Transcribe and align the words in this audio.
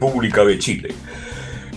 República 0.00 0.46
de 0.46 0.58
Chile. 0.58 0.94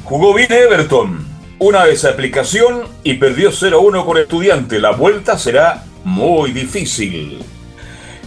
Jugó 0.05 0.33
bien 0.33 0.49
Everton, 0.49 1.27
una 1.59 1.83
desaplicación 1.83 2.83
y 3.03 3.15
perdió 3.15 3.52
0-1 3.52 4.05
con 4.05 4.17
estudiante. 4.17 4.80
La 4.80 4.91
vuelta 4.91 5.38
será 5.38 5.83
muy 6.05 6.53
difícil. 6.53 7.43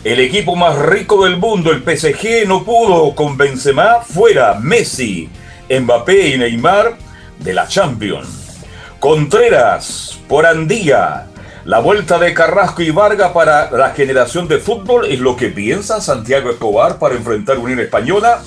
El 0.04 0.20
equipo 0.20 0.54
más 0.54 0.78
rico 0.78 1.24
del 1.24 1.38
mundo, 1.38 1.72
el 1.72 1.82
PSG, 1.82 2.46
no 2.46 2.62
pudo 2.62 3.14
con 3.14 3.38
Benzema 3.38 4.02
fuera, 4.02 4.58
Messi, 4.60 5.30
Mbappé 5.70 6.28
y 6.28 6.38
Neymar 6.38 6.98
de 7.38 7.54
la 7.54 7.66
Champions. 7.66 8.58
Contreras, 9.00 10.20
por 10.28 10.44
Andía, 10.44 11.28
la 11.64 11.78
vuelta 11.78 12.18
de 12.18 12.34
Carrasco 12.34 12.82
y 12.82 12.90
Vargas 12.90 13.32
para 13.32 13.70
la 13.70 13.90
generación 13.90 14.46
de 14.46 14.58
fútbol 14.58 15.06
es 15.06 15.20
lo 15.20 15.36
que 15.36 15.48
piensa 15.48 16.02
Santiago 16.02 16.50
Escobar 16.50 16.98
para 16.98 17.14
enfrentar 17.14 17.58
Unión 17.58 17.80
Española 17.80 18.42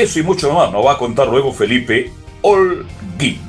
eso 0.00 0.18
y 0.18 0.22
mucho 0.22 0.52
más 0.52 0.70
nos 0.70 0.84
va 0.84 0.92
a 0.92 0.98
contar 0.98 1.28
luego 1.28 1.52
Felipe 1.52 2.10
Olguín. 2.42 3.40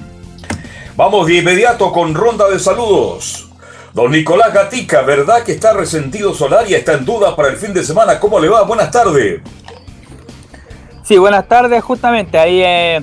Vamos 0.96 1.28
de 1.28 1.36
inmediato 1.36 1.92
con 1.92 2.16
ronda 2.16 2.48
de 2.50 2.60
saludos. 2.60 3.50
Don 3.94 4.12
Nicolás 4.12 4.54
Gatica, 4.54 5.02
¿verdad 5.02 5.44
que 5.44 5.54
está 5.54 5.74
resentido 5.74 6.34
Solar 6.34 6.70
y 6.70 6.76
está 6.76 6.94
en 6.94 7.06
duda 7.06 7.36
para 7.36 7.50
el 7.50 7.58
fin 7.58 7.74
de 7.74 7.84
semana? 7.84 8.20
¿Cómo 8.20 8.40
le 8.40 8.48
va? 8.48 8.64
Buenas 8.64 8.92
tardes. 8.92 9.42
Sí, 11.04 11.18
buenas 11.18 11.48
tardes. 11.48 11.84
Justamente 11.84 12.38
ahí, 12.38 12.62
eh, 12.64 13.02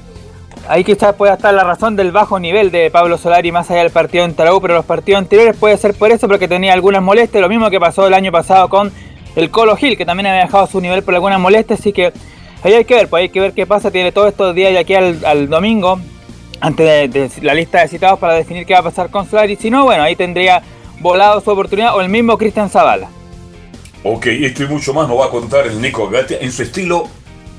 ahí 0.69 0.85
quizás 0.85 1.15
pueda 1.15 1.35
estar 1.35 1.55
la 1.55 1.65
razón 1.65 1.97
del 1.97 2.13
bajo 2.13 2.39
nivel 2.39 2.71
de 2.71 2.91
Pablo 2.91 3.19
Solari 3.19 3.51
más 3.51 3.71
allá 3.71 3.83
del 3.83 3.91
partido 3.91 4.25
en 4.25 4.35
Tarau, 4.35 4.61
pero 4.61 4.75
los 4.75 4.85
partidos 4.85 5.19
anteriores 5.19 5.57
puede 5.57 5.77
ser 5.79 5.95
por 5.95 6.11
eso, 6.13 6.29
porque 6.29 6.49
tenía 6.49 6.73
algunas 6.73 7.03
molestias. 7.03 7.41
Lo 7.41 7.49
mismo 7.49 7.71
que 7.71 7.81
pasó 7.81 8.07
el 8.07 8.15
año 8.15 8.31
pasado 8.31 8.69
con 8.69 8.93
el 9.37 9.51
Colo 9.51 9.77
Gil, 9.77 9.97
que 9.97 10.05
también 10.05 10.27
había 10.27 10.43
dejado 10.43 10.67
su 10.67 10.81
nivel 10.81 11.03
por 11.03 11.15
algunas 11.15 11.41
molestias, 11.41 11.81
así 11.81 11.93
que 11.93 12.13
Ahí 12.65 12.73
hay 12.73 12.87
que 12.87 12.95
ver, 12.95 13.09
pues 13.09 13.21
hay 13.21 13.29
que 13.29 13.41
ver 13.41 13.53
qué 13.53 13.67
pasa. 13.67 13.91
Tiene 13.91 14.11
todos 14.11 14.29
estos 14.29 14.55
días 14.55 14.73
de 14.73 14.79
aquí 14.79 14.95
al, 14.95 15.51
domingo, 15.51 16.01
antes 16.61 17.13
de, 17.13 17.31
la 17.43 17.53
lista 17.53 17.83
de 17.83 17.89
citados 17.89 18.19
para 18.19 18.33
definir 18.33 18.65
qué 18.65 18.73
va 18.73 18.81
a 18.81 18.85
pasar 18.85 19.11
con 19.11 19.29
Solari. 19.29 19.57
Si 19.57 19.71
no, 19.71 19.85
bueno, 19.85 20.03
ahí 20.03 20.17
tendría 20.17 20.63
volado 21.01 21.43
su 21.43 21.51
oportunidad 21.51 21.95
o 21.95 22.01
el 22.01 22.09
mismo 22.09 22.39
Cristian 22.39 22.71
Zavala. 22.71 23.09
Ok, 24.03 24.27
esto 24.27 24.65
y 24.65 24.67
mucho 24.67 24.95
más 24.95 25.07
nos 25.07 25.21
va 25.21 25.27
a 25.27 25.29
contar 25.29 25.67
el 25.67 25.79
Nico 25.79 26.09
Gatti 26.09 26.37
en 26.41 26.51
su 26.51 26.63
estilo 26.63 27.07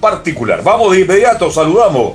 particular. 0.02 0.64
Vamos 0.64 0.92
de 0.94 1.02
inmediato, 1.02 1.52
saludamos 1.52 2.14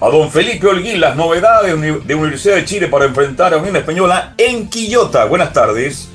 a 0.00 0.08
don 0.08 0.30
Felipe 0.30 0.66
Holguín, 0.66 0.98
las 0.98 1.16
novedades 1.16 1.78
de 2.06 2.14
Universidad 2.14 2.54
de 2.54 2.64
Chile 2.64 2.88
para 2.88 3.04
enfrentar 3.04 3.52
a 3.52 3.58
Unión 3.58 3.76
Española 3.76 4.32
en 4.38 4.70
Quillota. 4.70 5.26
Buenas 5.26 5.52
tardes. 5.52 6.08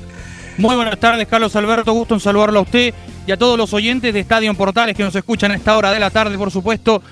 Muy 0.58 0.74
buenas 0.74 0.98
tardes, 0.98 1.28
Carlos 1.28 1.54
Alberto. 1.54 1.92
Gusto 1.92 2.14
en 2.14 2.20
saludarlo 2.20 2.58
a 2.58 2.62
usted 2.62 2.94
y 3.26 3.32
a 3.32 3.36
todos 3.36 3.58
los 3.58 3.72
oyentes 3.72 4.14
de 4.14 4.20
Estadio 4.20 4.52
Portales 4.54 4.96
que 4.96 5.02
nos 5.02 5.14
escuchan 5.14 5.50
a 5.50 5.56
esta 5.56 5.76
hora 5.76 5.90
de 5.92 5.98
la 5.98 6.10
tarde, 6.10 6.38
por 6.38 6.50
supuesto. 6.50 7.02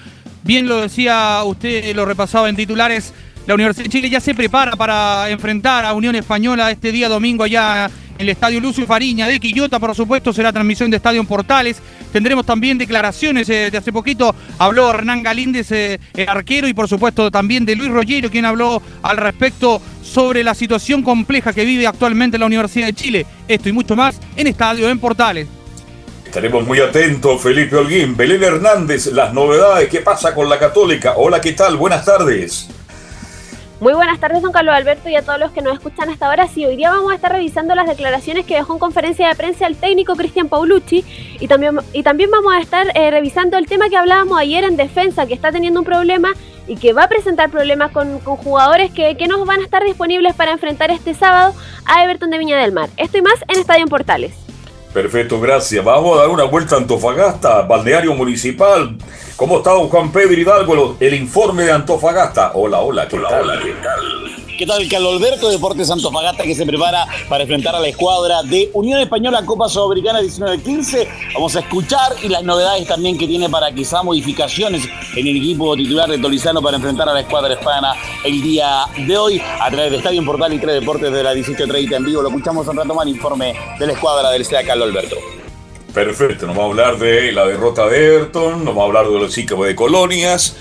Bien 0.43 0.69
lo 0.69 0.83
decía 0.83 1.43
usted, 1.45 1.95
lo 1.95 2.05
repasaba 2.05 2.49
en 2.49 2.57
titulares. 2.57 3.13
La 3.47 3.55
Universidad 3.55 3.85
de 3.85 3.91
Chile 3.91 4.11
ya 4.11 4.21
se 4.21 4.35
prepara 4.35 4.77
para 4.77 5.29
enfrentar 5.31 5.85
a 5.85 5.93
Unión 5.93 6.15
Española 6.15 6.71
este 6.71 6.93
día 6.93 7.09
domingo 7.09 7.45
allá 7.45 7.87
en 7.87 8.21
el 8.21 8.29
Estadio 8.29 8.61
Lucio 8.61 8.87
Fariña 8.87 9.27
de 9.27 9.41
Quillota, 9.41 9.81
por 9.81 9.95
supuesto, 9.95 10.33
será 10.33 10.53
transmisión 10.53 10.91
de 10.91 10.99
Estadio 10.99 11.25
Portales. 11.25 11.83
Tendremos 12.13 12.47
también 12.47 12.79
declaraciones 12.79 13.49
eh, 13.49 13.71
de 13.71 13.79
hace 13.79 13.93
poquito. 13.93 14.35
Habló 14.59 14.89
Hernán 14.89 15.23
Galíndez, 15.23 15.73
eh, 15.73 15.99
el 16.15 16.29
arquero, 16.29 16.69
y 16.69 16.75
por 16.75 16.89
supuesto 16.89 17.31
también 17.31 17.65
de 17.65 17.75
Luis 17.75 17.91
Rollero, 17.91 18.31
quien 18.31 18.45
habló 18.45 18.81
al 19.03 19.17
respecto 19.17 19.83
sobre 20.03 20.45
la 20.45 20.55
situación 20.55 21.03
compleja 21.03 21.53
que 21.53 21.65
vive 21.65 21.89
actualmente 21.89 22.39
la 22.39 22.47
Universidad 22.47 22.87
de 22.87 22.93
Chile. 22.93 23.27
Esto 23.49 23.69
y 23.69 23.73
mucho 23.73 23.97
más 23.97 24.21
en 24.37 24.47
Estadio 24.47 24.89
en 24.89 25.01
Portales. 25.01 25.49
Estaremos 26.35 26.67
muy 26.67 26.81
atentos, 26.81 27.41
Felipe 27.41 27.77
Holguín. 27.77 28.17
Belén 28.17 28.43
Hernández, 28.43 29.07
las 29.07 29.33
novedades, 29.33 29.89
¿qué 29.89 30.01
pasa 30.01 30.35
con 30.35 30.49
la 30.49 30.59
Católica? 30.59 31.15
Hola, 31.17 31.41
¿qué 31.41 31.53
tal? 31.53 31.77
Buenas 31.77 32.05
tardes. 32.05 32.69
Muy 33.79 33.93
buenas 33.93 34.19
tardes, 34.19 34.43
don 34.43 34.51
Carlos 34.51 34.75
Alberto, 34.75 35.09
y 35.09 35.15
a 35.15 35.23
todos 35.23 35.39
los 35.39 35.53
que 35.53 35.63
nos 35.63 35.75
escuchan 35.75 36.09
hasta 36.09 36.27
ahora. 36.27 36.49
Sí, 36.49 36.67
hoy 36.67 36.75
día 36.75 36.91
vamos 36.91 37.13
a 37.13 37.15
estar 37.15 37.31
revisando 37.31 37.77
las 37.77 37.87
declaraciones 37.87 38.47
que 38.47 38.57
dejó 38.57 38.73
en 38.73 38.81
conferencia 38.81 39.29
de 39.29 39.37
prensa 39.37 39.69
el 39.69 39.77
técnico 39.77 40.17
Cristian 40.17 40.49
Paulucci 40.49 41.05
y 41.39 41.47
también, 41.47 41.79
y 41.93 42.03
también 42.03 42.33
vamos 42.33 42.53
a 42.53 42.59
estar 42.59 42.89
eh, 42.97 43.13
revisando 43.13 43.57
el 43.57 43.67
tema 43.67 43.89
que 43.89 43.97
hablábamos 43.97 44.37
ayer 44.37 44.65
en 44.65 44.77
defensa, 44.77 45.27
que 45.27 45.35
está 45.35 45.53
teniendo 45.53 45.79
un 45.79 45.87
problema 45.87 46.33
y 46.67 46.75
que 46.75 46.93
va 46.93 47.05
a 47.05 47.09
presentar 47.09 47.49
problemas 47.49 47.93
con, 47.93 48.19
jugadores 48.19 48.91
que, 48.91 49.17
que 49.17 49.29
no 49.29 49.45
van 49.45 49.61
a 49.61 49.63
estar 49.63 49.85
disponibles 49.85 50.35
para 50.35 50.51
enfrentar 50.51 50.91
este 50.91 51.15
sábado 51.15 51.55
a 51.85 52.03
Everton 52.03 52.31
de 52.31 52.39
Viña 52.39 52.59
del 52.59 52.73
Mar. 52.73 52.91
Esto 52.97 53.19
y 53.19 53.23
más 53.23 53.37
en 53.47 53.61
Estadio 53.61 53.87
Portales. 53.87 54.44
Perfecto, 54.95 55.41
gracias. 55.41 55.85
Vamos 55.85 56.17
a 56.17 56.21
dar 56.21 56.31
una 56.31 56.45
vuelta 56.45 56.77
a 56.77 56.79
Antofagasta, 56.79 57.63
balneario 57.63 58.15
municipal. 58.15 58.97
¿Cómo 59.37 59.59
está 59.59 59.73
don 59.73 59.89
Juan 59.89 60.13
Pedro 60.13 60.33
Hidalgo? 60.33 60.97
El 61.01 61.15
informe 61.15 61.65
de 61.65 61.73
Antofagasta. 61.73 62.53
Hola, 62.55 62.81
hola, 62.81 63.09
¿qué 63.09 63.19
tal? 63.19 63.43
Hola, 63.43 63.61
¿qué 63.61 63.73
tal? 63.83 64.57
¿Qué 64.57 64.65
tal? 64.65 64.89
Carlos 64.89 65.17
Alberto, 65.17 65.49
Deportes 65.49 65.91
Antofagasta, 65.91 66.45
que 66.45 66.55
se 66.55 66.65
prepara 66.65 67.05
para 67.29 67.43
enfrentar 67.43 67.75
a 67.75 67.81
la 67.81 67.89
escuadra 67.89 68.45
de 68.45 68.71
Unión 68.75 69.01
Española 69.01 69.45
Copa 69.45 69.69
Sudamericana 69.69 70.21
19-15. 70.21 71.09
Vamos 71.35 71.57
a 71.57 71.61
escuchar 71.61 72.13
y 72.23 72.29
las 72.29 72.45
novedades 72.45 72.87
también 72.87 73.19
que 73.19 73.27
tiene 73.27 73.49
para 73.49 73.75
quizá 73.75 74.05
modificaciones 74.05 74.85
en 75.17 75.27
el 75.27 75.37
equipo 75.37 75.75
titular 75.75 76.09
de 76.09 76.19
Tolizano 76.19 76.63
para 76.63 76.77
enfrentar 76.77 77.09
a 77.09 77.15
la 77.15 77.21
escuadra 77.21 77.55
hispana 77.55 77.95
el 78.25 78.41
día 78.41 78.87
de 78.97 79.19
hoy 79.19 79.43
a 79.61 79.69
través 79.69 79.91
de 79.91 79.97
Estadio 79.97 80.25
Portal 80.25 80.53
y 80.53 80.59
tres 80.59 80.79
deportes 80.79 81.13
de 81.13 81.23
la 81.25 81.35
18.30 81.35 81.97
en 81.97 82.05
vivo. 82.05 82.23
Lo 82.23 82.29
escuchamos 82.29 82.69
un 82.69 82.77
rato 82.77 82.95
más, 82.95 83.09
informe 83.09 83.53
de 83.81 83.87
la 83.89 83.95
escuadra 83.95 84.31
del 84.31 84.45
SEA 84.45 84.65
Carlos 84.65 84.91
Alberto. 84.91 85.17
Perfecto, 85.95 86.49
nos 86.49 86.59
va 86.59 86.63
a 86.63 86.67
hablar 86.67 86.99
de 86.99 87.31
la 87.31 87.47
derrota 87.47 87.87
de 87.87 88.17
Everton, 88.17 88.65
nos 88.65 88.77
va 88.77 88.83
a 88.83 88.87
hablar 88.87 89.07
de 89.07 89.17
los 89.17 89.33
ciclos 89.33 89.65
de 89.65 89.77
colonias 89.77 90.57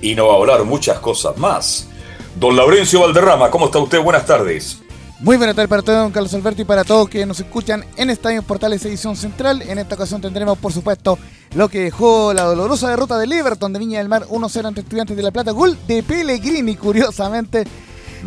y 0.00 0.14
nos 0.14 0.26
va 0.28 0.32
a 0.32 0.36
hablar 0.36 0.64
muchas 0.64 0.98
cosas 1.00 1.36
más. 1.36 1.86
Don 2.34 2.56
Laurencio 2.56 3.00
Valderrama, 3.00 3.50
¿cómo 3.50 3.66
está 3.66 3.78
usted? 3.78 4.00
Buenas 4.00 4.24
tardes. 4.24 4.78
Muy 5.20 5.36
buenas 5.36 5.54
tardes 5.54 5.68
para 5.68 5.82
todos, 5.82 5.98
don 5.98 6.12
Carlos 6.12 6.32
Alberto, 6.32 6.62
y 6.62 6.64
para 6.64 6.82
todos 6.82 7.10
que 7.10 7.26
nos 7.26 7.38
escuchan 7.40 7.84
en 7.98 8.08
Estadio 8.08 8.42
Portales 8.42 8.82
Edición 8.86 9.16
Central. 9.16 9.60
En 9.60 9.78
esta 9.78 9.96
ocasión 9.96 10.22
tendremos, 10.22 10.56
por 10.56 10.72
supuesto, 10.72 11.18
lo 11.54 11.68
que 11.68 11.80
dejó 11.80 12.32
la 12.32 12.44
dolorosa 12.44 12.88
derrota 12.88 13.18
del 13.18 13.32
Everton 13.32 13.74
de 13.74 13.78
Viña 13.78 13.98
del 13.98 14.08
Mar 14.08 14.24
1-0 14.30 14.64
ante 14.64 14.80
Estudiantes 14.80 15.14
de 15.14 15.22
La 15.22 15.30
Plata. 15.30 15.50
Gol 15.50 15.76
de 15.86 16.02
Pellegrini, 16.02 16.74
curiosamente. 16.74 17.66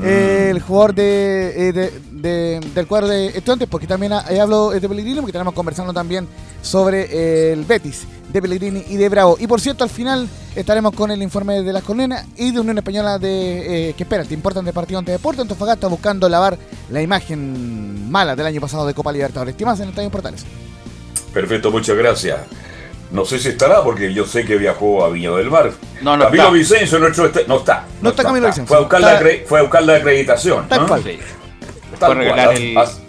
Eh, 0.02 0.48
el 0.50 0.62
jugador 0.62 0.96
de, 0.96 1.68
eh, 1.70 1.74
de- 1.74 1.92
de- 2.12 2.60
del 2.74 2.88
cuadro 2.88 3.08
de 3.08 3.28
estudiantes, 3.28 3.68
porque 3.70 3.86
también 3.88 4.14
eh, 4.30 4.40
hablo 4.40 4.72
de 4.72 4.88
Pellegrini, 4.88 5.18
porque 5.20 5.34
tenemos 5.34 5.54
conversando 5.54 5.94
también 5.94 6.28
sobre 6.62 7.08
eh, 7.12 7.54
el 7.54 7.66
Betis 7.66 8.04
de 8.32 8.42
Pellegrini 8.42 8.84
y 8.88 8.96
de 8.96 9.10
Bravo. 9.10 9.36
Y 9.40 9.46
por 9.48 9.60
cierto, 9.62 9.84
al 9.84 9.90
final 9.90 10.28
estaremos 10.56 10.94
con 10.94 11.12
el 11.12 11.22
informe 11.22 11.62
de 11.62 11.74
las 11.74 11.84
Cornenas 11.84 12.26
y 12.38 12.52
de 12.52 12.60
Unión 12.60 12.78
Española 12.78 13.20
de 13.20 13.90
eh, 13.90 13.94
que 13.94 14.04
espera, 14.04 14.24
te 14.24 14.34
importan 14.34 14.64
de 14.66 14.74
partido 14.74 15.00
ante 15.00 15.12
Deporte, 15.12 15.42
Antofagasta 15.42 15.88
buscando 15.88 16.28
lavar 16.30 16.58
la 16.90 17.02
imagen 17.02 18.10
mala 18.10 18.36
del 18.36 18.46
año 18.46 18.62
pasado 18.62 18.88
de 18.88 18.94
Copa 18.94 19.12
Libertadores. 19.12 19.56
¿Qué 19.56 19.66
más 19.66 19.78
en 19.80 19.84
el 19.84 19.90
Estadio 19.90 20.10
Portales? 20.10 20.46
Perfecto, 21.34 21.70
muchas 21.72 21.96
gracias. 21.98 22.38
No 23.14 23.26
sé 23.26 23.38
si 23.38 23.50
estará, 23.50 23.84
porque 23.84 24.12
yo 24.12 24.26
sé 24.26 24.44
que 24.44 24.58
viajó 24.58 25.06
a 25.06 25.10
Viña 25.10 25.30
del 25.32 25.50
Mar. 25.52 25.72
No, 26.02 26.18
no 26.18 26.26
Camilo 26.26 26.44
está. 26.46 26.54
Vicencio, 26.56 26.98
nuestro 26.98 27.28
este- 27.28 27.46
no 27.48 27.58
está. 27.60 27.86
No 28.02 28.10
está 28.10 28.24
Camilo 28.24 28.48
Vicencio. 28.48 28.68
Fue 28.68 28.78
a 28.78 28.80
buscar, 28.80 29.00
Está- 29.02 29.14
la, 29.14 29.20
acre- 29.22 29.46
fue 29.46 29.60
a 29.60 29.62
buscar 29.62 29.84
la 29.84 29.96
acreditación. 29.98 30.68
Tal 30.68 30.82
¿no? 30.82 30.88
cual. 30.88 31.04
Sí. 31.04 31.20
Tal 32.00 32.00
Fue 32.00 32.08
a 32.08 32.14
regalar 32.16 32.46
cual, 32.48 32.58
el, 32.58 32.76
haz- 32.78 33.00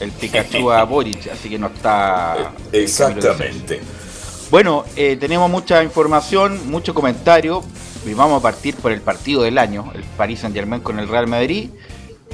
el 0.00 0.10
Pikachu 0.10 0.70
a 0.72 0.82
Boric, 0.82 1.28
así 1.32 1.48
que 1.48 1.58
no 1.58 1.68
está. 1.68 2.50
Exactamente. 2.72 3.80
Bueno, 4.50 4.84
eh, 4.96 5.16
tenemos 5.20 5.48
mucha 5.48 5.82
información, 5.84 6.68
mucho 6.68 6.92
comentario 6.92 7.62
y 8.04 8.12
vamos 8.12 8.40
a 8.40 8.42
partir 8.42 8.74
por 8.74 8.90
el 8.90 9.00
partido 9.02 9.42
del 9.42 9.58
año, 9.58 9.90
el 9.94 10.02
Paris 10.02 10.40
Saint 10.40 10.54
Germain 10.54 10.82
con 10.82 10.98
el 10.98 11.06
Real 11.08 11.28
Madrid. 11.28 11.70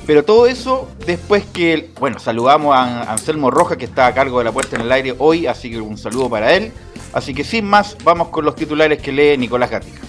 Pero 0.07 0.25
todo 0.25 0.47
eso 0.47 0.89
después 1.07 1.45
que, 1.53 1.91
bueno, 2.01 2.19
saludamos 2.19 2.75
a 2.75 3.13
Anselmo 3.13 3.51
Roja 3.51 3.77
que 3.77 3.85
está 3.85 4.07
a 4.07 4.15
cargo 4.15 4.39
de 4.39 4.45
la 4.47 4.53
puerta 4.53 4.77
en 4.77 4.83
el 4.83 4.91
aire 4.93 5.15
hoy, 5.19 5.47
así 5.47 5.71
que 5.71 5.79
un 5.81 5.99
saludo 5.99 6.31
para 6.31 6.55
él. 6.55 6.73
Así 7.13 7.35
que 7.35 7.45
sin 7.45 7.65
más, 7.65 7.97
vamos 8.05 8.29
con 8.29 8.45
los 8.45 8.55
titulares 8.55 9.01
que 9.01 9.13
lee 9.13 9.37
Nicolás 9.37 9.71
Gatica. 9.71 10.01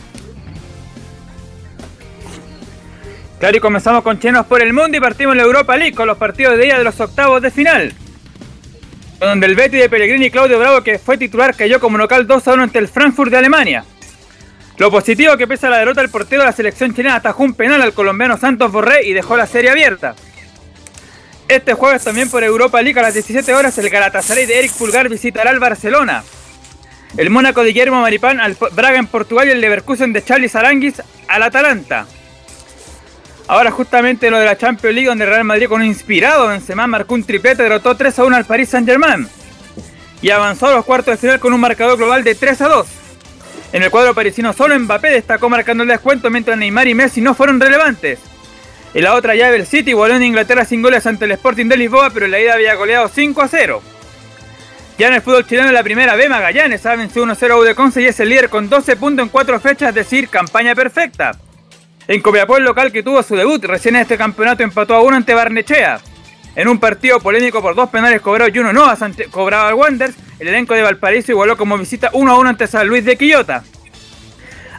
Claro, 3.39 3.57
y 3.57 3.59
comenzamos 3.59 4.03
con 4.03 4.19
Chenos 4.19 4.45
por 4.45 4.61
el 4.61 4.71
Mundo 4.71 4.97
y 4.97 4.99
partimos 4.99 5.33
en 5.33 5.39
la 5.39 5.43
Europa 5.45 5.75
League 5.75 5.95
con 5.95 6.05
los 6.05 6.17
partidos 6.17 6.57
de 6.57 6.65
día 6.65 6.77
de 6.77 6.83
los 6.83 6.99
octavos 6.99 7.41
de 7.41 7.49
final. 7.49 7.91
Donde 9.19 9.47
el 9.47 9.55
Betty 9.55 9.77
de 9.77 9.89
Pellegrini 9.89 10.27
y 10.27 10.29
Claudio 10.29 10.59
Bravo, 10.59 10.83
que 10.83 10.99
fue 10.99 11.17
titular, 11.17 11.55
cayó 11.55 11.79
como 11.79 11.97
local 11.97 12.27
2 12.27 12.47
a 12.47 12.53
1 12.53 12.63
ante 12.63 12.77
el 12.77 12.87
Frankfurt 12.87 13.31
de 13.31 13.37
Alemania. 13.37 13.83
Lo 14.77 14.91
positivo 14.91 15.37
que 15.37 15.47
pese 15.47 15.67
a 15.67 15.69
la 15.71 15.79
derrota 15.79 16.01
el 16.01 16.09
portero 16.09 16.41
de 16.43 16.47
la 16.47 16.53
selección 16.53 16.93
chilena 16.93 17.15
atajó 17.15 17.43
un 17.43 17.55
penal 17.55 17.81
al 17.81 17.93
colombiano 17.93 18.37
Santos 18.37 18.71
Borré 18.71 19.07
y 19.07 19.13
dejó 19.13 19.35
la 19.37 19.47
serie 19.47 19.71
abierta. 19.71 20.15
Este 21.47 21.73
jueves 21.73 22.03
también 22.03 22.29
por 22.29 22.43
Europa 22.43 22.81
League 22.81 22.99
a 22.99 23.03
las 23.03 23.13
17 23.13 23.53
horas 23.55 23.75
el 23.77 23.89
Galatasaray 23.89 24.45
de 24.45 24.59
Eric 24.59 24.73
Pulgar 24.73 25.09
visitará 25.09 25.49
al 25.49 25.59
Barcelona. 25.59 26.23
El 27.17 27.29
Mónaco 27.29 27.61
de 27.61 27.69
Guillermo 27.69 28.01
Maripán 28.01 28.39
al 28.39 28.55
Braga 28.71 28.97
en 28.97 29.07
Portugal 29.07 29.47
y 29.47 29.51
el 29.51 29.61
Leverkusen 29.61 30.13
de 30.13 30.23
Charlie 30.23 30.49
Aranguis 30.53 31.01
al 31.27 31.43
Atalanta. 31.43 32.05
Ahora 33.47 33.69
justamente 33.69 34.31
lo 34.31 34.39
de 34.39 34.45
la 34.45 34.57
Champions 34.57 34.95
League 34.95 35.09
donde 35.09 35.25
Real 35.25 35.43
Madrid 35.43 35.67
con 35.67 35.81
un 35.81 35.87
inspirado 35.87 36.47
Benzema 36.47 36.87
marcó 36.87 37.15
un 37.15 37.23
triplete 37.23 37.63
derrotó 37.63 37.97
3 37.97 38.19
a 38.19 38.23
1 38.23 38.35
al 38.37 38.45
Paris 38.45 38.69
Saint 38.69 38.87
Germain. 38.87 39.27
Y 40.21 40.29
avanzó 40.29 40.67
a 40.67 40.75
los 40.75 40.85
cuartos 40.85 41.13
de 41.13 41.17
final 41.17 41.39
con 41.39 41.51
un 41.51 41.59
marcador 41.59 41.97
global 41.97 42.23
de 42.23 42.33
3 42.33 42.61
a 42.61 42.67
2. 42.69 42.87
En 43.73 43.83
el 43.83 43.91
cuadro 43.91 44.13
parisino 44.13 44.53
solo 44.53 44.79
Mbappé 44.79 45.09
destacó 45.09 45.49
marcando 45.49 45.83
el 45.83 45.89
descuento 45.89 46.29
mientras 46.29 46.57
Neymar 46.57 46.87
y 46.87 46.93
Messi 46.93 47.19
no 47.19 47.33
fueron 47.33 47.59
relevantes. 47.59 48.19
En 48.93 49.03
la 49.03 49.15
otra 49.15 49.35
llave 49.35 49.57
el 49.57 49.65
City 49.65 49.91
volvió 49.93 50.15
en 50.15 50.23
Inglaterra 50.23 50.63
sin 50.63 50.81
goles 50.81 51.05
ante 51.05 51.25
el 51.25 51.31
Sporting 51.31 51.65
de 51.65 51.77
Lisboa 51.77 52.09
pero 52.13 52.25
en 52.25 52.31
la 52.31 52.39
ida 52.39 52.53
había 52.53 52.75
goleado 52.75 53.09
5 53.09 53.41
a 53.41 53.47
0. 53.49 53.81
Ya 55.01 55.07
en 55.07 55.15
el 55.15 55.23
fútbol 55.23 55.47
chileno 55.47 55.67
en 55.67 55.73
la 55.73 55.81
primera 55.81 56.15
B 56.15 56.29
Magallanes 56.29 56.85
ha 56.85 56.95
vencido 56.95 57.25
1-0 57.25 57.49
a 57.49 57.57
Udeconce 57.57 58.03
y 58.03 58.05
es 58.05 58.19
el 58.19 58.29
líder 58.29 58.49
con 58.49 58.69
12 58.69 58.97
puntos 58.97 59.23
en 59.23 59.29
4 59.29 59.59
fechas, 59.59 59.89
es 59.89 59.95
decir, 59.95 60.29
campaña 60.29 60.75
perfecta. 60.75 61.31
En 62.07 62.21
Copiapó, 62.21 62.57
el 62.57 62.65
local 62.65 62.91
que 62.91 63.01
tuvo 63.01 63.23
su 63.23 63.35
debut 63.35 63.65
recién 63.65 63.95
en 63.95 64.03
este 64.03 64.15
campeonato 64.15 64.61
empató 64.61 64.93
a 64.93 65.01
uno 65.01 65.15
ante 65.15 65.33
Barnechea. 65.33 65.99
En 66.55 66.67
un 66.67 66.79
partido 66.79 67.19
polémico 67.19 67.63
por 67.63 67.73
dos 67.73 67.89
penales 67.89 68.21
cobrados 68.21 68.53
y 68.53 68.59
uno 68.59 68.73
no 68.73 68.93
cobrado 69.31 69.69
al 69.69 69.73
Wanderers, 69.73 70.15
el 70.37 70.49
elenco 70.49 70.75
de 70.75 70.83
Valparaíso 70.83 71.31
igualó 71.31 71.57
como 71.57 71.79
visita 71.79 72.11
1 72.13 72.31
a 72.31 72.37
1 72.37 72.49
ante 72.49 72.67
San 72.67 72.87
Luis 72.87 73.03
de 73.03 73.17
Quillota. 73.17 73.63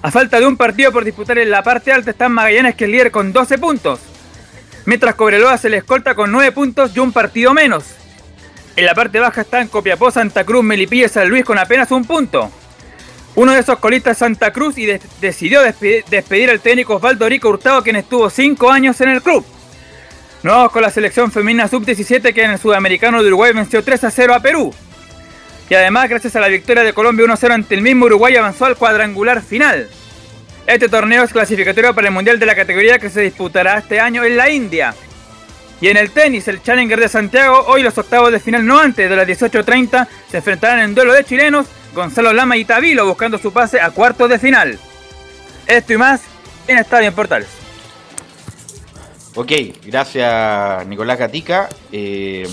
A 0.03 0.11
falta 0.13 0.39
de 0.39 0.47
un 0.47 0.57
partido 0.57 0.93
por 0.93 1.05
disputar 1.05 1.37
en 1.39 1.51
la 1.51 1.65
parte 1.65 1.91
alta 1.91 2.13
están 2.13 2.31
Magallanes 2.31 2.77
que 2.77 2.85
es 2.85 2.91
líder 2.93 3.11
con 3.11 3.33
12 3.33 3.59
puntos. 3.59 3.99
Mientras 4.85 5.17
Cobreloa 5.17 5.59
se 5.59 5.69
le 5.69 5.79
escolta 5.79 6.15
con 6.15 6.31
9 6.31 6.53
puntos 6.53 6.93
y 6.95 7.01
un 7.01 7.11
partido 7.11 7.53
menos. 7.55 7.97
En 8.77 8.87
la 8.87 8.95
parte 8.95 9.19
baja 9.21 9.43
están 9.43 9.69
Copiapó, 9.69 10.11
Santa 10.11 10.45
Cruz, 10.45 10.65
Melipilla 10.65 11.07
y 11.07 11.09
San 11.09 11.29
Luis 11.29 11.45
con 11.45 11.59
apenas 11.59 11.91
un 11.91 12.05
punto. 12.05 12.51
Uno 13.35 13.53
de 13.53 13.61
esos 13.61 13.79
colistas 13.79 14.19
Santa 14.19 14.53
Cruz 14.53 14.77
y 14.79 14.87
de- 14.87 15.01
decidió 15.21 15.63
despe- 15.63 16.05
despedir 16.07 16.51
al 16.51 16.61
técnico 16.61 16.97
Osvaldo 16.97 17.29
Rico 17.29 17.49
Hurtado, 17.49 17.83
quien 17.83 17.97
estuvo 17.97 18.29
5 18.31 18.71
años 18.71 19.01
en 19.01 19.11
el 19.11 19.23
club. 19.23 19.45
Nos 20.43 20.55
vamos 20.57 20.73
con 20.73 20.83
la 20.83 20.91
selección 20.91 21.31
femenina 21.31 21.69
sub-17 21.69 22.33
que 22.35 22.43
en 22.45 22.53
el 22.53 22.59
sudamericano 22.59 23.23
de 23.23 23.29
Uruguay 23.29 23.53
venció 23.53 23.83
3 23.85 24.05
a 24.05 24.11
0 24.11 24.35
a 24.35 24.41
Perú. 24.41 24.75
Y 25.71 25.75
además, 25.75 26.09
gracias 26.09 26.35
a 26.37 26.41
la 26.41 26.49
victoria 26.49 26.83
de 26.83 26.93
Colombia 26.93 27.25
1 27.25 27.33
a 27.35 27.37
0 27.37 27.55
ante 27.55 27.75
el 27.75 27.81
mismo 27.83 28.07
Uruguay, 28.07 28.37
avanzó 28.37 28.65
al 28.67 28.77
cuadrangular 28.77 29.41
final. 29.41 29.89
Este 30.67 30.89
torneo 30.89 31.23
es 31.25 31.33
clasificatorio 31.33 31.95
para 31.95 32.09
el 32.09 32.15
Mundial 32.15 32.39
de 32.39 32.47
la 32.47 32.55
categoría 32.55 32.99
que 32.99 33.09
se 33.11 33.21
disputará 33.23 33.79
este 33.79 34.01
año 34.01 34.25
en 34.25 34.37
la 34.37 34.51
India. 34.51 34.95
Y 35.83 35.89
en 35.89 35.97
el 35.97 36.13
tenis, 36.13 36.47
el 36.47 36.63
Challenger 36.63 37.01
de 37.01 37.09
Santiago, 37.09 37.65
hoy 37.67 37.83
los 37.83 37.99
octavos 37.99 38.31
de 38.31 38.39
final 38.39 38.65
no 38.65 38.79
antes 38.79 39.11
de 39.11 39.17
las 39.17 39.27
18.30 39.27 40.07
se 40.29 40.37
enfrentarán 40.37 40.79
en 40.79 40.95
duelo 40.95 41.13
de 41.13 41.25
chilenos, 41.25 41.67
Gonzalo 41.93 42.33
Lama 42.33 42.57
y 42.57 42.65
Tavilo 42.65 43.05
buscando 43.05 43.37
su 43.37 43.53
pase 43.53 43.81
a 43.81 43.91
cuartos 43.91 44.31
de 44.31 44.39
final. 44.39 44.79
Esto 45.67 45.93
y 45.93 45.97
más 45.97 46.23
en 46.69 46.79
Estadio 46.79 47.09
en 47.09 47.15
Portales. 47.17 47.49
Ok, 49.35 49.51
gracias 49.85 50.87
Nicolás 50.87 51.19
Gatica. 51.19 51.69
Eh, 51.91 52.47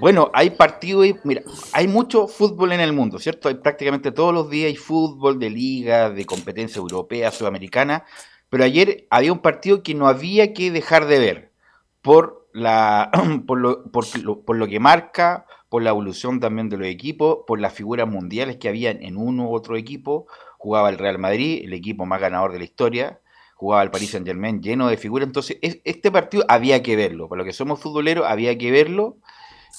bueno, 0.00 0.30
hay 0.32 0.48
partido 0.48 1.04
y 1.04 1.14
mira, 1.22 1.42
hay 1.74 1.86
mucho 1.86 2.26
fútbol 2.28 2.72
en 2.72 2.80
el 2.80 2.94
mundo, 2.94 3.18
¿cierto? 3.18 3.50
Hay 3.50 3.56
prácticamente 3.56 4.10
todos 4.10 4.32
los 4.32 4.48
días 4.48 4.68
hay 4.68 4.76
fútbol 4.76 5.38
de 5.38 5.50
liga, 5.50 6.08
de 6.08 6.24
competencia 6.24 6.78
europea, 6.78 7.30
sudamericana, 7.30 8.06
pero 8.48 8.64
ayer 8.64 9.06
había 9.10 9.34
un 9.34 9.40
partido 9.40 9.82
que 9.82 9.92
no 9.92 10.08
había 10.08 10.54
que 10.54 10.70
dejar 10.70 11.04
de 11.04 11.18
ver 11.18 11.52
por 12.00 12.43
la 12.54 13.10
por 13.46 13.58
lo, 13.60 13.90
por 13.90 14.56
lo, 14.56 14.66
que 14.66 14.80
marca, 14.80 15.46
por 15.68 15.82
la 15.82 15.90
evolución 15.90 16.40
también 16.40 16.70
de 16.70 16.78
los 16.78 16.86
equipos, 16.88 17.40
por 17.46 17.60
las 17.60 17.74
figuras 17.74 18.08
mundiales 18.08 18.56
que 18.56 18.68
habían 18.68 19.02
en 19.02 19.16
uno 19.18 19.50
u 19.50 19.54
otro 19.54 19.76
equipo. 19.76 20.26
Jugaba 20.58 20.88
el 20.88 20.96
Real 20.98 21.18
Madrid, 21.18 21.62
el 21.64 21.74
equipo 21.74 22.06
más 22.06 22.20
ganador 22.20 22.52
de 22.52 22.58
la 22.58 22.64
historia, 22.64 23.20
jugaba 23.56 23.82
el 23.82 23.90
Paris 23.90 24.12
Saint 24.12 24.26
Germain 24.26 24.62
lleno 24.62 24.88
de 24.88 24.96
figuras. 24.96 25.26
Entonces, 25.26 25.58
es- 25.60 25.80
este 25.84 26.10
partido 26.10 26.44
había 26.48 26.82
que 26.82 26.96
verlo. 26.96 27.28
Para 27.28 27.38
los 27.40 27.46
que 27.46 27.52
somos 27.52 27.80
futboleros, 27.80 28.26
había 28.26 28.56
que 28.56 28.70
verlo. 28.70 29.18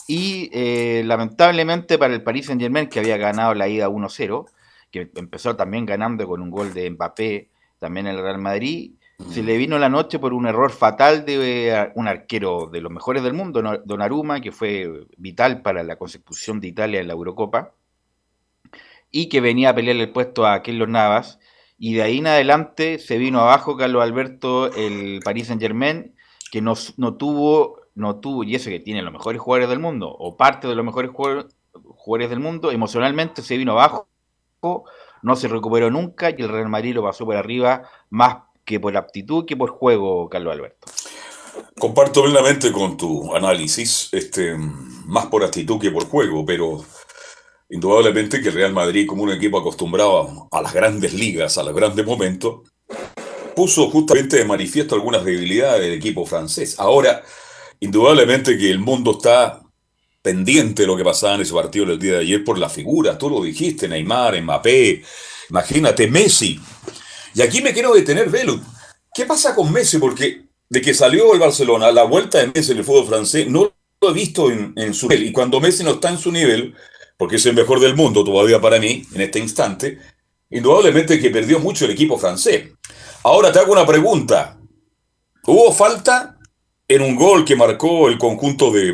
Y 0.08 0.50
eh, 0.54 1.04
lamentablemente 1.06 1.98
para 1.98 2.14
el 2.14 2.24
Paris 2.24 2.48
Saint 2.48 2.62
Germain, 2.62 2.88
que 2.90 3.00
había 3.00 3.18
ganado 3.18 3.54
la 3.56 3.68
ida 3.68 3.90
1-0, 3.90 4.46
que 4.92 5.10
empezó 5.16 5.56
también 5.56 5.86
ganando 5.86 6.28
con 6.28 6.42
un 6.42 6.52
gol 6.52 6.74
de 6.74 6.90
Mbappé, 6.92 7.50
también 7.80 8.08
el 8.08 8.22
Real 8.22 8.38
Madrid, 8.40 8.94
se 9.18 9.44
le 9.44 9.58
vino 9.58 9.80
la 9.80 9.90
noche 9.90 10.20
por 10.20 10.34
un 10.34 10.46
error 10.46 10.72
fatal 10.72 11.26
de 11.26 11.70
eh, 11.70 11.92
un 11.96 12.08
arquero 12.08 12.68
de 12.68 12.82
los 12.82 12.92
mejores 12.92 13.24
del 13.24 13.34
mundo, 13.34 13.62
Donnarumma, 13.86 14.42
que 14.42 14.52
fue 14.52 15.08
vital 15.18 15.62
para 15.62 15.84
la 15.84 15.96
consecución 15.96 16.60
de 16.60 16.68
Italia 16.68 17.00
en 17.00 17.08
la 17.08 17.14
Eurocopa, 17.14 17.72
y 19.12 19.30
que 19.30 19.40
venía 19.40 19.70
a 19.70 19.76
pelear 19.76 19.96
el 19.96 20.12
puesto 20.12 20.46
a 20.46 20.62
Keylor 20.62 20.90
Navas. 20.90 21.40
Y 21.78 21.94
de 21.94 22.04
ahí 22.04 22.18
en 22.18 22.28
adelante 22.28 23.00
se 23.00 23.18
vino 23.18 23.40
abajo 23.40 23.78
Carlos 23.78 24.04
Alberto, 24.04 24.74
el 24.74 25.22
Paris 25.24 25.48
Saint 25.48 25.62
Germain, 25.62 26.14
que 26.52 26.62
no, 26.62 26.74
no 26.98 27.16
tuvo, 27.16 27.82
no 27.96 28.18
tuvo, 28.18 28.44
y 28.44 28.56
eso 28.56 28.70
que 28.70 28.80
tiene 28.80 29.02
los 29.02 29.14
mejores 29.14 29.42
jugadores 29.42 29.70
del 29.70 29.80
mundo, 29.80 30.10
o 30.10 30.36
parte 30.36 30.68
de 30.68 30.76
los 30.76 30.86
mejores 30.86 31.12
jugadores 31.12 32.30
del 32.30 32.40
mundo, 32.40 32.72
emocionalmente 32.72 33.42
se 33.42 33.58
vino 33.58 33.74
abajo, 33.74 34.08
no 35.22 35.36
se 35.36 35.48
recuperó 35.48 35.90
nunca 35.90 36.30
y 36.30 36.36
el 36.42 36.50
Real 36.50 36.70
Madrid 36.70 36.96
lo 36.96 37.04
pasó 37.04 37.26
por 37.26 37.36
arriba 37.36 37.84
más 38.10 38.45
que 38.66 38.80
por 38.80 38.98
aptitud 38.98 39.46
que 39.46 39.56
por 39.56 39.70
juego, 39.70 40.28
Carlos 40.30 40.54
Alberto. 40.54 40.88
Comparto 41.80 42.24
plenamente 42.24 42.72
con 42.72 42.98
tu 42.98 43.34
análisis, 43.36 44.10
este, 44.12 44.56
más 45.06 45.28
por 45.28 45.44
actitud 45.44 45.80
que 45.80 45.92
por 45.92 46.08
juego, 46.08 46.46
pero 46.46 46.84
indudablemente 47.70 48.42
que 48.42 48.50
el 48.50 48.56
Real 48.56 48.74
Madrid, 48.74 49.08
como 49.08 49.24
un 49.24 49.32
equipo 49.32 49.60
acostumbrado 49.60 50.48
a 50.52 50.62
las 50.62 50.74
grandes 50.74 51.14
ligas, 51.14 51.58
a 51.58 51.64
los 51.64 51.76
grandes 51.76 52.06
momentos, 52.06 52.62
puso 53.56 53.90
justamente 53.90 54.38
de 54.38 54.46
manifiesto 54.46 54.96
algunas 54.96 55.24
debilidades 55.24 55.82
del 55.82 55.94
equipo 55.94 56.26
francés. 56.26 56.76
Ahora, 56.80 57.24
indudablemente 57.80 58.58
que 58.58 58.70
el 58.70 58.80
mundo 58.80 59.12
está 59.12 59.62
pendiente 60.22 60.82
de 60.82 60.88
lo 60.88 60.98
que 60.98 61.04
pasaba 61.04 61.36
en 61.36 61.42
ese 61.42 61.54
partido 61.54 61.86
el 61.86 62.00
día 62.00 62.14
de 62.14 62.20
ayer 62.20 62.44
por 62.44 62.58
las 62.58 62.74
figuras, 62.74 63.18
tú 63.18 63.30
lo 63.30 63.44
dijiste, 63.44 63.88
Neymar, 63.88 64.42
Mbappé, 64.42 65.04
imagínate, 65.50 66.08
Messi. 66.08 66.60
Y 67.36 67.42
aquí 67.42 67.62
me 67.62 67.74
quiero 67.74 67.94
detener, 67.94 68.30
Velo. 68.30 68.60
¿Qué 69.14 69.26
pasa 69.26 69.54
con 69.54 69.72
Messi? 69.72 69.98
Porque 69.98 70.46
de 70.70 70.82
que 70.82 70.94
salió 70.94 71.34
el 71.34 71.40
Barcelona, 71.40 71.92
la 71.92 72.04
vuelta 72.04 72.40
de 72.40 72.52
Messi 72.54 72.72
en 72.72 72.80
el 72.80 72.84
fútbol 72.84 73.08
francés, 73.08 73.48
no 73.48 73.72
lo 74.02 74.10
he 74.10 74.14
visto 74.14 74.50
en, 74.50 74.74
en 74.76 74.94
su 74.94 75.08
nivel. 75.08 75.28
Y 75.28 75.32
cuando 75.32 75.60
Messi 75.60 75.84
no 75.84 75.92
está 75.92 76.10
en 76.10 76.18
su 76.18 76.32
nivel, 76.32 76.74
porque 77.18 77.36
es 77.36 77.46
el 77.46 77.56
mejor 77.56 77.80
del 77.80 77.96
mundo 77.96 78.24
todavía 78.24 78.60
para 78.60 78.80
mí, 78.80 79.04
en 79.14 79.22
este 79.22 79.40
instante, 79.40 80.00
indudablemente 80.50 81.20
que 81.20 81.30
perdió 81.30 81.60
mucho 81.60 81.86
el 81.86 81.92
equipo 81.92 82.18
francés. 82.18 82.72
Ahora 83.24 83.52
te 83.52 83.60
hago 83.60 83.72
una 83.74 83.86
pregunta. 83.86 84.58
Hubo 85.46 85.72
falta 85.72 86.38
en 86.88 87.02
un 87.02 87.16
gol 87.16 87.46
que 87.46 87.56
marcó 87.56 88.08
el 88.08 88.18
conjunto 88.18 88.72
de 88.72 88.94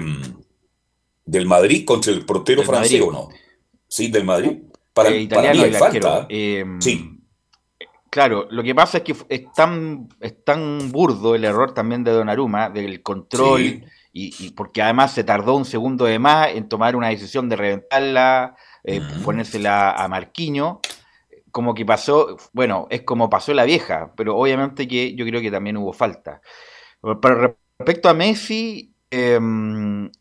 del 1.25 1.45
Madrid 1.45 1.85
contra 1.85 2.11
el 2.11 2.25
portero 2.25 2.63
francés, 2.63 3.01
¿o 3.01 3.11
no? 3.11 3.29
Sí, 3.87 4.07
del 4.09 4.25
Madrid. 4.25 4.57
Para, 4.93 5.09
Eh, 5.09 5.21
italiano 5.21 5.59
mí 5.59 5.65
hay 5.65 5.73
falta. 5.73 6.25
Eh, 6.29 6.65
Sí. 6.79 7.10
Claro, 8.11 8.47
lo 8.51 8.61
que 8.61 8.75
pasa 8.75 8.97
es 8.99 9.03
que 9.05 9.15
es 9.29 9.53
tan, 9.53 10.09
es 10.19 10.43
tan 10.43 10.91
burdo 10.91 11.33
el 11.33 11.45
error 11.45 11.73
también 11.73 12.03
de 12.03 12.11
Donnarumma, 12.11 12.69
del 12.69 13.01
control, 13.01 13.61
Sí. 13.61 13.83
y, 14.11 14.35
y 14.47 14.51
porque 14.51 14.81
además 14.81 15.13
se 15.13 15.23
tardó 15.23 15.55
un 15.55 15.63
segundo 15.65 16.03
de 16.05 16.19
más 16.19 16.49
en 16.49 16.67
tomar 16.67 16.97
una 16.97 17.07
decisión 17.09 17.47
de 17.47 17.55
reventarla, 17.55 18.57
eh, 18.83 19.01
ponérsela 19.23 19.91
a 19.93 20.07
Marquinho, 20.09 20.81
como 21.51 21.73
que 21.73 21.85
pasó, 21.85 22.37
bueno, 22.53 22.87
es 22.89 23.03
como 23.03 23.29
pasó 23.29 23.53
la 23.53 23.65
vieja, 23.65 24.13
pero 24.17 24.37
obviamente 24.37 24.87
que 24.87 25.15
yo 25.15 25.25
creo 25.25 25.41
que 25.41 25.51
también 25.51 25.77
hubo 25.77 25.93
falta. 25.93 26.41
Pero 27.21 27.55
respecto 27.79 28.09
a 28.09 28.13
Messi, 28.13 28.90
eh, 29.11 29.37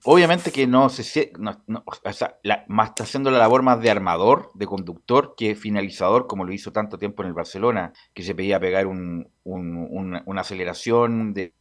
obviamente 0.05 0.51
que 0.53 0.67
no 0.67 0.89
se 0.89 1.33
no- 1.39 1.63
no, 1.67 1.85
o 1.87 2.13
sea, 2.13 2.39
la- 2.43 2.65
más 2.69 2.91
está 2.91 3.05
haciendo 3.05 3.31
la 3.31 3.39
labor 3.39 3.63
más 3.63 3.81
de 3.81 3.91
armador, 3.91 4.51
de 4.55 4.67
conductor, 4.67 5.35
que 5.37 5.55
finalizador, 5.55 6.27
como 6.27 6.45
lo 6.45 6.53
hizo 6.53 6.73
tanto 6.73 6.99
tiempo 6.99 7.23
en 7.23 7.29
el 7.29 7.35
Barcelona, 7.35 7.93
que 8.15 8.23
se 8.23 8.35
pedía 8.35 8.61
pegar 8.61 8.87
un- 8.87 9.31
un- 9.45 9.87
una, 9.91 10.23
una 10.27 10.41
aceleración 10.43 11.33
de 11.35 11.55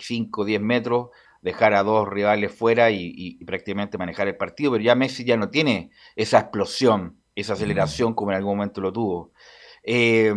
5 0.00 0.42
o 0.42 0.44
10 0.44 0.60
metros, 0.60 1.08
dejar 1.42 1.74
a 1.74 1.82
dos 1.82 2.08
rivales 2.08 2.52
fuera 2.52 2.90
y, 2.90 2.96
y- 3.06 3.38
y 3.40 3.44
prácticamente 3.44 3.98
manejar 3.98 4.28
el 4.28 4.36
partido, 4.36 4.72
pero 4.72 4.82
ya 4.84 4.94
Messi 4.94 5.24
ya 5.24 5.36
no 5.36 5.50
tiene 5.50 5.90
esa 6.16 6.38
explosión, 6.40 7.20
esa 7.34 7.52
aceleración 7.54 8.14
como 8.14 8.30
en 8.32 8.36
algún 8.38 8.56
momento 8.56 8.80
lo 8.80 8.92
tuvo. 8.92 9.32
Eh, 9.82 10.32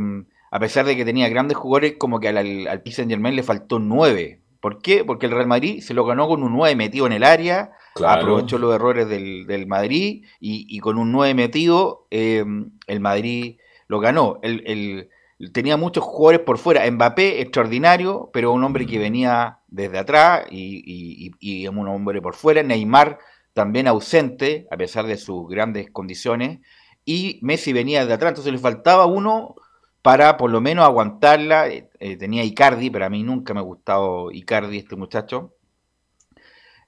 a 0.52 0.60
pesar 0.60 0.86
de 0.86 0.96
que 0.96 1.06
tenía 1.06 1.30
grandes 1.30 1.58
jugadores, 1.58 1.96
como 1.98 2.20
que 2.20 2.28
al, 2.30 2.38
al, 2.38 2.68
al 2.68 2.84
Saint-Germain 2.86 3.36
le 3.36 3.44
faltó 3.44 3.80
9. 3.80 4.42
¿Por 4.60 4.82
qué? 4.82 5.06
Porque 5.06 5.26
el 5.28 5.32
Real 5.32 5.48
Madrid 5.48 5.82
se 5.82 5.94
lo 5.94 6.06
ganó 6.06 6.28
con 6.28 6.44
un 6.44 6.54
9 6.54 6.76
metido 6.76 7.06
en 7.08 7.14
el 7.14 7.24
área, 7.24 7.72
Claro. 7.96 8.22
aprovechó 8.22 8.58
los 8.58 8.74
errores 8.76 9.08
del, 9.10 9.46
del 9.48 9.68
Madrid 9.68 10.26
y, 10.40 10.66
y 10.70 10.80
con 10.80 10.98
un 10.98 11.12
9 11.12 11.34
metido 11.34 12.08
eh, 12.12 12.44
el 12.88 13.00
Madrid 13.00 13.58
lo 13.88 14.00
ganó. 14.00 14.40
El, 14.44 14.64
el- 14.68 15.10
tenía 15.54 15.78
muchos 15.78 16.04
jugadores 16.04 16.42
por 16.42 16.58
fuera. 16.58 16.90
Mbappé, 16.92 17.42
extraordinario, 17.42 18.30
pero 18.34 18.52
un 18.52 18.64
hombre 18.64 18.86
que 18.86 19.00
venía 19.00 19.60
desde 19.70 19.98
atrás 19.98 20.46
y, 20.52 20.84
y- 20.86 21.32
y- 21.40 21.68
un 21.68 21.88
hombre 21.88 22.22
por 22.22 22.36
fuera. 22.36 22.62
Neymar 22.62 23.20
también 23.54 23.88
ausente, 23.88 24.68
a 24.72 24.78
pesar 24.78 25.06
de 25.08 25.16
sus 25.18 25.48
grandes 25.50 25.90
condiciones. 25.92 26.60
Y 27.06 27.40
Messi 27.42 27.72
venía 27.74 28.06
de 28.06 28.14
atrás, 28.14 28.32
entonces 28.32 28.52
le 28.54 28.60
faltaba 28.60 29.06
uno 29.06 29.56
para 30.02 30.38
por 30.38 30.52
lo 30.52 30.62
menos 30.62 30.86
aguantarla. 30.86 31.68
Eh, 32.00 32.18
tenía 32.18 32.44
Icardi, 32.44 32.90
pero 32.90 33.06
a 33.06 33.10
mí 33.10 33.24
nunca 33.24 33.54
me 33.54 33.60
ha 33.60 33.64
gustado 33.64 34.32
Icardi, 34.32 34.78
este 34.78 34.96
muchacho. 34.96 35.56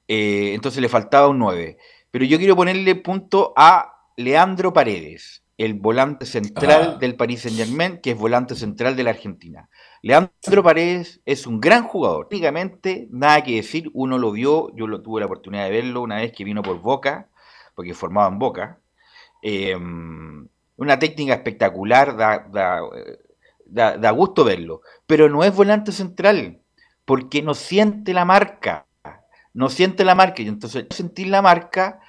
Eh, 0.08 0.53
entonces 0.53 0.82
le 0.82 0.89
faltaba 0.89 1.27
un 1.27 1.39
9. 1.39 1.77
Pero 2.12 2.25
yo 2.25 2.38
quiero 2.38 2.56
ponerle 2.56 2.96
punto 2.96 3.53
a 3.56 3.94
Leandro 4.18 4.74
Paredes, 4.74 5.44
el 5.58 5.75
volante 5.75 6.25
central 6.25 6.96
Ah. 6.96 6.98
del 7.00 7.15
Paris 7.15 7.41
Saint 7.44 7.58
Germain, 7.58 8.00
que 8.01 8.12
es 8.12 8.18
volante 8.18 8.56
central 8.56 8.96
de 8.96 9.03
la 9.03 9.12
Argentina. 9.12 9.70
Leandro 10.01 10.63
Paredes 10.63 11.22
es 11.25 11.48
un 11.48 11.60
gran 11.62 11.84
jugador. 11.84 12.27
Técnicamente, 12.27 13.08
nada 13.12 13.44
que 13.44 13.56
decir, 13.56 13.89
uno 13.94 14.18
lo 14.18 14.32
vio, 14.32 14.75
yo 14.75 14.88
lo 14.88 15.01
tuve 15.01 15.20
la 15.22 15.27
oportunidad 15.27 15.65
de 15.65 15.72
verlo 15.72 16.01
una 16.01 16.18
vez 16.18 16.34
que 16.34 16.44
vino 16.44 16.62
por 16.62 16.82
Boca, 16.82 17.30
porque 17.75 17.94
formaba 17.94 18.27
en 18.30 18.39
Boca. 18.39 18.80
Eh, 19.44 19.75
una 20.77 20.98
técnica 21.00 21.36
espectacular, 21.36 22.18
da, 22.18 22.39
da, 22.51 22.82
da- 23.72 23.98
da 23.98 24.12
gusto 24.12 24.44
verlo. 24.44 24.82
Pero 25.08 25.30
no 25.30 25.44
es 25.44 25.56
volante 25.56 25.92
central, 25.92 26.62
porque 27.06 27.42
no 27.42 27.54
siente 27.54 28.13
la 28.13 28.25
marca. 28.25 28.88
No 29.54 29.70
siente 29.70 30.06
la 30.06 30.16
marca. 30.16 30.42
Y 30.42 30.48
entonces, 30.48 30.86
sentir 30.92 31.28
la 31.28 31.42
marca 31.42 32.00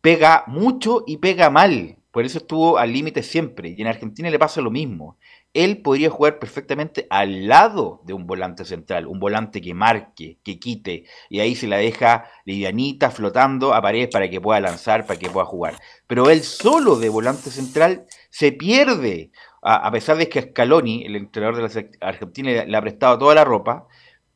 pega 0.00 0.44
mucho 0.46 1.04
y 1.06 1.18
pega 1.18 1.50
mal. 1.50 1.96
Por 2.10 2.24
eso 2.24 2.38
estuvo 2.38 2.78
al 2.78 2.92
límite 2.92 3.22
siempre. 3.22 3.74
Y 3.76 3.80
en 3.82 3.88
Argentina 3.88 4.30
le 4.30 4.38
pasa 4.38 4.60
lo 4.60 4.70
mismo. 4.70 5.18
Él 5.52 5.82
podría 5.82 6.10
jugar 6.10 6.40
perfectamente 6.40 7.06
al 7.10 7.46
lado 7.46 8.00
de 8.04 8.12
un 8.12 8.26
volante 8.26 8.64
central, 8.64 9.06
un 9.06 9.20
volante 9.20 9.60
que 9.60 9.72
marque, 9.72 10.38
que 10.42 10.58
quite, 10.58 11.04
y 11.30 11.38
ahí 11.38 11.54
se 11.54 11.68
la 11.68 11.76
deja 11.76 12.28
livianita, 12.44 13.12
flotando 13.12 13.72
a 13.72 13.80
paredes 13.80 14.08
para 14.12 14.28
que 14.28 14.40
pueda 14.40 14.58
lanzar, 14.58 15.06
para 15.06 15.18
que 15.18 15.30
pueda 15.30 15.46
jugar. 15.46 15.76
Pero 16.08 16.28
él 16.28 16.42
solo 16.42 16.96
de 16.96 17.08
volante 17.08 17.50
central 17.50 18.06
se 18.30 18.50
pierde, 18.50 19.30
a, 19.64 19.86
a 19.86 19.90
pesar 19.90 20.16
de 20.16 20.28
que 20.28 20.42
Scaloni, 20.42 21.04
el 21.04 21.16
entrenador 21.16 21.56
de 21.56 21.62
la 21.62 22.08
Argentina, 22.08 22.50
le, 22.50 22.66
le 22.66 22.76
ha 22.76 22.80
prestado 22.82 23.18
toda 23.18 23.34
la 23.34 23.44
ropa, 23.44 23.86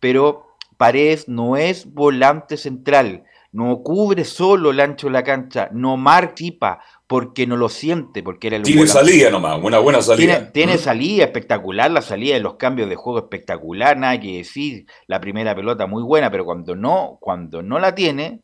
pero 0.01 0.57
Paredes 0.77 1.29
no 1.29 1.57
es 1.57 1.93
volante 1.93 2.57
central, 2.57 3.25
no 3.53 3.83
cubre 3.83 4.25
solo 4.25 4.71
el 4.71 4.81
ancho 4.81 5.07
de 5.09 5.13
la 5.13 5.25
cancha, 5.25 5.69
no 5.73 5.97
marca 5.97 6.81
porque 7.07 7.47
no 7.47 7.57
lo 7.57 7.69
siente, 7.69 8.23
porque 8.23 8.49
era 8.49 8.57
el 8.57 8.63
Tiene 8.63 8.83
volante. 8.83 9.01
salida 9.01 9.31
nomás, 9.31 9.59
una 9.63 9.79
buena 9.79 10.03
salida. 10.03 10.35
Tiene, 10.35 10.51
tiene 10.53 10.75
¿Mm? 10.75 10.79
salida 10.79 11.25
espectacular, 11.25 11.91
la 11.91 12.03
salida 12.03 12.35
de 12.35 12.41
los 12.41 12.55
cambios 12.55 12.89
de 12.89 12.97
juego 12.97 13.19
espectacular, 13.19 13.97
nada 13.97 14.21
que 14.21 14.39
decir, 14.39 14.87
la 15.07 15.21
primera 15.21 15.55
pelota 15.55 15.87
muy 15.87 16.03
buena, 16.03 16.31
pero 16.31 16.45
cuando 16.45 16.77
no, 16.77 17.19
cuando 17.21 17.63
no 17.63 17.79
la 17.79 17.95
tiene, 17.95 18.43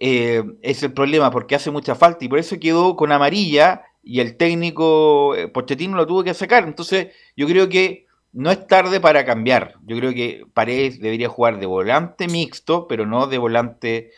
eh, 0.00 0.42
es 0.62 0.82
el 0.82 0.92
problema, 0.92 1.30
porque 1.30 1.54
hace 1.54 1.70
mucha 1.70 1.94
falta 1.94 2.24
y 2.24 2.28
por 2.28 2.38
eso 2.38 2.58
quedó 2.58 2.96
con 2.96 3.12
amarilla 3.12 3.82
y 4.02 4.20
el 4.20 4.36
técnico 4.36 5.34
eh, 5.34 5.48
Pochettino 5.48 5.96
lo 5.96 6.06
tuvo 6.06 6.24
que 6.24 6.34
sacar. 6.34 6.64
Entonces, 6.64 7.08
yo 7.36 7.46
creo 7.46 7.68
que 7.68 8.06
no 8.32 8.50
es 8.50 8.66
tarde 8.66 9.00
para 9.00 9.24
cambiar. 9.24 9.74
Yo 9.86 9.96
creo 9.96 10.12
que 10.12 10.44
Paredes 10.54 11.00
debería 11.00 11.28
jugar 11.28 11.58
de 11.58 11.66
volante 11.66 12.28
mixto, 12.28 12.86
pero 12.86 13.06
no 13.06 13.26
de 13.26 13.38
volante 13.38 14.10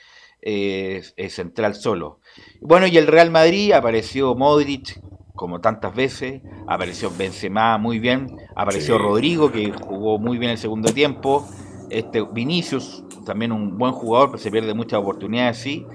eh, 0.43 1.03
eh, 1.17 1.31
central 1.31 1.75
solo. 1.75 2.21
Bueno, 2.61 2.87
y 2.87 2.97
el 2.97 3.07
Real 3.07 3.31
Madrid 3.31 3.73
apareció 3.73 4.35
Modric, 4.35 5.01
como 5.35 5.61
tantas 5.61 5.95
veces, 5.95 6.43
apareció 6.67 7.11
Benzema 7.17 7.79
muy 7.79 7.99
bien, 7.99 8.37
apareció 8.55 8.97
Sí. 8.97 9.03
Rodrigo, 9.03 9.51
que 9.51 9.73
jugó 9.73 10.19
muy 10.19 10.39
bien 10.39 10.53
el 10.53 10.59
segundo 10.59 10.93
tiempo, 10.93 11.49
este 11.89 12.23
Vinicius, 12.23 13.05
también 13.25 13.53
un 13.53 13.79
buen 13.79 13.93
jugador, 13.93 14.31
pero 14.31 14.43
se 14.43 14.51
pierde 14.51 14.75
muchas 14.75 15.01
oportunidades, 15.01 15.59
sí. 15.59 15.87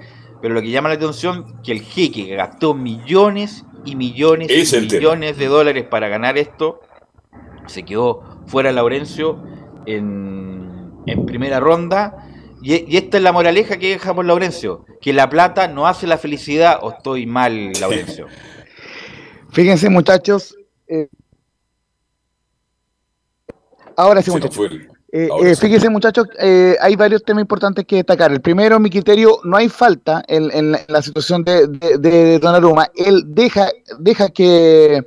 Pero 0.42 0.54
lo 0.54 0.62
que 0.62 0.70
llama 0.70 0.88
la 0.88 0.96
atención 0.96 1.60
que 1.62 1.72
el 1.72 1.80
jeque 1.82 2.26
que 2.26 2.36
gastó 2.36 2.74
millones 2.74 3.64
y 3.86 3.96
millones 3.96 4.54
Es 4.54 4.74
y 4.74 4.88
tema. 4.88 5.00
millones 5.00 5.38
de 5.38 5.46
dólares 5.46 5.86
para 5.90 6.08
ganar 6.08 6.38
esto, 6.38 6.80
se 7.66 7.84
quedó 7.84 8.42
fuera 8.46 8.72
Laurencio 8.72 9.42
en, 9.86 11.02
en 11.06 11.26
primera 11.26 11.60
ronda. 11.60 12.18
Y, 12.60 12.74
y 12.92 12.96
esta 12.98 13.18
es 13.18 13.22
la 13.24 13.32
moraleja 13.32 13.78
que 13.78 13.90
dejamos 13.90 14.26
Laurencio, 14.26 14.86
que 15.00 15.12
la 15.14 15.30
plata 15.30 15.68
no 15.68 15.86
hace 15.88 16.06
la 16.06 16.18
felicidad, 16.18 16.78
o 16.82 16.92
estoy 16.92 17.26
mal, 17.26 17.80
Laurencio. 17.80 18.32
Fíjense, 19.50 19.90
muchachos. 19.90 20.56
eh, 20.88 21.08
ahora 23.96 24.22
sí, 24.22 24.30
muchachos. 24.30 24.64
Eh, 25.12 25.28
eh, 25.42 25.54
sí. 25.54 25.60
fíjense, 25.62 25.88
muchachos, 25.88 26.26
eh, 26.38 26.76
hay 26.80 26.96
varios 26.96 27.22
temas 27.22 27.42
importantes 27.42 27.84
que 27.86 27.96
destacar. 27.96 28.32
El 28.32 28.40
primero, 28.40 28.80
mi 28.80 28.90
criterio, 28.90 29.38
no 29.44 29.56
hay 29.56 29.68
falta 29.68 30.24
en, 30.26 30.50
en 30.52 30.72
la, 30.72 30.78
en 30.78 30.84
la 30.88 31.02
situación 31.02 31.44
de, 31.44 31.68
de, 31.68 31.98
de 31.98 32.38
Donnarumma. 32.38 32.90
Él 32.94 33.22
deja, 33.26 33.68
deja 33.98 34.28
que, 34.30 35.06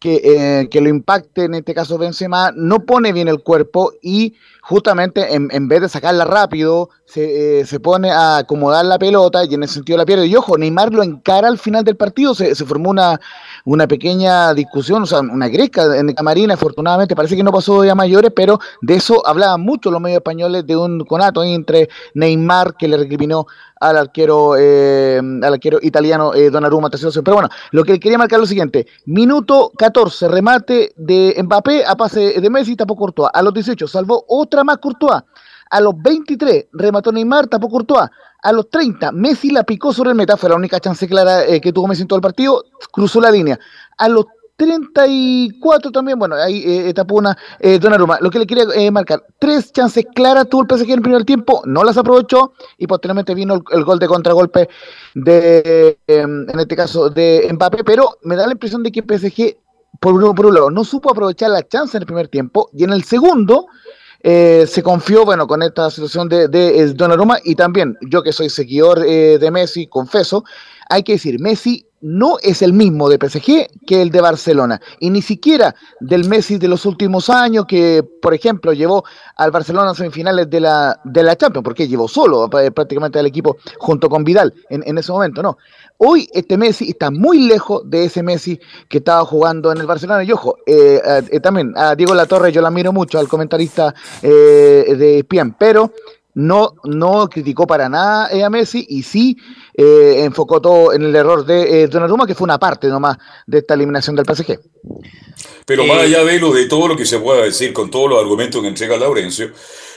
que, 0.00 0.20
eh, 0.24 0.68
que 0.68 0.80
lo 0.80 0.88
impacte, 0.88 1.44
en 1.44 1.54
este 1.54 1.74
caso 1.74 1.96
Benzema, 1.96 2.52
no 2.56 2.84
pone 2.84 3.12
bien 3.12 3.28
el 3.28 3.42
cuerpo 3.42 3.92
y 4.02 4.34
justamente 4.62 5.34
en, 5.34 5.48
en 5.52 5.68
vez 5.68 5.80
de 5.80 5.88
sacarla 5.88 6.24
rápido, 6.24 6.90
se, 7.04 7.60
eh, 7.60 7.66
se 7.66 7.80
pone 7.80 8.10
a 8.10 8.38
acomodar 8.38 8.84
la 8.84 8.98
pelota 8.98 9.44
y 9.44 9.54
en 9.54 9.62
ese 9.62 9.74
sentido 9.74 9.98
la 9.98 10.06
pierde. 10.06 10.26
Y 10.26 10.36
ojo, 10.36 10.56
Neymar 10.56 10.92
lo 10.92 11.02
encara 11.02 11.48
al 11.48 11.58
final 11.58 11.84
del 11.84 11.96
partido, 11.96 12.34
se, 12.34 12.54
se 12.54 12.64
formó 12.64 12.90
una, 12.90 13.20
una 13.64 13.88
pequeña 13.88 14.54
discusión, 14.54 15.02
o 15.02 15.06
sea, 15.06 15.20
una 15.20 15.48
gresca 15.48 15.96
en 15.96 16.08
el 16.08 16.14
camarín, 16.14 16.50
afortunadamente 16.50 17.16
parece 17.16 17.36
que 17.36 17.42
no 17.42 17.52
pasó 17.52 17.82
a 17.82 17.94
mayores, 17.94 18.32
pero 18.34 18.60
de 18.80 18.94
eso 18.94 19.26
hablaban 19.26 19.60
mucho 19.60 19.90
los 19.90 20.00
medios 20.00 20.18
españoles 20.18 20.66
de 20.66 20.76
un 20.76 21.00
conato 21.04 21.42
entre 21.42 21.88
Neymar 22.14 22.74
que 22.76 22.88
le 22.88 22.96
recriminó 22.96 23.46
al 23.80 23.96
arquero 23.96 24.56
eh, 24.58 25.18
al 25.18 25.54
arquero 25.54 25.78
italiano 25.80 26.34
eh, 26.34 26.50
Donnarumma 26.50 26.90
pero 26.90 27.34
bueno, 27.34 27.48
lo 27.72 27.82
que 27.82 27.98
quería 27.98 28.18
marcar 28.18 28.36
es 28.36 28.40
lo 28.42 28.46
siguiente, 28.46 28.86
minuto 29.06 29.72
14, 29.76 30.28
remate 30.28 30.92
de 30.96 31.34
Mbappé 31.42 31.84
a 31.86 31.96
pase 31.96 32.40
de 32.40 32.50
Messi, 32.50 32.76
tapó 32.76 32.94
Courtois, 32.94 33.30
a 33.32 33.42
los 33.42 33.54
18 33.54 33.88
salvó 33.88 34.24
otra 34.50 34.64
más 34.64 34.78
Courtois, 34.78 35.22
a 35.70 35.80
los 35.80 35.94
23 35.96 36.66
remató 36.72 37.12
Neymar, 37.12 37.46
tapó 37.46 37.68
Courtois, 37.68 38.10
a 38.42 38.52
los 38.52 38.68
30 38.68 39.12
Messi 39.12 39.50
la 39.50 39.62
picó 39.62 39.92
sobre 39.92 40.10
el 40.10 40.16
meta, 40.16 40.36
fue 40.36 40.50
la 40.50 40.56
única 40.56 40.80
chance 40.80 41.06
clara 41.06 41.44
eh, 41.46 41.60
que 41.60 41.72
tuvo 41.72 41.86
Messi 41.86 42.02
en 42.02 42.08
todo 42.08 42.16
el 42.16 42.22
partido, 42.22 42.64
cruzó 42.90 43.20
la 43.20 43.30
línea, 43.30 43.58
a 43.96 44.08
los 44.08 44.26
34 44.60 45.90
también, 45.90 46.18
bueno, 46.18 46.34
ahí 46.34 46.62
eh, 46.66 46.92
tapó 46.92 47.14
una 47.14 47.34
eh, 47.60 47.78
Donnarumma. 47.78 48.18
Lo 48.20 48.30
que 48.30 48.38
le 48.38 48.46
quería 48.46 48.64
eh, 48.74 48.90
marcar, 48.90 49.24
tres 49.38 49.72
chances 49.72 50.04
claras 50.14 50.50
tuvo 50.50 50.66
el 50.68 50.78
PSG 50.78 50.90
en 50.90 50.98
el 50.98 51.02
primer 51.02 51.24
tiempo, 51.24 51.62
no 51.64 51.82
las 51.82 51.96
aprovechó 51.96 52.52
y 52.76 52.86
posteriormente 52.86 53.34
vino 53.34 53.54
el, 53.54 53.62
el 53.72 53.84
gol 53.84 53.98
de 53.98 54.06
contragolpe 54.06 54.68
de, 55.14 55.98
eh, 56.06 56.20
en 56.20 56.60
este 56.60 56.76
caso, 56.76 57.08
de 57.08 57.48
Mbappé, 57.54 57.84
pero 57.84 58.18
me 58.22 58.36
da 58.36 58.44
la 58.44 58.52
impresión 58.52 58.82
de 58.82 58.92
que 58.92 59.02
PSG, 59.02 59.56
por 59.98 60.12
un, 60.12 60.34
por 60.34 60.44
un 60.44 60.54
lado, 60.54 60.70
no 60.70 60.84
supo 60.84 61.10
aprovechar 61.10 61.48
la 61.48 61.66
chance 61.66 61.96
en 61.96 62.02
el 62.02 62.06
primer 62.06 62.28
tiempo 62.28 62.68
y 62.74 62.84
en 62.84 62.92
el 62.92 63.02
segundo 63.04 63.66
eh, 64.22 64.66
se 64.68 64.82
confió, 64.82 65.24
bueno, 65.24 65.46
con 65.46 65.62
esta 65.62 65.90
situación 65.90 66.28
de, 66.28 66.48
de, 66.48 66.92
Donnarumma 66.92 67.38
y 67.42 67.54
también 67.54 67.96
yo 68.02 68.22
que 68.22 68.32
soy 68.32 68.50
seguidor 68.50 69.04
eh, 69.06 69.38
de 69.38 69.50
Messi, 69.50 69.86
confeso, 69.86 70.44
hay 70.90 71.02
que 71.02 71.12
decir, 71.12 71.40
Messi 71.40 71.86
no 72.02 72.36
es 72.42 72.62
el 72.62 72.72
mismo 72.72 73.08
de 73.08 73.16
PSG 73.16 73.68
que 73.86 74.02
el 74.02 74.10
de 74.10 74.20
Barcelona. 74.20 74.80
Y 74.98 75.10
ni 75.10 75.22
siquiera 75.22 75.74
del 76.00 76.28
Messi 76.28 76.58
de 76.58 76.68
los 76.68 76.86
últimos 76.86 77.28
años, 77.28 77.66
que 77.66 78.02
por 78.20 78.34
ejemplo 78.34 78.72
llevó 78.72 79.04
al 79.36 79.50
Barcelona 79.50 79.90
a 79.90 79.94
semifinales 79.94 80.48
de 80.48 80.60
la, 80.60 81.00
de 81.04 81.22
la 81.22 81.36
Champions, 81.36 81.64
porque 81.64 81.88
llevó 81.88 82.08
solo 82.08 82.48
eh, 82.58 82.70
prácticamente 82.70 83.18
al 83.18 83.26
equipo 83.26 83.56
junto 83.78 84.08
con 84.08 84.24
Vidal 84.24 84.52
en, 84.68 84.82
en, 84.86 84.98
ese 84.98 85.12
momento, 85.12 85.42
no. 85.42 85.58
Hoy 86.02 86.28
este 86.32 86.56
Messi 86.56 86.90
está 86.90 87.10
muy 87.10 87.40
lejos 87.40 87.82
de 87.84 88.06
ese 88.06 88.22
Messi 88.22 88.58
que 88.88 88.98
estaba 88.98 89.24
jugando 89.24 89.70
en 89.70 89.78
el 89.78 89.86
Barcelona. 89.86 90.24
Y 90.24 90.32
ojo, 90.32 90.56
eh, 90.66 91.00
eh, 91.30 91.40
también 91.40 91.74
a 91.76 91.94
Diego 91.94 92.14
Latorre 92.14 92.50
yo 92.50 92.62
la 92.62 92.70
miro 92.70 92.92
mucho, 92.92 93.18
al 93.18 93.28
comentarista 93.28 93.94
eh, 94.22 94.94
de 94.96 95.24
Pian, 95.28 95.54
pero 95.58 95.92
no, 96.34 96.76
no 96.84 97.28
criticó 97.28 97.66
para 97.66 97.88
nada 97.88 98.30
eh, 98.32 98.42
a 98.42 98.50
Messi 98.50 98.86
y 98.88 99.02
sí 99.02 99.36
eh, 99.74 100.22
enfocó 100.24 100.60
todo 100.60 100.92
en 100.92 101.02
el 101.02 101.14
error 101.14 101.44
de 101.44 101.82
eh, 101.82 101.88
Donnarumma, 101.88 102.26
que 102.26 102.34
fue 102.34 102.44
una 102.44 102.58
parte 102.58 102.88
nomás 102.88 103.18
de 103.46 103.58
esta 103.58 103.74
eliminación 103.74 104.16
del 104.16 104.24
PSG. 104.24 104.58
Pero 105.66 105.84
más 105.84 105.98
allá 105.98 106.24
de 106.24 106.38
lo 106.38 106.52
de 106.52 106.66
todo 106.66 106.88
lo 106.88 106.96
que 106.96 107.06
se 107.06 107.18
pueda 107.18 107.42
decir 107.42 107.72
con 107.72 107.90
todos 107.90 108.08
los 108.08 108.20
argumentos 108.20 108.62
que 108.62 108.68
entrega 108.68 108.96
Laurencio, 108.96 109.50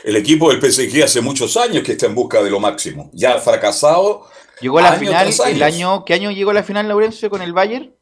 el 0.04 0.16
equipo 0.16 0.52
del 0.52 0.60
PSG 0.62 1.04
hace 1.04 1.22
muchos 1.22 1.56
años 1.58 1.84
que 1.84 1.94
está 1.94 2.08
en 2.08 2.16
busca 2.16 2.44
de 2.44 2.50
lo 2.50 2.60
máximo. 2.60 3.10
Ya 3.14 3.36
ha 3.36 3.40
fracasado. 3.40 4.28
Llegó 4.64 4.80
a 4.80 4.82
la 4.82 4.94
final 4.94 5.28
el 5.48 5.62
año. 5.62 6.06
¿Qué 6.06 6.14
año 6.14 6.32
llegó 6.32 6.52
a 6.52 6.54
la 6.54 6.64
final 6.64 6.88
Laurencio 6.88 7.30
con 7.30 7.42
el 7.42 7.52
Bayern? 7.52 7.94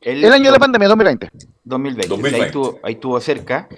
El, 0.00 0.24
el 0.24 0.32
año 0.32 0.46
de 0.46 0.52
la 0.52 0.58
pandemia, 0.58 0.88
2020. 0.88 1.30
2020. 1.64 2.08
2020. 2.08 2.46
Ahí, 2.46 2.50
tuvo, 2.50 2.78
ahí 2.82 2.94
tuvo 2.96 3.20
cerca, 3.20 3.68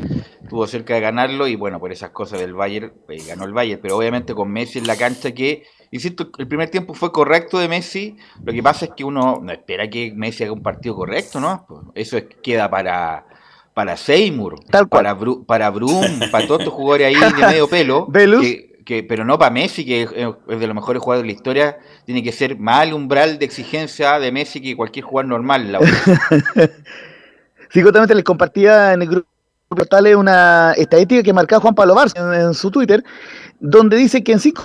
tuvo 0.48 0.66
cerca 0.68 0.94
de 0.94 1.00
ganarlo 1.00 1.48
y 1.48 1.56
bueno, 1.56 1.80
por 1.80 1.90
esas 1.90 2.10
cosas 2.10 2.38
del 2.38 2.54
Bayern, 2.54 2.92
eh, 3.08 3.18
ganó 3.26 3.44
el 3.44 3.52
Bayern, 3.52 3.80
pero 3.82 3.96
obviamente 3.96 4.32
con 4.32 4.52
Messi 4.52 4.78
en 4.78 4.86
la 4.86 4.96
cancha 4.96 5.32
que, 5.32 5.64
insisto, 5.90 6.30
el 6.38 6.46
primer 6.46 6.68
tiempo 6.68 6.94
fue 6.94 7.10
correcto 7.10 7.58
de 7.58 7.68
Messi, 7.68 8.16
lo 8.44 8.52
que 8.52 8.62
pasa 8.62 8.86
es 8.86 8.92
que 8.96 9.04
uno 9.04 9.40
no 9.42 9.52
espera 9.52 9.90
que 9.90 10.12
Messi 10.14 10.44
haga 10.44 10.52
un 10.52 10.62
partido 10.62 10.94
correcto, 10.94 11.40
¿no? 11.40 11.64
Pues 11.68 11.80
eso 11.94 12.16
es, 12.16 12.26
queda 12.42 12.70
para 12.70 13.26
para 13.74 13.96
Seymour, 13.98 14.58
para, 14.88 15.12
Bru, 15.12 15.44
para 15.44 15.68
Brum, 15.68 16.30
para 16.30 16.46
todos 16.46 16.60
estos 16.60 16.72
jugadores 16.72 17.08
ahí 17.08 17.14
de 17.14 17.46
medio 17.46 17.68
pelo, 17.68 18.08
que, 18.40 18.75
que, 18.86 19.02
pero 19.02 19.24
no 19.26 19.38
para 19.38 19.50
Messi, 19.50 19.84
que 19.84 20.02
es, 20.04 20.10
de 20.10 20.66
los 20.66 20.74
mejores 20.74 21.02
jugadores 21.02 21.24
de 21.24 21.32
la 21.32 21.36
historia, 21.36 21.78
tiene 22.06 22.22
que 22.22 22.32
ser 22.32 22.58
más 22.58 22.86
el 22.86 22.94
umbral 22.94 23.38
de 23.38 23.44
exigencia 23.44 24.18
de 24.18 24.32
Messi 24.32 24.62
que 24.62 24.74
cualquier 24.74 25.04
jugador 25.04 25.28
normal. 25.28 25.70
La 25.70 25.80
sí, 27.70 27.82
justamente 27.82 28.14
les 28.14 28.24
compartía 28.24 28.94
en 28.94 29.02
el 29.02 29.08
grupo 29.08 29.28
portales 29.68 30.14
una 30.14 30.72
estadística 30.76 31.22
que 31.22 31.32
marcaba 31.32 31.60
Juan 31.60 31.74
Pablo 31.74 31.96
Barça 31.96 32.46
en, 32.46 32.54
su 32.54 32.70
Twitter, 32.70 33.04
donde 33.58 33.96
dice 33.96 34.22
que 34.22 34.32
en 34.32 34.40
cinco 34.40 34.62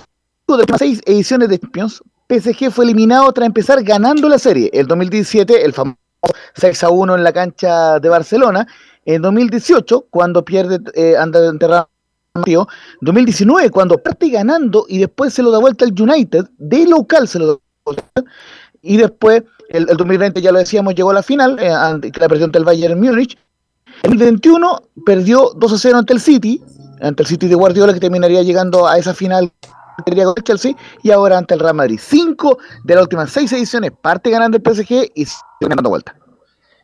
de 0.48 0.66
las 0.68 0.78
seis 0.78 1.02
ediciones 1.06 1.50
de 1.50 1.60
Champions, 1.60 2.02
PSG 2.30 2.72
fue 2.72 2.86
eliminado 2.86 3.32
tras 3.34 3.48
empezar 3.48 3.84
ganando 3.84 4.30
la 4.30 4.40
serie. 4.40 4.70
El 4.72 4.88
2017, 4.88 5.66
el 5.66 5.74
famoso 5.74 5.98
6 6.56 6.84
a 6.84 6.90
1 6.90 7.16
en 7.16 7.24
la 7.24 7.34
cancha 7.34 8.00
de 8.00 8.10
Barcelona. 8.10 8.68
En 9.06 9.22
2018, 9.22 10.08
cuando 10.10 10.46
pierde, 10.46 10.80
eh, 10.94 11.16
enterrado 11.20 11.90
2019, 12.34 13.70
cuando 13.70 13.98
parte 13.98 14.30
ganando 14.30 14.86
y 14.88 15.00
después 15.00 15.34
se 15.34 15.44
lo 15.44 15.52
da 15.52 15.60
vuelta 15.60 15.86
el 15.86 16.00
United, 16.00 16.46
de 16.58 16.86
local 16.88 17.28
se 17.28 17.40
lo 17.40 17.48
da 17.48 17.58
vuelta, 17.86 18.24
y 18.82 18.98
después 18.98 19.44
el, 19.70 19.90
el 19.90 19.98
2020, 19.98 20.42
ya 20.42 20.52
lo 20.52 20.60
decíamos, 20.60 20.96
llegó 20.96 21.12
a 21.12 21.16
la 21.16 21.24
final, 21.24 21.60
eh, 21.60 21.70
ante, 21.70 22.12
la 22.20 22.30
perdió 22.30 22.46
ante 22.46 22.58
el 22.58 22.66
Bayern 22.66 23.00
Múnich. 23.00 23.38
El 24.04 24.12
2021 24.12 24.82
perdió 25.06 25.52
2 25.56 25.74
a 25.74 25.78
0 25.78 25.98
ante 26.00 26.14
el 26.14 26.22
City, 26.22 26.62
ante 27.02 27.24
el 27.24 27.28
City 27.28 27.48
de 27.48 27.56
Guardiola, 27.56 27.94
que 27.94 28.00
terminaría 28.00 28.42
llegando 28.44 28.88
a 28.88 28.98
esa 28.98 29.14
final 29.14 29.52
con 30.06 30.18
el 30.18 30.34
Chelsea, 30.44 30.76
y 31.04 31.12
ahora 31.12 31.38
ante 31.38 31.54
el 31.54 31.60
Real 31.60 31.76
Madrid. 31.76 32.00
Cinco 32.02 32.58
de 32.84 32.96
las 32.96 33.04
últimas 33.04 33.30
seis 33.30 33.52
ediciones 33.52 33.92
parte 34.02 34.30
ganando 34.30 34.58
el 34.58 34.64
PSG 34.64 35.12
y 35.14 35.26
dando 35.60 35.90
vuelta. 35.90 36.16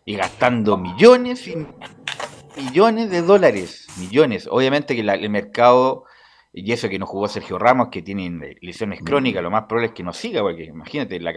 Y 0.05 0.15
gastando 0.15 0.77
millones 0.77 1.47
y 1.47 1.55
millones 2.57 3.09
de 3.09 3.21
dólares, 3.21 3.87
millones. 3.97 4.47
Obviamente 4.49 4.95
que 4.95 5.03
la, 5.03 5.13
el 5.13 5.29
mercado, 5.29 6.05
y 6.53 6.71
eso 6.71 6.89
que 6.89 6.99
no 6.99 7.05
jugó 7.05 7.27
Sergio 7.27 7.57
Ramos, 7.59 7.89
que 7.89 8.01
tiene 8.01 8.57
lesiones 8.61 9.01
crónicas, 9.03 9.43
lo 9.43 9.51
más 9.51 9.63
probable 9.63 9.87
es 9.87 9.93
que 9.93 10.03
no 10.03 10.13
siga, 10.13 10.41
porque 10.41 10.65
imagínate, 10.65 11.19
la, 11.19 11.33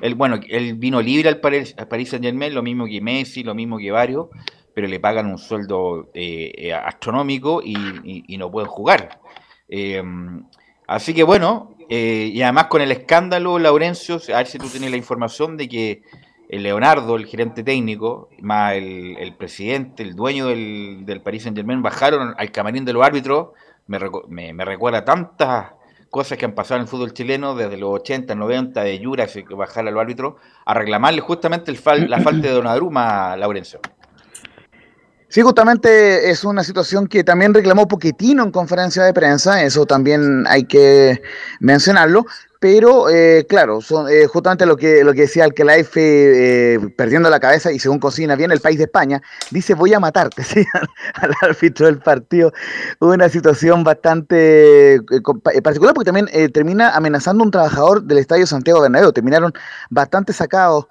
él, 0.00 0.14
bueno, 0.14 0.40
él 0.48 0.74
vino 0.74 1.00
libre 1.02 1.28
al 1.28 1.40
Paris, 1.40 1.74
al 1.76 1.88
Paris 1.88 2.10
Saint 2.10 2.24
Germain, 2.24 2.54
lo 2.54 2.62
mismo 2.62 2.86
que 2.86 3.00
Messi, 3.00 3.42
lo 3.42 3.54
mismo 3.54 3.78
que 3.78 3.90
varios, 3.90 4.28
pero 4.74 4.86
le 4.86 5.00
pagan 5.00 5.26
un 5.26 5.38
sueldo 5.38 6.10
eh, 6.14 6.72
astronómico 6.72 7.60
y, 7.62 7.74
y, 8.04 8.24
y, 8.28 8.38
no 8.38 8.50
pueden 8.50 8.70
jugar. 8.70 9.20
Eh, 9.68 10.02
así 10.86 11.12
que 11.14 11.22
bueno, 11.22 11.74
eh, 11.92 12.30
y 12.32 12.40
además 12.42 12.66
con 12.66 12.82
el 12.82 12.92
escándalo, 12.92 13.58
Laurencio, 13.58 14.20
a 14.32 14.38
ver 14.38 14.46
si 14.46 14.58
tú 14.58 14.68
tienes 14.68 14.92
la 14.92 14.96
información 14.96 15.56
de 15.56 15.68
que 15.68 16.02
el 16.50 16.64
Leonardo, 16.64 17.14
el 17.14 17.26
gerente 17.26 17.62
técnico, 17.62 18.28
más 18.40 18.74
el, 18.74 19.34
presidente, 19.38 20.02
el 20.02 20.16
dueño 20.16 20.48
del, 20.48 21.04
del, 21.06 21.20
Paris 21.20 21.44
Saint 21.44 21.56
Germain, 21.56 21.80
bajaron 21.80 22.34
al 22.36 22.50
camarín 22.50 22.84
de 22.84 22.92
los 22.92 23.04
árbitros. 23.06 23.50
Me, 23.86 24.64
recuerda 24.64 25.04
tantas 25.04 25.72
cosas 26.10 26.36
que 26.36 26.44
han 26.44 26.54
pasado 26.56 26.76
en 26.76 26.82
el 26.82 26.88
fútbol 26.88 27.12
chileno 27.12 27.54
desde 27.54 27.76
los 27.76 27.90
80, 28.00 28.34
90, 28.34 28.82
de 28.82 28.98
Yura, 28.98 29.26
que 29.28 29.54
bajar 29.54 29.86
a 29.86 29.92
los 29.92 30.00
árbitros, 30.00 30.34
a 30.66 30.74
reclamarle 30.74 31.20
justamente 31.20 31.72
la 32.08 32.20
falta 32.20 32.48
de 32.48 32.52
Donnarumma 32.52 33.32
a 33.32 33.36
Laurencio. 33.36 33.78
Sí, 35.28 35.42
justamente 35.42 36.28
es 36.28 36.42
una 36.42 36.64
situación 36.64 37.06
que 37.06 37.22
también 37.22 37.54
reclamó 37.54 37.86
Poquetino 37.86 38.42
en 38.42 38.50
conferencia 38.50 39.04
de 39.04 39.14
prensa, 39.14 39.62
eso 39.62 39.86
también 39.86 40.44
hay 40.48 40.64
que 40.64 41.22
mencionarlo, 41.60 42.26
pero 42.60 43.08
eh, 43.08 43.46
claro, 43.48 43.80
son, 43.80 44.06
eh, 44.10 44.26
justamente 44.26 44.66
lo 44.66 44.76
que, 44.76 45.02
lo 45.02 45.14
que 45.14 45.22
decía 45.22 45.44
Alcalaife 45.44 46.74
eh, 46.74 46.78
perdiendo 46.94 47.30
la 47.30 47.40
cabeza 47.40 47.72
y 47.72 47.78
según 47.78 47.98
cocina 47.98 48.36
bien 48.36 48.52
el 48.52 48.60
país 48.60 48.76
de 48.76 48.84
España, 48.84 49.22
dice 49.50 49.72
voy 49.72 49.94
a 49.94 49.98
matarte 49.98 50.44
¿sí? 50.44 50.62
al, 51.14 51.32
árbitro 51.40 51.86
del 51.86 52.00
partido. 52.00 52.52
Una 53.00 53.30
situación 53.30 53.82
bastante 53.82 54.96
eh, 54.96 55.62
particular 55.64 55.94
porque 55.94 56.04
también 56.04 56.28
eh, 56.32 56.50
termina 56.50 56.90
amenazando 56.90 57.42
un 57.42 57.50
trabajador 57.50 58.02
del 58.02 58.18
Estadio 58.18 58.46
Santiago 58.46 58.82
Bernabéu. 58.82 59.10
Terminaron 59.12 59.54
bastante 59.88 60.34
sacados 60.34 60.86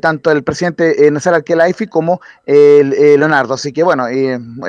tanto 0.00 0.30
el 0.30 0.44
presidente 0.44 1.10
Nazar 1.10 1.34
Alcalaife 1.34 1.88
como 1.88 2.20
el, 2.46 2.90
Leonardo. 2.90 3.54
Así 3.54 3.72
que 3.72 3.82
bueno, 3.82 4.04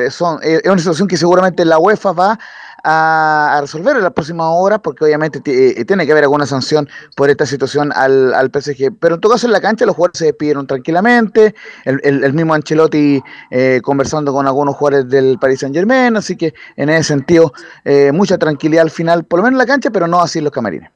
son, 0.10 0.40
es 0.42 0.64
una 0.66 0.80
situación 0.80 1.08
que 1.08 1.16
seguramente 1.16 1.64
la 1.64 1.78
UEFA 1.78 2.12
va 2.12 2.40
a, 2.86 3.58
a 3.58 3.62
resolver 3.62 3.98
en 3.98 4.04
las 4.04 4.14
próximas 4.14 4.48
horas, 4.52 4.80
porque 4.84 5.04
obviamente 5.04 5.42
eh, 5.46 5.84
tiene 5.86 6.06
que 6.06 6.12
haber 6.12 6.24
alguna 6.24 6.46
sanción 6.46 6.88
por 7.16 7.30
esta 7.30 7.46
situación 7.46 7.92
al, 7.94 8.34
al, 8.34 8.52
PSG. 8.52 8.92
Pero 9.00 9.16
en 9.16 9.22
todo 9.22 9.34
caso, 9.34 9.48
en 9.48 9.54
la 9.54 9.62
cancha 9.62 9.86
los 9.86 9.96
jugadores 9.96 10.20
se 10.20 10.26
despidieron 10.26 10.68
tranquilamente, 10.68 11.56
el, 11.86 12.00
el, 12.04 12.34
mismo 12.34 12.54
Ancelotti 12.54 13.22
eh, 13.50 13.82
conversando 13.84 14.32
con 14.32 14.46
algunos 14.46 14.76
jugadores 14.76 15.10
del 15.10 15.40
Paris 15.40 15.62
Saint 15.62 15.76
Germain, 15.76 16.16
así 16.16 16.38
que 16.38 16.54
en 16.76 16.90
ese 16.90 17.04
sentido, 17.04 17.52
eh, 17.84 18.12
mucha 18.12 18.38
tranquilidad 18.38 18.84
al 18.84 18.92
final, 18.92 19.26
por 19.26 19.40
lo 19.40 19.44
menos 19.44 19.56
en 19.56 19.60
la 19.60 19.66
cancha, 19.66 19.90
pero 19.90 20.08
no 20.08 20.22
así 20.22 20.38
en 20.40 20.46
los 20.46 20.54
camarines. 20.54 20.92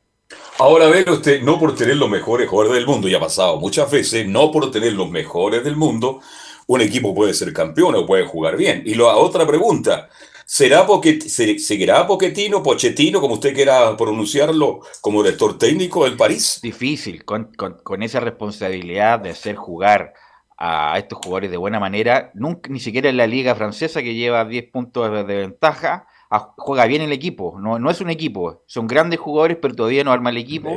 Ahora 0.60 0.88
ve 0.88 1.06
usted, 1.10 1.42
no 1.42 1.58
por 1.58 1.76
tener 1.76 1.96
los 1.96 2.10
mejores 2.10 2.48
jugadores 2.48 2.78
del 2.78 2.86
mundo, 2.86 3.08
y 3.08 3.16
ha 3.16 3.20
pasado 3.20 3.58
muchas 3.58 3.90
veces, 3.90 4.28
no 4.28 4.52
por 4.52 4.70
tener 4.70 4.94
los 4.94 5.10
mejores 5.10 5.64
del 5.64 5.76
mundo, 5.76 6.22
un 6.68 6.82
equipo 6.82 7.16
puede 7.16 7.34
ser 7.34 7.52
campeón 7.52 7.96
o 7.96 8.06
puede 8.06 8.28
jugar 8.28 8.56
bien. 8.56 8.84
Y 8.86 8.94
la 8.94 9.16
otra 9.16 9.48
pregunta, 9.48 10.08
¿Será 10.52 10.88
porque 10.88 11.22
seguirá 11.22 12.08
Pochettino, 12.08 12.64
Pochettino, 12.64 13.22
como 13.22 13.36
usted 13.36 13.54
quiera 13.54 13.96
pronunciarlo, 13.96 14.80
como 15.00 15.22
director 15.22 15.60
técnico 15.60 16.06
del 16.06 16.18
París? 16.18 16.60
Difícil, 16.64 17.24
con, 17.24 17.54
con, 17.54 17.78
con, 17.84 18.02
esa 18.02 18.20
responsabilidad 18.20 19.20
de 19.20 19.30
hacer 19.30 19.56
jugar 19.56 20.16
a 20.58 20.98
estos 20.98 21.20
jugadores 21.20 21.52
de 21.52 21.58
buena 21.58 21.80
manera, 21.80 22.32
nunca, 22.34 22.68
ni 22.72 22.80
siquiera 22.80 23.10
en 23.10 23.18
la 23.18 23.28
liga 23.28 23.54
francesa 23.54 24.02
que 24.02 24.16
lleva 24.16 24.44
10 24.44 24.72
puntos 24.72 25.28
de 25.28 25.38
ventaja, 25.38 26.08
a, 26.32 26.52
juega 26.58 26.88
bien 26.88 27.04
el 27.04 27.12
equipo, 27.12 27.60
no, 27.60 27.78
no 27.78 27.92
es 27.92 28.02
un 28.02 28.10
equipo, 28.10 28.64
son 28.66 28.88
grandes 28.88 29.20
jugadores, 29.20 29.60
pero 29.62 29.76
todavía 29.76 30.04
no 30.04 30.12
arma 30.12 30.32
el 30.32 30.38
equipo. 30.38 30.76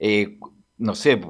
Eh, 0.00 0.36
no 0.80 0.94
sé, 0.94 1.20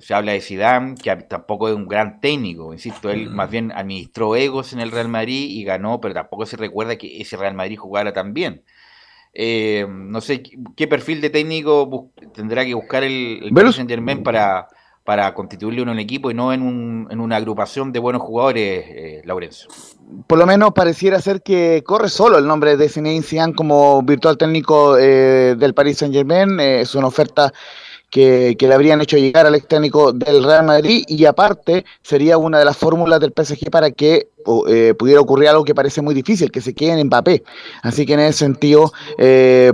se 0.00 0.14
habla 0.14 0.32
de 0.32 0.40
Zidane, 0.40 0.96
que 0.96 1.14
tampoco 1.14 1.68
es 1.68 1.76
un 1.76 1.86
gran 1.86 2.20
técnico, 2.20 2.72
insisto, 2.72 3.08
él 3.08 3.30
más 3.30 3.48
bien 3.48 3.70
administró 3.70 4.34
egos 4.34 4.72
en 4.72 4.80
el 4.80 4.90
Real 4.90 5.08
Madrid 5.08 5.46
y 5.48 5.62
ganó, 5.62 6.00
pero 6.00 6.12
tampoco 6.12 6.44
se 6.44 6.56
recuerda 6.56 6.96
que 6.96 7.20
ese 7.20 7.36
Real 7.36 7.54
Madrid 7.54 7.78
jugara 7.78 8.12
tan 8.12 8.34
bien. 8.34 8.64
Eh, 9.32 9.86
no 9.88 10.20
sé 10.20 10.42
qué 10.76 10.88
perfil 10.88 11.20
de 11.20 11.30
técnico 11.30 12.10
tendrá 12.34 12.64
que 12.64 12.74
buscar 12.74 13.04
el, 13.04 13.40
el 13.44 13.54
Paris 13.54 13.76
Saint 13.76 13.88
Germain 13.88 14.24
para, 14.24 14.66
para 15.04 15.32
constituirle 15.34 15.82
un 15.82 15.98
equipo 16.00 16.32
y 16.32 16.34
no 16.34 16.52
en, 16.52 16.62
un, 16.62 17.06
en 17.08 17.20
una 17.20 17.36
agrupación 17.36 17.92
de 17.92 18.00
buenos 18.00 18.22
jugadores, 18.22 18.84
eh, 18.88 19.22
Laurencio. 19.24 19.68
Por 20.26 20.38
lo 20.38 20.46
menos 20.46 20.72
pareciera 20.72 21.20
ser 21.20 21.42
que 21.42 21.84
corre 21.86 22.08
solo 22.08 22.38
el 22.38 22.46
nombre 22.46 22.76
de 22.76 22.88
Zinedine 22.88 23.22
Zidane 23.22 23.54
como 23.54 24.02
virtual 24.02 24.36
técnico 24.36 24.98
eh, 24.98 25.54
del 25.56 25.74
Paris 25.74 25.98
Saint 25.98 26.12
Germain, 26.12 26.58
es 26.58 26.96
una 26.96 27.06
oferta 27.06 27.52
que, 28.10 28.56
que, 28.58 28.68
le 28.68 28.74
habrían 28.74 29.00
hecho 29.00 29.16
llegar 29.16 29.46
al 29.46 29.54
ex 29.54 29.66
técnico 29.66 30.12
del 30.12 30.44
Real 30.44 30.64
Madrid 30.64 31.04
y 31.06 31.24
aparte 31.24 31.84
sería 32.02 32.38
una 32.38 32.58
de 32.58 32.64
las 32.64 32.76
fórmulas 32.76 33.20
del 33.20 33.32
PSG 33.32 33.70
para 33.70 33.90
que 33.90 34.28
eh, 34.68 34.94
pudiera 34.98 35.20
ocurrir 35.20 35.48
algo 35.48 35.64
que 35.64 35.74
parece 35.74 36.02
muy 36.02 36.14
difícil, 36.14 36.50
que 36.50 36.60
se 36.60 36.74
quede 36.74 36.98
en 36.98 37.06
Mbappé. 37.06 37.42
Así 37.82 38.06
que 38.06 38.14
en 38.14 38.20
ese 38.20 38.38
sentido, 38.38 38.92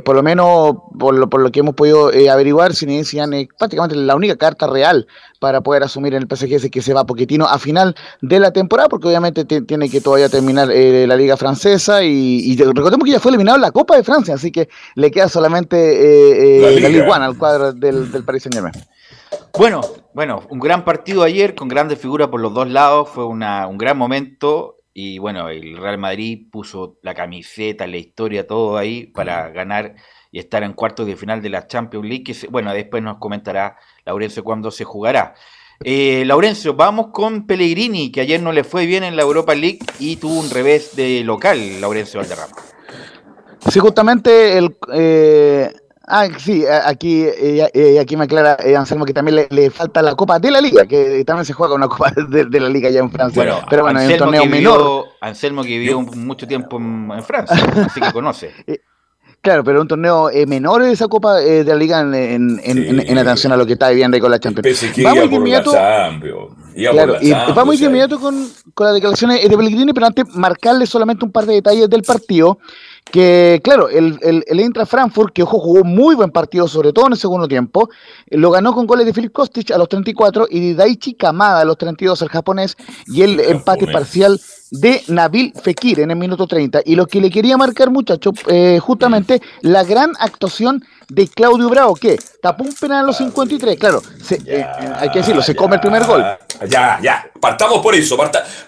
por 0.05 0.17
lo 0.17 0.23
menos 0.23 0.77
por 0.99 1.15
lo, 1.15 1.29
por 1.29 1.41
lo 1.41 1.51
que 1.51 1.61
hemos 1.61 1.75
podido 1.75 2.11
averiguar, 2.31 2.75
si 2.75 2.87
es 2.97 3.15
prácticamente 3.59 3.97
la 3.97 4.15
única 4.15 4.37
carta 4.37 4.67
real 4.67 5.07
para 5.41 5.61
poder 5.61 5.83
asumir 5.83 6.15
en 6.15 6.23
el 6.23 6.29
PSG 6.29 6.55
es 6.55 6.71
que 6.71 6.83
se 6.83 6.95
va 6.95 7.05
Poquetino 7.05 7.47
a 7.47 7.59
final 7.59 7.97
de 8.21 8.39
la 8.39 8.53
temporada, 8.53 8.89
porque 8.89 9.09
obviamente 9.09 9.45
tiene 9.45 9.89
que 9.89 10.01
todavía 10.01 10.29
terminar 10.29 10.69
la 10.69 11.17
liga 11.17 11.37
francesa 11.37 12.03
y, 12.03 12.57
recordemos 12.57 13.05
que 13.05 13.13
ya 13.13 13.21
fue 13.21 13.31
eliminado 13.31 13.57
en 13.57 13.63
la 13.63 13.73
Copa 13.73 13.97
de 13.97 14.05
Francia, 14.05 14.35
así 14.35 14.53
que 14.53 14.69
le 14.95 15.11
queda 15.11 15.29
solamente 15.29 16.61
la, 16.61 16.89
Ligue 16.89 17.03
1 17.03 17.15
al 17.15 17.37
cuadro 17.37 17.73
del, 17.73 18.11
del 18.11 18.25
Paris 18.25 18.45
Saint 18.45 18.55
Germain. 18.55 18.75
Bueno, 19.59 19.83
bueno, 20.15 20.43
un 20.49 20.59
gran 20.59 20.85
partido 20.85 21.23
ayer 21.23 21.55
con 21.55 21.69
grandes 21.69 21.99
figuras 21.99 22.29
por 22.29 22.41
los 22.41 22.55
dos 22.55 22.71
lados, 22.71 23.11
fue 23.11 23.27
una, 23.27 23.67
un 23.67 23.77
gran 23.77 23.99
momento 23.99 24.77
y 24.95 25.19
bueno, 25.19 25.51
el 25.51 25.77
Real 25.77 25.99
Madrid 25.99 26.47
puso 26.51 26.99
la 27.03 27.15
camiseta, 27.15 27.87
la 27.87 27.99
historia, 27.99 28.47
todo 28.47 28.79
ahí 28.79 29.07
para 29.07 29.51
ganar 29.51 29.95
y 30.31 30.39
estar 30.39 30.63
en 30.63 30.73
cuartos 30.73 31.07
de 31.07 31.17
final 31.17 31.43
de 31.43 31.51
la 31.51 31.67
Champions 31.67 32.07
League, 32.07 32.25
que 32.25 32.35
bueno, 32.49 32.73
después 32.73 33.03
nos 33.03 33.19
comentará 33.19 33.77
Laurencio 34.07 34.43
cuándo 34.43 34.71
se 34.71 34.85
jugará. 34.85 35.35
Eh, 35.85 36.25
Laurencio, 36.25 36.75
vamos 36.75 37.09
con 37.13 37.47
Pellegrini, 37.47 38.11
que 38.11 38.23
ayer 38.23 38.41
no 38.41 38.53
le 38.53 38.65
fue 38.65 38.87
bien 38.87 39.05
en 39.05 39.17
la 39.17 39.23
Europa 39.23 39.55
League 39.55 39.81
y 39.99 40.17
tuvo 40.17 40.41
un 40.41 40.49
revés 40.49 40.97
de 40.97 41.23
local, 41.25 41.81
Laurencio 41.81 42.21
Valderrama. 42.21 42.55
Sí, 43.69 43.79
justamente 43.79 44.59
el, 44.59 44.77
eh, 44.93 45.73
Ah, 46.07 46.27
sí, 46.37 46.65
aquí, 46.67 47.25
eh, 47.25 47.99
aquí 48.01 48.17
me 48.17 48.25
aclara 48.25 48.57
eh, 48.65 48.77
Anselmo 48.77 49.05
que 49.05 49.15
también 49.15 49.47
le, 49.49 49.71
falta 49.71 50.03
la 50.03 50.17
Copa 50.17 50.41
de 50.41 50.51
la 50.51 50.61
Liga, 50.61 50.85
que 50.85 51.25
también 51.25 51.45
se 51.45 51.53
juega 51.53 51.75
una 51.75 51.87
Copa 51.87 52.13
de, 52.29 52.61
la 52.61 52.69
Liga 52.69 52.91
ya 52.91 53.01
en 53.01 53.11
Francia. 53.11 53.43
Bueno, 53.43 53.65
pero 53.71 53.83
bueno, 53.83 54.01
Anselmo 54.01 54.25
en 54.25 54.29
un 54.29 54.37
torneo 54.41 54.51
menor. 54.51 55.05
Anselmo 55.21 55.63
que 55.63 55.69
vivió 55.69 56.01
mucho 56.01 56.47
tiempo 56.47 56.79
en, 56.79 57.23
Francia, 57.23 57.57
así 57.87 58.01
que 58.01 58.13
conoce. 58.13 58.53
Eh, 58.67 58.81
claro, 59.41 59.65
pero 59.65 59.81
un 59.81 59.89
torneo 59.89 60.31
menor 60.47 60.83
esa 60.83 61.09
Copa 61.09 61.37
de 61.37 61.65
la 61.65 61.75
Liga 61.75 62.01
en, 62.01 62.61
en, 62.63 63.19
atención 63.19 63.53
a 63.53 63.57
lo 63.57 63.67
que 63.67 63.73
está 63.73 63.89
viviendo 63.91 64.15
ahí 64.15 64.21
con 64.21 64.31
la 64.31 64.39
Champions. 64.39 64.85
Vamos 65.03 65.31
de 65.31 65.37
inmediato. 65.37 65.73
Claro, 65.73 67.17
y 67.21 67.33
vamos 67.33 67.81
de 67.81 67.87
inmediato 67.87 68.21
con, 68.21 68.49
con 68.75 68.87
las 68.87 68.95
declaraciones 68.95 69.49
de 69.49 69.57
Pellegrini, 69.57 69.93
pero 69.93 70.07
antes 70.07 70.27
marcarle 70.35 70.87
solamente 70.87 71.25
un 71.25 71.33
par 71.33 71.47
de 71.47 71.55
detalles 71.55 71.91
del 71.91 72.03
partido 72.03 72.59
que 73.11 73.61
claro, 73.63 73.89
el, 73.89 74.19
el, 74.23 74.45
el 74.47 74.61
Eintracht 74.61 74.91
Frankfurt, 74.91 75.35
que 75.35 75.43
ojo, 75.43 75.59
jugó 75.59 75.85
muy 75.85 76.15
buen 76.15 76.31
partido, 76.31 76.67
sobre 76.67 76.93
todo 76.93 77.07
en 77.07 77.13
el 77.13 77.19
segundo 77.19 77.47
tiempo, 77.47 77.91
lo 78.31 78.51
ganó 78.51 78.73
con 78.73 78.87
goles 78.87 79.05
de 79.05 79.13
Philip 79.13 79.33
Kostic 79.33 79.71
a 79.71 79.79
los 79.79 79.89
34 79.89 80.47
y 80.49 80.69
de 80.69 80.75
Daichi 80.75 81.15
Kamada 81.15 81.61
a 81.61 81.65
los 81.65 81.77
32, 81.77 82.23
el 82.23 82.29
japonés, 82.29 82.77
y 83.07 83.23
el 83.23 83.41
empate 83.41 83.87
parcial 83.87 84.41
de 84.73 85.03
Nabil 85.09 85.53
Fekir 85.63 86.01
en 86.01 86.11
el 86.11 86.17
minuto 86.17 86.47
30. 86.47 86.81
Y 86.87 86.97
lo 86.97 87.07
que 87.07 87.21
le 87.21 87.31
quería 87.31 87.57
marcar, 87.59 87.91
muchachos, 87.91 88.35
eh, 88.49 88.79
justamente 88.81 89.41
la 89.61 89.85
gran 89.85 90.13
actuación 90.19 90.83
de 91.09 91.29
Claudio 91.29 91.69
Bravo, 91.69 91.95
que 91.95 92.19
tapó 92.41 92.65
un 92.65 92.75
penal 92.75 93.05
a 93.05 93.07
los 93.07 93.19
53, 93.19 93.79
claro, 93.79 94.03
eh, 94.47 94.65
hay 94.97 95.11
que 95.11 95.19
decirlo, 95.19 95.43
se 95.43 95.55
come 95.55 95.75
el 95.75 95.81
primer 95.81 96.07
gol. 96.07 96.25
Ya, 96.69 96.99
ya, 97.03 97.31
partamos 97.39 97.81
por 97.83 97.95
eso. 97.95 98.17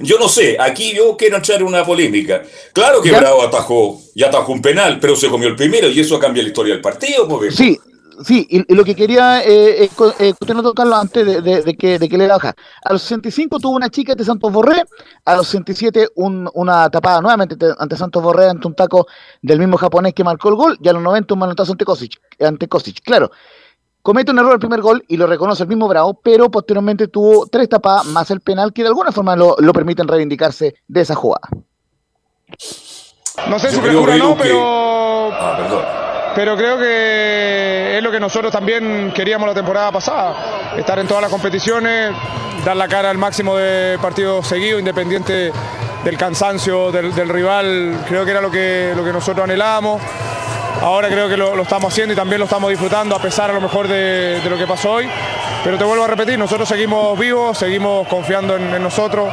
Yo 0.00 0.18
no 0.18 0.28
sé, 0.28 0.58
aquí 0.60 0.92
yo 0.94 1.16
quiero 1.16 1.38
echar 1.38 1.62
una 1.62 1.84
polémica. 1.84 2.42
Claro 2.74 3.00
que 3.00 3.10
Bravo 3.10 3.42
atajó, 3.42 3.98
ya 4.14 4.26
atajó 4.26 4.52
un 4.52 4.60
penal, 4.60 4.98
pero 5.00 5.16
se 5.16 5.30
comió 5.30 5.48
el 5.48 5.56
primero 5.56 5.88
y 5.88 6.00
eso 6.00 6.18
cambia 6.18 6.42
la 6.42 6.50
historia 6.50 6.74
del 6.74 6.82
partido. 6.82 7.26
Pues, 7.26 7.54
sí, 7.54 7.80
Sí, 8.22 8.46
y, 8.48 8.74
lo 8.74 8.84
que 8.84 8.94
quería 8.94 9.42
eh, 9.42 9.90
eh, 10.18 10.34
tocarlo 10.38 10.96
antes 10.96 11.42
de, 11.42 11.76
que, 11.76 11.98
de 11.98 12.08
que 12.08 12.18
le 12.18 12.28
baja. 12.28 12.54
A 12.84 12.92
los 12.92 13.02
65 13.02 13.58
tuvo 13.58 13.76
una 13.76 13.90
chica 13.90 14.12
ante 14.12 14.24
Santos 14.24 14.52
Borré, 14.52 14.84
a 15.24 15.36
los 15.36 15.46
67 15.46 16.08
un, 16.16 16.48
una 16.54 16.88
tapada 16.90 17.20
nuevamente 17.20 17.56
ante 17.78 17.96
Santos 17.96 18.22
Borré 18.22 18.48
ante 18.48 18.66
un 18.66 18.74
taco 18.74 19.06
del 19.42 19.58
mismo 19.58 19.76
japonés 19.76 20.14
que 20.14 20.22
marcó 20.22 20.48
el 20.48 20.54
gol, 20.54 20.78
y 20.80 20.88
a 20.88 20.92
los 20.92 21.02
90 21.02 21.34
un 21.34 21.40
manotazo 21.40 21.72
ante 21.72 21.84
Kosic. 21.84 22.20
Ante 22.40 22.68
Kosic. 22.68 23.00
Claro, 23.02 23.30
comete 24.02 24.30
un 24.30 24.38
error 24.38 24.52
el 24.52 24.60
primer 24.60 24.80
gol 24.80 25.04
y 25.08 25.16
lo 25.16 25.26
reconoce 25.26 25.64
el 25.64 25.68
mismo 25.68 25.88
Bravo, 25.88 26.20
pero 26.22 26.50
posteriormente 26.50 27.08
tuvo 27.08 27.46
tres 27.46 27.68
tapadas 27.68 28.06
más 28.06 28.30
el 28.30 28.40
penal 28.40 28.72
que 28.72 28.82
de 28.82 28.88
alguna 28.88 29.12
forma 29.12 29.34
lo, 29.34 29.56
lo 29.58 29.72
permiten 29.72 30.06
reivindicarse 30.06 30.76
de 30.86 31.00
esa 31.00 31.14
jugada. 31.14 31.48
No 33.48 33.58
sé 33.58 33.70
si 33.70 33.80
frescura 33.80 34.16
no, 34.16 34.36
pero... 34.36 35.32
Ah, 35.32 35.56
perdón 35.56 36.03
pero 36.34 36.56
creo 36.56 36.78
que 36.78 37.96
es 37.96 38.02
lo 38.02 38.10
que 38.10 38.20
nosotros 38.20 38.52
también 38.52 39.12
queríamos 39.14 39.48
la 39.48 39.54
temporada 39.54 39.92
pasada, 39.92 40.74
estar 40.76 40.98
en 40.98 41.06
todas 41.06 41.22
las 41.22 41.30
competiciones, 41.30 42.12
dar 42.64 42.76
la 42.76 42.88
cara 42.88 43.10
al 43.10 43.18
máximo 43.18 43.56
de 43.56 43.98
partidos 44.00 44.46
seguidos, 44.46 44.80
independiente 44.80 45.52
del 46.04 46.18
cansancio 46.18 46.92
del, 46.92 47.28
rival, 47.28 48.04
creo 48.08 48.24
que 48.24 48.30
era 48.30 48.40
lo 48.40 48.50
que, 48.50 48.92
lo 48.96 49.04
que 49.04 49.12
nosotros 49.12 49.44
anhelábamos. 49.44 50.02
Ahora 50.82 51.08
creo 51.08 51.28
que 51.28 51.36
lo, 51.36 51.60
estamos 51.62 51.92
haciendo 51.92 52.12
y 52.12 52.16
también 52.16 52.40
lo 52.40 52.44
estamos 52.44 52.68
disfrutando 52.68 53.16
a 53.16 53.22
pesar 53.22 53.50
a 53.50 53.54
lo 53.54 53.60
mejor 53.60 53.88
de, 53.88 54.40
lo 54.48 54.58
que 54.58 54.66
pasó 54.66 54.92
hoy. 54.92 55.08
Pero 55.62 55.78
te 55.78 55.84
vuelvo 55.84 56.04
a 56.04 56.08
repetir, 56.08 56.38
nosotros 56.38 56.68
seguimos 56.68 57.18
vivos, 57.18 57.56
seguimos 57.56 58.06
confiando 58.08 58.56
en 58.56 58.82
nosotros. 58.82 59.32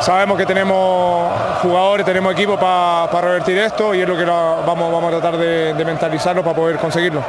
Sabemos 0.00 0.38
que 0.38 0.46
tenemos 0.46 1.60
jugadores, 1.62 2.06
tenemos 2.06 2.32
equipo 2.32 2.58
para 2.58 3.20
revertir 3.20 3.58
esto 3.58 3.94
y 3.94 4.00
es 4.00 4.08
lo 4.08 4.16
que 4.16 4.24
vamos, 4.24 4.92
vamos 4.92 5.04
a 5.12 5.20
tratar 5.20 5.38
de, 5.38 5.84
mentalizarlo 5.84 6.42
para 6.42 6.56
poder 6.56 6.76
conseguirlo. 6.76 7.24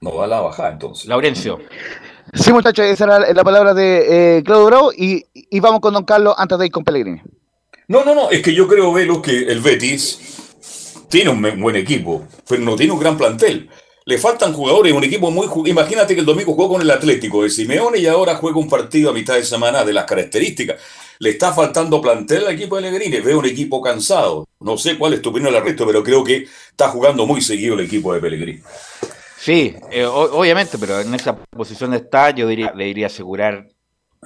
No 0.00 0.14
va 0.16 0.24
a 0.24 0.28
la 0.28 0.40
bajada 0.40 0.70
entonces. 0.70 1.06
Laurencio. 1.06 1.60
Sí, 2.34 2.52
muchachos, 2.52 2.86
esa 2.86 3.04
era 3.04 3.32
la 3.32 3.44
palabra 3.44 3.74
de 3.74 4.38
eh, 4.38 4.42
Claudio 4.42 4.66
Bravo 4.66 4.92
y, 4.92 5.24
y, 5.34 5.60
vamos 5.60 5.80
con 5.80 5.94
Don 5.94 6.04
Carlos 6.04 6.34
antes 6.36 6.58
de 6.58 6.66
ir 6.66 6.72
con 6.72 6.84
Pellegrini. 6.84 7.22
No, 7.88 8.04
no, 8.04 8.14
no, 8.14 8.30
es 8.30 8.40
que 8.42 8.54
yo 8.54 8.68
creo, 8.68 8.92
Velo, 8.92 9.20
que 9.20 9.44
el 9.44 9.60
Betis 9.60 11.06
tiene 11.08 11.30
un 11.30 11.60
buen 11.60 11.76
equipo, 11.76 12.24
pero 12.48 12.62
no 12.62 12.76
tiene 12.76 12.92
un 12.92 13.00
gran 13.00 13.16
plantel. 13.16 13.68
Le 14.06 14.18
faltan 14.18 14.54
jugadores, 14.54 14.92
un 14.92 15.04
equipo 15.04 15.30
muy... 15.30 15.46
Imagínate 15.68 16.14
que 16.14 16.20
el 16.20 16.26
domingo 16.26 16.52
jugó 16.52 16.70
con 16.70 16.80
el 16.80 16.90
Atlético 16.90 17.42
de 17.42 17.50
Simeone 17.50 17.98
y 17.98 18.06
ahora 18.06 18.36
juega 18.36 18.58
un 18.58 18.68
partido 18.68 19.10
a 19.10 19.12
mitad 19.12 19.34
de 19.34 19.44
semana 19.44 19.84
de 19.84 19.92
las 19.92 20.04
características. 20.06 20.80
Le 21.18 21.30
está 21.30 21.52
faltando 21.52 22.00
plantel 22.00 22.46
al 22.46 22.54
equipo 22.54 22.76
de 22.76 22.90
Negrini. 22.90 23.20
Veo 23.20 23.38
un 23.38 23.44
equipo 23.44 23.82
cansado. 23.82 24.48
No 24.60 24.78
sé 24.78 24.96
cuál 24.96 25.12
es 25.12 25.22
tu 25.22 25.28
opinión 25.28 25.54
al 25.54 25.62
resto, 25.62 25.86
pero 25.86 26.02
creo 26.02 26.24
que 26.24 26.46
está 26.70 26.88
jugando 26.88 27.26
muy 27.26 27.42
seguido 27.42 27.74
el 27.74 27.84
equipo 27.84 28.14
de 28.14 28.20
Pellegrini. 28.20 28.60
Sí, 29.36 29.74
eh, 29.90 30.06
obviamente, 30.06 30.78
pero 30.78 31.00
en 31.00 31.14
esa 31.14 31.36
posición 31.36 31.90
de 31.90 32.02
yo 32.36 32.46
diría, 32.46 32.72
le 32.74 32.84
diría 32.86 33.06
asegurar 33.06 33.68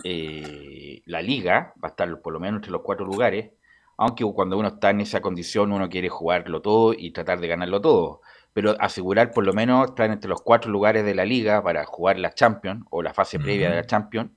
eh, 0.05 1.03
la 1.07 1.21
liga, 1.21 1.73
va 1.83 1.89
a 1.89 1.91
estar 1.91 2.21
por 2.21 2.33
lo 2.33 2.41
menos 2.41 2.59
entre 2.59 2.73
los 2.73 2.83
cuatro 2.83 3.05
lugares, 3.05 3.51
aunque 3.97 4.25
cuando 4.25 4.57
uno 4.59 4.69
está 4.69 4.91
en 4.91 5.01
esa 5.01 5.21
condición 5.21 5.73
uno 5.73 5.89
quiere 5.89 6.09
jugarlo 6.09 6.63
todo 6.63 6.95
y 6.97 7.13
tratar 7.13 7.41
de 7.41 7.49
ganarlo 7.49 7.81
todo 7.81 8.23
pero 8.55 8.77
asegurar 8.81 9.33
por 9.33 9.45
lo 9.45 9.53
menos 9.53 9.91
estar 9.91 10.11
entre 10.11 10.31
los 10.31 10.41
cuatro 10.41 10.71
lugares 10.71 11.05
de 11.05 11.15
la 11.15 11.27
liga 11.27 11.63
para 11.63 11.85
jugar 11.85 12.19
la 12.19 12.33
Champions 12.33 12.87
o 12.89 13.03
la 13.03 13.13
fase 13.13 13.39
previa 13.39 13.69
de 13.69 13.77
la 13.77 13.85
Champions. 13.85 14.31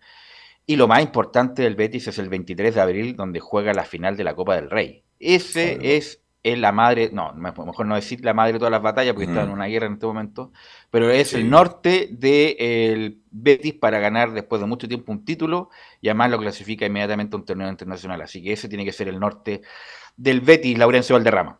Y 0.65 0.75
lo 0.75 0.87
más 0.87 1.01
importante 1.01 1.61
del 1.61 1.75
Betis 1.75 2.07
es 2.07 2.17
el 2.17 2.27
23 2.27 2.75
de 2.75 2.81
abril, 2.81 3.15
donde 3.15 3.39
juega 3.39 3.73
la 3.73 3.85
final 3.85 4.17
de 4.17 4.25
la 4.25 4.35
Copa 4.35 4.55
del 4.55 4.69
Rey. 4.69 5.03
Ese 5.19 5.95
es, 5.95 6.21
la 6.43 6.71
madre, 6.71 7.09
no, 7.13 7.33
mejor 7.33 7.85
no 7.85 7.95
decir 7.95 8.23
la 8.25 8.33
madre 8.33 8.53
de 8.53 8.59
todas 8.59 8.71
las 8.71 8.81
batallas, 8.81 9.13
porque 9.13 9.29
está 9.29 9.43
en 9.43 9.49
una 9.49 9.65
guerra 9.65 9.85
en 9.85 9.93
este 9.93 10.05
momento, 10.05 10.51
pero 10.89 11.09
es 11.09 11.33
el 11.33 11.49
norte 11.49 12.09
del 12.11 13.21
Betis 13.29 13.75
para 13.75 13.99
ganar 13.99 14.31
después 14.31 14.59
de 14.59 14.67
mucho 14.67 14.87
tiempo 14.87 15.11
un 15.11 15.23
título 15.23 15.69
y 16.01 16.09
además 16.09 16.31
lo 16.31 16.39
clasifica 16.39 16.85
inmediatamente 16.85 17.35
a 17.35 17.39
un 17.39 17.45
torneo 17.45 17.69
internacional. 17.69 18.21
Así 18.21 18.41
que 18.41 18.53
ese 18.53 18.67
tiene 18.67 18.83
que 18.83 18.93
ser 18.93 19.07
el 19.09 19.19
norte 19.19 19.61
del 20.15 20.41
Betis, 20.41 20.77
Laurencio 20.77 21.15
Valderrama. 21.15 21.59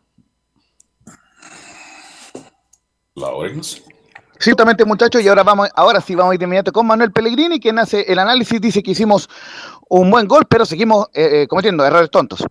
Lawrence. 3.18 3.82
Ciertamente, 4.40 4.84
muchachos, 4.84 5.20
y 5.22 5.28
ahora 5.28 5.42
vamos, 5.42 5.68
ahora 5.74 6.00
sí 6.00 6.14
vamos 6.14 6.30
a 6.30 6.34
ir 6.34 6.38
de 6.38 6.44
inmediato 6.44 6.72
con 6.72 6.86
Manuel 6.86 7.10
Pellegrini, 7.10 7.58
quien 7.58 7.78
hace 7.78 8.02
el 8.02 8.20
análisis, 8.20 8.60
dice 8.60 8.82
que 8.84 8.92
hicimos 8.92 9.28
un 9.88 10.10
buen 10.10 10.28
gol, 10.28 10.46
pero 10.48 10.64
seguimos 10.64 11.08
eh, 11.12 11.42
eh, 11.42 11.46
cometiendo 11.48 11.84
errores 11.84 12.08
tontos. 12.10 12.44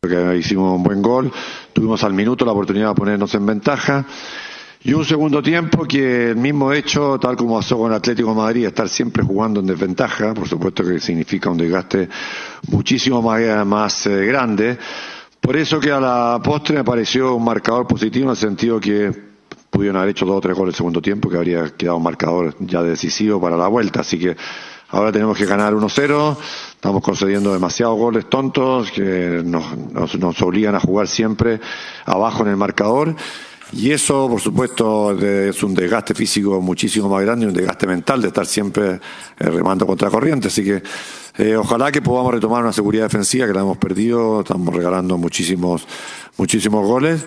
Que 0.00 0.36
hicimos 0.36 0.76
un 0.76 0.82
buen 0.84 1.02
gol, 1.02 1.32
tuvimos 1.72 2.04
al 2.04 2.12
minuto 2.12 2.44
la 2.44 2.52
oportunidad 2.52 2.90
de 2.90 2.94
ponernos 2.94 3.34
en 3.34 3.46
ventaja. 3.46 4.06
Y 4.84 4.92
un 4.92 5.04
segundo 5.04 5.42
tiempo 5.42 5.86
que 5.86 6.30
el 6.30 6.36
mismo 6.36 6.72
hecho, 6.72 7.18
tal 7.18 7.36
como 7.36 7.56
pasó 7.56 7.78
con 7.78 7.90
Atlético 7.92 8.28
de 8.28 8.34
Madrid, 8.36 8.66
estar 8.66 8.88
siempre 8.88 9.24
jugando 9.24 9.60
en 9.60 9.66
desventaja, 9.66 10.34
por 10.34 10.46
supuesto 10.46 10.84
que 10.84 11.00
significa 11.00 11.48
un 11.48 11.56
desgaste 11.56 12.08
muchísimo 12.68 13.22
más, 13.22 13.66
más 13.66 14.06
eh, 14.06 14.26
grande. 14.26 14.78
Por 15.40 15.56
eso 15.56 15.80
que 15.80 15.90
a 15.90 15.98
la 15.98 16.40
postre 16.44 16.76
me 16.76 16.84
pareció 16.84 17.34
un 17.34 17.44
marcador 17.44 17.86
positivo 17.86 18.26
en 18.26 18.30
el 18.30 18.36
sentido 18.36 18.78
que 18.78 19.33
pudieron 19.74 19.96
haber 19.96 20.10
hecho 20.10 20.24
dos 20.24 20.36
o 20.36 20.40
tres 20.40 20.56
goles 20.56 20.74
el 20.74 20.76
segundo 20.76 21.02
tiempo, 21.02 21.28
que 21.28 21.36
habría 21.36 21.68
quedado 21.76 21.96
un 21.96 22.04
marcador 22.04 22.54
ya 22.60 22.80
decisivo 22.80 23.40
para 23.40 23.56
la 23.56 23.66
vuelta. 23.66 24.00
Así 24.00 24.20
que 24.20 24.36
ahora 24.90 25.10
tenemos 25.10 25.36
que 25.36 25.46
ganar 25.46 25.74
1-0. 25.74 26.36
Estamos 26.70 27.02
concediendo 27.02 27.52
demasiados 27.52 27.98
goles 27.98 28.30
tontos 28.30 28.92
que 28.92 29.42
nos, 29.44 30.16
nos, 30.16 30.42
obligan 30.42 30.76
a 30.76 30.80
jugar 30.80 31.08
siempre 31.08 31.60
abajo 32.04 32.44
en 32.44 32.50
el 32.50 32.56
marcador. 32.56 33.16
Y 33.72 33.90
eso, 33.90 34.28
por 34.28 34.40
supuesto, 34.40 35.10
es 35.20 35.60
un 35.64 35.74
desgaste 35.74 36.14
físico 36.14 36.60
muchísimo 36.60 37.08
más 37.08 37.22
grande 37.22 37.46
y 37.46 37.48
un 37.48 37.54
desgaste 37.54 37.88
mental 37.88 38.22
de 38.22 38.28
estar 38.28 38.46
siempre 38.46 38.92
eh, 38.92 39.00
remando 39.38 39.88
contra 39.88 40.08
corriente. 40.08 40.46
Así 40.46 40.62
que 40.62 40.84
eh, 41.38 41.56
ojalá 41.56 41.90
que 41.90 42.00
podamos 42.00 42.32
retomar 42.32 42.62
una 42.62 42.72
seguridad 42.72 43.04
defensiva 43.04 43.48
que 43.48 43.52
la 43.52 43.62
hemos 43.62 43.78
perdido. 43.78 44.42
Estamos 44.42 44.72
regalando 44.72 45.18
muchísimos, 45.18 45.84
muchísimos 46.36 46.86
goles. 46.86 47.26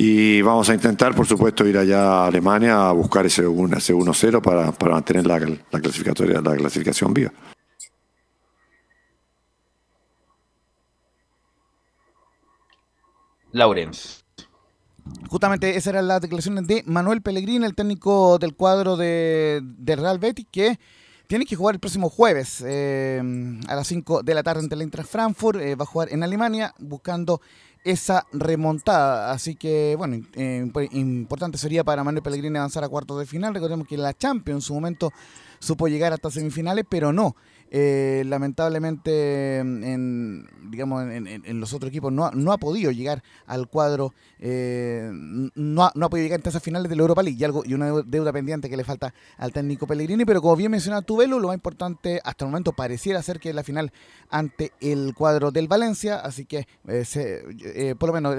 Y 0.00 0.42
vamos 0.42 0.70
a 0.70 0.74
intentar, 0.74 1.12
por 1.12 1.26
supuesto, 1.26 1.66
ir 1.66 1.76
allá 1.76 2.22
a 2.22 2.26
Alemania 2.28 2.88
a 2.88 2.92
buscar 2.92 3.26
ese 3.26 3.44
1-0 3.44 4.40
para, 4.40 4.70
para 4.70 4.92
mantener 4.92 5.26
la, 5.26 5.40
la, 5.40 5.80
clasificatoria, 5.80 6.40
la 6.40 6.54
clasificación 6.54 7.12
viva. 7.12 7.32
Laurens. 13.50 14.24
Justamente 15.28 15.70
esas 15.70 15.88
eran 15.88 16.06
las 16.06 16.20
declaraciones 16.20 16.68
de 16.68 16.84
Manuel 16.86 17.20
Pellegrini, 17.20 17.66
el 17.66 17.74
técnico 17.74 18.38
del 18.38 18.54
cuadro 18.54 18.96
de, 18.96 19.60
Real 19.84 20.20
Betis, 20.20 20.46
que 20.52 20.78
tiene 21.26 21.44
que 21.44 21.56
jugar 21.56 21.74
el 21.74 21.80
próximo 21.80 22.08
jueves 22.08 22.62
eh, 22.64 23.20
a 23.66 23.74
las 23.74 23.88
5 23.88 24.22
de 24.22 24.34
la 24.34 24.44
tarde 24.44 24.60
ante 24.60 24.76
el 24.76 24.82
Eintracht 24.82 25.10
Frankfurt. 25.10 25.60
Eh, 25.60 25.74
va 25.74 25.82
a 25.82 25.86
jugar 25.86 26.12
en 26.12 26.22
Alemania 26.22 26.72
buscando 26.78 27.40
esa 27.84 28.26
remontada. 28.32 29.32
Así 29.32 29.54
que, 29.54 29.94
bueno, 29.96 30.24
eh, 30.34 30.66
importante 30.92 31.58
sería 31.58 31.84
para 31.84 32.04
Manuel 32.04 32.22
Pellegrini 32.22 32.58
avanzar 32.58 32.84
a 32.84 32.88
cuartos 32.88 33.18
de 33.18 33.26
final. 33.26 33.54
Recordemos 33.54 33.86
que 33.86 33.96
la 33.96 34.14
Champions 34.14 34.64
en 34.64 34.66
su 34.66 34.74
momento 34.74 35.12
supo 35.58 35.88
llegar 35.88 36.12
hasta 36.12 36.30
semifinales, 36.30 36.84
pero 36.88 37.12
no. 37.12 37.36
Eh, 37.70 38.22
lamentablemente 38.26 39.58
en, 39.58 40.48
digamos, 40.70 41.02
en, 41.02 41.60
los 41.60 41.74
otros 41.74 41.90
equipos 41.90 42.10
no, 42.10 42.30
no, 42.30 42.52
ha 42.52 42.56
podido 42.56 42.90
llegar 42.90 43.22
al 43.46 43.68
cuadro, 43.68 44.14
eh, 44.38 45.10
no, 45.12 45.84
ha, 45.84 45.92
no, 45.94 46.06
ha, 46.06 46.08
podido 46.08 46.24
llegar 46.24 46.40
a 46.42 46.48
esas 46.48 46.62
finales 46.62 46.88
de 46.88 46.96
la 46.96 47.02
Europa 47.02 47.22
League 47.22 47.38
y, 47.38 47.44
algo, 47.44 47.62
y 47.66 47.74
una 47.74 47.92
deuda 48.06 48.32
pendiente 48.32 48.70
que 48.70 48.76
le 48.76 48.84
falta 48.84 49.12
al 49.36 49.52
técnico 49.52 49.86
Pellegrini, 49.86 50.24
pero 50.24 50.40
como 50.40 50.56
bien 50.56 50.70
mencionaba 50.70 51.02
Tubelo, 51.02 51.38
lo 51.38 51.48
más 51.48 51.56
importante 51.56 52.22
hasta 52.24 52.46
el 52.46 52.50
momento 52.50 52.72
pareciera 52.72 53.20
ser 53.22 53.38
que 53.38 53.50
es 53.50 53.54
la 53.54 53.62
final 53.62 53.92
ante 54.30 54.72
el 54.80 55.12
cuadro 55.14 55.50
del 55.50 55.68
Valencia, 55.68 56.20
así 56.20 56.46
que 56.46 56.66
eh, 56.86 57.94
por 57.98 58.08
lo 58.08 58.14
menos 58.14 58.34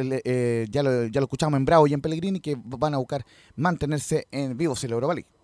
ya, 0.71 0.82
lo, 0.82 1.05
ya 1.05 1.21
lo 1.21 1.25
escuchamos 1.25 1.55
en 1.55 1.65
Bravo 1.65 1.86
y 1.86 1.93
en 1.93 2.01
Pellegrini 2.01 2.39
que 2.39 2.58
van 2.60 2.95
a 2.95 2.97
buscar 2.97 3.23
mantenerse 3.55 4.27
en 4.32 4.58
vivos 4.58 4.84
en 4.84 4.89
la 4.89 4.95
Europa 4.95 5.13
League. 5.13 5.38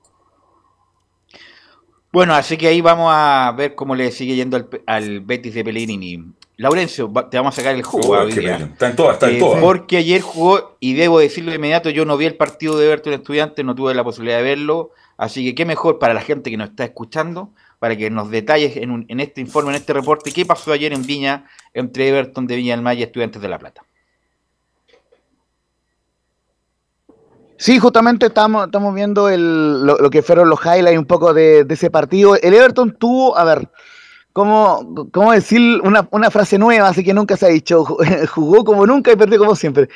Bueno, 2.16 2.34
así 2.34 2.56
que 2.56 2.70
ahí 2.70 2.80
vamos 2.80 3.12
a 3.14 3.54
ver 3.58 3.76
cómo 3.76 3.94
le 3.94 4.10
sigue 4.10 4.38
yendo 4.38 4.70
al, 4.86 5.20
Betis 5.20 5.54
de 5.54 5.66
Pellegrini. 5.66 6.24
Laurencio, 6.56 7.12
te 7.30 7.36
vamos 7.36 7.54
a 7.54 7.58
sacar 7.58 7.76
el 7.76 7.84
jugo. 7.84 8.18
Está 8.26 8.88
en 8.88 8.96
todas, 8.96 9.16
está 9.16 9.30
en 9.30 9.38
todas. 9.38 9.60
Porque 9.60 9.98
ayer 9.98 10.22
jugó, 10.22 10.78
y 10.80 10.94
debo 10.94 11.20
decirlo 11.20 11.52
de 11.52 11.58
inmediato, 11.58 11.90
yo 11.90 12.06
no 12.06 12.16
vi 12.16 12.26
el 12.26 12.36
partido 12.36 12.78
de 12.78 12.86
Everton 12.86 13.12
Estudiante, 13.12 13.66
no 13.66 13.76
tuve 13.76 13.94
la 13.94 14.06
posibilidad 14.06 14.38
de 14.38 14.44
verlo. 14.44 14.92
Así 15.18 15.44
que 15.44 15.56
qué 15.56 15.66
mejor 15.66 16.00
para 16.00 16.14
la 16.14 16.22
gente 16.22 16.50
que 16.50 16.56
nos 16.56 16.70
está 16.70 16.86
escuchando, 16.86 17.50
para 17.80 17.98
que 17.98 18.10
nos 18.10 18.32
detalles 18.32 18.78
en, 18.78 19.06
en 19.10 19.20
este 19.20 19.42
informe, 19.42 19.72
en 19.72 19.76
este 19.76 19.92
reporte, 19.92 20.32
qué 20.32 20.46
pasó 20.46 20.72
ayer 20.72 20.94
en 20.94 21.06
Viña 21.06 21.48
entre 21.74 22.08
Everton 22.08 22.48
de 22.48 22.56
Viña 22.56 22.76
del 22.76 22.82
Mar 22.82 22.98
y 22.98 23.04
Estudiantes 23.04 23.42
de 23.42 23.50
La 23.50 23.60
Plata. 23.60 23.84
Sí, 27.58 27.80
justamente 27.80 28.26
estamos, 28.26 28.66
estamos 28.66 28.94
viendo 28.94 29.30
el, 29.30 29.86
lo, 29.86 30.10
que 30.10 30.22
fueron 30.22 30.50
los 30.50 30.60
highlights 30.60 31.00
un 31.00 31.06
poco 31.06 31.34
de, 31.34 31.66
ese 31.70 31.90
partido. 31.90 32.36
El 32.36 32.54
Everton 32.54 32.98
tuvo, 32.98 33.38
a 33.38 33.46
ver, 33.46 33.70
¿cómo, 34.34 35.08
cómo 35.12 35.32
decir 35.32 35.80
una, 35.82 36.08
una, 36.12 36.30
frase 36.30 36.58
nueva, 36.58 36.90
así 36.90 37.04
que 37.04 37.14
nunca 37.14 37.38
se 37.38 37.46
ha 37.46 37.50
dicho? 37.50 37.86
Jugó 38.34 38.66
como 38.66 38.86
nunca 38.86 39.14
y 39.14 39.16
perdió 39.16 39.40
como 39.40 39.56
siempre. 39.56 39.88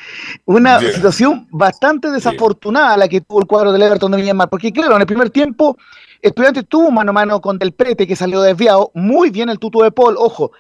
Una 0.46 0.80
situación 0.80 1.48
bastante 1.52 2.10
desafortunada 2.12 2.96
la 2.96 3.10
que 3.10 3.22
tuvo 3.22 3.42
el 3.42 3.48
cuadro 3.48 3.74
del 3.74 3.82
Everton 3.82 4.12
de 4.12 4.18
Villamar, 4.18 4.50
porque 4.50 4.72
claro, 4.72 4.96
en 4.96 5.02
el 5.02 5.08
primer 5.08 5.30
tiempo, 5.30 5.78
Estudiantes 6.22 6.66
tuvo 6.68 6.92
mano 6.92 7.12
a 7.12 7.14
mano 7.14 7.42
con 7.42 7.58
Del 7.58 7.74
Prete, 7.74 8.06
que 8.06 8.16
salió 8.16 8.42
desviado. 8.42 8.92
Muy 8.94 9.30
bien 9.30 9.50
el 9.50 9.60
tuto 9.60 9.84
de 9.84 9.92
Paul, 9.92 10.16
ojo, 10.18 10.52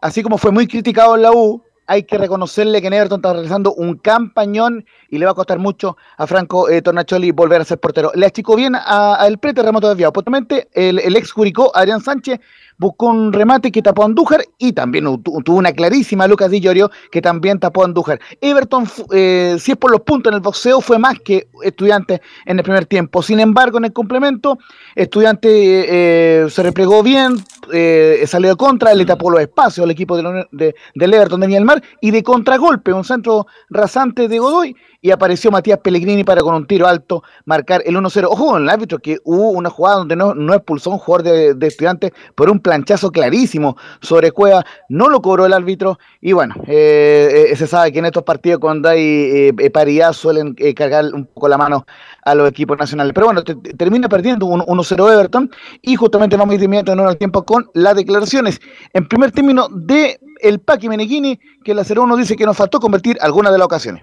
así 0.00 0.22
como 0.22 0.38
fue 0.38 0.52
muy 0.52 0.66
criticado 0.66 1.16
en 1.16 1.22
la 1.22 1.32
U, 1.32 1.62
hay 1.88 2.02
que 2.02 2.18
reconocerle 2.18 2.82
que 2.82 2.88
Everton 2.88 3.18
está 3.18 3.32
realizando 3.32 3.72
un 3.72 3.96
campañón 3.96 4.84
y 5.08 5.16
le 5.16 5.24
va 5.24 5.32
a 5.32 5.34
costar 5.34 5.58
mucho 5.58 5.96
a 6.18 6.26
Franco 6.26 6.68
eh, 6.68 6.82
Tornacholi 6.82 7.30
volver 7.32 7.62
a 7.62 7.64
ser 7.64 7.80
portero. 7.80 8.12
Le 8.14 8.26
achicó 8.26 8.56
bien 8.56 8.74
a, 8.76 9.24
el 9.26 9.38
prete 9.38 9.62
remoto 9.62 9.88
desviado. 9.88 10.12
Potente, 10.12 10.68
el, 10.74 10.98
el 10.98 11.16
ex 11.16 11.32
Juricó, 11.32 11.72
Adrián 11.74 12.02
Sánchez, 12.02 12.40
buscó 12.78 13.06
un 13.06 13.32
remate 13.32 13.70
que 13.70 13.82
tapó 13.82 14.02
a 14.02 14.06
Andújar 14.06 14.44
y 14.56 14.72
también 14.72 15.04
tuvo 15.22 15.56
una 15.56 15.72
clarísima 15.72 16.26
Lucas 16.26 16.50
Di 16.50 16.60
Llorio 16.60 16.90
que 17.10 17.20
también 17.20 17.58
tapó 17.58 17.82
a 17.82 17.86
Andújar. 17.86 18.20
Everton, 18.40 18.88
eh, 19.12 19.56
si 19.58 19.72
es 19.72 19.76
por 19.76 19.90
los 19.90 20.00
puntos 20.02 20.30
en 20.30 20.36
el 20.36 20.40
boxeo, 20.40 20.80
fue 20.80 20.98
más 20.98 21.18
que 21.20 21.48
estudiante 21.62 22.22
en 22.46 22.58
el 22.58 22.62
primer 22.62 22.86
tiempo. 22.86 23.22
Sin 23.22 23.40
embargo, 23.40 23.78
en 23.78 23.86
el 23.86 23.92
complemento, 23.92 24.58
estudiante 24.94 25.48
eh, 25.48 26.50
se 26.50 26.62
replegó 26.62 27.02
bien, 27.02 27.34
eh, 27.72 28.22
salió 28.26 28.50
de 28.50 28.56
contra, 28.56 28.94
le 28.94 29.04
tapó 29.04 29.30
los 29.30 29.40
espacios 29.40 29.84
al 29.84 29.90
equipo 29.90 30.16
de, 30.16 30.46
de, 30.52 30.74
del 30.94 31.14
Everton 31.14 31.40
de 31.40 31.60
Mar 31.60 31.82
y 32.00 32.12
de 32.12 32.22
contragolpe, 32.22 32.92
un 32.92 33.04
centro 33.04 33.46
rasante 33.68 34.28
de 34.28 34.38
Godoy 34.38 34.76
y 35.00 35.10
apareció 35.10 35.50
Matías 35.50 35.78
Pellegrini 35.78 36.24
para 36.24 36.40
con 36.40 36.54
un 36.54 36.66
tiro 36.66 36.86
alto 36.86 37.22
marcar 37.44 37.82
el 37.86 37.96
1-0. 37.96 38.26
Ojo 38.28 38.46
con 38.46 38.62
el 38.62 38.68
árbitro 38.68 38.98
que 38.98 39.18
hubo 39.24 39.50
una 39.50 39.70
jugada 39.70 39.98
donde 39.98 40.16
no, 40.16 40.34
no 40.34 40.54
expulsó 40.54 40.90
un 40.90 40.98
jugador 40.98 41.56
de, 41.56 41.66
estudiantes 41.66 42.12
por 42.34 42.50
un 42.50 42.58
planchazo 42.60 43.10
clarísimo 43.10 43.76
sobre 44.00 44.32
Cueva, 44.32 44.64
no 44.88 45.08
lo 45.08 45.22
cobró 45.22 45.46
el 45.46 45.52
árbitro 45.52 45.98
y 46.20 46.32
bueno, 46.32 46.54
eh, 46.66 47.48
eh, 47.50 47.56
se 47.56 47.66
sabe 47.66 47.92
que 47.92 48.00
en 48.00 48.06
estos 48.06 48.24
partidos 48.24 48.58
cuando 48.58 48.88
hay 48.88 49.52
eh, 49.58 49.70
paridad 49.70 50.12
suelen 50.12 50.54
cargar 50.74 51.04
un 51.12 51.26
poco 51.26 51.48
la 51.48 51.58
mano 51.58 51.86
a 52.24 52.34
los 52.34 52.48
equipos 52.48 52.76
nacionales. 52.78 53.12
Pero 53.14 53.26
bueno, 53.26 53.42
termina 53.44 54.08
perdiendo 54.08 54.46
un 54.46 54.60
1-0 54.60 55.12
Everton 55.12 55.50
y 55.82 55.96
justamente 55.96 56.36
vamos 56.36 56.52
a 56.52 56.56
ir 56.56 56.62
inmediato 56.62 56.92
en 56.92 57.00
al 57.00 57.16
tiempo 57.16 57.44
con 57.44 57.70
las 57.74 57.94
declaraciones. 57.94 58.60
En 58.92 59.06
primer 59.06 59.30
término 59.30 59.68
de 59.68 60.18
el 60.40 60.58
Paqui 60.60 60.88
Meneghini, 60.88 61.38
que 61.64 61.74
la 61.74 61.82
0-1 61.82 62.16
dice 62.16 62.36
que 62.36 62.44
nos 62.44 62.56
faltó 62.56 62.80
convertir 62.80 63.16
algunas 63.20 63.52
de 63.52 63.58
las 63.58 63.66
ocasiones. 63.66 64.02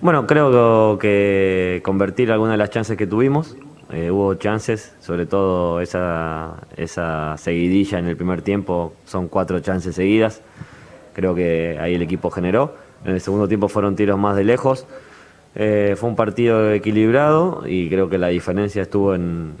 Bueno, 0.00 0.26
creo 0.26 0.98
que 0.98 1.82
convertir 1.84 2.32
algunas 2.32 2.54
de 2.54 2.58
las 2.58 2.70
chances 2.70 2.96
que 2.96 3.06
tuvimos, 3.06 3.56
eh, 3.92 4.10
hubo 4.10 4.34
chances, 4.34 4.94
sobre 5.00 5.26
todo 5.26 5.80
esa, 5.82 6.54
esa 6.76 7.36
seguidilla 7.36 7.98
en 7.98 8.06
el 8.06 8.16
primer 8.16 8.40
tiempo, 8.40 8.94
son 9.04 9.28
cuatro 9.28 9.60
chances 9.60 9.94
seguidas, 9.94 10.40
creo 11.12 11.34
que 11.34 11.76
ahí 11.78 11.96
el 11.96 12.02
equipo 12.02 12.30
generó, 12.30 12.74
en 13.04 13.12
el 13.12 13.20
segundo 13.20 13.46
tiempo 13.46 13.68
fueron 13.68 13.94
tiros 13.94 14.18
más 14.18 14.36
de 14.36 14.44
lejos, 14.44 14.86
eh, 15.54 15.96
fue 15.98 16.08
un 16.08 16.16
partido 16.16 16.72
equilibrado 16.72 17.64
y 17.66 17.90
creo 17.90 18.08
que 18.08 18.16
la 18.16 18.28
diferencia 18.28 18.80
estuvo 18.80 19.14
en, 19.14 19.56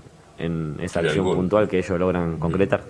esa 0.80 1.00
acción 1.00 1.34
puntual 1.34 1.68
que 1.68 1.78
ellos 1.78 1.98
logran 1.98 2.38
concretar. 2.38 2.84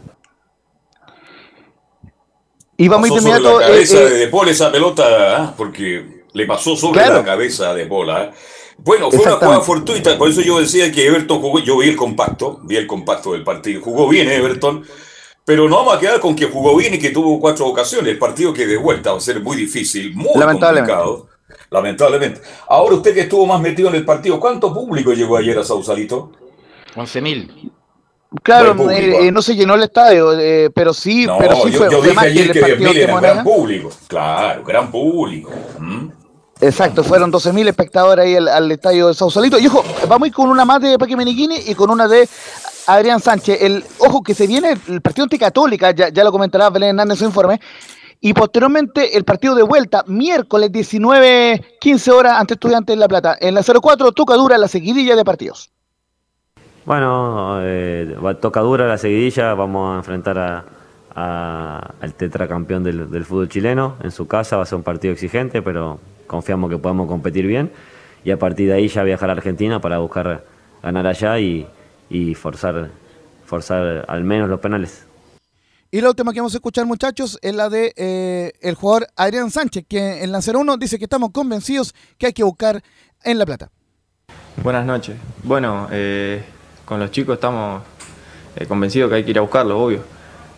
Y 2.76 2.86
vamos 2.86 3.08
inmediato. 3.08 3.58
La 3.58 3.66
cabeza 3.66 4.00
eh, 4.02 4.10
de 4.10 4.28
Paul 4.28 4.48
esa 4.48 4.70
pelota, 4.70 5.36
¿ah? 5.36 5.54
porque 5.56 6.19
le 6.33 6.47
pasó 6.47 6.77
sobre 6.77 7.07
la 7.07 7.25
cabeza 7.25 7.75
de 7.75 7.85
bola. 7.87 8.25
¿eh? 8.25 8.31
Bueno, 8.79 9.11
fue 9.11 9.25
una 9.25 9.37
jugada 9.37 9.61
fortuita, 9.61 10.16
por 10.16 10.31
eso 10.31 10.40
yo 10.40 10.59
decía 10.59 10.90
que 10.90 11.07
Everton 11.07 11.40
jugó, 11.40 11.59
yo 11.59 11.79
vi 11.79 11.88
el 11.88 11.97
compacto, 11.97 12.61
vi 12.64 12.77
el 12.77 12.87
compacto 12.87 13.33
del 13.33 13.45
partido, 13.45 13.83
jugó 13.83 14.09
bien 14.09 14.31
Everton, 14.31 14.85
pero 15.45 15.69
no 15.69 15.77
vamos 15.77 15.97
a 15.97 16.01
quedar 16.01 16.19
con 16.19 16.35
que 16.35 16.47
jugó 16.47 16.77
bien 16.77 16.95
y 16.95 16.99
que 16.99 17.11
tuvo 17.11 17.38
cuatro 17.38 17.66
ocasiones, 17.66 18.12
el 18.12 18.19
partido 18.19 18.55
que 18.55 18.66
de 18.66 18.79
vuelta 18.79 19.12
va 19.12 19.19
a 19.19 19.21
ser 19.21 19.40
muy 19.43 19.57
difícil, 19.57 20.14
muy 20.14 20.33
complicado, 20.33 21.29
lamentablemente. 21.71 22.40
Ahora 22.69 22.97
usted 22.97 23.12
que 23.12 23.21
estuvo 23.21 23.47
más 23.47 23.61
metido 23.61 23.90
en 23.90 23.97
el 23.97 24.05
partido, 24.05 24.40
¿cuánto 24.40 24.73
público 24.73 25.12
llegó 25.12 25.37
ayer 25.37 25.59
a 25.59 25.64
Sausalito? 25.64 26.33
11.000. 26.95 27.71
Claro, 28.43 28.90
eh, 28.90 29.29
¿ah? 29.29 29.31
no 29.33 29.43
se 29.43 29.57
llenó 29.57 29.75
el 29.75 29.83
estadio, 29.83 30.38
eh, 30.38 30.71
pero 30.73 30.95
sí, 30.95 31.27
pero 31.38 31.57
sí 31.57 31.73
fue, 31.73 31.90
yo, 31.90 32.01
dije 32.01 32.16
ayer 32.19 32.53
que, 32.53 32.61
que 32.61 33.07
gran 33.07 33.43
público, 33.43 33.90
claro, 34.07 34.62
gran 34.64 34.90
público. 34.90 35.51
Exacto, 36.61 37.03
fueron 37.03 37.33
12.000 37.33 37.68
espectadores 37.68 38.27
ahí 38.27 38.37
al, 38.37 38.70
estadio 38.70 39.09
de 39.09 39.14
Sausalito. 39.14 39.59
Y 39.59 39.66
ojo, 39.66 39.83
vamos 40.09 40.29
a 40.29 40.33
con 40.33 40.51
una 40.51 40.64
más 40.64 40.83
de 40.83 40.99
Peque 40.99 41.16
Menichini 41.16 41.57
y 41.66 41.75
con 41.75 41.90
una 41.90 42.07
de 42.07 42.29
Adrián 42.87 43.20
Sánchez. 43.20 43.62
El, 43.62 43.85
ojo, 43.99 44.23
que 44.23 44.35
se 44.35 44.46
viene 44.46 44.77
el 44.88 45.01
partido 45.01 45.25
anticatólica, 45.25 45.92
ya, 45.92 46.11
ya 46.11 46.23
lo 46.23 46.31
comentará 46.31 46.68
Belén 46.68 46.90
Hernández 46.90 47.14
en 47.14 47.18
su 47.18 47.25
informe. 47.27 47.61
Y 48.20 48.35
posteriormente 48.35 49.16
el 49.16 49.25
partido 49.25 49.55
de 49.55 49.62
vuelta, 49.62 50.05
miércoles 50.07 50.70
19, 50.70 51.79
15 51.81 52.11
horas 52.11 52.38
ante 52.38 52.55
Estudiantes 52.55 52.94
de 52.94 53.01
La 53.01 53.09
Plata. 53.09 53.37
En 53.40 53.55
la 53.55 53.62
04 53.62 54.12
toca 54.12 54.35
dura 54.35 54.59
la 54.59 54.68
seguidilla 54.68 55.16
de 55.16 55.25
partidos. 55.25 55.70
Bueno, 56.85 57.61
eh, 57.62 58.16
toca 58.40 58.61
dura 58.61 58.87
la 58.87 58.99
seguidilla, 58.99 59.55
vamos 59.55 59.94
a 59.94 59.96
enfrentar 59.99 60.66
al 61.14 62.14
tetracampeón 62.14 62.83
del 62.85 63.25
fútbol 63.25 63.49
chileno 63.49 63.96
en 64.03 64.11
su 64.11 64.27
casa, 64.27 64.57
va 64.57 64.64
a 64.64 64.66
ser 64.66 64.77
un 64.77 64.83
partido 64.83 65.12
exigente, 65.12 65.62
pero 65.62 65.99
confiamos 66.31 66.71
que 66.71 66.79
podemos 66.79 67.09
competir 67.09 67.45
bien 67.45 67.73
y 68.25 68.31
a 68.31 68.38
partir 68.38 68.69
de 68.69 68.75
ahí 68.75 68.87
ya 68.87 69.03
viajar 69.03 69.31
a 69.31 69.33
Argentina 69.33 69.81
para 69.81 69.99
buscar 69.99 70.45
ganar 70.81 71.09
allá 71.09 71.40
y, 71.40 71.66
forzar, 72.37 72.90
forzar 73.45 74.05
al 74.07 74.23
menos 74.23 74.49
los 74.49 74.61
penales. 74.61 75.07
Y 75.90 76.01
la 76.01 76.11
última 76.11 76.33
que 76.33 76.38
vamos 76.38 76.55
a 76.55 76.59
escuchar, 76.59 76.87
muchachos, 76.87 77.37
es 77.43 77.53
la 77.53 77.69
de 77.69 77.93
eh, 77.97 78.53
el 78.61 78.77
jugador 78.77 79.09
Adrián 79.16 79.51
Sánchez, 79.51 79.85
que 79.88 80.23
en 80.23 80.31
la 80.31 80.38
0-1 80.38 80.79
dice 80.79 80.99
que 80.99 81.05
estamos 81.07 81.31
convencidos 81.33 81.93
que 82.16 82.27
hay 82.27 82.33
que 82.33 82.45
buscar 82.45 82.81
en 83.25 83.38
La 83.38 83.45
Plata. 83.45 83.71
Buenas 84.62 84.87
noches. 84.87 85.16
Bueno, 85.43 85.88
eh, 85.90 86.45
con 86.85 87.01
los 87.01 87.11
chicos 87.11 87.35
estamos 87.35 87.83
eh, 88.55 88.66
convencidos 88.66 89.11
que 89.11 89.16
hay 89.16 89.25
que 89.25 89.33
ir 89.33 89.38
a 89.38 89.40
buscarlo, 89.40 89.83
obvio. 89.83 90.05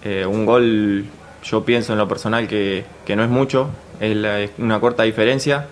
Eh, 0.05 0.27
un 0.27 0.45
gol, 0.45 1.07
yo 1.43 1.65
pienso 1.65 1.93
en 1.93 1.99
lo 1.99 2.07
personal 2.07 2.47
que, 2.47 2.85
que 3.07 3.17
no 3.17 3.25
es 3.25 3.31
mucho, 3.31 3.71
es, 4.03 4.51
una 4.59 4.81
corta 4.81 5.05
diferencia, 5.05 5.67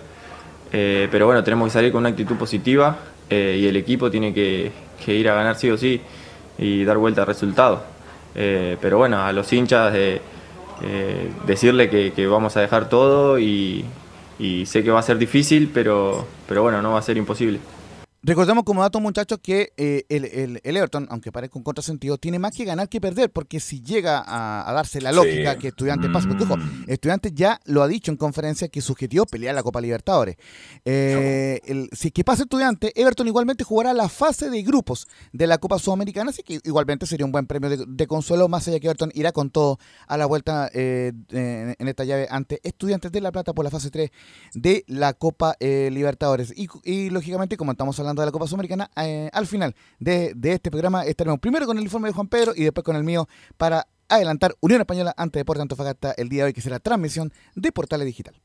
eh, 0.71 1.07
pero 1.11 1.25
bueno, 1.25 1.43
tenemos 1.43 1.67
que 1.67 1.73
salir 1.73 1.91
con 1.91 1.99
una 1.99 2.09
actitud 2.09 2.37
positiva 2.37 2.97
eh, 3.29 3.59
y 3.59 3.67
el 3.67 3.75
equipo 3.75 4.09
tiene 4.09 4.33
que, 4.33 4.71
ir 5.07 5.29
a 5.29 5.33
ganar 5.33 5.55
sí 5.55 5.69
o 5.69 5.77
sí 5.77 5.99
y 6.57 6.83
dar 6.83 6.97
vuelta 6.97 7.21
al 7.21 7.27
resultado. 7.27 7.83
Eh, 8.33 8.77
pero 8.79 8.97
bueno, 8.97 9.21
a 9.21 9.33
los 9.33 9.51
hinchas 9.51 9.93
de 9.93 10.21
decirle 11.45 11.91
que, 11.91 12.11
que 12.11 12.25
vamos 12.25 12.57
a 12.57 12.61
dejar 12.61 12.89
todo 12.89 13.37
y, 13.37 13.85
y 14.39 14.65
sé 14.65 14.83
que 14.83 14.89
va 14.89 14.99
a 14.99 15.03
ser 15.03 15.19
difícil, 15.19 15.69
pero, 15.71 16.25
pero 16.47 16.63
bueno, 16.63 16.81
no 16.81 16.93
va 16.93 16.99
a 16.99 17.03
ser 17.03 17.17
imposible. 17.17 17.59
Recordemos 18.23 18.63
como 18.65 18.83
dato, 18.83 18.99
muchachos, 18.99 19.39
que 19.41 19.73
eh, 19.77 20.05
el, 20.07 20.25
el- 20.25 20.61
el 20.63 20.77
Everton, 20.77 21.07
aunque 21.09 21.31
parezca 21.31 21.57
un 21.57 21.63
contrasentido, 21.63 22.19
tiene 22.19 22.37
más 22.37 22.55
que 22.55 22.65
ganar 22.65 22.87
que 22.87 23.01
perder, 23.01 23.31
porque 23.31 23.59
si 23.59 23.81
llega 23.81 24.19
a, 24.19 24.69
a 24.69 24.73
darse 24.73 25.01
la 25.01 25.11
lógica 25.11 25.53
Sí. 25.53 25.59
que 25.59 25.67
Estudiantes 25.69 26.11
pasa, 26.11 26.27
porque 26.27 26.43
ojo, 26.43 26.55
Estudiantes 26.85 27.33
ya 27.33 27.59
lo 27.65 27.81
ha 27.81 27.87
dicho 27.87 28.11
en 28.11 28.17
conferencia 28.17 28.67
que 28.67 28.79
su 28.81 28.91
objetivo 28.91 29.23
es 29.25 29.31
pelear 29.31 29.55
la 29.55 29.63
Copa 29.63 29.81
Libertadores. 29.81 30.35
Eh, 30.85 31.61
el- 31.65 31.89
si 31.93 32.09
es 32.09 32.13
que 32.13 32.23
pasa 32.23 32.43
Estudiantes, 32.43 32.91
Everton 32.95 33.25
igualmente 33.27 33.63
jugará 33.63 33.91
la 33.93 34.07
fase 34.07 34.51
de 34.51 34.61
grupos 34.61 35.07
de 35.33 35.47
la 35.47 35.57
Copa 35.57 35.79
Sudamericana, 35.79 36.29
así 36.29 36.43
que 36.43 36.59
igualmente 36.63 37.07
sería 37.07 37.25
un 37.25 37.31
buen 37.31 37.47
premio 37.47 37.71
de, 37.71 37.85
de 37.87 38.05
consuelo, 38.07 38.47
más 38.47 38.67
allá 38.67 38.79
que 38.79 38.85
Everton 38.85 39.11
irá 39.15 39.31
con 39.31 39.49
todo 39.49 39.79
a 40.07 40.15
la 40.17 40.27
vuelta 40.27 40.69
eh, 40.75 41.11
en, 41.31 41.75
en 41.79 41.87
esta 41.87 42.03
llave 42.03 42.27
ante 42.29 42.59
Estudiantes 42.61 43.11
de 43.11 43.19
La 43.19 43.31
Plata 43.31 43.53
por 43.53 43.65
la 43.65 43.71
fase 43.71 43.89
3 43.89 44.11
de 44.53 44.83
la 44.85 45.13
Copa 45.13 45.55
eh, 45.59 45.89
Libertadores. 45.91 46.53
Y, 46.55 46.67
y, 46.83 47.09
lógicamente, 47.09 47.57
como 47.57 47.71
estamos 47.71 47.97
hablando 47.99 48.10
de 48.19 48.25
la 48.25 48.31
Copa 48.31 48.47
Sudamericana, 48.47 48.89
eh, 48.97 49.29
al 49.31 49.47
final 49.47 49.75
de, 49.99 50.33
este 50.43 50.69
programa 50.69 51.05
estaremos 51.05 51.39
primero 51.39 51.65
con 51.65 51.77
el 51.77 51.83
informe 51.83 52.09
de 52.09 52.13
Juan 52.13 52.27
Pedro 52.27 52.53
y 52.55 52.63
después 52.63 52.83
con 52.83 52.95
el 52.95 53.03
mío 53.03 53.27
para 53.57 53.87
adelantar 54.09 54.55
Unión 54.59 54.81
Española 54.81 55.13
ante 55.15 55.39
Deportes 55.39 55.61
Antofagasta 55.61 56.13
el 56.17 56.29
día 56.29 56.43
de 56.43 56.47
hoy, 56.47 56.53
que 56.53 56.61
será 56.61 56.79
transmisión 56.79 57.31
de 57.55 57.71
Portales 57.71 58.05
Digital. 58.05 58.35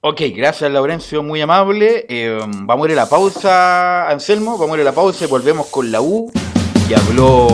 Ok, 0.00 0.20
gracias 0.36 0.70
Laurencio, 0.70 1.22
muy 1.22 1.40
amable. 1.40 2.04
Eh, 2.08 2.38
vamos 2.62 2.86
a 2.86 2.92
ir 2.92 2.98
a 2.98 3.02
la 3.04 3.08
pausa, 3.08 4.08
Anselmo, 4.10 4.58
vamos 4.58 4.74
a 4.74 4.80
ir 4.80 4.82
a 4.82 4.90
la 4.90 4.94
pausa 4.94 5.24
y 5.24 5.28
volvemos 5.28 5.66
con 5.68 5.90
la 5.90 6.00
U. 6.00 6.30
Ya 6.88 6.98
habló 6.98 7.48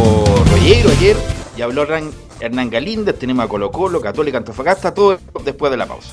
Rollero 0.50 0.90
ayer, 0.90 1.16
ya 1.56 1.66
habló 1.66 1.86
Hernán 2.40 2.70
Galíndez, 2.70 3.18
tenemos 3.18 3.44
a 3.44 3.48
Colo 3.48 3.70
Colo, 3.70 4.00
Católica, 4.00 4.38
Antofagasta, 4.38 4.92
todo 4.92 5.18
después 5.44 5.70
de 5.70 5.76
la 5.76 5.86
pausa. 5.86 6.12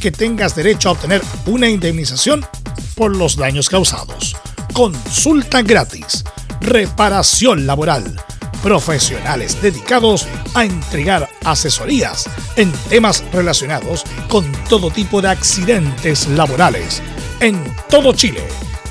que 0.00 0.10
tengas 0.10 0.54
derecho 0.54 0.88
a 0.88 0.92
obtener 0.92 1.22
una 1.46 1.68
indemnización 1.68 2.44
por 2.94 3.16
los 3.16 3.36
daños 3.36 3.68
causados. 3.68 4.36
Consulta 4.72 5.62
gratis. 5.62 6.24
Reparación 6.60 7.66
laboral. 7.66 8.20
Profesionales 8.62 9.60
dedicados 9.62 10.26
a 10.54 10.64
entregar 10.64 11.28
asesorías 11.44 12.28
en 12.56 12.72
temas 12.88 13.22
relacionados 13.32 14.04
con 14.28 14.50
todo 14.68 14.90
tipo 14.90 15.22
de 15.22 15.28
accidentes 15.28 16.26
laborales. 16.28 17.02
En 17.40 17.62
todo 17.88 18.12
Chile. 18.12 18.42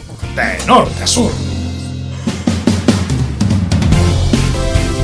de 0.35 0.65
norte 0.65 1.03
a 1.03 1.07
sur. 1.07 1.31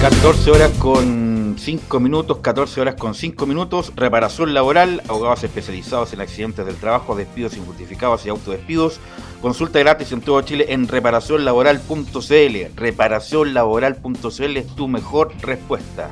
14 0.01 0.51
horas 0.51 0.71
con 0.79 1.37
con 1.47 1.57
5 1.57 1.99
minutos, 1.99 2.37
14 2.37 2.81
horas 2.81 2.95
con 2.95 3.15
5 3.15 3.45
minutos. 3.45 3.91
Reparación 3.95 4.53
laboral, 4.53 5.01
abogados 5.07 5.43
especializados 5.43 6.13
en 6.13 6.21
accidentes 6.21 6.65
del 6.65 6.75
trabajo, 6.75 7.15
despidos 7.15 7.57
injustificados 7.57 8.25
y 8.25 8.29
autodespidos. 8.29 8.99
Consulta 9.41 9.79
gratis 9.79 10.11
en 10.11 10.21
todo 10.21 10.41
Chile 10.41 10.67
en 10.69 10.87
reparacionlaboral.cl. 10.87 12.75
Reparacionlaboral.cl 12.75 14.57
es 14.57 14.67
tu 14.75 14.87
mejor 14.87 15.33
respuesta. 15.41 16.09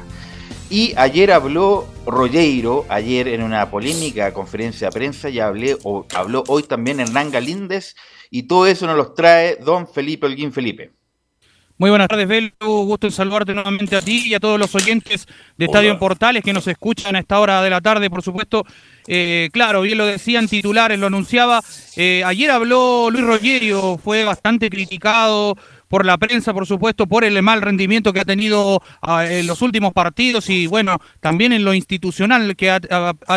Y 0.69 0.93
ayer 0.97 1.31
habló 1.31 1.87
Rogueiro, 2.07 2.85
ayer 2.89 3.27
en 3.27 3.43
una 3.43 3.69
polémica 3.69 4.33
conferencia 4.33 4.87
de 4.87 4.93
prensa, 4.93 5.29
y 5.29 5.39
hablé, 5.39 5.77
o, 5.83 6.07
habló 6.15 6.43
hoy 6.47 6.63
también 6.63 6.99
Hernán 6.99 7.29
Galíndez, 7.29 7.95
y 8.31 8.43
todo 8.43 8.65
eso 8.65 8.87
nos 8.87 8.97
los 8.97 9.13
trae 9.13 9.57
don 9.57 9.87
Felipe 9.87 10.25
Holguín 10.25 10.51
Felipe. 10.51 10.91
Muy 11.77 11.89
buenas 11.89 12.07
tardes, 12.07 12.25
Belu. 12.25 12.51
Gusto 12.61 13.07
en 13.07 13.11
saludarte 13.11 13.53
nuevamente 13.53 13.97
a 13.97 14.01
ti 14.01 14.23
y 14.25 14.33
a 14.33 14.39
todos 14.39 14.57
los 14.57 14.73
oyentes 14.75 15.27
de 15.57 15.65
Estadio 15.65 15.91
en 15.91 15.99
Portales 15.99 16.41
que 16.41 16.53
nos 16.53 16.65
escuchan 16.67 17.17
a 17.17 17.19
esta 17.19 17.37
hora 17.37 17.61
de 17.61 17.69
la 17.69 17.81
tarde, 17.81 18.09
por 18.09 18.21
supuesto. 18.21 18.63
Eh, 19.07 19.49
claro, 19.51 19.81
bien 19.81 19.97
lo 19.97 20.05
decían 20.05 20.47
titulares, 20.47 20.97
lo 20.97 21.07
anunciaba. 21.07 21.61
Eh, 21.97 22.23
ayer 22.25 22.49
habló 22.49 23.09
Luis 23.11 23.25
Rogerio, 23.25 23.97
fue 23.97 24.23
bastante 24.23 24.69
criticado 24.69 25.57
por 25.87 26.05
la 26.05 26.17
prensa, 26.17 26.53
por 26.53 26.65
supuesto, 26.65 27.07
por 27.07 27.23
el 27.23 27.41
mal 27.41 27.61
rendimiento 27.61 28.13
que 28.13 28.19
ha 28.19 28.25
tenido 28.25 28.81
ah, 29.01 29.25
en 29.25 29.47
los 29.47 29.61
últimos 29.61 29.93
partidos 29.93 30.49
y, 30.49 30.67
bueno, 30.67 30.99
también 31.19 31.53
en 31.53 31.63
lo 31.63 31.73
institucional 31.73 32.55
que 32.55 32.69
ha, 32.69 32.79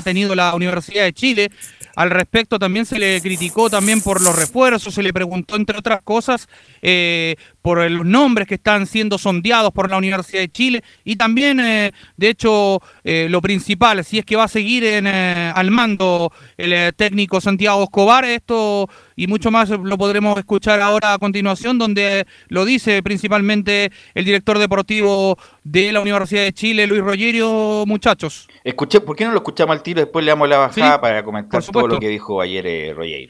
tenido 0.03 0.35
la 0.35 0.55
Universidad 0.55 1.05
de 1.05 1.13
Chile. 1.13 1.51
Al 1.97 2.11
respecto 2.11 2.59
también 2.59 2.87
se 2.87 2.99
le 2.99 3.21
criticó 3.21 3.69
también 3.69 4.01
por 4.01 4.23
los 4.23 4.37
refuerzos, 4.37 4.95
se 4.95 5.03
le 5.03 5.13
preguntó 5.13 5.57
entre 5.57 5.79
otras 5.79 6.01
cosas 6.03 6.49
eh, 6.81 7.35
por 7.61 7.91
los 7.91 8.07
nombres 8.07 8.47
que 8.47 8.55
están 8.55 8.87
siendo 8.87 9.19
sondeados 9.19 9.73
por 9.73 9.91
la 9.91 9.99
Universidad 9.99 10.43
de 10.43 10.49
Chile 10.49 10.85
y 11.05 11.17
también, 11.17 11.59
eh, 11.59 11.93
de 12.17 12.29
hecho, 12.29 12.81
eh, 13.03 13.27
lo 13.29 13.43
principal, 13.43 14.05
si 14.05 14.19
es 14.19 14.25
que 14.25 14.37
va 14.37 14.45
a 14.45 14.49
seguir 14.49 14.85
en, 14.85 15.07
al 15.09 15.71
mando 15.71 16.33
el 16.57 16.95
técnico 16.95 17.41
Santiago 17.41 17.83
Escobar, 17.83 18.25
esto 18.25 18.89
y 19.19 19.27
mucho 19.27 19.51
más 19.51 19.69
lo 19.69 19.99
podremos 19.99 20.39
escuchar 20.39 20.81
ahora 20.81 21.13
a 21.13 21.19
continuación, 21.19 21.77
donde 21.77 22.25
lo 22.47 22.65
dice 22.65 23.03
principalmente 23.03 23.91
el 24.15 24.25
director 24.25 24.59
deportivo 24.59 25.37
de 25.65 25.91
la 25.91 26.01
Universidad 26.01 26.45
de 26.45 26.53
Chile, 26.53 26.87
Luis 26.87 27.03
Rogerio, 27.03 27.85
muchachos. 27.85 28.49
Escuché, 28.63 29.01
¿por 29.01 29.17
qué 29.17 29.25
no 29.25 29.33
lo 29.33 29.39
escuchamos 29.39 29.75
al 29.75 29.83
tiro? 29.83 30.01
Después 30.01 30.25
le 30.25 30.31
damos 30.31 30.49
la 30.49 30.59
bajada 30.59 31.01
para 31.01 31.25
comentar 31.25 31.61
todo 31.65 31.89
lo 31.89 31.99
que 31.99 32.09
dijo 32.09 32.41
ayer 32.41 32.65
eh, 32.69 33.29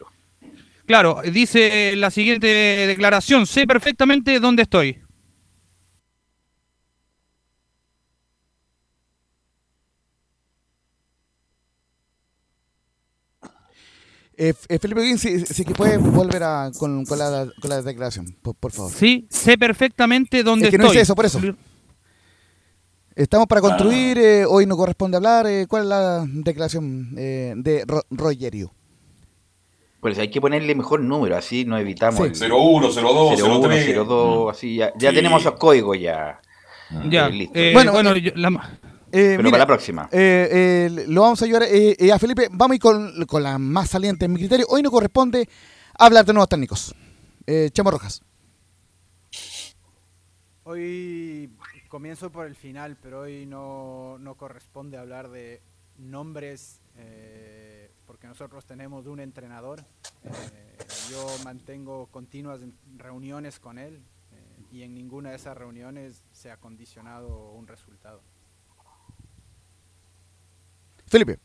Claro, 0.84 1.22
dice 1.24 1.97
la 1.97 2.11
siguiente 2.11 2.47
declaración, 2.47 3.47
sé 3.47 3.66
perfectamente 3.66 4.41
dónde 4.41 4.64
estoy. 4.64 5.08
Eh, 14.41 14.55
eh, 14.68 14.78
Felipe 14.78 15.03
Guín, 15.03 15.18
si, 15.18 15.64
que 15.64 15.74
puede 15.74 15.99
volver 15.99 16.45
a, 16.45 16.70
con, 16.78 17.05
la, 17.05 17.82
declaración, 17.82 18.36
por, 18.41 18.70
favor. 18.70 18.93
Sí, 18.93 19.26
sé 19.28 19.59
perfectamente 19.59 20.45
dónde 20.45 20.66
es 20.66 20.70
que 20.70 20.76
estoy. 20.76 20.95
No 20.95 20.95
es 20.95 21.03
eso, 21.03 21.16
por 21.16 21.26
eso. 21.26 21.41
Estamos 23.16 23.49
para 23.49 23.61
construir, 23.61 24.16
eh, 24.16 24.45
hoy 24.47 24.64
no 24.64 24.76
corresponde 24.76 25.16
hablar. 25.16 25.45
Eh, 25.49 25.66
¿Cuál 25.68 25.82
es 25.82 25.89
la 25.89 26.24
declaración 26.24 27.14
eh, 27.18 27.53
de 27.57 27.84
Rogerio? 28.11 28.72
Pues 30.01 30.16
hay 30.20 30.30
que 30.30 30.41
ponerle 30.41 30.72
mejor 30.76 31.01
número, 31.01 31.36
así 31.36 31.64
no 31.64 31.76
evitamos. 31.76 32.28
Sí. 32.32 32.45
01, 32.45 32.93
02, 32.93 33.43
01, 33.43 34.05
02, 34.07 34.53
así 34.53 34.76
ya, 34.76 34.93
ya 34.97 35.12
tenemos 35.12 35.45
los 35.45 35.55
códigos 35.55 35.99
ya. 35.99 36.41
Ya, 37.11 37.28
bueno, 37.72 37.91
bueno 37.91 38.14
pero 39.11 39.51
para 39.51 39.59
la 39.59 39.67
próxima. 39.67 40.09
lo 40.13 41.23
vamos 41.23 41.43
a 41.43 41.45
ayudar 41.45 41.63
a 41.65 42.19
Felipe. 42.19 42.49
Vamos 42.51 42.73
a 42.73 42.75
ir 42.77 42.81
con, 42.81 43.27
con 43.27 43.43
la 43.43 43.59
más 43.59 43.91
saliente 43.91 44.25
en 44.25 44.33
mi 44.33 44.39
criterio. 44.39 44.67
Hoy 44.69 44.83
no 44.83 44.91
corresponde 44.91 45.49
hablar 45.95 46.25
de 46.25 46.33
nuevos 46.33 46.49
técnicos. 46.49 46.95
Chamo 47.73 47.91
Rojas. 47.91 48.23
Hoy 50.71 51.51
comienzo 51.89 52.31
por 52.31 52.47
el 52.47 52.55
final, 52.55 52.99
pero 53.01 53.21
hoy 53.21 53.47
no, 53.47 54.19
corresponde 54.37 54.99
hablar 54.99 55.31
de 55.31 55.63
nombres 55.97 56.83
eh, 56.97 57.91
porque 58.07 58.27
nosotros 58.27 58.67
tenemos 58.67 59.07
un 59.07 59.21
entrenador. 59.21 59.83
Eh, 60.25 60.77
yo 61.11 61.27
mantengo 61.45 62.07
continuas 62.09 62.61
reuniones 62.97 63.59
con 63.59 63.79
él 63.79 64.03
eh, 64.33 64.67
y 64.71 64.83
en 64.83 64.95
ninguna 64.95 65.31
de 65.31 65.37
esas 65.37 65.57
reuniones 65.57 66.23
se 66.33 66.51
ha 66.51 66.59
condicionado 66.59 67.53
un 67.53 67.67
resultado. 67.67 68.21
Felipe. 71.09 71.39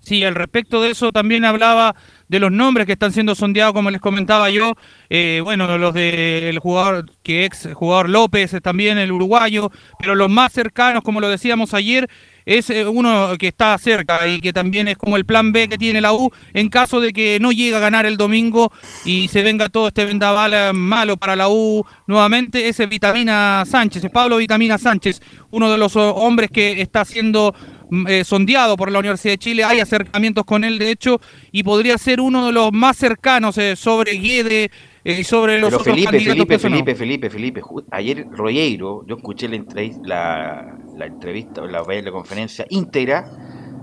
Sí, 0.00 0.22
al 0.22 0.34
respecto 0.34 0.82
de 0.82 0.90
eso 0.90 1.12
también 1.12 1.46
hablaba 1.46 1.96
de 2.28 2.38
los 2.38 2.52
nombres 2.52 2.86
que 2.86 2.92
están 2.92 3.12
siendo 3.12 3.34
sondeados, 3.34 3.72
como 3.72 3.90
les 3.90 4.02
comentaba 4.02 4.50
yo. 4.50 4.74
Eh, 5.08 5.40
bueno, 5.42 5.78
los 5.78 5.94
del 5.94 6.58
jugador, 6.58 7.06
que 7.22 7.46
ex 7.46 7.70
jugador 7.72 8.10
López, 8.10 8.54
también 8.62 8.98
el 8.98 9.12
uruguayo, 9.12 9.70
pero 9.98 10.14
los 10.14 10.28
más 10.28 10.52
cercanos, 10.52 11.02
como 11.02 11.20
lo 11.20 11.28
decíamos 11.30 11.72
ayer, 11.72 12.10
es 12.46 12.70
eh, 12.70 12.86
uno 12.86 13.36
que 13.38 13.48
está 13.48 13.76
cerca 13.78 14.26
y 14.26 14.40
que 14.40 14.52
también 14.52 14.88
es 14.88 14.96
como 14.96 15.16
el 15.16 15.24
plan 15.24 15.52
B 15.52 15.68
que 15.68 15.78
tiene 15.78 16.00
la 16.00 16.12
U 16.12 16.30
en 16.52 16.68
caso 16.68 17.00
de 17.00 17.12
que 17.12 17.38
no 17.40 17.52
llegue 17.52 17.76
a 17.76 17.80
ganar 17.80 18.06
el 18.06 18.16
domingo 18.16 18.72
y 19.04 19.28
se 19.28 19.42
venga 19.42 19.68
todo 19.68 19.88
este 19.88 20.04
vendaval 20.04 20.54
eh, 20.54 20.72
malo 20.72 21.16
para 21.16 21.36
la 21.36 21.48
U 21.48 21.84
nuevamente, 22.06 22.68
ese 22.68 22.86
Vitamina 22.86 23.64
Sánchez, 23.66 24.04
es 24.04 24.10
Pablo 24.10 24.36
Vitamina 24.36 24.78
Sánchez, 24.78 25.20
uno 25.50 25.70
de 25.70 25.78
los 25.78 25.96
hombres 25.96 26.50
que 26.50 26.80
está 26.80 27.04
siendo 27.04 27.54
Mm, 27.90 28.06
eh, 28.08 28.24
sondeado 28.24 28.76
por 28.76 28.90
la 28.90 28.98
Universidad 28.98 29.34
de 29.34 29.38
Chile, 29.38 29.64
hay 29.64 29.80
acercamientos 29.80 30.44
con 30.44 30.64
él 30.64 30.78
de 30.78 30.90
hecho, 30.90 31.20
y 31.52 31.62
podría 31.62 31.98
ser 31.98 32.20
uno 32.20 32.46
de 32.46 32.52
los 32.52 32.72
más 32.72 32.96
cercanos 32.96 33.58
eh, 33.58 33.76
sobre 33.76 34.12
Guede 34.12 34.70
eh, 35.04 35.20
y 35.20 35.24
sobre 35.24 35.60
los 35.60 35.72
otros 35.72 35.84
Felipe, 35.84 36.18
Felipe, 36.18 36.58
Felipe, 36.58 36.94
Felipe, 36.94 37.30
Felipe, 37.30 37.60
ayer 37.90 38.26
Royeiro, 38.30 39.04
yo 39.06 39.16
escuché 39.16 39.48
la, 39.48 39.64
la, 40.02 40.78
la 40.96 41.06
entrevista, 41.06 41.62
la, 41.62 41.82
la 41.82 42.12
conferencia 42.12 42.66
íntegra, 42.70 43.30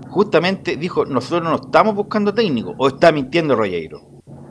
justamente 0.08 0.76
dijo, 0.76 1.04
nosotros 1.04 1.42
no 1.42 1.56
estamos 1.56 1.94
buscando 1.94 2.34
técnico, 2.34 2.74
o 2.78 2.88
está 2.88 3.12
mintiendo 3.12 3.56
Royeiro. 3.56 4.00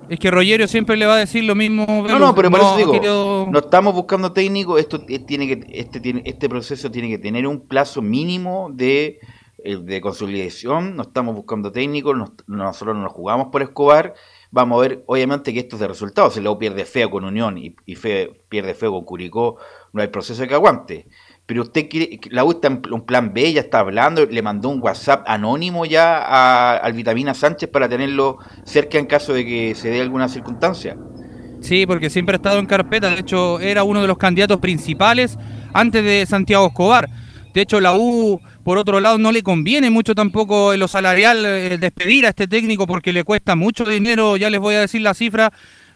Es 0.09 0.19
que 0.19 0.29
Rogerio 0.29 0.67
siempre 0.67 0.97
le 0.97 1.05
va 1.05 1.15
a 1.15 1.19
decir 1.19 1.45
lo 1.45 1.55
mismo. 1.55 1.85
No, 1.87 2.19
no, 2.19 2.35
pero 2.35 2.51
por 2.51 2.59
eso 2.59 2.75
digo, 2.75 3.47
no 3.49 3.59
estamos 3.59 3.93
buscando 3.93 4.33
técnico, 4.33 4.77
esto 4.77 4.99
tiene 5.05 5.47
que, 5.47 5.65
este, 5.69 6.01
tiene, 6.01 6.21
este 6.25 6.49
proceso 6.49 6.91
tiene 6.91 7.07
que 7.07 7.17
tener 7.17 7.47
un 7.47 7.65
plazo 7.65 8.01
mínimo 8.01 8.69
de 8.73 9.19
eh, 9.63 9.77
de 9.77 10.01
consolidación, 10.01 10.95
no 10.95 11.03
estamos 11.03 11.35
buscando 11.35 11.71
técnicos, 11.71 12.17
nosotros 12.47 12.95
no 12.95 13.03
nos 13.03 13.11
jugamos 13.13 13.49
por 13.51 13.61
Escobar, 13.61 14.15
vamos 14.49 14.79
a 14.79 14.87
ver, 14.87 15.03
obviamente 15.05 15.53
que 15.53 15.59
esto 15.59 15.75
es 15.75 15.81
de 15.81 15.87
resultados, 15.87 16.33
si 16.33 16.39
U 16.39 16.57
pierde 16.57 16.83
feo 16.83 17.11
con 17.11 17.25
Unión 17.25 17.59
y, 17.59 17.69
pierde 17.69 18.73
feo 18.73 18.91
con 18.91 19.05
Curicó, 19.05 19.57
no 19.93 20.01
hay 20.01 20.07
proceso 20.07 20.47
que 20.47 20.55
aguante. 20.55 21.07
Pero 21.45 21.63
usted 21.63 21.89
quiere, 21.89 22.19
la 22.29 22.45
U 22.45 22.51
está 22.51 22.67
en 22.67 22.81
un 22.91 23.05
plan 23.05 23.33
B, 23.33 23.51
ya 23.51 23.61
está 23.61 23.79
hablando, 23.79 24.25
le 24.25 24.41
mandó 24.41 24.69
un 24.69 24.81
WhatsApp 24.81 25.23
anónimo 25.27 25.85
ya 25.85 26.75
al 26.75 26.93
Vitamina 26.93 27.33
Sánchez 27.33 27.69
para 27.69 27.89
tenerlo 27.89 28.37
cerca 28.63 28.97
en 28.97 29.05
caso 29.05 29.33
de 29.33 29.45
que 29.45 29.75
se 29.75 29.89
dé 29.89 30.01
alguna 30.01 30.29
circunstancia. 30.29 30.97
Sí, 31.59 31.85
porque 31.85 32.09
siempre 32.09 32.35
ha 32.35 32.37
estado 32.37 32.57
en 32.57 32.65
carpeta, 32.65 33.09
de 33.09 33.19
hecho 33.19 33.59
era 33.59 33.83
uno 33.83 34.01
de 34.01 34.07
los 34.07 34.17
candidatos 34.17 34.59
principales 34.59 35.37
antes 35.73 36.03
de 36.03 36.25
Santiago 36.25 36.67
Escobar. 36.67 37.09
De 37.53 37.61
hecho, 37.61 37.81
la 37.81 37.97
U 37.97 38.39
por 38.63 38.77
otro 38.77 38.99
lado, 38.99 39.17
no 39.17 39.31
le 39.31 39.41
conviene 39.41 39.89
mucho 39.89 40.13
tampoco 40.13 40.73
en 40.73 40.79
lo 40.79 40.87
salarial 40.87 41.43
eh, 41.45 41.77
despedir 41.79 42.25
a 42.25 42.29
este 42.29 42.47
técnico 42.47 42.85
porque 42.85 43.11
le 43.11 43.23
cuesta 43.23 43.55
mucho 43.55 43.85
dinero, 43.85 44.37
ya 44.37 44.49
les 44.49 44.59
voy 44.59 44.75
a 44.75 44.81
decir 44.81 45.01
la 45.01 45.13
cifra, 45.13 45.51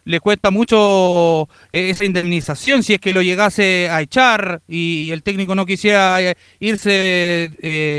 le 0.05 0.19
cuesta 0.19 0.51
mucho 0.51 1.49
eh, 1.73 1.89
esa 1.89 2.05
indemnización 2.05 2.83
si 2.83 2.93
es 2.93 2.99
que 2.99 3.13
lo 3.13 3.21
llegase 3.21 3.89
a 3.89 4.01
echar 4.01 4.61
y 4.67 5.11
el 5.11 5.23
técnico 5.23 5.55
no 5.55 5.65
quisiera 5.65 6.21
eh, 6.21 6.35
irse 6.59 6.89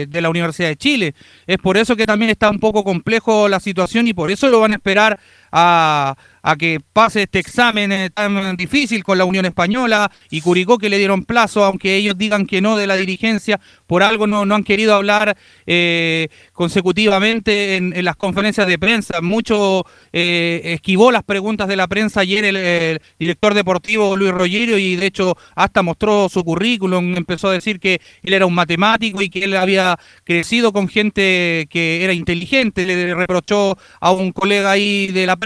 de 0.09 0.21
la 0.21 0.31
Universidad 0.31 0.69
de 0.69 0.77
Chile. 0.77 1.15
Es 1.47 1.59
por 1.59 1.77
eso 1.77 1.97
que 1.97 2.07
también 2.07 2.31
está 2.31 2.49
un 2.51 2.61
poco 2.61 2.85
complejo 2.85 3.49
la 3.49 3.61
situación 3.61 4.09
y 4.09 4.15
por 4.15 4.31
eso 4.31 4.49
lo 4.49 4.61
van 4.61 4.73
a 4.73 4.77
esperar 4.77 5.19
a, 5.59 6.17
que 6.59 6.79
pase 6.93 7.23
este 7.23 7.41
examen 7.41 7.91
eh, 7.91 8.11
tan 8.11 8.57
difícil 8.57 9.03
con 9.03 9.19
la 9.19 9.25
Unión 9.25 9.47
Española 9.47 10.13
y 10.31 10.41
Curicó 10.41 10.79
que 10.79 10.89
le 10.89 10.97
dieron 10.97 11.25
plazo, 11.25 11.65
aunque 11.65 11.97
ellos 11.97 12.17
digan 12.17 12.47
que 12.47 12.61
no 12.61 12.77
de 12.77 12.87
la 12.87 12.95
dirigencia, 12.95 13.59
por 13.89 14.05
algo 14.05 14.29
no, 14.29 14.47
no 14.47 14.55
han 14.55 14.63
querido 14.63 14.95
hablar 14.95 15.37
eh, 15.67 16.29
consecutivamente 16.53 17.77
en, 17.77 18.05
las 18.05 18.15
conferencias 18.15 18.69
de 18.69 18.79
prensa. 18.79 19.21
Mucho 19.23 19.85
eh, 20.13 20.61
esquivó 20.65 21.11
las 21.11 21.25
preguntas 21.25 21.67
de 21.67 21.77
la 21.77 21.89
prensa 21.89 22.21
ayer 22.21 22.45
el, 22.45 23.01
director 23.19 23.55
deportivo 23.55 24.17
Luis 24.17 24.31
Rogerio 24.31 24.79
y 24.79 24.95
de 24.95 25.07
hecho 25.07 25.37
hasta 25.57 25.83
mostró 25.83 26.29
su 26.29 26.45
currículum, 26.45 27.17
empezó 27.17 27.49
a 27.49 27.53
decir 27.53 27.81
que 27.81 28.01
él 28.23 28.35
era 28.35 28.47
un 28.47 28.55
matemático 28.55 29.21
y 29.21 29.31
que 29.31 29.45
él 29.45 29.57
había 29.57 29.99
crecido 30.23 30.73
con 30.73 30.89
gente 30.89 31.67
que 31.71 32.05
era 32.05 32.13
inteligente, 32.13 32.87
le 32.87 33.15
reprochó 33.15 33.77
a 34.01 34.13
un 34.13 34.31
colega 34.31 34.71
ahí 34.71 35.09
de 35.09 35.27
la 35.27 35.35
prensa. 35.35 35.46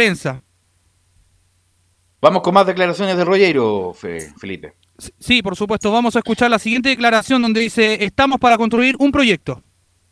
Vamos 2.20 2.42
con 2.42 2.54
más 2.54 2.66
declaraciones 2.66 3.16
de 3.16 3.24
Rollero, 3.24 3.94
Felipe. 3.94 4.74
Sí, 5.18 5.42
por 5.42 5.56
supuesto. 5.56 5.90
Vamos 5.90 6.16
a 6.16 6.18
escuchar 6.18 6.50
la 6.50 6.58
siguiente 6.58 6.90
declaración 6.90 7.40
donde 7.40 7.60
dice, 7.60 8.04
estamos 8.04 8.38
para 8.38 8.58
construir 8.58 8.96
un 8.98 9.10
proyecto. 9.10 9.62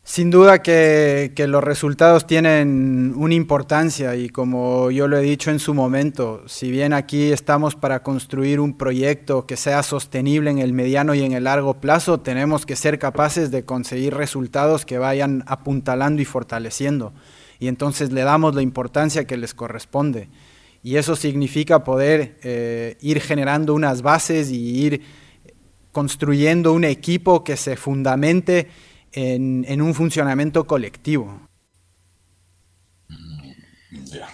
Sin 0.03 0.31
duda 0.31 0.63
que, 0.63 1.31
los 1.47 1.63
resultados 1.63 2.25
tienen 2.25 3.13
una 3.15 3.35
importancia 3.35 4.15
y 4.15 4.29
como 4.29 4.89
yo 4.89 5.07
lo 5.07 5.17
he 5.17 5.21
dicho 5.21 5.51
en 5.51 5.59
su 5.59 5.75
momento, 5.75 6.41
si 6.47 6.71
bien 6.71 6.93
aquí 6.93 7.31
estamos 7.31 7.75
para 7.75 8.01
construir 8.01 8.59
un 8.59 8.75
proyecto 8.75 9.45
que 9.45 9.55
sea 9.55 9.83
sostenible 9.83 10.49
en 10.49 10.57
el 10.57 10.73
mediano 10.73 11.13
y 11.13 11.21
en 11.21 11.33
el 11.33 11.43
largo 11.43 11.75
plazo, 11.75 12.21
tenemos 12.21 12.65
que 12.65 12.75
ser 12.75 12.97
capaces 12.97 13.51
de 13.51 13.65
conseguir 13.65 14.15
resultados 14.15 14.83
que 14.83 14.97
vayan 14.97 15.43
apuntalando 15.45 16.23
y 16.23 16.25
fortaleciendo. 16.25 17.13
Y 17.59 17.67
entonces 17.67 18.11
le 18.11 18.21
damos 18.21 18.55
la 18.55 18.61
importancia 18.61 19.25
que 19.25 19.37
les 19.37 19.53
corresponde. 19.53 20.29
Y 20.81 20.95
eso 20.95 21.15
significa 21.15 21.83
poder 21.83 22.39
eh, 22.41 22.97
ir 23.01 23.19
generando 23.19 23.73
unas 23.73 24.01
bases 24.01 24.49
y 24.49 24.85
ir 24.85 25.01
construyendo 25.91 26.71
un 26.71 26.85
equipo 26.85 27.43
que 27.43 27.57
se 27.57 27.75
fundamente 27.75 28.69
en, 29.11 29.81
un 29.81 29.93
funcionamiento 29.93 30.65
colectivo. 30.65 31.41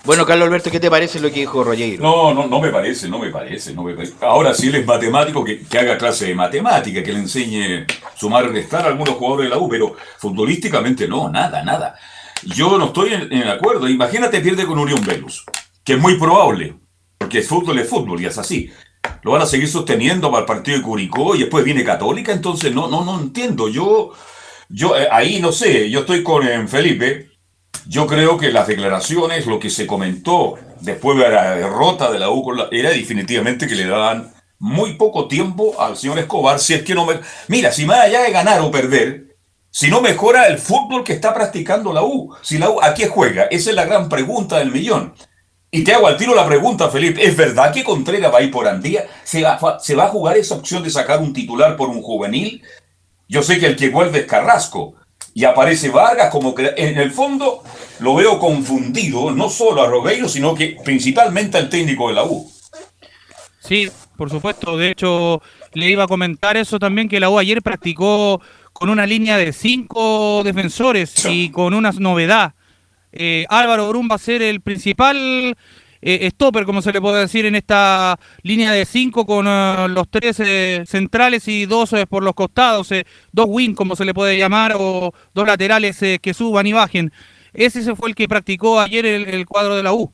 Bueno, 0.04 0.26
Carlos 0.26 0.48
Alberto, 0.48 0.70
¿qué 0.70 0.80
te 0.80 0.90
parece 0.90 1.20
lo 1.20 1.30
que 1.30 1.40
dijo 1.40 1.64
Roger? 1.64 2.00
No, 2.00 2.34
no, 2.34 2.48
no 2.48 2.60
me 2.60 2.70
parece, 2.70 3.10
no 3.10 3.20
me 3.20 3.30
parece, 3.30 3.74
no 3.74 3.84
me 3.84 3.94
parece. 3.94 4.14
Ahora, 4.22 4.54
si 4.54 4.68
él 4.68 4.76
es 4.76 4.86
matemático, 4.86 5.44
que, 5.44 5.66
haga 5.78 5.98
clase 5.98 6.28
de 6.28 6.36
matemática, 6.36 7.02
que 7.02 7.12
le 7.12 7.20
enseñe 7.20 7.86
sumar 8.16 8.50
restar 8.52 8.86
a 8.86 8.90
algunos 8.90 9.16
jugadores 9.16 9.50
de 9.50 9.56
la 9.56 9.58
U, 9.58 9.68
pero 9.68 9.96
futbolísticamente 10.20 11.08
no, 11.08 11.30
nada, 11.30 11.64
nada. 11.64 11.96
Yo 12.44 12.78
no 12.78 12.86
estoy 12.86 13.14
en, 13.14 13.32
en 13.32 13.48
acuerdo. 13.48 13.88
Imagínate 13.88 14.42
pierde 14.42 14.66
con 14.66 14.80
Unión 14.80 15.04
Velus, 15.06 15.46
que 15.84 15.94
es 15.94 16.00
muy 16.00 16.18
probable, 16.18 16.76
porque 17.18 17.40
el 17.40 17.44
fútbol 17.44 17.80
es 17.80 17.90
fútbol 17.90 18.22
y 18.22 18.26
es 18.26 18.38
así. 18.38 18.72
Lo 19.24 19.32
van 19.32 19.42
a 19.42 19.46
seguir 19.46 19.68
sosteniendo 19.68 20.30
para 20.30 20.42
el 20.42 20.46
partido 20.46 20.78
de 20.78 20.84
Curicó 20.84 21.36
y 21.36 21.40
después 21.40 21.64
viene 21.64 21.84
Católica, 21.84 22.32
entonces 22.32 22.74
no, 22.74 22.88
no, 22.88 23.04
no 23.04 23.20
entiendo. 23.20 23.70
Yo 23.70 24.14
yo 24.70 24.98
eh, 24.98 25.08
ahí 25.12 25.40
no 25.40 25.52
sé, 25.52 25.90
yo 25.90 26.02
estoy 26.02 26.24
con 26.24 26.48
eh, 26.48 26.68
Felipe. 26.68 27.30
Yo 27.88 28.08
creo 28.08 28.38
que 28.38 28.52
las 28.52 28.68
declaraciones, 28.68 29.46
lo 29.46 29.60
que 29.60 29.70
se 29.70 29.86
comentó 29.86 30.56
después 30.82 31.18
de 31.18 31.30
la 31.30 31.56
derrota 31.56 32.12
de 32.12 32.20
la 32.20 32.32
U 32.32 32.44
era 32.72 32.90
definitivamente 32.90 33.68
que 33.68 33.76
le 33.76 33.86
daban 33.86 34.34
muy 34.58 34.94
poco 34.94 35.28
tiempo 35.28 35.80
al 35.80 35.96
señor 35.96 36.18
Escobar 36.18 36.60
si 36.60 36.74
es 36.74 36.84
que 36.84 36.96
no 36.96 37.06
me... 37.06 37.20
Mira, 37.48 37.72
si 37.72 37.86
más 37.86 38.00
allá 38.00 38.22
de 38.24 38.32
ganar 38.32 38.62
o 38.62 38.72
perder, 38.72 39.35
si 39.76 39.90
no 39.90 40.00
mejora 40.00 40.48
el 40.48 40.58
fútbol 40.58 41.04
que 41.04 41.12
está 41.12 41.34
practicando 41.34 41.92
la 41.92 42.02
U, 42.02 42.34
si 42.42 42.58
la 42.58 42.70
U 42.70 42.82
a 42.82 42.94
qué 42.94 43.10
juega, 43.10 43.44
esa 43.52 43.72
es 43.72 43.76
la 43.76 43.84
gran 43.84 44.08
pregunta 44.08 44.60
del 44.60 44.72
millón. 44.72 45.14
Y 45.70 45.84
te 45.84 45.94
hago 45.94 46.08
al 46.08 46.16
tiro 46.16 46.34
la 46.34 46.46
pregunta, 46.46 46.90
Felipe, 46.90 47.22
¿es 47.22 47.36
verdad 47.36 47.74
que 47.74 47.84
Contreras 47.84 48.34
va 48.34 48.38
a 48.38 48.42
ir 48.42 48.52
por 48.52 48.70
Andía? 48.70 49.06
¿Se 49.26 49.42
va, 49.42 49.78
¿Se 49.82 49.94
va 49.94 50.06
a 50.06 50.08
jugar 50.08 50.38
esa 50.38 50.56
opción 50.56 50.82
de 50.82 50.90
sacar 50.90 51.20
un 51.20 51.34
titular 51.34 51.76
por 51.76 51.90
un 51.90 52.02
juvenil? 52.02 52.64
Yo 53.28 53.44
sé 53.44 53.60
que 53.60 53.66
el 53.66 53.76
que 53.76 53.90
vuelve 53.90 54.20
es 54.20 54.26
Carrasco 54.28 54.94
y 55.34 55.44
aparece 55.44 55.90
Vargas 55.90 56.30
como 56.30 56.56
que 56.56 56.74
en 56.78 56.98
el 56.98 57.12
fondo 57.12 57.62
lo 58.00 58.16
veo 58.16 58.40
confundido, 58.40 59.32
no 59.32 59.50
solo 59.50 59.84
a 59.84 59.88
Rogueiro, 59.88 60.30
sino 60.30 60.56
que 60.56 60.78
principalmente 60.86 61.58
al 61.58 61.68
técnico 61.68 62.08
de 62.08 62.14
la 62.14 62.24
U. 62.24 62.50
Sí, 63.60 63.92
por 64.16 64.30
supuesto. 64.30 64.78
De 64.78 64.92
hecho, 64.92 65.42
le 65.74 65.90
iba 65.90 66.06
a 66.06 66.08
comentar 66.08 66.56
eso 66.56 66.80
también, 66.80 67.10
que 67.10 67.20
la 67.20 67.30
U 67.30 67.38
ayer 67.38 67.62
practicó 67.62 68.40
con 68.76 68.90
una 68.90 69.06
línea 69.06 69.38
de 69.38 69.54
cinco 69.54 70.42
defensores 70.44 71.26
y 71.30 71.50
con 71.50 71.74
una 71.74 71.94
novedad. 71.94 72.56
Eh, 73.14 73.46
Álvaro 73.48 73.88
Brum 73.88 74.10
va 74.12 74.16
a 74.16 74.20
ser 74.20 74.42
el 74.42 74.60
principal 74.60 75.56
eh, 76.02 76.30
stopper, 76.32 76.66
como 76.66 76.82
se 76.82 76.92
le 76.92 77.00
puede 77.00 77.22
decir, 77.22 77.46
en 77.46 77.56
esta 77.56 78.20
línea 78.44 78.74
de 78.74 78.86
cinco 78.86 79.26
con 79.26 79.48
eh, 79.48 79.88
los 79.90 80.10
tres 80.10 80.42
eh, 80.42 80.84
centrales 80.86 81.48
y 81.48 81.66
dos 81.66 81.96
por 82.10 82.22
los 82.22 82.34
costados, 82.34 82.90
dos 83.32 83.46
wing, 83.48 83.76
como 83.76 83.96
se 83.96 84.04
le 84.04 84.14
puede 84.14 84.38
llamar, 84.38 84.76
o 84.78 85.14
dos 85.34 85.48
laterales 85.48 85.98
que 86.22 86.34
suban 86.34 86.68
y 86.68 86.74
bajen. 86.74 87.14
Ese 87.54 87.96
fue 87.96 88.10
el 88.10 88.16
que 88.16 88.28
practicó 88.28 88.82
ayer 88.82 89.06
el, 89.06 89.46
cuadro 89.46 89.78
de 89.78 89.84
la 89.84 89.94
U. 89.94 90.12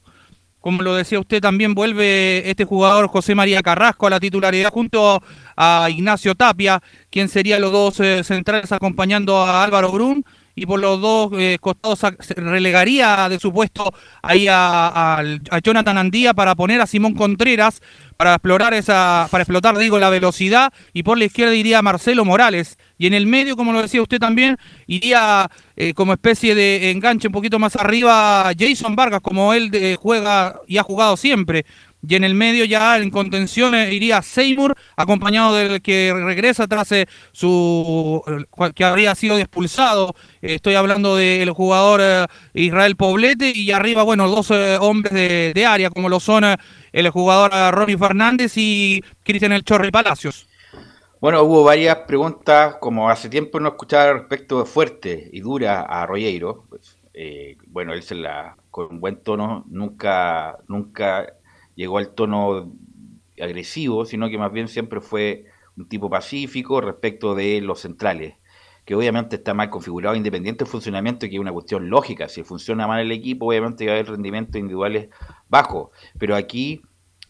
Como 0.62 0.84
lo 0.84 0.96
decía 0.96 1.20
usted, 1.20 1.42
también 1.42 1.74
vuelve 1.74 2.50
este 2.50 2.66
jugador 2.66 3.08
José 3.08 3.36
María 3.36 3.62
Carrasco 3.62 4.08
a 4.08 4.12
la 4.12 4.20
titularidad 4.20 4.70
junto 4.70 5.22
a 5.58 5.90
Ignacio 5.90 6.36
Tapia, 6.36 6.82
quien 7.10 7.28
sería 7.28 7.60
los 7.60 7.72
dos 7.72 7.96
centrales 8.26 8.72
acompañando 8.72 9.42
a 9.42 9.64
Álvaro 9.64 9.92
Brun 9.92 10.24
y 10.56 10.66
por 10.66 10.80
los 10.80 11.00
dos 11.02 11.32
eh, 11.38 11.58
costados 11.60 12.02
relegaría 12.36 13.30
de 13.30 13.40
su 13.40 13.52
puesto 13.52 13.94
ahí 14.22 14.48
a, 14.50 15.24
Jonathan 15.64 15.98
Andía 15.98 16.34
para 16.34 16.56
poner 16.56 16.82
a 16.82 16.88
Simón 16.88 17.16
Contreras 17.16 17.82
para 18.18 18.36
explorar 18.36 18.76
esa, 18.76 19.28
para 19.32 19.42
explotar, 19.42 19.76
digo, 19.80 19.98
la 19.98 20.12
velocidad, 20.12 20.72
y 20.94 21.02
por 21.02 21.18
la 21.18 21.26
izquierda 21.26 21.56
iría 21.56 21.82
Marcelo 21.82 22.24
Morales, 22.24 22.78
y 23.00 23.08
en 23.08 23.16
el 23.16 23.26
medio, 23.26 23.56
como 23.56 23.74
lo 23.74 23.82
decía 23.82 24.00
usted 24.00 24.20
también, 24.20 24.60
iría 24.86 25.50
eh, 25.84 25.96
como 25.96 26.14
especie 26.14 26.54
de 26.54 26.92
enganche 26.92 27.28
un 27.28 27.34
poquito 27.34 27.58
más 27.58 27.76
arriba 27.76 28.52
Jason 28.56 28.96
Vargas, 28.96 29.20
como 29.20 29.52
él 29.52 29.72
eh, 29.74 29.98
juega 30.00 30.62
y 30.68 30.78
ha 30.78 30.84
jugado 30.84 31.18
siempre, 31.18 31.66
y 32.08 32.14
en 32.14 32.24
el 32.24 32.36
medio 32.36 32.66
ya 32.66 33.00
en 33.00 33.10
contención 33.10 33.74
eh, 33.74 33.92
iría 33.92 34.22
Seymour, 34.22 34.76
acompañado 34.96 35.56
del 35.56 35.82
que 35.82 36.14
regresa 36.14 36.68
tras 36.68 36.90
su 37.32 38.22
que 38.76 38.84
habría 38.86 39.16
sido 39.16 39.40
expulsado. 39.40 40.14
estoy 40.44 40.76
hablando 40.76 41.16
del 41.16 41.50
jugador 41.50 42.30
Israel 42.54 42.96
Poblete 42.96 43.52
y 43.56 43.72
arriba, 43.72 44.04
bueno, 44.04 44.30
dos 44.30 44.52
hombres 44.82 45.12
de, 45.16 45.52
de, 45.56 45.66
área, 45.66 45.90
como 45.90 46.10
lo 46.10 46.20
son 46.20 46.44
el 46.92 47.10
jugador 47.10 47.52
Ronnie 47.74 47.98
Fernández 47.98 48.54
y 48.56 49.04
Cristian 49.24 49.52
El 49.52 49.64
Chorri 49.64 49.90
Palacios. 49.90 50.46
Bueno, 51.22 51.44
hubo 51.44 51.64
varias 51.64 51.98
preguntas, 52.08 52.78
como 52.82 53.08
hace 53.12 53.30
tiempo 53.30 53.60
no 53.60 53.70
escuchaba 53.70 54.12
respecto 54.14 54.66
fuerte 54.66 55.30
y 55.32 55.42
dura 55.42 55.82
a 55.82 56.08
Rollero. 56.08 56.66
Pues, 56.68 56.98
eh, 57.14 57.58
bueno, 57.68 57.94
él 57.94 58.02
se 58.02 58.16
la, 58.16 58.58
con 58.72 59.00
buen 59.00 59.18
tono, 59.18 59.64
nunca, 59.68 60.58
nunca 60.68 61.32
llegó 61.76 62.00
al 62.00 62.16
tono 62.16 62.74
agresivo, 63.40 64.06
sino 64.06 64.30
que 64.32 64.40
más 64.40 64.52
bien 64.52 64.68
siempre 64.68 65.00
fue 65.00 65.46
un 65.78 65.88
tipo 65.88 66.10
pacífico 66.10 66.82
respecto 66.82 67.36
de 67.36 67.62
los 67.62 67.82
centrales, 67.82 68.34
que 68.84 68.96
obviamente 68.96 69.36
está 69.36 69.54
mal 69.54 69.70
configurado, 69.70 70.16
independiente 70.16 70.64
del 70.64 70.72
funcionamiento, 70.72 71.28
que 71.30 71.36
es 71.36 71.40
una 71.40 71.54
cuestión 71.54 71.88
lógica. 71.88 72.30
Si 72.30 72.42
funciona 72.42 72.88
mal 72.88 73.00
el 73.00 73.12
equipo, 73.12 73.46
obviamente 73.46 73.86
va 73.86 73.92
a 73.92 73.96
haber 73.98 74.10
rendimientos 74.10 74.56
individuales 74.56 75.10
bajos, 75.50 75.92
pero 76.18 76.36
aquí 76.36 76.82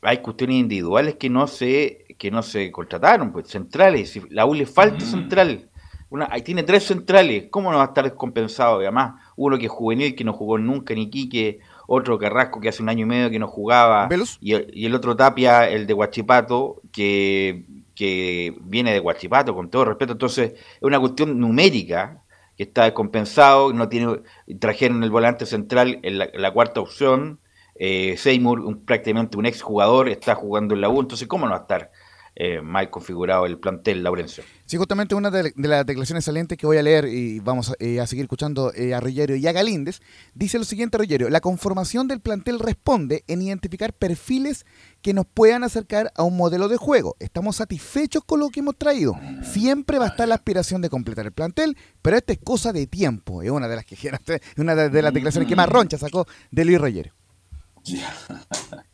hay 0.02 0.20
cuestiones 0.20 0.56
individuales 0.58 1.16
que 1.16 1.30
no 1.30 1.48
se 1.48 2.01
que 2.22 2.30
no 2.30 2.44
se 2.44 2.72
contrataron, 2.72 3.32
pues 3.32 3.48
centrales, 3.48 4.22
la 4.30 4.46
U 4.46 4.54
le 4.54 4.68
falta 4.68 5.04
mm. 5.04 5.08
central. 5.08 5.70
Una, 6.12 6.28
ahí 6.30 6.44
tiene 6.44 6.62
tres 6.62 6.84
centrales, 6.84 7.46
¿cómo 7.50 7.72
no 7.72 7.78
va 7.78 7.86
a 7.86 7.88
estar 7.88 8.04
descompensado? 8.04 8.76
además, 8.76 9.20
uno 9.36 9.58
que 9.58 9.66
es 9.66 9.72
juvenil, 9.72 10.14
que 10.14 10.24
no 10.24 10.32
jugó 10.32 10.60
nunca, 10.60 10.94
ni 10.94 11.10
Quique, 11.10 11.62
otro 11.88 12.20
Carrasco 12.20 12.60
que 12.60 12.70
hace 12.70 12.84
un 12.84 12.90
año 12.90 13.06
y 13.06 13.10
medio 13.10 13.32
que 13.32 13.40
no 13.40 13.48
jugaba, 13.48 14.08
y 14.40 14.54
el, 14.86 14.94
otro 14.94 15.16
Tapia, 15.16 15.68
el 15.68 15.88
de 15.88 15.96
Huachipato, 15.96 16.84
que, 16.92 17.66
que 17.96 18.56
viene 18.66 18.94
de 18.94 19.00
Huachipato, 19.00 19.56
con 19.56 19.72
todo 19.72 19.86
respeto. 19.86 20.12
Entonces, 20.12 20.52
es 20.54 20.84
una 20.84 21.00
cuestión 21.00 21.40
numérica 21.40 22.22
que 22.56 22.62
está 22.62 22.84
descompensado, 22.84 23.74
no 23.74 23.90
tiene, 23.90 24.22
trajeron 24.60 25.04
el 25.04 25.10
volante 25.10 25.48
central 25.48 25.98
en 26.04 26.20
la 26.20 26.52
cuarta 26.54 26.82
opción, 26.82 27.40
eh, 27.84 28.16
Seymour, 28.16 28.84
prácticamente 28.86 29.40
un 29.40 29.48
ex 29.48 29.64
jugador, 29.64 30.08
está 30.08 30.36
jugando 30.36 30.76
en 30.76 30.82
la 30.82 30.90
U, 30.90 31.02
entonces 31.02 31.28
¿cómo 31.28 31.48
no 31.48 31.54
va 31.54 31.58
a 31.58 31.62
estar 31.62 31.92
eh, 32.36 32.62
mal 32.62 32.90
configurado 32.90 33.46
el 33.46 33.58
plantel 33.58 34.04
Laurencio? 34.04 34.44
Sí, 34.66 34.78
justamente 34.78 35.16
una 35.16 35.30
de, 35.30 35.54
las 35.56 35.86
declaraciones 35.86 36.24
salientes 36.24 36.58
que 36.58 36.66
voy 36.66 36.78
a 36.78 36.84
leer 36.84 37.06
y 37.06 37.40
vamos 37.40 37.72
a, 37.72 37.74
eh, 37.80 38.02
seguir 38.08 38.24
escuchando 38.24 38.70
a 38.70 39.00
Rogerio 39.00 39.36
y 39.36 39.46
a 39.48 39.52
Galíndez, 39.52 40.02
dice 40.34 40.58
lo 40.58 40.64
siguiente 40.64 40.98
Rogerio, 40.98 41.30
la 41.30 41.42
conformación 41.42 42.08
del 42.08 42.22
plantel 42.22 42.60
responde 42.60 43.24
en 43.28 43.42
identificar 43.42 43.94
perfiles 43.94 44.66
que 45.02 45.14
nos 45.14 45.26
puedan 45.26 45.64
acercar 45.64 46.12
a 46.16 46.24
un 46.24 46.38
modelo 46.38 46.68
de 46.68 46.78
juego. 46.78 47.16
Estamos 47.20 47.58
satisfechos 47.58 48.24
con 48.24 48.40
lo 48.40 48.50
que 48.50 48.62
hemos 48.62 48.78
traído. 48.78 49.16
Siempre 49.44 49.98
va 49.98 50.06
a 50.06 50.10
estar 50.10 50.28
la 50.28 50.36
aspiración 50.36 50.82
de 50.82 50.90
completar 50.90 51.26
el 51.26 51.32
plantel, 51.32 51.76
pero 52.02 52.18
esta 52.18 52.34
es 52.34 52.40
cosa 52.40 52.72
de 52.72 52.88
tiempo. 52.88 53.42
Es 53.42 53.50
una 53.50 53.68
de 53.68 53.76
las 53.76 53.86
que 53.86 53.98
una 54.58 54.76
de, 54.76 55.02
las 55.02 55.14
declaraciones 55.14 55.48
que 55.48 55.56
más 55.56 55.70
roncha 55.70 55.98
sacó 55.98 56.28
de 56.50 56.66
Luis 56.66 56.80
Rogerio. 56.80 57.14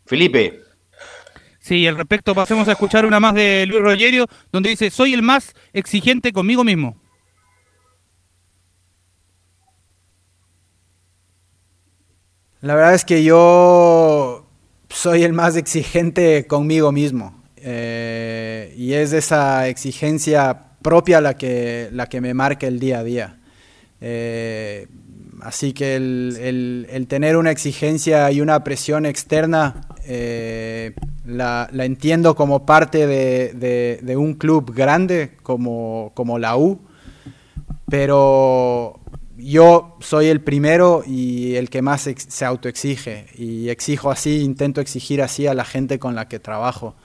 Felipe. 0.06 0.67
Sí, 1.68 1.86
al 1.86 1.98
respecto 1.98 2.34
pasemos 2.34 2.70
a 2.70 2.72
escuchar 2.72 3.06
una 3.06 3.20
más 3.20 3.34
de 3.34 3.66
Luis 3.66 3.82
Rogerio, 3.82 4.26
donde 4.54 4.70
dice, 4.70 4.90
soy 4.90 5.14
el 5.14 5.22
más 5.22 5.54
exigente 5.74 6.32
conmigo 6.32 6.64
mismo. 6.64 6.96
La 12.62 12.74
verdad 12.74 12.94
es 12.94 13.04
que 13.04 13.22
yo 13.22 14.48
soy 14.88 15.24
el 15.24 15.34
más 15.34 15.58
exigente 15.58 16.48
conmigo 16.48 16.94
mismo. 16.94 17.44
Eh, 17.58 18.74
y 18.78 18.94
es 18.94 19.12
esa 19.12 19.68
exigencia 19.68 20.68
propia 20.82 21.20
la 21.20 21.34
que, 21.34 21.90
la 21.92 22.08
que 22.08 22.22
me 22.22 22.34
marca 22.34 22.66
el 22.66 22.80
día 22.80 23.00
a 23.00 23.04
día. 23.04 23.40
Eh, 24.00 24.88
Así 25.42 25.74
que 25.74 25.96
el, 25.96 27.06
tener 27.08 27.38
una 27.38 27.52
exigencia 27.52 28.32
y 28.32 28.42
una 28.42 28.64
presión 28.64 29.06
externa 29.06 29.82
eh, 30.06 30.94
la, 31.26 31.70
entiendo 31.74 32.36
como 32.36 32.66
parte 32.66 33.06
de, 33.06 34.00
de- 34.02 34.18
un 34.18 34.34
club 34.34 34.74
grande 34.74 35.34
como, 35.44 36.12
como 36.16 36.40
la 36.40 36.58
U, 36.58 36.80
pero 37.90 39.00
yo 39.38 39.96
soy 40.00 40.28
el 40.28 40.42
primero 40.42 41.04
y 41.06 41.56
el 41.56 41.70
que 41.70 41.82
más 41.82 42.10
se 42.16 42.46
autoexige 42.46 43.28
y 43.38 43.70
exijo 43.70 44.10
así, 44.10 44.42
intento 44.42 44.82
exigir 44.82 45.22
así 45.22 45.48
a 45.48 45.54
la 45.54 45.66
gente 45.66 46.00
con 46.00 46.16
la 46.16 46.28
que 46.28 46.40
trabajo. 46.40 46.96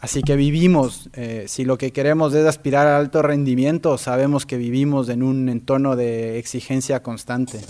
Así 0.00 0.22
que 0.22 0.34
vivimos, 0.36 1.10
eh, 1.12 1.44
si 1.46 1.64
lo 1.66 1.76
que 1.76 1.92
queremos 1.92 2.32
es 2.34 2.46
aspirar 2.46 2.86
al 2.86 3.00
alto 3.02 3.20
rendimiento, 3.22 3.98
sabemos 3.98 4.46
que 4.46 4.56
vivimos 4.56 5.08
en 5.10 5.22
un 5.22 5.48
entorno 5.50 5.94
de 5.94 6.38
exigencia 6.38 7.02
constante. 7.02 7.60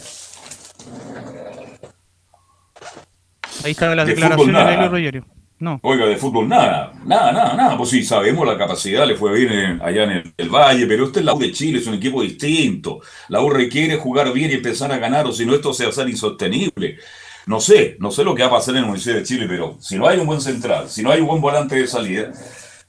Ahí 3.65 3.73
está 3.73 3.95
las 3.95 4.07
De 4.07 4.13
declaraciones 4.15 4.67
de. 4.67 4.75
Elio 4.75 4.89
Rogerio. 4.89 5.27
No. 5.59 5.79
Oiga, 5.83 6.07
de 6.07 6.17
fútbol 6.17 6.49
nada, 6.49 6.93
nada, 7.05 7.33
nada, 7.33 7.55
nada. 7.55 7.77
Pues 7.77 7.91
sí, 7.91 8.03
sabemos 8.03 8.47
la 8.47 8.57
capacidad, 8.57 9.07
le 9.07 9.15
fue 9.17 9.39
bien 9.39 9.53
en- 9.53 9.83
allá 9.83 10.05
en 10.05 10.11
el, 10.13 10.33
el 10.39 10.49
Valle, 10.49 10.87
pero 10.87 11.05
este 11.05 11.19
es 11.19 11.27
la 11.27 11.35
U 11.35 11.39
de 11.39 11.53
Chile, 11.53 11.81
es 11.81 11.87
un 11.87 11.95
equipo 11.95 12.23
distinto. 12.23 13.01
La 13.29 13.43
U 13.43 13.51
requiere 13.51 13.97
jugar 13.99 14.33
bien 14.33 14.51
y 14.51 14.55
empezar 14.55 14.91
a 14.91 14.97
ganar, 14.99 15.27
o 15.27 15.33
si 15.33 15.45
no, 15.45 15.55
esto 15.55 15.75
se 15.75 15.83
va 15.83 15.89
a 15.89 15.91
hacer 15.91 16.09
insostenible. 16.09 16.97
No 17.51 17.61
sé, 17.61 17.97
no 17.99 18.13
sé 18.13 18.23
lo 18.23 18.33
que 18.33 18.43
va 18.43 18.49
a 18.49 18.53
pasar 18.53 18.77
en 18.77 18.83
la 18.83 18.87
Universidad 18.87 19.17
de 19.17 19.25
Chile, 19.25 19.47
pero 19.49 19.77
si 19.81 19.99
no 19.99 20.07
hay 20.07 20.21
un 20.21 20.27
buen 20.29 20.41
central, 20.41 20.89
si 20.89 21.03
no 21.03 21.11
hay 21.11 21.21
un 21.21 21.27
buen 21.27 21.41
volante 21.43 21.75
de 21.75 21.89
salida 21.89 22.31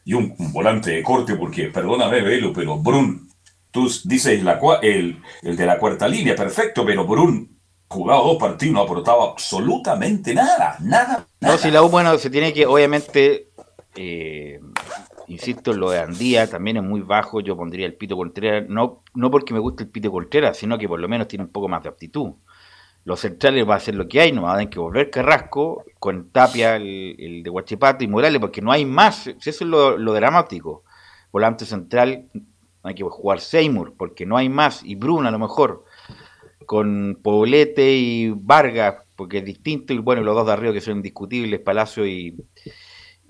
y 0.06 0.14
un, 0.14 0.36
un 0.38 0.54
volante 0.54 0.92
de 0.92 1.02
corte, 1.02 1.36
porque, 1.36 1.70
perdóname, 1.70 2.22
Velo, 2.22 2.54
pero 2.54 2.78
Brun, 2.78 3.28
tú 3.72 3.92
dices 4.04 4.44
la, 4.44 4.60
el, 4.84 5.20
el 5.42 5.58
de 5.58 5.66
la 5.66 5.80
cuarta 5.80 6.08
línea, 6.08 6.36
perfecto, 6.36 6.86
pero 6.86 7.08
Brun 7.08 7.58
jugado 7.88 8.24
dos 8.24 8.38
partidos, 8.38 8.76
no 8.76 8.82
ha 8.82 8.84
aportado 8.84 9.32
absolutamente 9.32 10.36
nada, 10.36 10.78
nada. 10.80 11.26
No, 11.40 11.58
si 11.58 11.72
la 11.72 11.82
U, 11.82 11.90
bueno, 11.90 12.16
se 12.20 12.30
tiene 12.30 12.54
que, 12.54 12.68
obviamente, 12.68 13.48
eh, 13.96 14.60
insisto, 15.28 15.74
lo 15.74 15.90
de 15.90 16.02
Andía 16.02 16.48
también 16.48 16.78
es 16.78 16.84
muy 16.84 17.02
bajo. 17.02 17.42
Yo 17.42 17.58
pondría 17.58 17.88
el 17.88 17.96
Pito 17.96 18.16
Contreras, 18.16 18.70
no, 18.70 19.02
no 19.16 19.32
porque 19.32 19.56
me 19.56 19.60
guste 19.60 19.86
el 19.86 19.90
Pito 19.90 20.12
Contreras, 20.12 20.56
sino 20.56 20.78
que 20.78 20.88
por 20.88 21.00
lo 21.00 21.10
menos 21.10 21.28
tiene 21.28 21.46
un 21.46 21.52
poco 21.52 21.68
más 21.68 21.82
de 21.82 21.90
aptitud. 21.90 22.34
Los 23.04 23.22
centrales 23.22 23.68
va 23.68 23.76
a 23.76 23.80
ser 23.80 23.96
lo 23.96 24.08
que 24.08 24.22
hay, 24.22 24.32
no 24.32 24.44
va 24.44 24.54
a 24.54 24.58
tener 24.58 24.70
que 24.70 24.80
volver 24.80 25.10
Carrasco 25.10 25.84
con 26.00 26.30
Tapia, 26.30 26.76
el, 26.76 27.16
el 27.18 27.44
de 27.44 27.50
Huachipato 27.50 28.04
y 28.04 28.08
Morales, 28.08 28.40
porque 28.40 28.62
no 28.62 28.72
hay 28.72 28.86
más. 28.86 29.28
Eso 29.28 29.38
es 29.50 29.62
lo, 29.62 29.98
lo 29.98 30.14
dramático. 30.14 30.84
Volante 31.32 31.66
central, 31.66 32.30
hay 32.84 32.96
que 32.96 33.04
jugar 33.04 33.40
Seymour, 33.40 33.96
porque 33.98 34.26
no 34.26 34.38
hay 34.38 34.50
más. 34.50 34.84
Y 34.84 34.96
Bruna 34.96 35.30
a 35.30 35.32
lo 35.32 35.40
mejor 35.40 35.86
con 36.66 37.20
Poblete 37.22 37.94
y 37.94 38.30
Vargas, 38.30 39.04
porque 39.16 39.40
es 39.40 39.46
distinto, 39.46 39.94
y 39.94 39.98
bueno, 39.98 40.22
los 40.22 40.36
dos 40.36 40.46
de 40.46 40.54
arriba 40.54 40.74
que 40.74 40.82
son 40.82 40.98
indiscutibles, 40.98 41.60
Palacio 41.60 42.06
y, 42.08 42.36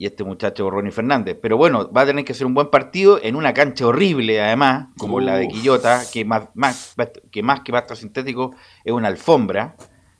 y 0.01 0.07
este 0.07 0.23
muchacho 0.23 0.67
Ronnie 0.71 0.91
Fernández. 0.91 1.37
Pero 1.39 1.57
bueno, 1.57 1.91
va 1.91 2.01
a 2.01 2.05
tener 2.07 2.25
que 2.25 2.33
ser 2.33 2.47
un 2.47 2.55
buen 2.55 2.71
partido 2.71 3.19
en 3.21 3.35
una 3.35 3.53
cancha 3.53 3.85
horrible, 3.85 4.41
además, 4.41 4.87
como 4.97 5.19
la 5.19 5.35
de. 5.35 5.47
Quillota, 5.47 6.01
que 6.11 6.25
más, 6.25 6.49
más, 6.55 6.95
que 7.29 7.43
más 7.43 7.59
que 7.59 7.71
pasto 7.71 7.95
sintético 7.95 8.55
es 8.83 8.91
una 8.91 9.09
alfombra. 9.09 9.75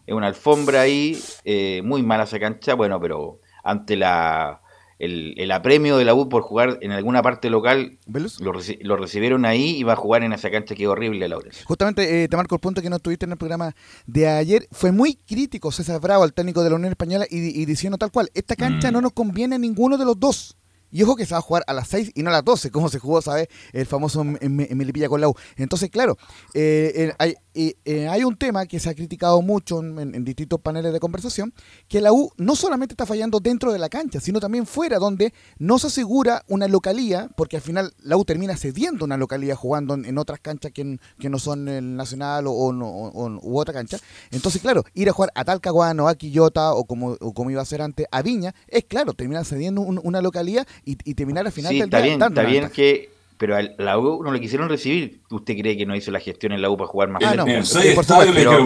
Es 0.05 0.13
una 0.13 0.27
alfombra 0.27 0.81
ahí, 0.81 1.17
eh, 1.45 1.81
muy 1.83 2.03
mala 2.03 2.25
esa 2.25 2.39
cancha, 2.39 2.75
bueno, 2.75 3.01
pero 3.01 3.39
ante 3.63 3.95
la 3.95 4.60
el, 5.01 5.33
el 5.37 5.51
apremio 5.51 5.97
de 5.97 6.05
la 6.05 6.13
U 6.13 6.29
por 6.29 6.43
jugar 6.43 6.77
en 6.81 6.91
alguna 6.91 7.21
parte 7.21 7.49
local, 7.49 7.97
lo, 8.39 8.53
reci- 8.53 8.79
lo 8.81 8.95
recibieron 8.97 9.45
ahí 9.45 9.77
y 9.77 9.83
va 9.83 9.93
a 9.93 9.95
jugar 9.95 10.23
en 10.23 10.31
esa 10.33 10.49
cancha 10.51 10.75
que 10.75 10.83
es 10.83 10.89
horrible, 10.89 11.27
Laurence. 11.27 11.63
Justamente, 11.65 12.23
eh, 12.23 12.27
te 12.27 12.37
marco 12.37 12.55
el 12.55 12.61
punto 12.61 12.81
que 12.81 12.89
no 12.89 12.97
estuviste 12.97 13.25
en 13.25 13.31
el 13.31 13.37
programa 13.37 13.75
de 14.05 14.27
ayer. 14.27 14.67
Fue 14.71 14.91
muy 14.91 15.15
crítico 15.15 15.71
César 15.71 15.99
Bravo, 15.99 16.23
el 16.23 16.33
técnico 16.33 16.63
de 16.63 16.69
la 16.69 16.75
Unión 16.75 16.91
Española, 16.91 17.25
y, 17.29 17.37
y 17.61 17.65
diciendo 17.65 17.97
tal 17.97 18.11
cual, 18.11 18.29
esta 18.33 18.55
cancha 18.55 18.91
no 18.91 19.01
nos 19.01 19.13
conviene 19.13 19.55
a 19.55 19.59
ninguno 19.59 19.97
de 19.97 20.05
los 20.05 20.19
dos. 20.19 20.55
Y 20.91 21.03
ojo 21.03 21.15
que 21.15 21.25
se 21.25 21.33
va 21.33 21.39
a 21.39 21.41
jugar 21.41 21.63
a 21.67 21.73
las 21.73 21.87
6 21.87 22.11
y 22.15 22.23
no 22.23 22.29
a 22.29 22.33
las 22.33 22.43
12, 22.43 22.71
como 22.71 22.89
se 22.89 22.99
jugó, 22.99 23.21
¿sabes? 23.21 23.47
El 23.73 23.85
famoso 23.85 24.21
en, 24.21 24.55
Melipilla 24.55 25.09
con 25.09 25.21
la 25.21 25.29
U. 25.29 25.35
Entonces, 25.55 25.89
claro, 25.89 26.17
eh, 26.53 27.13
hay, 27.17 27.35
eh, 27.53 28.07
hay 28.07 28.23
un 28.23 28.37
tema 28.37 28.65
que 28.65 28.79
se 28.79 28.89
ha 28.89 28.95
criticado 28.95 29.41
mucho 29.41 29.79
en, 29.81 30.23
distintos 30.23 30.61
paneles 30.61 30.93
de 30.93 30.99
conversación, 30.99 31.53
que 31.87 31.99
la 31.99 32.13
U 32.13 32.31
no 32.37 32.55
solamente 32.55 32.93
está 32.93 33.05
fallando 33.05 33.39
dentro 33.39 33.73
de 33.73 33.79
la 33.79 33.89
cancha, 33.89 34.19
sino 34.19 34.39
también 34.39 34.65
fuera, 34.65 34.99
donde 34.99 35.33
no 35.59 35.77
se 35.79 35.87
asegura 35.87 36.43
una 36.47 36.67
localía, 36.67 37.29
porque 37.35 37.57
al 37.57 37.61
final 37.61 37.93
la 37.99 38.17
U 38.17 38.23
termina 38.25 38.55
cediendo 38.55 39.05
una 39.05 39.17
localía 39.17 39.55
jugando 39.55 39.95
en, 39.95 40.17
otras 40.17 40.39
canchas 40.39 40.71
que, 40.71 40.99
que 41.19 41.29
no 41.29 41.39
son 41.39 41.67
el 41.67 41.95
Nacional 41.95 42.45
o, 42.47 42.53
u 42.53 43.59
otra 43.59 43.73
cancha. 43.73 43.97
Entonces, 44.31 44.61
claro, 44.61 44.83
ir 44.93 45.09
a 45.09 45.13
jugar 45.13 45.31
a 45.35 45.43
Talcahuano, 45.43 46.07
a 46.07 46.15
Quillota 46.15 46.73
o 46.73 46.85
como, 46.85 47.17
como 47.17 47.49
iba 47.51 47.61
a 47.61 47.65
ser 47.65 47.81
antes, 47.81 48.05
a 48.11 48.21
Viña, 48.21 48.53
es 48.67 48.85
claro, 48.85 49.13
terminar 49.13 49.45
cediendo 49.45 49.81
un- 49.81 49.99
una 50.03 50.21
localía 50.21 50.65
y, 50.85 50.97
y 51.03 51.13
terminar 51.13 51.45
al 51.45 51.51
final 51.51 51.69
Sí, 51.71 51.77
del 51.79 51.85
está 51.85 51.97
día 51.97 52.05
bien, 52.17 52.21
está 52.21 52.41
bien 52.43 52.53
ventaja. 52.63 52.73
que. 52.75 53.11
Pero 53.37 53.55
a 53.57 53.61
la 53.63 53.97
U 53.97 54.21
no 54.23 54.31
le 54.31 54.39
quisieron 54.39 54.69
recibir. 54.69 55.21
¿Usted 55.31 55.57
cree 55.57 55.75
que 55.75 55.87
no 55.87 55.95
hizo 55.95 56.11
la 56.11 56.19
gestión 56.19 56.51
en 56.51 56.61
la 56.61 56.69
U 56.69 56.77
para 56.77 56.87
jugar 56.87 57.09
más? 57.09 57.23
Ah, 57.25 57.33
no, 57.35 57.45
pero, 57.45 57.63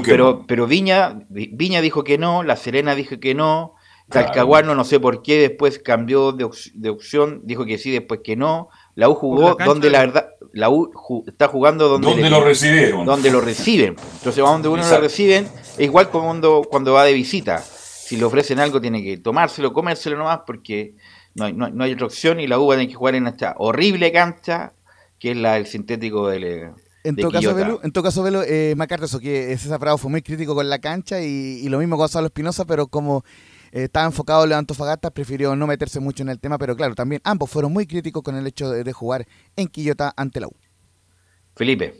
pero, 0.04 0.26
no. 0.34 0.46
pero 0.46 0.68
Viña, 0.68 1.18
Vi- 1.30 1.50
Viña 1.54 1.80
dijo 1.82 2.04
que 2.04 2.18
no, 2.18 2.44
La 2.44 2.56
Serena 2.58 2.94
dijo 2.96 3.20
que 3.20 3.34
no, 3.36 3.76
Claro. 4.10 4.28
Talcahuano 4.28 4.76
no 4.76 4.84
sé 4.84 5.00
por 5.00 5.24
qué 5.24 5.40
después 5.40 5.80
cambió 5.80 6.32
de, 6.32 6.44
op- 6.44 6.72
de 6.76 6.90
opción, 6.90 7.42
dijo 7.44 7.66
que 7.66 7.78
sí, 7.80 7.90
después 7.90 8.20
que 8.24 8.36
no. 8.36 8.70
La 8.96 9.10
U 9.10 9.16
jugó 9.16 9.56
la 9.58 9.66
donde 9.66 9.88
de- 9.88 9.92
la 9.94 10.00
verdad, 10.02 10.28
la 10.54 10.70
U 10.70 10.92
ju- 10.94 11.24
está 11.28 11.48
jugando 11.48 11.88
donde, 11.88 12.08
¿Dónde 12.10 12.24
le- 12.24 12.30
lo 12.30 12.44
recibieron? 12.44 13.06
donde 13.06 13.32
lo 13.32 13.42
reciben. 13.42 13.96
Entonces, 14.18 14.44
a 14.44 14.48
donde 14.48 14.68
uno 14.68 14.88
lo 14.88 15.00
reciben, 15.00 15.48
es 15.78 15.80
igual 15.80 16.10
como 16.10 16.26
cuando, 16.26 16.68
cuando 16.70 16.94
va 16.94 17.04
de 17.06 17.14
visita. 17.14 17.58
Si 17.60 18.16
le 18.18 18.26
ofrecen 18.26 18.60
algo, 18.60 18.80
tiene 18.80 19.02
que 19.02 19.18
tomárselo, 19.18 19.74
comérselo 19.74 20.18
nomás, 20.18 20.42
porque 20.46 20.94
no 21.36 21.46
hay, 21.46 21.54
no, 21.54 21.66
hay- 21.66 21.72
no 21.74 21.84
hay 21.84 21.94
otra 21.94 22.06
opción 22.08 22.40
y 22.40 22.48
la 22.48 22.60
U 22.60 22.68
va 22.68 22.74
a 22.74 22.78
tener 22.78 22.90
que 22.90 22.96
jugar 22.96 23.16
en 23.16 23.28
esta 23.28 23.56
horrible 23.58 24.12
cancha, 24.12 24.74
que 25.20 25.32
es 25.32 25.38
la 25.38 25.54
del 25.54 25.68
sintético 25.68 26.28
del, 26.30 26.44
eh, 26.44 26.72
En 27.04 27.16
todo, 27.16 27.32
caso. 27.32 27.54
Belu, 27.54 27.80
en 27.84 27.92
todo 27.92 28.04
caso, 28.04 28.24
Belu, 28.24 28.42
eh, 28.48 28.74
Macarta, 28.76 29.06
eso 29.06 29.20
que 29.20 29.56
César 29.58 29.80
Bravo 29.80 29.98
fue 29.98 30.10
muy 30.10 30.22
crítico 30.22 30.56
con 30.56 30.68
la 30.70 30.80
cancha 30.80 31.22
y, 31.22 31.60
y 31.64 31.70
lo 31.70 31.78
mismo 31.80 31.96
con 31.96 32.00
Gonzalo 32.04 32.28
Espinosa, 32.28 32.66
pero 32.66 32.88
como 32.88 33.24
eh, 33.72 33.84
estaba 33.84 34.06
enfocado 34.06 34.44
en 34.46 34.54
Antofagasta, 34.54 35.12
prefirió 35.12 35.56
no 35.56 35.68
meterse 35.68 36.00
mucho 36.00 36.24
en 36.24 36.30
el 36.30 36.40
tema, 36.40 36.58
pero 36.58 36.76
claro, 36.76 36.96
también 36.96 37.22
ambos 37.24 37.50
fueron 37.50 37.72
muy 37.74 37.86
críticos 37.86 38.24
con 38.24 38.36
el 38.36 38.48
hecho 38.48 38.70
de, 38.70 38.84
de 38.84 38.94
jugar 38.94 39.28
en 39.56 39.68
Quillota 39.68 40.14
ante 40.18 40.40
la 40.40 40.48
U. 40.48 40.54
Felipe. 41.56 41.96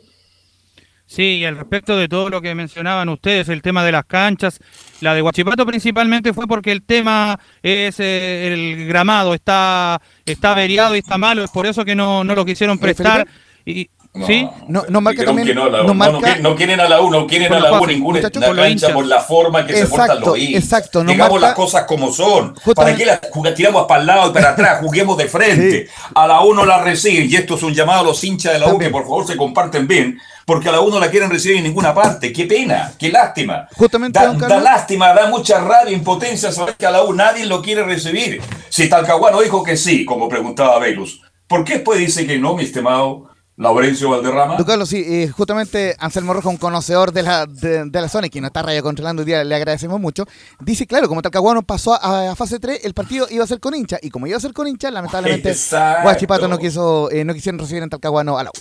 Sí, 1.08 1.36
y 1.38 1.44
al 1.44 1.56
respecto 1.56 1.96
de 1.96 2.08
todo 2.08 2.28
lo 2.30 2.42
que 2.42 2.54
mencionaban 2.54 3.08
ustedes, 3.08 3.48
el 3.48 3.62
tema 3.62 3.84
de 3.84 3.92
las 3.92 4.04
canchas, 4.06 4.58
la 5.00 5.14
de 5.14 5.22
Huachipato 5.22 5.64
principalmente 5.64 6.32
fue 6.32 6.48
porque 6.48 6.72
el 6.72 6.82
tema 6.82 7.38
es 7.62 8.00
eh, 8.00 8.52
el 8.52 8.86
gramado, 8.88 9.32
está, 9.32 10.00
está 10.24 10.50
averiado 10.52 10.96
y 10.96 10.98
está 10.98 11.16
malo, 11.16 11.44
es 11.44 11.50
por 11.50 11.64
eso 11.66 11.84
que 11.84 11.94
no, 11.94 12.24
no 12.24 12.34
lo 12.34 12.44
quisieron 12.44 12.78
prestar. 12.78 13.26
Y, 13.64 13.88
No, 14.14 14.26
¿Sí? 14.26 14.48
No, 14.66 14.82
nos 14.88 15.02
marca 15.02 15.24
también. 15.26 15.46
que 15.46 15.54
no, 15.54 15.68
la- 15.68 15.78
no, 15.82 15.88
no 15.88 15.94
marca- 15.94 16.18
quieren- 16.20 16.42
no 16.42 16.56
quieren 16.56 16.80
a 16.80 16.88
la 16.88 17.02
U, 17.02 17.10
no 17.10 17.26
quieren 17.26 17.52
a 17.52 17.60
la 17.60 17.78
U 17.78 17.86
ninguna 17.86 18.22
cancha 18.22 18.92
por 18.94 19.04
la 19.06 19.20
forma 19.20 19.66
que 19.66 19.74
se 19.76 19.86
portan 19.88 20.20
los 20.20 20.38
hinchas. 20.38 20.64
exacto, 20.64 21.04
nos 21.04 21.12
Digamos 21.12 21.32
marca- 21.34 21.46
las 21.48 21.54
cosas 21.54 21.84
como 21.84 22.10
son. 22.10 22.54
¿Para 22.74 22.96
qué 22.96 23.04
las 23.04 23.20
tiramos 23.54 23.84
para 23.86 24.00
el 24.00 24.06
lado 24.06 24.30
y 24.30 24.32
para 24.32 24.50
atrás? 24.50 24.78
Juguemos 24.82 25.18
de 25.18 25.28
frente. 25.28 25.88
A 26.14 26.26
la 26.26 26.40
U 26.40 26.54
no 26.54 26.64
la 26.64 26.82
reciben. 26.82 27.28
Y 27.30 27.36
esto 27.36 27.56
es 27.56 27.62
un 27.62 27.74
llamado 27.74 28.00
a 28.00 28.04
los 28.04 28.24
hinchas 28.24 28.54
de 28.54 28.58
la 28.58 28.66
U 28.66 28.70
También. 28.70 28.88
que 28.90 28.92
por 28.92 29.02
favor 29.02 29.26
se 29.26 29.36
comparten 29.36 29.86
bien. 29.86 30.18
Porque 30.46 30.68
a 30.68 30.72
la 30.72 30.80
U 30.80 30.88
no 30.90 31.00
la 31.00 31.10
quieren 31.10 31.28
recibir 31.28 31.56
en 31.58 31.64
ninguna 31.64 31.92
parte. 31.92 32.32
Qué 32.32 32.46
pena, 32.46 32.92
qué 32.98 33.10
lástima. 33.10 33.66
Justamente, 33.76 34.18
Da, 34.18 34.32
da 34.32 34.60
lástima, 34.60 35.12
da 35.12 35.28
mucha 35.28 35.58
rabia, 35.58 35.92
impotencia 35.92 36.52
saber 36.52 36.76
que 36.76 36.86
a 36.86 36.90
la 36.92 37.02
U 37.02 37.12
nadie 37.12 37.44
lo 37.46 37.60
quiere 37.60 37.82
recibir. 37.82 38.40
Si 38.68 38.88
Talcahuano 38.88 39.40
dijo 39.42 39.64
que 39.64 39.76
sí, 39.76 40.04
como 40.04 40.28
preguntaba 40.28 40.78
Velus, 40.78 41.20
¿por 41.48 41.64
qué 41.64 41.74
después 41.74 41.98
dice 41.98 42.28
que 42.28 42.38
no, 42.38 42.54
mi 42.54 42.62
estimado 42.62 43.28
Laurencio 43.56 44.10
Valderrama? 44.10 44.56
Don 44.56 44.64
Carlos, 44.64 44.88
sí, 44.88 45.02
eh, 45.04 45.28
justamente 45.28 45.96
Anselmo 45.98 46.32
Rojo, 46.32 46.48
un 46.50 46.58
conocedor 46.58 47.10
de 47.10 47.22
la, 47.24 47.46
de, 47.46 47.86
de 47.86 48.00
la 48.00 48.08
zona 48.08 48.28
y 48.28 48.30
que 48.30 48.40
nos 48.40 48.50
está 48.50 48.62
radio 48.62 48.84
controlando 48.84 49.22
hoy 49.22 49.26
día, 49.26 49.42
le 49.42 49.54
agradecemos 49.56 49.98
mucho. 49.98 50.26
Dice, 50.60 50.86
claro, 50.86 51.08
como 51.08 51.22
Talcahuano 51.22 51.62
pasó 51.62 51.94
a, 51.94 52.30
a 52.30 52.36
fase 52.36 52.60
3, 52.60 52.84
el 52.84 52.94
partido 52.94 53.26
iba 53.30 53.42
a 53.42 53.48
ser 53.48 53.58
con 53.58 53.74
hincha. 53.74 53.98
Y 54.00 54.10
como 54.10 54.28
iba 54.28 54.36
a 54.36 54.40
ser 54.40 54.52
con 54.52 54.68
hincha, 54.68 54.92
lamentablemente, 54.92 55.50
Exacto. 55.50 56.02
Guachipato 56.04 56.46
no 56.46 56.56
quiso, 56.58 57.10
eh, 57.10 57.24
no 57.24 57.34
quisieron 57.34 57.58
recibir 57.58 57.82
en 57.82 57.90
Talcahuano 57.90 58.38
a 58.38 58.44
la 58.44 58.50
U. 58.50 58.52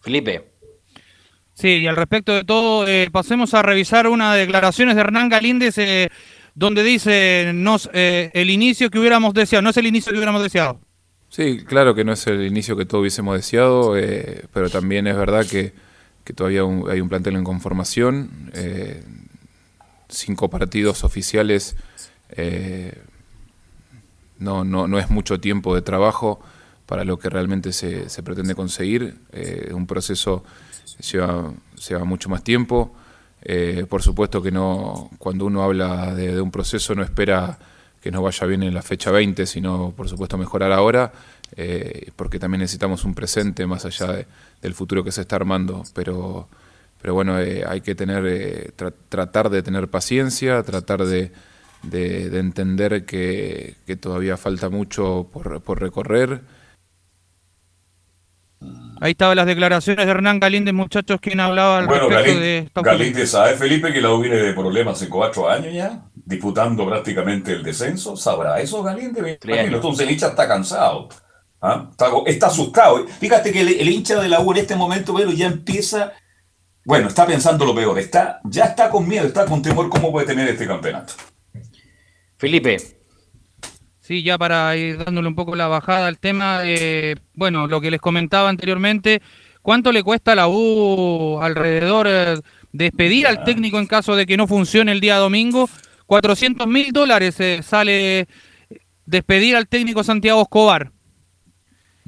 Felipe. 0.00 0.50
Sí, 1.54 1.68
y 1.68 1.86
al 1.86 1.96
respecto 1.96 2.32
de 2.32 2.44
todo, 2.44 2.88
eh, 2.88 3.08
pasemos 3.12 3.52
a 3.54 3.62
revisar 3.62 4.08
una 4.08 4.34
declaraciones 4.34 4.94
de 4.94 5.02
Hernán 5.02 5.28
Galíndez 5.28 5.76
eh, 5.78 6.08
donde 6.54 6.82
dice 6.82 7.52
nos, 7.54 7.90
eh, 7.92 8.30
el 8.34 8.50
inicio 8.50 8.90
que 8.90 8.98
hubiéramos 8.98 9.34
deseado, 9.34 9.62
no 9.62 9.70
es 9.70 9.76
el 9.76 9.86
inicio 9.86 10.10
que 10.12 10.18
hubiéramos 10.18 10.42
deseado. 10.42 10.80
Sí, 11.28 11.62
claro 11.64 11.94
que 11.94 12.04
no 12.04 12.12
es 12.12 12.26
el 12.26 12.44
inicio 12.46 12.76
que 12.76 12.86
todos 12.86 13.02
hubiésemos 13.02 13.36
deseado, 13.36 13.96
eh, 13.96 14.44
pero 14.52 14.68
también 14.70 15.06
es 15.06 15.16
verdad 15.16 15.46
que, 15.46 15.72
que 16.24 16.32
todavía 16.32 16.64
un- 16.64 16.90
hay 16.90 17.00
un 17.00 17.08
plantel 17.08 17.36
en 17.36 17.44
conformación. 17.44 18.50
eh, 18.54 19.02
cinco 20.08 20.50
partidos 20.50 21.04
oficiales 21.04 21.76
eh, 22.30 22.98
no, 24.40 24.64
no, 24.64 24.88
no 24.88 24.98
es 24.98 25.08
mucho 25.10 25.38
tiempo 25.40 25.74
de 25.74 25.82
trabajo 25.82 26.40
para 26.90 27.04
lo 27.04 27.20
que 27.20 27.30
realmente 27.30 27.72
se, 27.72 28.08
pretende 28.24 28.56
conseguir. 28.56 29.14
Eh, 29.30 29.70
un 29.72 29.86
proceso 29.86 30.42
lleva, 31.12 31.54
lleva 31.88 32.04
mucho 32.04 32.28
más 32.28 32.42
tiempo. 32.42 32.92
Eh, 33.42 33.86
por 33.88 34.02
supuesto 34.02 34.42
que 34.42 34.50
no, 34.50 35.08
cuando 35.18 35.46
uno 35.46 35.62
habla 35.62 36.12
de, 36.16 36.34
de 36.34 36.40
un 36.40 36.50
proceso 36.50 36.96
no 36.96 37.04
espera 37.04 37.56
que 38.02 38.10
nos 38.10 38.24
vaya 38.24 38.44
bien 38.44 38.64
en 38.64 38.74
la 38.74 38.82
fecha 38.82 39.12
20, 39.12 39.46
sino 39.46 39.92
por 39.96 40.08
supuesto 40.08 40.36
mejorar 40.36 40.72
ahora, 40.72 41.12
eh, 41.54 42.10
porque 42.16 42.40
también 42.40 42.62
necesitamos 42.62 43.04
un 43.04 43.14
presente 43.14 43.68
más 43.68 43.84
allá 43.84 44.26
del 44.60 44.74
futuro 44.74 45.04
que 45.04 45.12
se 45.12 45.20
está 45.20 45.36
armando. 45.36 45.84
Pero, 45.94 46.48
pero 47.00 47.14
bueno, 47.14 47.36
hay 47.36 47.82
que 47.82 47.94
tener, 47.94 48.74
tratar 49.08 49.48
de 49.48 49.62
tener 49.62 49.86
paciencia, 49.86 50.60
tratar 50.64 51.04
de, 51.04 51.30
de, 51.84 52.36
entender 52.36 53.04
que, 53.04 53.76
todavía 54.00 54.36
falta 54.36 54.68
mucho 54.68 55.28
por 55.32 55.80
recorrer. 55.80 56.58
Ahí 59.00 59.12
estaban 59.12 59.36
las 59.36 59.46
declaraciones 59.46 60.04
de 60.04 60.10
Hernán 60.10 60.40
Galíndez, 60.40 60.74
muchachos, 60.74 61.20
quien 61.22 61.40
hablaba 61.40 61.78
al 61.78 61.86
bueno, 61.86 62.10
respecto 62.10 62.40
de 62.40 62.70
Galíndez, 62.74 63.30
¿sabe 63.30 63.56
Felipe 63.56 63.92
que 63.92 64.00
la 64.02 64.12
U 64.12 64.20
viene 64.20 64.36
de 64.36 64.52
problemas 64.52 64.96
hace 64.96 65.08
cuatro 65.08 65.48
años 65.48 65.72
ya? 65.72 66.02
Disputando 66.14 66.86
prácticamente 66.86 67.52
el 67.52 67.62
descenso. 67.62 68.14
¿Sabrá 68.14 68.60
eso 68.60 68.82
Galíndez? 68.82 69.38
Entonces 69.42 70.06
el 70.06 70.12
hincha 70.12 70.28
está 70.28 70.46
cansado. 70.46 71.08
¿ah? 71.62 71.90
Está, 72.26 72.48
asustado. 72.48 73.06
Fíjate 73.06 73.52
que 73.52 73.62
el, 73.62 73.88
hincha 73.88 74.20
de 74.20 74.28
la 74.28 74.40
U 74.40 74.52
en 74.52 74.58
este 74.58 74.76
momento, 74.76 75.14
pero 75.14 75.30
ya 75.30 75.46
empieza... 75.46 76.12
Bueno, 76.84 77.08
está 77.08 77.26
pensando 77.26 77.64
lo 77.64 77.74
peor. 77.74 77.98
Está, 77.98 78.40
ya 78.44 78.64
está 78.66 78.90
con 78.90 79.08
miedo, 79.08 79.26
está 79.26 79.46
con 79.46 79.62
temor 79.62 79.88
cómo 79.88 80.12
puede 80.12 80.26
tener 80.26 80.46
este 80.48 80.66
campeonato. 80.66 81.14
Felipe, 82.36 82.99
Sí, 84.10 84.24
ya 84.24 84.36
para 84.38 84.76
ir 84.76 85.04
dándole 85.04 85.28
un 85.28 85.36
poco 85.36 85.54
la 85.54 85.68
bajada 85.68 86.08
al 86.08 86.18
tema, 86.18 86.62
bueno, 87.34 87.68
lo 87.68 87.80
que 87.80 87.92
les 87.92 88.00
comentaba 88.00 88.48
anteriormente, 88.48 89.22
¿cuánto 89.62 89.92
le 89.92 90.02
cuesta 90.02 90.32
a 90.32 90.34
la 90.34 90.48
U 90.48 91.38
alrededor 91.40 92.08
de 92.08 92.32
eh, 92.32 92.40
despedir 92.72 93.28
al 93.28 93.44
técnico 93.44 93.78
en 93.78 93.86
caso 93.86 94.16
de 94.16 94.26
que 94.26 94.36
no 94.36 94.48
funcione 94.48 94.90
el 94.90 94.98
día 94.98 95.14
domingo? 95.18 95.70
400 96.06 96.66
mil 96.66 96.90
dólares 96.90 97.38
eh, 97.38 97.60
sale 97.62 98.26
despedir 99.06 99.54
al 99.54 99.68
técnico 99.68 100.02
Santiago 100.02 100.42
Escobar. 100.42 100.90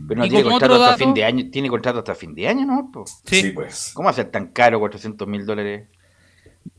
Pero 0.09 0.23
no 0.23 0.29
tiene 0.29 0.43
contrato 0.43 0.83
hasta 0.83 0.97
fin 0.97 1.15
de 1.15 1.25
año, 1.25 1.51
tiene 1.53 1.69
contrato 1.69 1.99
hasta 2.01 2.17
fin 2.17 2.35
de 2.35 2.49
año, 2.49 2.67
¿no? 2.67 2.91
Sí. 3.27 3.53
pues. 3.55 3.93
¿Cómo 3.95 4.09
hacer 4.09 4.29
tan 4.29 4.49
caro 4.49 4.81
400 4.81 5.29
mil 5.29 5.47
dólares? 5.47 5.87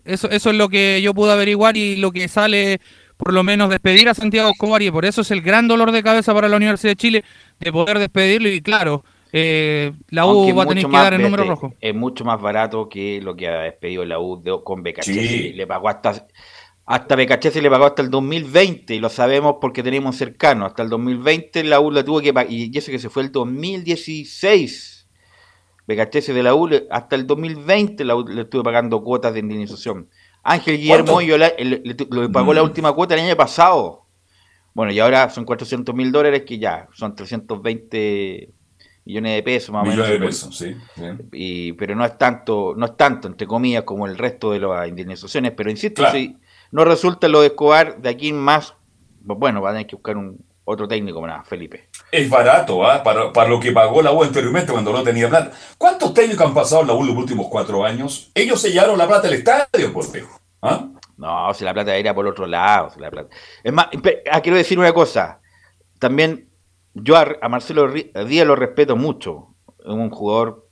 Eso, 0.04 0.30
eso 0.30 0.50
es 0.50 0.58
lo 0.58 0.68
que 0.68 1.02
yo 1.02 1.14
pude 1.14 1.32
averiguar 1.32 1.78
y 1.78 1.96
lo 1.96 2.12
que 2.12 2.28
sale 2.28 2.82
por 3.24 3.34
lo 3.34 3.44
menos 3.44 3.70
despedir 3.70 4.10
a 4.10 4.14
Santiago 4.14 4.50
Escobar 4.50 4.82
y 4.82 4.92
por 4.92 5.06
eso 5.06 5.22
es 5.22 5.32
el 5.32 5.42
gran 5.42 5.68
dolor 5.68 5.92
de 5.94 6.04
cabeza 6.04 6.34
para 6.34 6.50
la 6.50 6.58
Universidad 6.58 6.92
de 6.92 6.96
Chile 6.98 7.24
de 7.60 7.72
poder 7.72 8.00
despedirlo 8.00 8.50
y 8.50 8.62
claro, 8.62 9.06
eh, 9.32 9.94
la 10.10 10.26
U 10.26 10.54
va 10.54 10.64
a 10.64 10.68
tener 10.68 10.86
que 10.86 10.92
dar 10.92 11.14
el 11.14 11.22
número 11.22 11.46
rojo. 11.46 11.74
Es 11.80 11.96
mucho 11.96 12.26
más 12.26 12.42
barato 12.42 12.90
que 12.90 13.22
lo 13.22 13.36
que 13.36 13.48
ha 13.48 13.62
despedido 13.62 14.04
la 14.04 14.20
U 14.20 14.44
con 14.64 14.84
Becachese. 14.84 15.54
Le 15.56 15.66
pagó 15.66 15.88
hasta 15.88 16.28
hasta 16.86 17.16
Becachese 17.16 17.62
le 17.62 17.70
pagó 17.70 17.86
hasta 17.86 18.02
el 18.02 18.10
2020 18.10 18.94
y 18.94 19.00
lo 19.00 19.08
sabemos 19.08 19.56
porque 19.62 19.84
tenemos 19.84 20.18
cercano. 20.18 20.66
Hasta 20.66 20.84
el 20.84 20.90
2020 20.90 21.64
la 21.64 21.80
U 21.80 21.92
la 21.92 22.04
tuvo 22.04 22.20
que 22.20 22.34
pagar 22.34 22.52
y 22.52 22.78
eso 22.78 22.92
que 22.92 23.00
se 23.00 23.10
fue 23.10 23.24
el 23.24 23.32
2016. 23.32 25.08
Becachese 25.88 26.34
de 26.34 26.44
la 26.44 26.56
U 26.56 26.70
hasta 26.92 27.16
el 27.16 27.26
2020 27.26 28.04
la 28.04 28.18
U 28.18 28.28
le 28.28 28.42
estuvo 28.42 28.64
pagando 28.64 29.02
cuotas 29.02 29.34
de 29.34 29.40
indemnización. 29.40 30.10
Ángel 30.44 30.78
Guillermo 30.78 31.22
yo 31.22 31.38
le, 31.38 31.50
pagó 32.32 32.54
la 32.54 32.62
mm. 32.62 32.66
última 32.66 32.94
cuota 32.94 33.16
el 33.16 33.22
año 33.22 33.36
pasado. 33.36 34.06
Bueno, 34.74 34.92
y 34.92 35.00
ahora 35.00 35.30
son 35.30 35.46
400 35.46 35.96
mil 35.96 36.12
dólares 36.12 36.44
que 36.46 36.60
ya 36.60 36.88
son 36.94 37.16
320 37.16 38.50
millones 39.06 39.36
de 39.36 39.44
pesos 39.44 39.72
más 39.72 39.84
o 39.84 39.90
menos. 39.90 40.08
De 40.08 40.20
pesos, 40.20 40.58
sí, 40.58 40.76
Y, 41.32 41.74
pero 41.74 41.96
no 41.96 42.04
es 42.06 42.18
tanto, 42.18 42.74
no 42.76 42.86
es 42.88 42.98
tanto, 42.98 43.28
entre 43.28 43.48
comillas, 43.48 43.84
como 43.84 44.06
el 44.08 44.18
resto 44.18 44.52
de 44.52 44.60
las 44.60 44.88
indemnizaciones. 44.88 45.54
Pero 45.56 45.70
insisto, 45.70 46.10
si 46.12 46.38
no 46.72 46.84
resulta 46.84 47.28
lo 47.28 47.42
de 47.42 47.48
Escobar, 47.48 48.02
de 48.02 48.10
aquí 48.10 48.30
en 48.30 48.40
más, 48.40 48.74
bueno, 49.22 49.62
van 49.62 49.72
a 49.72 49.74
tener 49.76 49.88
que 49.88 49.96
buscar 49.96 50.18
un 50.18 50.44
otro 50.66 50.88
técnico 50.88 51.22
más, 51.22 51.48
Felipe. 51.48 51.90
Es 52.12 52.30
barato, 52.30 52.86
¿ah? 52.86 53.04
Para, 53.04 53.34
para, 53.34 53.50
lo 53.50 53.60
que 53.60 53.72
pagó 53.72 54.02
la 54.02 54.12
U 54.12 54.24
anteriormente 54.24 54.72
cuando 54.72 54.94
no 54.94 55.04
tenía 55.04 55.30
plata. 55.30 55.52
¿Cuántos 55.78 56.14
técnicos 56.14 56.46
han 56.46 56.54
pasado 56.54 56.82
en 56.82 56.88
la 56.88 56.94
U 56.94 57.04
los 57.04 57.16
últimos 57.16 57.48
cuatro 57.50 57.84
años? 57.84 58.32
Ellos 58.34 58.62
sellaron 58.62 58.98
la 58.98 59.08
plata 59.08 59.28
del 59.28 59.40
estadio, 59.40 59.92
por 59.92 60.06
¿Ah? 60.62 60.88
No, 61.18 61.54
si 61.54 61.64
la 61.66 61.74
plata 61.74 61.96
era 61.96 62.14
por 62.14 62.26
otro 62.26 62.48
lado. 62.48 62.92
la 62.98 63.12
plata. 63.12 63.30
Es 63.64 63.74
más, 63.74 63.88
ah, 64.32 64.42
quiero 64.42 64.58
decir 64.58 64.80
una 64.80 64.94
cosa. 64.94 65.42
También 66.00 66.50
yo 66.94 67.18
a, 67.18 67.50
Marcelo 67.50 67.92
Díaz 67.92 68.48
lo 68.48 68.56
respeto 68.56 68.96
mucho. 68.96 69.56
Es 69.80 69.92
un 69.92 70.10
jugador 70.10 70.63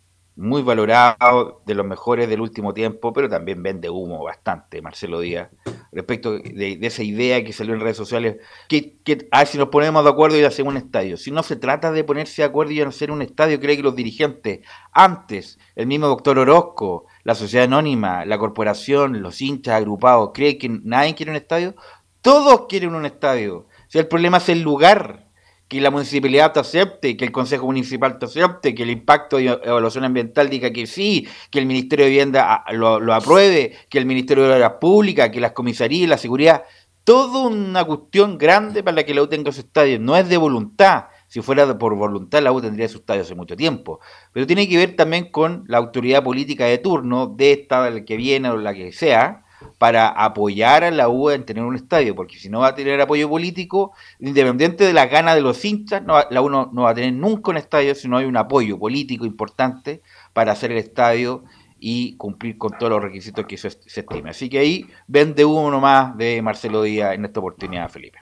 muy 0.42 0.64
valorado, 0.64 1.62
de 1.66 1.76
los 1.76 1.86
mejores 1.86 2.28
del 2.28 2.42
último 2.42 2.74
tiempo, 2.74 3.14
pero 3.14 3.30
también 3.30 3.62
vende 3.62 3.89
humo 3.89 4.24
bastante, 4.24 4.82
Marcelo 4.82 5.20
Díaz, 5.20 5.50
respecto 5.92 6.34
de, 6.34 6.80
esa 6.82 7.04
idea 7.04 7.44
que 7.44 7.54
salió 7.54 7.76
en 7.76 7.80
redes 7.80 7.98
sociales, 7.98 8.38
que, 8.68 8.98
a 9.30 9.39
ver 9.39 9.48
si 9.48 9.60
nos 9.60 9.70
ponemos 9.70 10.04
de 10.04 10.10
acuerdo 10.10 10.39
y 10.39 10.44
hacemos 10.44 10.72
un 10.72 10.78
estadio. 10.78 11.16
Si 11.18 11.30
no 11.30 11.44
se 11.44 11.58
trata 11.58 11.92
de 11.92 12.04
ponerse 12.04 12.42
de 12.42 12.48
acuerdo 12.48 12.74
y 12.74 12.82
hacer 12.82 13.12
un 13.12 13.22
estadio, 13.22 13.60
cree 13.60 13.78
que 13.78 13.84
los 13.84 13.96
dirigentes, 13.96 14.62
antes, 14.92 15.60
el 15.76 15.86
mismo 15.86 16.08
doctor 16.08 16.39
Orozco, 16.39 17.06
la 17.24 17.36
sociedad 17.36 17.66
anónima, 17.66 18.26
la 18.26 18.39
corporación, 18.39 19.22
los 19.22 19.42
hinchas 19.42 19.76
agrupados, 19.76 20.32
cree 20.34 20.58
que 20.58 20.70
nadie 20.70 21.14
quiere 21.14 21.32
un 21.32 21.38
estadio, 21.38 21.76
todos 22.22 22.66
quieren 22.68 22.96
un 22.96 23.06
estadio. 23.06 23.68
Si 23.89 24.00
el 24.00 24.08
problema 24.08 24.38
es 24.38 24.50
el 24.50 24.62
lugar, 24.62 25.30
que 25.72 25.80
la 25.80 25.89
municipalidad 25.89 26.51
te 26.51 26.59
acepte, 26.59 27.15
que 27.15 27.24
el 27.24 27.32
Consejo 27.32 27.65
Municipal 27.65 28.19
te 28.19 28.26
acepte, 28.26 28.76
que 28.76 28.84
el 28.84 28.89
impacto 28.89 29.38
de 29.38 29.57
evaluación 29.63 30.03
ambiental 30.03 30.49
diga 30.49 30.69
que 30.74 30.86
sí, 30.86 31.26
que 31.49 31.59
el 31.59 31.65
Ministerio 31.65 32.03
de 32.03 32.11
Vivienda 32.11 32.65
ah, 32.65 32.74
lo, 32.74 33.13
apruebe, 33.13 33.78
que 33.89 33.97
el 33.97 34.05
Ministerio 34.05 34.43
de 34.43 34.55
Obras 34.55 34.74
Públicas, 34.82 35.30
que 35.30 35.39
las 35.39 35.53
comisarías, 35.53 36.09
la 36.09 36.17
seguridad, 36.17 36.63
toda 37.05 37.47
una 37.47 37.86
cuestión 37.86 38.38
grande 38.38 38.84
para 38.84 39.05
que 39.05 39.13
la 39.13 39.22
U 39.22 39.28
tenga 39.28 39.53
su 39.53 39.61
estadio. 39.61 39.97
No 39.97 40.17
es 40.17 40.28
de 40.28 40.36
voluntad. 40.36 41.05
Si 41.30 41.41
fuera 41.41 41.78
por 41.78 41.95
voluntad, 41.95 42.41
la 42.41 42.51
U 42.51 42.59
tendría 42.59 42.89
su 42.89 42.97
estadio 42.97 43.22
hace 43.22 43.36
mucho 43.36 43.55
tiempo. 43.55 44.01
Pero 44.34 44.45
tiene 44.45 44.67
que 44.67 44.76
ver 44.76 44.97
también 44.97 45.32
con 45.32 45.63
la 45.69 45.78
autoridad 45.78 46.22
política 46.22 46.65
de 46.65 46.80
turno, 46.80 47.28
de 47.28 47.53
esta, 47.53 47.89
la 47.89 48.03
que 48.03 48.17
viene 48.17 48.49
o 48.49 48.57
la 48.57 48.74
que 48.74 48.91
sea, 48.91 49.45
para 49.78 50.07
apoyar 50.07 50.84
a 50.84 50.91
la 50.91 51.09
U 51.09 51.30
en 51.30 51.45
tener 51.45 51.64
un 51.64 51.76
estadio, 51.76 52.16
porque 52.16 52.38
si 52.38 52.49
no 52.49 52.59
va 52.59 52.68
a 52.68 52.76
tener 52.76 52.99
apoyo 53.01 53.30
político, 53.30 53.93
independiente 54.20 54.84
de 54.84 54.93
la 54.93 55.07
gana 55.07 55.36
de 55.36 55.41
los 55.41 55.64
hinchas, 55.66 56.03
no, 56.03 56.16
la 56.30 56.41
U 56.41 56.49
no, 56.49 56.70
va 56.74 56.91
a 56.91 56.95
tener 56.95 57.14
nunca 57.14 57.51
un 57.51 57.57
estadio 57.57 57.95
si 57.95 58.07
no 58.07 58.18
hay 58.18 58.26
un 58.26 58.38
apoyo 58.38 58.78
político 58.78 59.26
importante 59.26 60.01
para 60.34 60.51
hacer 60.51 60.72
el 60.72 60.78
estadio 60.78 61.43
y 61.80 62.16
cumplir 62.18 62.57
con 62.57 62.78
todos 62.78 62.91
los 62.91 63.01
requisitos 63.01 63.45
que 63.45 63.57
se, 63.57 63.72
se 63.72 64.01
estime. 64.01 64.30
Así 64.30 64.49
que 64.49 64.59
ahí 64.59 64.86
vende 65.07 65.43
uno 65.43 65.80
más 65.80 66.16
de 66.16 66.41
Marcelo 66.41 66.84
Díaz 66.84 67.16
en 67.16 67.26
esta 67.26 67.39
oportunidad, 67.39 67.89
Felipe. 67.89 68.20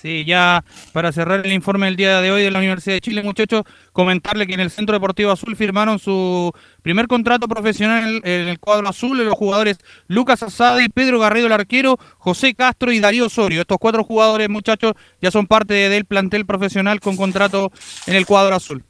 Sí, 0.00 0.24
ya 0.24 0.64
para 0.92 1.10
cerrar 1.10 1.44
el 1.44 1.52
informe 1.52 1.86
del 1.86 1.96
día 1.96 2.20
de 2.20 2.30
hoy 2.30 2.42
de 2.42 2.52
la 2.52 2.60
Universidad 2.60 2.94
de 2.94 3.00
Chile, 3.00 3.20
muchachos, 3.24 3.64
comentarle 3.92 4.46
que 4.46 4.54
en 4.54 4.60
el 4.60 4.70
Centro 4.70 4.94
Deportivo 4.94 5.32
Azul 5.32 5.56
firmaron 5.56 5.98
su 5.98 6.52
primer 6.82 7.08
contrato 7.08 7.48
profesional 7.48 8.20
en 8.22 8.48
el 8.48 8.60
cuadro 8.60 8.88
azul 8.88 9.18
los 9.18 9.34
jugadores 9.34 9.78
Lucas 10.06 10.44
Asadi, 10.44 10.88
Pedro 10.88 11.18
Garrido 11.18 11.46
el 11.46 11.52
arquero, 11.52 11.98
José 12.18 12.54
Castro 12.54 12.92
y 12.92 13.00
Darío 13.00 13.26
Osorio. 13.26 13.62
Estos 13.62 13.78
cuatro 13.80 14.04
jugadores, 14.04 14.48
muchachos, 14.48 14.92
ya 15.20 15.32
son 15.32 15.48
parte 15.48 15.74
del 15.74 16.04
plantel 16.04 16.46
profesional 16.46 17.00
con 17.00 17.16
contrato 17.16 17.72
en 18.06 18.14
el 18.14 18.24
cuadro 18.24 18.54
azul. 18.54 18.84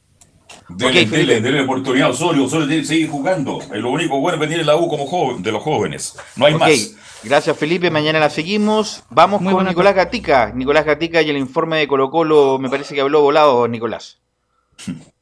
Dele, 0.68 1.06
okay, 1.06 1.40
dele, 1.40 1.60
oportunidad 1.62 2.08
a 2.08 2.10
Osorio, 2.10 2.44
Osorio 2.44 2.66
tiene 2.66 2.82
que 2.82 2.88
seguir 2.88 3.10
jugando. 3.10 3.60
Es 3.60 3.80
lo 3.80 3.90
único 3.90 4.20
bueno 4.20 4.38
que 4.38 4.46
tiene 4.46 4.64
la 4.64 4.76
U 4.76 4.88
como 4.88 5.06
joven, 5.06 5.42
de 5.42 5.52
los 5.52 5.62
jóvenes. 5.62 6.16
No 6.36 6.46
hay 6.46 6.54
más. 6.54 6.94
Gracias 7.24 7.56
Felipe, 7.56 7.90
mañana 7.90 8.20
la 8.20 8.30
seguimos. 8.30 9.02
Vamos 9.10 9.42
con 9.42 9.66
Nicolás 9.66 9.94
Gatica. 9.94 10.52
Nicolás 10.54 10.84
Gatica 10.84 11.22
y 11.22 11.30
el 11.30 11.36
informe 11.36 11.78
de 11.78 11.88
Colo 11.88 12.10
Colo, 12.10 12.58
me 12.58 12.68
parece 12.68 12.94
que 12.94 13.00
habló 13.00 13.22
volado, 13.22 13.66
Nicolás. 13.68 14.18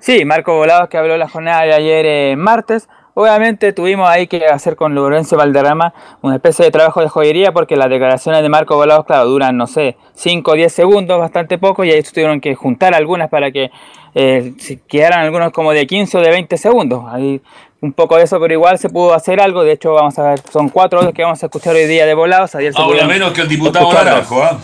Sí, 0.00 0.24
Marco 0.24 0.54
Volados 0.56 0.88
que 0.88 0.96
habló 0.96 1.18
la 1.18 1.28
jornada 1.28 1.62
de 1.62 1.74
ayer 1.74 2.06
eh, 2.06 2.34
martes. 2.34 2.88
Obviamente 3.14 3.72
tuvimos 3.72 4.08
ahí 4.08 4.26
que 4.26 4.46
hacer 4.46 4.76
con 4.76 4.94
Lorenzo 4.94 5.36
Valderrama 5.36 5.92
una 6.22 6.36
especie 6.36 6.64
de 6.64 6.70
trabajo 6.70 7.00
de 7.00 7.08
joyería 7.08 7.52
porque 7.52 7.76
las 7.76 7.90
declaraciones 7.90 8.42
de 8.42 8.48
Marco 8.48 8.76
Volados, 8.76 9.04
claro, 9.04 9.26
duran, 9.26 9.56
no 9.56 9.66
sé, 9.66 9.96
5 10.14 10.50
o 10.50 10.54
10 10.54 10.72
segundos, 10.72 11.18
bastante 11.18 11.58
poco, 11.58 11.84
y 11.84 11.90
ahí 11.90 12.02
tuvieron 12.02 12.40
que 12.40 12.54
juntar 12.54 12.94
algunas 12.94 13.28
para 13.28 13.50
que 13.50 13.70
eh, 14.14 14.54
quedaran 14.88 15.20
algunos 15.20 15.52
como 15.52 15.72
de 15.72 15.86
15 15.86 16.18
o 16.18 16.20
de 16.20 16.30
20segundos. 16.30 17.12
Ahí 17.12 17.40
un 17.80 17.92
poco 17.92 18.16
de 18.16 18.24
eso, 18.24 18.38
pero 18.38 18.52
igual 18.52 18.78
se 18.78 18.88
pudo 18.90 19.14
hacer 19.14 19.40
algo. 19.40 19.64
De 19.64 19.72
hecho, 19.72 19.94
vamos 19.94 20.18
a 20.18 20.22
ver, 20.22 20.40
son 20.52 20.68
cuatro 20.68 20.98
audios 20.98 21.14
que 21.14 21.22
vamos 21.22 21.42
a 21.42 21.46
escuchar 21.46 21.74
hoy 21.74 21.86
día 21.86 22.06
de 22.06 22.14
volados. 22.14 22.54
Ahora 22.54 23.06
menos 23.06 23.32
que 23.32 23.40
el 23.42 23.48
diputado 23.48 23.92
Naranjo, 23.92 24.42
¿ah? 24.42 24.58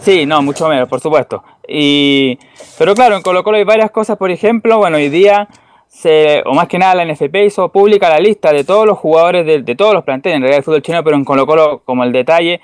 Sí, 0.00 0.26
no, 0.26 0.40
mucho 0.42 0.68
menos, 0.68 0.88
por 0.88 1.00
supuesto. 1.00 1.42
Y, 1.66 2.38
pero 2.78 2.94
claro, 2.94 3.16
en 3.16 3.22
Colo 3.22 3.42
Colo 3.42 3.58
hay 3.58 3.64
varias 3.64 3.90
cosas, 3.90 4.16
por 4.16 4.30
ejemplo, 4.30 4.78
bueno, 4.78 4.96
hoy 4.96 5.08
día, 5.08 5.48
se, 5.88 6.42
o 6.44 6.54
más 6.54 6.68
que 6.68 6.78
nada 6.78 6.94
la 6.94 7.12
NFP 7.12 7.34
hizo 7.46 7.70
pública 7.70 8.08
la 8.08 8.18
lista 8.18 8.52
de 8.52 8.62
todos 8.62 8.86
los 8.86 8.98
jugadores 8.98 9.44
de, 9.46 9.74
todos 9.74 9.94
los 9.94 10.04
planteles, 10.04 10.36
en 10.36 10.42
realidad 10.42 10.58
del 10.58 10.64
fútbol 10.64 10.82
chino, 10.82 11.02
pero 11.02 11.16
en 11.16 11.24
Colo 11.24 11.46
Colo, 11.46 11.82
como 11.84 12.04
el 12.04 12.12
detalle, 12.12 12.60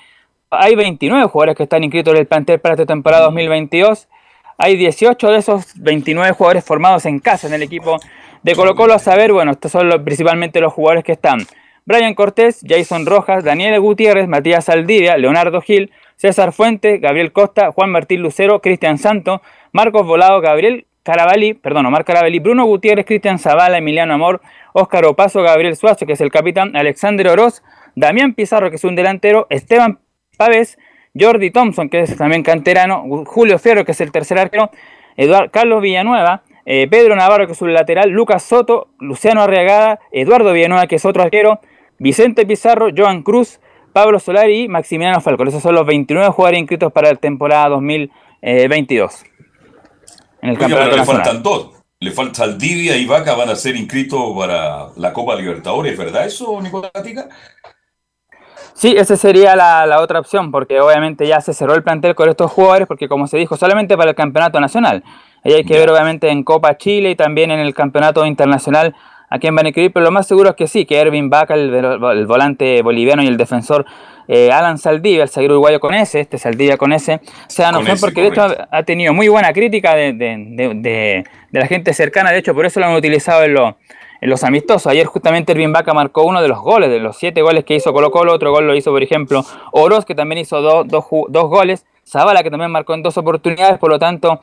hay 0.51 0.75
29 0.77 1.27
jugadores 1.27 1.57
que 1.57 1.64
están 1.64 1.83
inscritos 1.83 2.14
en 2.14 2.20
el 2.20 2.27
plantel 2.27 2.61
para 2.61 2.75
esta 2.75 2.87
temporada 2.87 3.25
2022. 3.25 4.09
Hay 4.57 4.77
18 4.77 5.33
de 5.33 5.39
esos 5.39 5.72
29 5.77 6.33
jugadores 6.33 6.64
formados 6.64 7.07
en 7.07 7.18
casa 7.18 7.49
en 7.49 7.55
el 7.55 7.62
equipo 7.62 7.97
de 8.45 8.55
Colo 8.55 8.77
Colo 8.77 8.95
a 8.95 8.99
saber, 8.99 9.33
bueno, 9.33 9.51
estos 9.51 9.72
son 9.72 9.91
principalmente 10.05 10.61
los 10.61 10.72
jugadores 10.72 11.03
que 11.03 11.12
están. 11.12 11.41
Brian 11.87 12.14
Cortés, 12.14 12.61
Jason 12.66 13.05
Rojas, 13.05 13.43
Daniel 13.43 13.81
Gutiérrez, 13.81 14.29
Matías 14.29 14.66
Saldivia, 14.66 15.16
Leonardo 15.16 15.61
Gil, 15.61 15.91
César 16.16 16.53
Fuente, 16.53 16.99
Gabriel 16.99 17.33
Costa, 17.33 17.72
Juan 17.72 17.91
Martín 17.91 18.22
Lucero, 18.22 18.61
Cristian 18.61 18.99
Santo, 18.99 19.43
Marcos 19.72 20.07
Volado, 20.07 20.41
Gabriel 20.41 20.87
Carabalí, 21.05 21.52
perdón, 21.52 21.84
Omar 21.84 22.07
Carabalí, 22.07 22.38
Bruno 22.38 22.64
Gutiérrez, 22.64 23.05
Cristian 23.05 23.38
Zavala, 23.38 23.76
Emiliano 23.76 24.14
Amor, 24.14 24.40
Óscar 24.72 25.05
Opaso, 25.05 25.42
Gabriel 25.42 25.76
Suazo, 25.76 26.07
que 26.07 26.14
es 26.14 26.20
el 26.22 26.30
capitán, 26.30 26.74
Alexander 26.74 27.28
Oroz, 27.28 27.62
Damián 27.94 28.32
Pizarro, 28.32 28.70
que 28.70 28.76
es 28.76 28.84
un 28.84 28.96
delantero, 28.96 29.46
Esteban 29.50 29.98
Pávez, 30.38 30.78
Jordi 31.14 31.50
Thompson, 31.50 31.90
que 31.90 32.00
es 32.00 32.16
también 32.16 32.42
canterano, 32.42 33.05
Julio 33.26 33.59
Fierro, 33.59 33.84
que 33.84 33.92
es 33.92 34.00
el 34.00 34.12
tercer 34.12 34.38
arquero, 34.38 34.70
Eduardo 35.18 35.50
Carlos 35.50 35.82
Villanueva, 35.82 36.42
eh, 36.64 36.88
Pedro 36.88 37.14
Navarro, 37.16 37.46
que 37.46 37.52
es 37.52 37.61
un 37.61 37.74
lateral, 37.74 38.09
Lucas 38.09 38.42
Soto, 38.42 38.88
Luciano 38.98 39.42
Arriagada, 39.42 40.00
Eduardo 40.11 40.55
Villanueva, 40.55 40.86
que 40.86 40.96
es 40.96 41.05
otro 41.05 41.22
arquero, 41.22 41.61
Vicente 41.98 42.46
Pizarro, 42.46 42.88
Joan 42.96 43.22
Cruz, 43.22 43.61
Pablo 43.92 44.18
Solari 44.18 44.62
y 44.62 44.68
Maximiliano 44.68 45.20
Falcón. 45.20 45.48
Esos 45.48 45.62
son 45.62 45.74
los 45.74 45.84
29 45.84 46.30
jugadores 46.30 46.61
inscritos 46.61 46.90
para 46.92 47.11
la 47.11 47.16
temporada 47.16 47.68
2022 47.68 49.24
en 50.45 50.51
el 50.51 50.59
campeonato 50.59 50.97
le 50.97 51.05
faltan 51.07 51.42
dos. 51.42 51.70
Le 52.01 52.11
falta 52.11 52.45
Aldivia 52.45 52.99
y 52.99 53.07
Vaca 53.07 53.34
van 53.34 53.49
a 53.49 53.57
ser 53.57 53.76
inscritos 53.76 54.20
para 54.36 54.88
la 54.97 55.11
Copa 55.14 55.34
Libertadores, 55.36 55.97
¿verdad 55.97 56.26
eso, 56.26 56.61
Nicolás 56.61 56.90
Gatica? 56.92 57.30
Sí, 58.74 58.95
esa 58.95 59.16
sería 59.16 59.57
la, 59.57 60.01
otra 60.03 60.20
opción, 60.20 60.51
porque 60.51 60.82
obviamente 60.82 61.26
ya 61.26 61.40
se 61.40 61.55
cerró 61.55 61.74
el 61.74 61.82
plantel 61.82 62.14
con 62.14 62.28
estos 62.28 62.51
jugadores, 62.51 62.86
porque 62.86 63.09
como 63.09 63.26
se 63.26 63.38
dijo, 63.38 63.57
solamente 63.57 63.97
para 63.97 64.11
el 64.11 64.16
campeonato 64.16 64.61
nacional. 64.61 65.03
Ahí 65.45 65.55
hay 65.55 65.64
que 65.64 65.78
ver 65.78 65.88
obviamente 65.88 66.28
en 66.28 66.45
Copa 66.45 66.76
Chile 66.76 67.12
y 67.12 67.16
también 67.16 67.51
en 67.51 67.61
el 67.61 67.72
campeonato 67.72 68.26
internacional 68.26 68.95
a 69.35 69.39
quién 69.41 69.55
van 69.57 69.66
a 69.66 69.68
inscribir, 69.70 69.93
pero 69.93 70.05
lo 70.05 70.12
más 70.12 70.28
seguro 70.28 70.51
es 70.51 70.55
que 70.55 70.68
sí, 70.68 70.87
que 70.87 70.97
Ervin 70.97 71.28
Vaca, 71.28 71.55
el 71.55 72.26
volante 72.26 72.82
boliviano 72.82 73.20
y 73.20 73.26
el 73.26 73.37
defensor 73.37 73.85
eh, 74.28 74.53
Alan 74.53 74.78
Saldivia, 74.78 75.24
el 75.24 75.28
zaguero 75.28 75.55
uruguayo 75.55 75.80
con 75.80 75.93
ese, 75.93 76.20
este 76.20 76.39
Saldivia 76.39 76.76
con 76.76 76.93
ese, 76.93 77.20
sean 77.49 77.74
opción 77.74 77.99
porque 78.01 78.20
de 78.22 78.28
hecho 78.28 78.47
ha, 78.70 78.82
tenido 78.85 79.12
muy 79.12 79.26
buena 79.26 79.53
crítica 79.53 79.97
de, 79.97 81.24
la 81.51 81.66
gente 81.66 81.93
cercana, 81.95 82.30
de 82.30 82.39
hecho 82.39 82.55
por 82.55 82.64
eso 82.64 82.78
lo 82.78 82.87
han 82.87 82.95
utilizado 82.95 83.43
en, 83.43 83.55
los 84.20 84.45
amistosos. 84.45 84.87
Ayer 84.87 85.05
justamente 85.07 85.51
Ervin 85.51 85.72
Vaca 85.72 85.93
marcó 85.93 86.22
uno 86.22 86.41
de 86.41 86.47
los 86.47 86.61
goles, 86.61 86.89
de 86.89 87.01
los 87.01 87.16
siete 87.16 87.43
goles 87.43 87.64
que 87.64 87.74
hizo 87.74 87.93
Colo 87.93 88.12
Colo, 88.12 88.32
otro 88.32 88.53
gol 88.53 88.68
lo 88.68 88.76
hizo 88.76 88.93
por 88.93 89.03
ejemplo 89.03 89.45
Oroz, 89.72 90.05
que 90.05 90.14
también 90.14 90.39
hizo 90.39 90.62
dos 90.62 91.49
goles, 91.49 91.85
Zavala 92.07 92.45
que 92.45 92.53
también 92.53 92.70
marcó 92.70 92.95
en 92.95 93.03
dos 93.03 93.18
oportunidades, 93.18 93.78
por 93.78 93.91
lo 93.91 93.99
tanto 93.99 94.41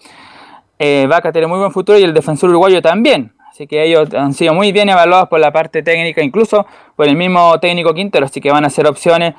eh, 0.79 1.07
Vaca 1.07 1.31
tiene 1.31 1.47
muy 1.47 1.59
buen 1.59 1.71
futuro 1.71 1.97
y 1.97 2.03
el 2.03 2.13
defensor 2.13 2.49
uruguayo 2.49 2.81
también. 2.81 3.31
Así 3.51 3.67
que 3.67 3.83
ellos 3.83 4.13
han 4.13 4.33
sido 4.33 4.53
muy 4.53 4.71
bien 4.71 4.87
evaluados 4.87 5.27
por 5.27 5.39
la 5.39 5.51
parte 5.51 5.83
técnica, 5.83 6.23
incluso 6.23 6.65
por 6.95 7.07
el 7.07 7.17
mismo 7.17 7.59
técnico 7.59 7.93
Quintero, 7.93 8.25
así 8.25 8.39
que 8.39 8.49
van 8.49 8.63
a 8.63 8.69
ser 8.69 8.87
opciones 8.87 9.35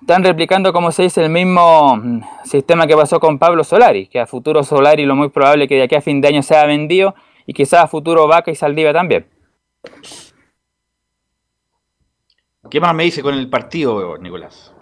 están 0.00 0.22
replicando, 0.22 0.72
como 0.72 0.92
se 0.92 1.04
dice, 1.04 1.22
el 1.22 1.30
mismo 1.30 1.96
mm, 1.96 2.20
sistema 2.44 2.86
que 2.86 2.94
pasó 2.94 3.18
con 3.18 3.38
Pablo 3.38 3.64
Solari, 3.64 4.06
que 4.06 4.20
a 4.20 4.26
futuro 4.26 4.62
Solari 4.62 5.04
lo 5.04 5.16
muy 5.16 5.30
probable 5.30 5.66
que 5.66 5.76
de 5.76 5.82
aquí 5.82 5.94
a 5.94 6.00
fin 6.00 6.20
de 6.20 6.28
año 6.28 6.42
sea 6.42 6.64
vendido 6.66 7.14
y 7.46 7.52
quizás 7.52 7.84
a 7.84 7.88
futuro 7.88 8.26
Vaca 8.28 8.50
y 8.50 8.54
Saldiva 8.54 8.92
también. 8.92 9.26
¿Qué 12.70 12.80
más 12.80 12.94
me 12.94 13.04
dice 13.04 13.22
con 13.22 13.34
el 13.34 13.48
partido, 13.48 14.18
Nicolás? 14.18 14.72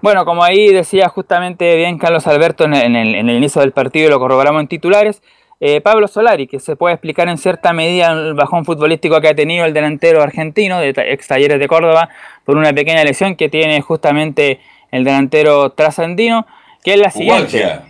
Bueno, 0.00 0.24
como 0.24 0.42
ahí 0.42 0.72
decía 0.72 1.08
justamente 1.08 1.74
bien 1.76 1.98
Carlos 1.98 2.26
Alberto 2.26 2.64
en 2.64 2.74
el, 2.74 3.14
en 3.14 3.28
el 3.28 3.36
inicio 3.36 3.60
del 3.62 3.72
partido, 3.72 4.10
lo 4.10 4.18
corroboramos 4.18 4.60
en 4.60 4.68
titulares, 4.68 5.22
eh, 5.60 5.80
Pablo 5.80 6.08
Solari, 6.08 6.46
que 6.46 6.60
se 6.60 6.76
puede 6.76 6.94
explicar 6.94 7.28
en 7.28 7.38
cierta 7.38 7.72
medida 7.72 8.12
el 8.12 8.34
bajón 8.34 8.64
futbolístico 8.64 9.20
que 9.20 9.28
ha 9.28 9.34
tenido 9.34 9.64
el 9.64 9.72
delantero 9.72 10.22
argentino 10.22 10.80
de 10.80 10.90
ex 10.96 11.28
Talleres 11.28 11.58
de 11.58 11.68
Córdoba 11.68 12.08
por 12.44 12.56
una 12.56 12.72
pequeña 12.72 13.04
lesión 13.04 13.36
que 13.36 13.48
tiene 13.48 13.80
justamente 13.80 14.60
el 14.90 15.04
delantero 15.04 15.70
trasandino, 15.70 16.46
que 16.82 16.94
es 16.94 17.00
la 17.00 17.10
siguiente. 17.10 17.80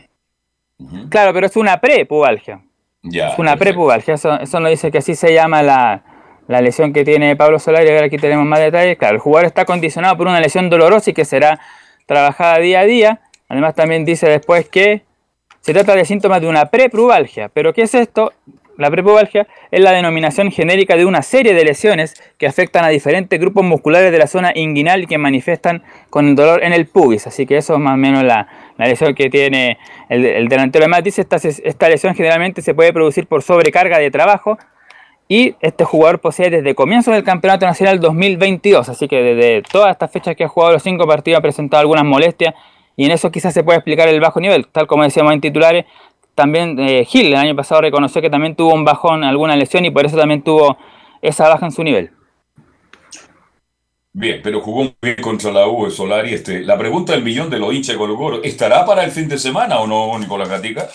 Claro, 1.08 1.32
pero 1.32 1.46
es 1.46 1.56
una 1.56 1.80
pre-pubalgia. 1.80 2.60
es 3.02 3.38
una 3.38 3.56
pre-pubalgia, 3.56 4.14
eso, 4.14 4.38
eso 4.40 4.60
nos 4.60 4.70
dice 4.70 4.90
que 4.90 4.98
así 4.98 5.14
se 5.14 5.32
llama 5.32 5.62
la, 5.62 6.02
la 6.48 6.60
lesión 6.60 6.92
que 6.92 7.04
tiene 7.04 7.36
Pablo 7.36 7.58
Solari. 7.58 7.88
A 7.88 7.92
ver, 7.92 8.04
aquí 8.04 8.18
tenemos 8.18 8.44
más 8.46 8.60
detalles. 8.60 8.96
Claro, 8.98 9.14
el 9.14 9.20
jugador 9.20 9.46
está 9.46 9.64
condicionado 9.64 10.16
por 10.16 10.26
una 10.26 10.40
lesión 10.40 10.68
dolorosa 10.70 11.10
y 11.10 11.14
que 11.14 11.24
será 11.24 11.60
trabajada 12.06 12.58
día 12.58 12.80
a 12.80 12.84
día. 12.84 13.20
Además, 13.48 13.74
también 13.74 14.04
dice 14.04 14.28
después 14.28 14.68
que 14.68 15.02
se 15.64 15.72
trata 15.72 15.94
de 15.94 16.04
síntomas 16.04 16.42
de 16.42 16.46
una 16.46 16.66
prepubalgia. 16.66 17.48
¿Pero 17.48 17.72
qué 17.72 17.82
es 17.82 17.94
esto? 17.94 18.34
La 18.76 18.90
prepubalgia 18.90 19.46
es 19.70 19.80
la 19.80 19.92
denominación 19.92 20.50
genérica 20.50 20.94
de 20.94 21.06
una 21.06 21.22
serie 21.22 21.54
de 21.54 21.64
lesiones 21.64 22.20
que 22.36 22.46
afectan 22.46 22.84
a 22.84 22.88
diferentes 22.88 23.40
grupos 23.40 23.64
musculares 23.64 24.12
de 24.12 24.18
la 24.18 24.26
zona 24.26 24.52
inguinal 24.54 25.04
y 25.04 25.06
que 25.06 25.16
manifiestan 25.16 25.82
con 26.10 26.28
el 26.28 26.34
dolor 26.34 26.62
en 26.62 26.74
el 26.74 26.86
pubis. 26.86 27.26
Así 27.26 27.46
que 27.46 27.56
eso 27.56 27.72
es 27.72 27.80
más 27.80 27.94
o 27.94 27.96
menos 27.96 28.24
la, 28.24 28.46
lesión 28.76 29.14
que 29.14 29.30
tiene 29.30 29.78
el, 30.10 30.48
delantero. 30.48 30.82
Además 30.82 31.02
dice, 31.02 31.22
esta, 31.22 31.36
esta 31.36 31.88
lesión 31.88 32.14
generalmente 32.14 32.60
se 32.60 32.74
puede 32.74 32.92
producir 32.92 33.26
por 33.26 33.42
sobrecarga 33.42 33.98
de 33.98 34.10
trabajo 34.10 34.58
y 35.28 35.54
este 35.62 35.84
jugador 35.84 36.20
posee 36.20 36.50
desde 36.50 36.74
comienzo 36.74 37.10
del 37.10 37.24
Campeonato 37.24 37.64
Nacional 37.64 38.00
2022. 38.00 38.90
Así 38.90 39.08
que 39.08 39.22
desde 39.22 39.62
todas 39.62 39.92
estas 39.92 40.10
fechas 40.10 40.36
que 40.36 40.44
ha 40.44 40.48
jugado 40.48 40.74
los 40.74 40.82
cinco 40.82 41.06
partidos 41.06 41.38
ha 41.38 41.42
presentado 41.42 41.80
algunas 41.80 42.04
molestias 42.04 42.54
y 42.96 43.04
en 43.04 43.10
eso 43.10 43.30
quizás 43.30 43.52
se 43.54 43.64
puede 43.64 43.78
explicar 43.78 44.08
el 44.08 44.20
bajo 44.20 44.40
nivel, 44.40 44.66
tal 44.68 44.86
como 44.86 45.02
decíamos 45.02 45.32
en 45.32 45.40
titulares. 45.40 45.84
También 46.34 46.78
eh, 46.80 47.04
Gil 47.04 47.28
el 47.28 47.36
año 47.36 47.54
pasado 47.54 47.80
reconoció 47.80 48.20
que 48.20 48.30
también 48.30 48.56
tuvo 48.56 48.74
un 48.74 48.84
bajón, 48.84 49.22
alguna 49.24 49.56
lesión 49.56 49.84
y 49.84 49.90
por 49.90 50.04
eso 50.04 50.16
también 50.16 50.42
tuvo 50.42 50.76
esa 51.22 51.48
baja 51.48 51.66
en 51.66 51.72
su 51.72 51.84
nivel. 51.84 52.10
Bien, 54.12 54.40
pero 54.42 54.60
jugó 54.60 54.82
muy 54.82 54.94
bien 55.02 55.16
contra 55.20 55.50
la 55.50 55.66
U 55.66 55.90
Solari. 55.90 56.34
Este, 56.34 56.60
la 56.60 56.78
pregunta 56.78 57.12
del 57.12 57.24
millón 57.24 57.50
de 57.50 57.58
los 57.58 57.74
hinchas 57.74 57.94
de 57.94 57.98
Colo 57.98 58.16
Colo, 58.16 58.42
¿estará 58.44 58.86
para 58.86 59.04
el 59.04 59.10
fin 59.10 59.28
de 59.28 59.38
semana 59.38 59.80
o 59.80 59.86
no, 59.88 60.16
Nicolás 60.18 60.48
Gatica? 60.48 60.88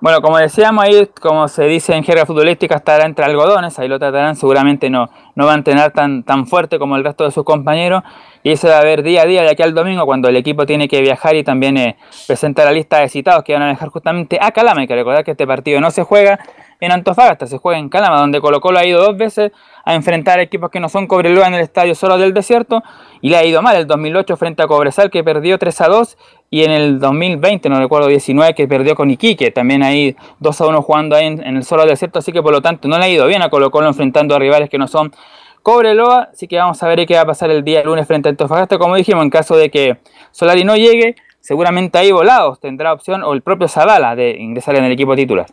Bueno, 0.00 0.22
como 0.22 0.38
decíamos 0.38 0.84
ahí, 0.84 1.08
como 1.20 1.48
se 1.48 1.64
dice 1.64 1.92
en 1.92 2.04
jerga 2.04 2.24
futbolística, 2.24 2.76
estará 2.76 3.04
entre 3.04 3.24
algodones, 3.24 3.76
ahí 3.80 3.88
lo 3.88 3.98
tratarán, 3.98 4.36
seguramente 4.36 4.88
no, 4.88 5.10
no 5.34 5.46
va 5.46 5.52
a 5.52 5.54
entrenar 5.56 5.90
tan, 5.90 6.22
tan 6.22 6.46
fuerte 6.46 6.78
como 6.78 6.94
el 6.94 7.02
resto 7.02 7.24
de 7.24 7.32
sus 7.32 7.42
compañeros, 7.42 8.04
y 8.44 8.52
eso 8.52 8.68
va 8.68 8.78
a 8.78 8.84
ver 8.84 9.02
día 9.02 9.22
a 9.22 9.26
día 9.26 9.42
de 9.42 9.50
aquí 9.50 9.64
al 9.64 9.74
domingo, 9.74 10.06
cuando 10.06 10.28
el 10.28 10.36
equipo 10.36 10.66
tiene 10.66 10.86
que 10.86 11.00
viajar 11.00 11.34
y 11.34 11.42
también 11.42 11.76
eh, 11.76 11.96
presentar 12.28 12.66
la 12.66 12.72
lista 12.72 12.98
de 12.98 13.08
citados 13.08 13.42
que 13.42 13.54
van 13.54 13.62
a 13.62 13.68
dejar 13.68 13.88
justamente 13.88 14.38
a 14.40 14.52
Calama, 14.52 14.82
hay 14.82 14.86
que 14.86 14.94
recordar 14.94 15.24
que 15.24 15.32
este 15.32 15.48
partido 15.48 15.80
no 15.80 15.90
se 15.90 16.04
juega 16.04 16.38
en 16.80 16.92
Antofagasta, 16.92 17.46
se 17.46 17.58
juega 17.58 17.78
en 17.78 17.88
Calama, 17.88 18.20
donde 18.20 18.40
Colo 18.40 18.60
Colo 18.60 18.78
ha 18.78 18.86
ido 18.86 19.00
dos 19.00 19.16
veces 19.16 19.52
a 19.84 19.94
enfrentar 19.94 20.38
equipos 20.38 20.70
que 20.70 20.80
no 20.80 20.88
son 20.88 21.06
Cobreloa 21.06 21.46
en 21.48 21.54
el 21.54 21.60
estadio 21.60 21.94
solo 21.94 22.18
del 22.18 22.32
desierto, 22.32 22.82
y 23.20 23.30
le 23.30 23.36
ha 23.36 23.44
ido 23.44 23.62
mal, 23.62 23.76
el 23.76 23.86
2008 23.86 24.36
frente 24.36 24.62
a 24.62 24.66
Cobresal 24.66 25.10
que 25.10 25.24
perdió 25.24 25.58
3 25.58 25.80
a 25.80 25.88
2, 25.88 26.18
y 26.50 26.64
en 26.64 26.70
el 26.70 27.00
2020, 27.00 27.68
no 27.68 27.78
recuerdo, 27.78 28.08
19, 28.08 28.54
que 28.54 28.68
perdió 28.68 28.94
con 28.94 29.10
Iquique, 29.10 29.50
también 29.50 29.82
ahí 29.82 30.16
2 30.38 30.60
a 30.60 30.66
1 30.66 30.82
jugando 30.82 31.16
ahí 31.16 31.26
en, 31.26 31.56
el 31.56 31.64
solo 31.64 31.84
desierto, 31.84 32.20
así 32.20 32.32
que 32.32 32.42
por 32.42 32.52
lo 32.52 32.62
tanto 32.62 32.86
no 32.86 32.98
le 32.98 33.04
ha 33.04 33.08
ido 33.08 33.26
bien 33.26 33.42
a 33.42 33.50
Colo 33.50 33.70
Colo 33.70 33.88
enfrentando 33.88 34.34
a 34.36 34.38
rivales 34.38 34.70
que 34.70 34.78
no 34.78 34.86
son 34.86 35.12
Cobreloa, 35.62 36.28
así 36.32 36.46
que 36.46 36.56
vamos 36.56 36.82
a 36.82 36.88
ver 36.88 37.04
qué 37.06 37.14
va 37.14 37.22
a 37.22 37.26
pasar 37.26 37.50
el 37.50 37.64
día 37.64 37.82
lunes 37.82 38.06
frente 38.06 38.28
a 38.28 38.30
Antofagasta, 38.30 38.78
como 38.78 38.94
dijimos, 38.94 39.24
en 39.24 39.30
caso 39.30 39.56
de 39.56 39.70
que 39.70 39.98
Solari 40.30 40.64
no 40.64 40.76
llegue, 40.76 41.16
seguramente 41.40 41.98
ahí 41.98 42.12
Volados 42.12 42.60
tendrá 42.60 42.92
opción, 42.92 43.24
o 43.24 43.32
el 43.32 43.42
propio 43.42 43.68
Zavala, 43.68 44.14
de 44.14 44.30
ingresar 44.38 44.76
en 44.76 44.84
el 44.84 44.92
equipo 44.92 45.16
titular. 45.16 45.46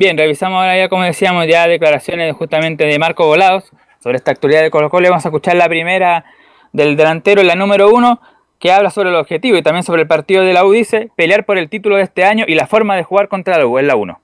Bien, 0.00 0.16
revisamos 0.16 0.56
ahora 0.56 0.78
ya, 0.78 0.88
como 0.88 1.02
decíamos, 1.02 1.46
ya 1.46 1.68
declaraciones 1.68 2.34
justamente 2.34 2.84
de 2.84 2.98
Marco 2.98 3.26
Volados 3.26 3.64
sobre 4.02 4.16
esta 4.16 4.30
actualidad 4.30 4.62
de 4.62 4.70
Colo 4.70 4.88
Colo. 4.88 5.10
Vamos 5.10 5.26
a 5.26 5.28
escuchar 5.28 5.56
la 5.56 5.68
primera 5.68 6.24
del 6.72 6.96
delantero, 6.96 7.42
la 7.42 7.54
número 7.54 7.90
uno, 7.90 8.18
que 8.58 8.72
habla 8.72 8.88
sobre 8.88 9.10
el 9.10 9.16
objetivo 9.16 9.58
y 9.58 9.62
también 9.62 9.84
sobre 9.84 10.00
el 10.00 10.08
partido 10.08 10.42
de 10.42 10.54
la 10.54 10.64
U, 10.64 10.72
dice, 10.72 11.10
pelear 11.18 11.44
por 11.44 11.58
el 11.58 11.68
título 11.68 11.96
de 11.96 12.04
este 12.04 12.24
año 12.24 12.46
y 12.48 12.54
la 12.54 12.66
forma 12.66 12.96
de 12.96 13.04
jugar 13.04 13.28
contra 13.28 13.58
la 13.58 13.66
U, 13.66 13.78
es 13.78 13.84
la 13.84 13.94
1. 13.94 14.22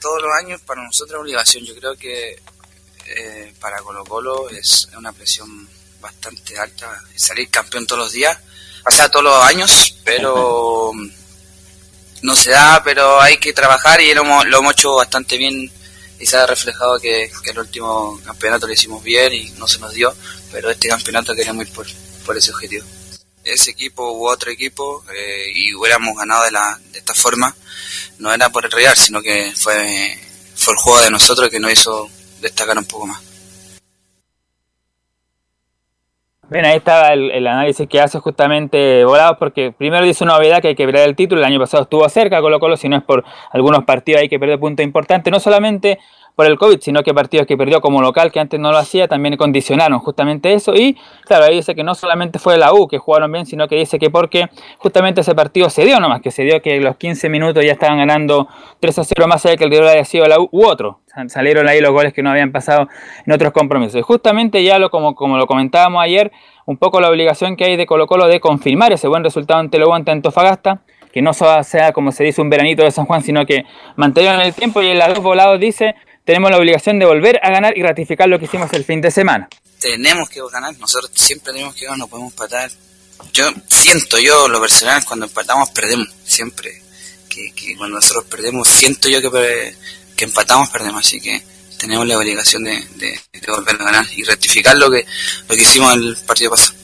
Todos 0.00 0.20
los 0.20 0.32
años 0.42 0.60
para 0.62 0.82
nosotros 0.82 1.14
es 1.14 1.20
obligación, 1.20 1.64
yo 1.64 1.76
creo 1.76 1.94
que 1.94 2.30
eh, 3.06 3.54
para 3.60 3.76
Colo 3.82 4.02
Colo 4.02 4.50
es 4.50 4.88
una 4.98 5.12
presión 5.12 5.48
bastante 6.00 6.58
alta 6.58 6.90
salir 7.14 7.48
campeón 7.50 7.86
todos 7.86 8.02
los 8.02 8.12
días, 8.12 8.36
o 8.84 8.90
sea, 8.90 9.08
todos 9.08 9.26
los 9.26 9.44
años, 9.44 9.96
pero 10.04 10.90
no 12.24 12.34
se 12.34 12.52
da, 12.52 12.82
pero 12.82 13.20
hay 13.20 13.36
que 13.36 13.52
trabajar 13.52 14.00
y 14.00 14.14
lo, 14.14 14.24
lo 14.44 14.58
hemos 14.58 14.72
hecho 14.72 14.94
bastante 14.94 15.36
bien 15.36 15.70
y 16.18 16.24
se 16.24 16.38
ha 16.38 16.46
reflejado 16.46 16.98
que, 16.98 17.30
el 17.44 17.58
último 17.58 18.18
campeonato 18.24 18.66
lo 18.66 18.72
hicimos 18.72 19.02
bien 19.02 19.34
y 19.34 19.50
no 19.58 19.68
se 19.68 19.78
nos 19.78 19.92
dio, 19.92 20.14
pero 20.50 20.70
este 20.70 20.88
campeonato 20.88 21.34
queremos 21.34 21.66
ir 21.66 21.72
por, 21.74 21.86
por 22.24 22.34
ese 22.34 22.50
objetivo. 22.50 22.86
Ese 23.44 23.72
equipo 23.72 24.10
u 24.10 24.26
otro 24.26 24.50
equipo 24.50 25.04
eh, 25.14 25.44
y 25.54 25.74
hubiéramos 25.74 26.16
ganado 26.16 26.44
de, 26.44 26.52
la, 26.52 26.80
de 26.92 26.98
esta 26.98 27.12
forma, 27.12 27.54
no 28.18 28.32
era 28.32 28.48
por 28.48 28.64
el 28.64 28.72
Real, 28.72 28.96
sino 28.96 29.20
que 29.20 29.52
fue, 29.54 30.18
fue 30.56 30.72
el 30.72 30.80
juego 30.80 31.02
de 31.02 31.10
nosotros 31.10 31.50
que 31.50 31.60
nos 31.60 31.72
hizo 31.72 32.08
destacar 32.40 32.78
un 32.78 32.86
poco 32.86 33.06
más. 33.06 33.20
Bien, 36.54 36.66
ahí 36.66 36.76
estaba 36.76 37.12
el, 37.12 37.44
análisis 37.48 37.88
que 37.88 38.00
hace 38.00 38.20
justamente 38.20 39.04
Volados, 39.04 39.38
porque 39.38 39.72
primero 39.76 40.04
dice 40.04 40.22
una 40.22 40.34
novedad 40.34 40.62
que 40.62 40.68
hay 40.68 40.76
que 40.76 40.86
ver 40.86 40.94
el 40.98 41.16
título, 41.16 41.40
el 41.40 41.46
año 41.48 41.58
pasado 41.58 41.82
estuvo 41.82 42.08
cerca 42.08 42.40
Colo 42.40 42.60
Colo, 42.60 42.76
si 42.76 42.88
no 42.88 42.96
es 42.96 43.02
por 43.02 43.24
algunos 43.50 43.82
partidos 43.82 44.22
hay 44.22 44.28
que 44.28 44.38
perder 44.38 44.60
puntos 44.60 44.84
importantes, 44.84 45.32
no 45.32 45.40
solamente 45.40 45.98
por 46.34 46.46
el 46.46 46.58
COVID, 46.58 46.80
sino 46.80 47.02
que 47.02 47.14
partidos 47.14 47.46
que 47.46 47.56
perdió 47.56 47.80
como 47.80 48.02
local, 48.02 48.32
que 48.32 48.40
antes 48.40 48.58
no 48.58 48.72
lo 48.72 48.78
hacía, 48.78 49.06
también 49.06 49.36
condicionaron 49.36 49.98
justamente 50.00 50.52
eso. 50.52 50.74
Y 50.74 50.96
claro, 51.24 51.44
ahí 51.44 51.56
dice 51.56 51.74
que 51.74 51.84
no 51.84 51.94
solamente 51.94 52.38
fue 52.38 52.58
la 52.58 52.72
U 52.72 52.88
que 52.88 52.98
jugaron 52.98 53.30
bien, 53.30 53.46
sino 53.46 53.68
que 53.68 53.76
dice 53.76 53.98
que 53.98 54.10
porque 54.10 54.48
justamente 54.78 55.20
ese 55.20 55.34
partido 55.34 55.70
se 55.70 55.84
dio 55.84 56.00
nomás, 56.00 56.20
que 56.20 56.30
se 56.30 56.42
dio 56.42 56.60
que 56.60 56.80
los 56.80 56.96
15 56.96 57.28
minutos 57.28 57.64
ya 57.64 57.72
estaban 57.72 57.98
ganando 57.98 58.48
3 58.80 58.98
a 58.98 59.04
0 59.04 59.26
más 59.28 59.46
allá 59.46 59.56
que 59.56 59.64
el 59.64 59.70
rival 59.70 59.88
haya 59.88 60.04
sido 60.04 60.26
la 60.26 60.40
U 60.40 60.48
u 60.50 60.66
otro. 60.66 61.00
Salieron 61.28 61.68
ahí 61.68 61.80
los 61.80 61.92
goles 61.92 62.12
que 62.12 62.24
no 62.24 62.30
habían 62.30 62.50
pasado 62.50 62.88
en 63.24 63.32
otros 63.32 63.52
compromisos. 63.52 64.00
Y 64.00 64.02
justamente 64.02 64.64
ya 64.64 64.80
lo 64.80 64.90
como, 64.90 65.14
como 65.14 65.38
lo 65.38 65.46
comentábamos 65.46 66.02
ayer, 66.02 66.32
un 66.66 66.76
poco 66.76 67.00
la 67.00 67.08
obligación 67.08 67.56
que 67.56 67.64
hay 67.64 67.76
de 67.76 67.86
Colo 67.86 68.08
Colo 68.08 68.26
de 68.26 68.40
confirmar 68.40 68.92
ese 68.92 69.06
buen 69.06 69.22
resultado 69.22 69.60
ante 69.60 69.78
Lobo 69.78 69.94
ante 69.94 70.10
Antofagasta 70.10 70.80
que 71.12 71.22
no 71.22 71.32
sea 71.32 71.92
como 71.92 72.10
se 72.10 72.24
dice 72.24 72.42
un 72.42 72.50
veranito 72.50 72.82
de 72.82 72.90
San 72.90 73.04
Juan, 73.04 73.22
sino 73.22 73.46
que 73.46 73.64
mantengan 73.94 74.40
el 74.40 74.52
tiempo 74.52 74.82
y 74.82 74.88
en 74.88 74.98
los 74.98 75.14
dos 75.14 75.22
volados 75.22 75.60
dice 75.60 75.94
tenemos 76.24 76.50
la 76.50 76.58
obligación 76.58 76.98
de 76.98 77.06
volver 77.06 77.38
a 77.42 77.50
ganar 77.50 77.76
y 77.76 77.82
ratificar 77.82 78.28
lo 78.28 78.38
que 78.38 78.46
hicimos 78.46 78.72
el 78.72 78.84
fin 78.84 79.00
de 79.00 79.10
semana. 79.10 79.48
Tenemos 79.78 80.28
que 80.30 80.40
ganar, 80.50 80.76
nosotros 80.78 81.10
siempre 81.14 81.52
tenemos 81.52 81.74
que 81.74 81.84
ganar, 81.84 81.98
no 81.98 82.08
podemos 82.08 82.32
empatar. 82.32 82.70
Yo 83.32 83.44
siento, 83.66 84.18
yo 84.18 84.48
lo 84.48 84.60
personal, 84.60 85.04
cuando 85.04 85.26
empatamos 85.26 85.70
perdemos, 85.70 86.08
siempre. 86.24 86.82
Que, 87.28 87.76
cuando 87.76 87.96
nosotros 87.96 88.24
perdemos, 88.26 88.68
siento 88.68 89.08
yo 89.08 89.20
que, 89.20 89.74
que 90.16 90.24
empatamos, 90.24 90.70
perdemos, 90.70 91.04
así 91.04 91.20
que 91.20 91.42
tenemos 91.78 92.06
la 92.06 92.16
obligación 92.16 92.62
de, 92.64 92.76
de, 92.94 93.20
volver 93.48 93.74
a 93.74 93.84
ganar 93.84 94.06
y 94.16 94.22
rectificar 94.22 94.76
lo 94.76 94.88
que, 94.90 95.04
lo 95.48 95.56
que 95.56 95.62
hicimos 95.62 95.92
el 95.94 96.16
partido 96.24 96.52
pasado. 96.52 96.78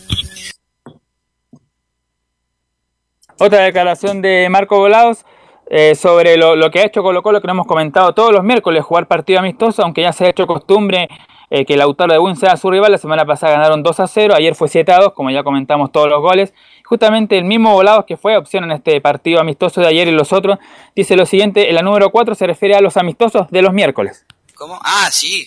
Otra 3.39 3.61
declaración 3.61 4.21
de 4.21 4.49
Marco 4.51 4.77
Volados 4.77 5.25
eh, 5.73 5.95
sobre 5.95 6.37
lo, 6.37 6.69
que 6.73 6.81
ha 6.81 6.85
hecho 6.85 7.01
Colo 7.01 7.23
Colo, 7.23 7.41
que 7.41 7.47
lo 7.47 7.53
hemos 7.53 7.67
comentado 7.67 8.13
todos 8.13 8.33
los 8.33 8.43
miércoles, 8.43 8.85
jugar 8.85 9.07
partido 9.07 9.39
amistoso, 9.39 9.85
aunque 9.85 10.03
ya 10.03 10.13
se 10.13 10.25
ha 10.25 10.29
hecho 10.29 10.45
costumbre 10.45 11.09
eh, 11.49 11.65
que 11.65 11.75
el 11.75 11.81
autor 11.81 12.11
de 12.11 12.19
Win 12.19 12.35
sea 12.35 12.57
su 12.57 12.69
rival. 12.73 12.91
La 12.91 12.99
semana 12.99 13.25
pasada 13.25 13.53
ganaron 13.53 13.85
2 13.85 14.01
a 14.01 14.09
0, 14.09 14.35
ayer 14.37 14.57
fue 14.57 14.69
7 14.69 14.91
a 14.91 14.99
2, 14.99 15.13
como 15.13 15.31
ya 15.31 15.45
comentamos 15.45 15.93
todos 15.93 16.09
los 16.09 16.21
goles. 16.21 16.53
Justamente 16.85 17.39
el 17.39 17.45
mismo 17.45 17.73
Volados 17.73 18.05
que 18.05 18.17
fue 18.17 18.37
opción 18.37 18.65
en 18.65 18.73
este 18.73 19.01
partido 19.01 19.41
amistoso 19.41 19.81
de 19.81 19.87
ayer 19.87 20.09
y 20.09 20.11
los 20.11 20.33
otros, 20.33 20.59
dice 20.97 21.15
lo 21.15 21.25
siguiente, 21.25 21.69
en 21.69 21.77
la 21.77 21.83
número 21.83 22.11
4 22.11 22.35
se 22.35 22.49
refiere 22.49 22.75
a 22.75 22.81
los 22.81 22.97
amistosos 22.97 23.49
de 23.53 23.63
los 23.63 23.73
miércoles. 23.73 24.27
¿Cómo? 24.57 24.77
Ah, 24.83 25.09
sí. 25.13 25.47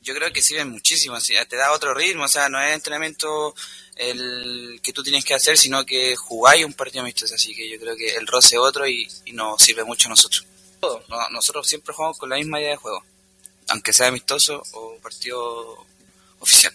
Yo 0.00 0.14
creo 0.14 0.32
que 0.32 0.40
sirven 0.40 0.70
muchísimo, 0.70 1.16
te 1.50 1.56
da 1.56 1.72
otro 1.72 1.92
ritmo, 1.92 2.24
o 2.24 2.28
sea, 2.28 2.48
no 2.48 2.58
es 2.58 2.74
entrenamiento 2.74 3.54
el 3.98 4.80
que 4.82 4.92
tú 4.92 5.02
tienes 5.02 5.24
que 5.24 5.34
hacer, 5.34 5.58
sino 5.58 5.84
que 5.84 6.14
jugáis 6.16 6.64
un 6.64 6.72
partido 6.72 7.02
amistoso. 7.02 7.34
Así 7.34 7.54
que 7.54 7.68
yo 7.68 7.78
creo 7.78 7.96
que 7.96 8.14
el 8.16 8.26
roce 8.26 8.56
es 8.56 8.60
otro 8.60 8.86
y, 8.86 9.08
nos 9.32 9.60
sirve 9.60 9.84
mucho 9.84 10.08
a 10.08 10.10
nosotros. 10.10 10.46
nosotros 11.30 11.66
siempre 11.66 11.92
jugamos 11.92 12.18
con 12.18 12.30
la 12.30 12.36
misma 12.36 12.60
idea 12.60 12.70
de 12.70 12.76
juego, 12.76 13.02
aunque 13.68 13.92
sea 13.92 14.08
amistoso 14.08 14.62
o 14.72 14.96
partido 15.02 15.84
oficial. 16.38 16.72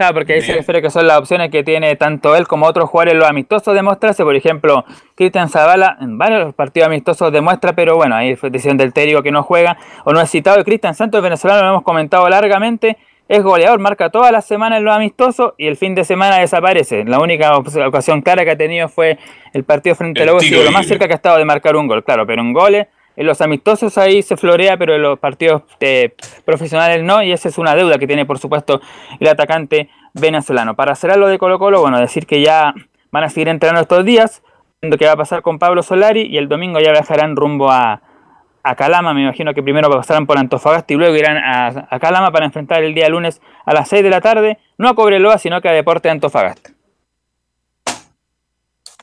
Claro, 0.00 0.14
porque 0.14 0.32
ahí 0.32 0.40
se 0.40 0.54
refiere 0.54 0.80
que 0.80 0.88
son 0.88 1.06
las 1.06 1.18
opciones 1.18 1.50
que 1.50 1.62
tiene 1.62 1.94
tanto 1.94 2.34
él 2.34 2.46
como 2.46 2.64
otros 2.64 2.88
jugadores 2.88 3.18
los 3.18 3.28
amistosos 3.28 3.74
de 3.74 3.82
mostrarse. 3.82 4.24
Por 4.24 4.34
ejemplo, 4.34 4.82
Cristian 5.14 5.50
Zavala 5.50 5.98
en 6.00 6.16
varios 6.16 6.54
partidos 6.54 6.86
amistosos 6.86 7.30
demuestra, 7.30 7.74
pero 7.74 7.96
bueno, 7.96 8.16
ahí 8.16 8.34
fue 8.34 8.48
decisión 8.48 8.78
del 8.78 8.94
técnico 8.94 9.22
que 9.22 9.30
no 9.30 9.42
juega 9.42 9.76
o 10.06 10.14
no 10.14 10.20
ha 10.20 10.26
citado. 10.26 10.58
Y 10.58 10.64
Cristian 10.64 10.94
Santos, 10.94 11.22
venezolano, 11.22 11.60
lo 11.64 11.68
hemos 11.68 11.82
comentado 11.82 12.26
largamente 12.30 12.96
es 13.30 13.44
goleador, 13.44 13.78
marca 13.78 14.10
todas 14.10 14.32
las 14.32 14.44
semanas 14.44 14.78
en 14.78 14.84
los 14.84 14.92
amistosos 14.92 15.52
y 15.56 15.68
el 15.68 15.76
fin 15.76 15.94
de 15.94 16.04
semana 16.04 16.38
desaparece. 16.38 17.04
La 17.04 17.20
única 17.20 17.56
ocasión 17.56 18.22
clara 18.22 18.44
que 18.44 18.50
ha 18.50 18.56
tenido 18.56 18.88
fue 18.88 19.18
el 19.52 19.62
partido 19.62 19.94
frente 19.94 20.20
a 20.20 20.26
Lobos 20.26 20.42
y 20.42 20.50
lo 20.50 20.72
más 20.72 20.84
cerca 20.84 21.06
que 21.06 21.12
ha 21.12 21.16
estado 21.16 21.38
de 21.38 21.44
marcar 21.44 21.76
un 21.76 21.86
gol, 21.86 22.02
claro, 22.02 22.26
pero 22.26 22.42
en 22.42 22.52
goles, 22.52 22.88
en 23.14 23.26
los 23.26 23.40
amistosos 23.40 23.96
ahí 23.98 24.22
se 24.22 24.36
florea, 24.36 24.76
pero 24.76 24.96
en 24.96 25.02
los 25.02 25.16
partidos 25.20 25.62
eh, 25.78 26.12
profesionales 26.44 27.04
no, 27.04 27.22
y 27.22 27.30
esa 27.30 27.48
es 27.48 27.56
una 27.56 27.76
deuda 27.76 27.98
que 27.98 28.08
tiene, 28.08 28.26
por 28.26 28.40
supuesto, 28.40 28.80
el 29.20 29.28
atacante 29.28 29.88
venezolano. 30.12 30.74
Para 30.74 30.96
cerrar 30.96 31.18
lo 31.18 31.28
de 31.28 31.38
Colo 31.38 31.60
Colo, 31.60 31.80
bueno, 31.80 32.00
decir 32.00 32.26
que 32.26 32.42
ya 32.42 32.74
van 33.12 33.22
a 33.22 33.28
seguir 33.28 33.46
entrenando 33.46 33.82
estos 33.82 34.04
días, 34.04 34.42
viendo 34.82 34.98
qué 34.98 35.06
va 35.06 35.12
a 35.12 35.16
pasar 35.16 35.42
con 35.42 35.60
Pablo 35.60 35.84
Solari, 35.84 36.22
y 36.22 36.36
el 36.36 36.48
domingo 36.48 36.80
ya 36.80 36.90
viajarán 36.90 37.36
rumbo 37.36 37.70
a, 37.70 38.02
a 38.62 38.74
Calama, 38.74 39.14
me 39.14 39.22
imagino 39.22 39.54
que 39.54 39.62
primero 39.62 39.88
pasarán 39.90 40.26
por 40.26 40.38
Antofagasta 40.38 40.92
y 40.92 40.96
luego 40.96 41.16
irán 41.16 41.38
a, 41.38 41.98
Calama 41.98 42.30
para 42.30 42.46
enfrentar 42.46 42.82
el 42.82 42.94
día 42.94 43.08
lunes 43.08 43.40
a 43.64 43.72
las 43.72 43.88
6 43.88 44.02
de 44.02 44.10
la 44.10 44.20
tarde, 44.20 44.58
no 44.78 44.88
a 44.88 44.94
Cobreloa, 44.94 45.38
sino 45.38 45.60
que 45.60 45.68
a 45.68 45.72
Deporte 45.72 46.10
Antofagasta. 46.10 46.70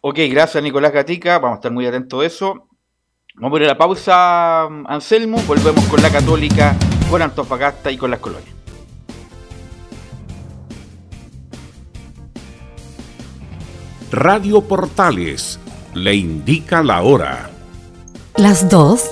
Ok, 0.01 0.20
gracias 0.30 0.64
Nicolás 0.64 0.91
Gatica, 0.91 1.39
vamos 1.39 1.55
a 1.55 1.60
estar 1.60 1.72
muy 1.72 1.86
atentos 1.86 2.22
a 2.22 2.26
eso. 2.26 2.68
Vamos 3.36 3.60
a 3.60 3.62
ir 3.62 3.70
a 3.70 3.74
la 3.74 3.78
pausa, 3.78 4.64
Anselmo, 4.64 5.38
volvemos 5.47 5.86
con 5.86 6.01
la 6.01 6.10
Católica, 6.10 6.76
con 7.10 7.22
Antofagasta 7.22 7.91
y 7.91 7.97
con 7.97 8.10
las 8.10 8.20
colonias. 8.20 8.58
Radio 14.12 14.62
Portales 14.62 15.60
le 15.93 16.16
indica 16.16 16.82
la 16.82 17.01
hora. 17.01 17.49
Las 18.38 18.70
2 18.70 19.12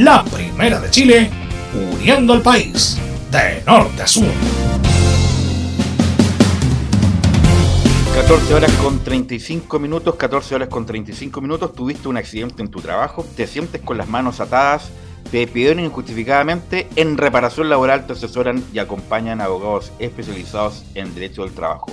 La 0.00 0.24
primera 0.24 0.80
de 0.80 0.88
Chile, 0.88 1.30
uniendo 1.92 2.32
al 2.32 2.40
país 2.40 2.96
de 3.30 3.62
norte 3.66 4.02
a 4.02 4.06
sur. 4.06 4.24
14 8.14 8.54
horas 8.54 8.72
con 8.82 9.04
35 9.04 9.78
minutos, 9.78 10.14
14 10.14 10.54
horas 10.54 10.68
con 10.68 10.86
35 10.86 11.42
minutos, 11.42 11.74
tuviste 11.74 12.08
un 12.08 12.16
accidente 12.16 12.62
en 12.62 12.70
tu 12.70 12.80
trabajo, 12.80 13.26
te 13.36 13.46
sientes 13.46 13.82
con 13.82 13.98
las 13.98 14.08
manos 14.08 14.40
atadas, 14.40 14.90
te 15.30 15.36
despidieron 15.36 15.84
injustificadamente, 15.84 16.88
en 16.96 17.18
reparación 17.18 17.68
laboral 17.68 18.06
te 18.06 18.14
asesoran 18.14 18.64
y 18.72 18.78
acompañan 18.78 19.42
abogados 19.42 19.92
especializados 19.98 20.82
en 20.94 21.14
derecho 21.14 21.42
del 21.42 21.52
trabajo. 21.52 21.90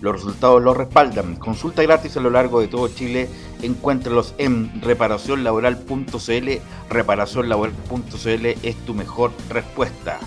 Los 0.00 0.14
resultados 0.14 0.62
los 0.62 0.76
respaldan. 0.76 1.36
Consulta 1.36 1.82
gratis 1.82 2.16
a 2.16 2.20
lo 2.20 2.30
largo 2.30 2.60
de 2.60 2.68
todo 2.68 2.88
Chile. 2.88 3.28
Encuéntralos 3.62 4.34
en 4.38 4.80
reparacionlaboral.cl. 4.80 6.48
Reparacionlaboral.cl 6.88 8.46
es 8.62 8.76
tu 8.86 8.94
mejor 8.94 9.32
respuesta. 9.48 10.20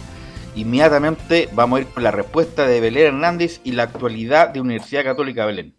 Inmediatamente 0.56 1.48
vamos 1.54 1.78
a 1.78 1.82
ir 1.82 1.88
con 1.88 2.04
la 2.04 2.12
respuesta 2.12 2.68
de 2.68 2.82
Belén 2.82 3.08
Hernández 3.08 3.62
y 3.64 3.72
la 3.72 3.84
actualidad 3.84 4.50
de 4.50 4.60
Universidad 4.60 5.06
Católica 5.06 5.46
Belén. 5.46 5.76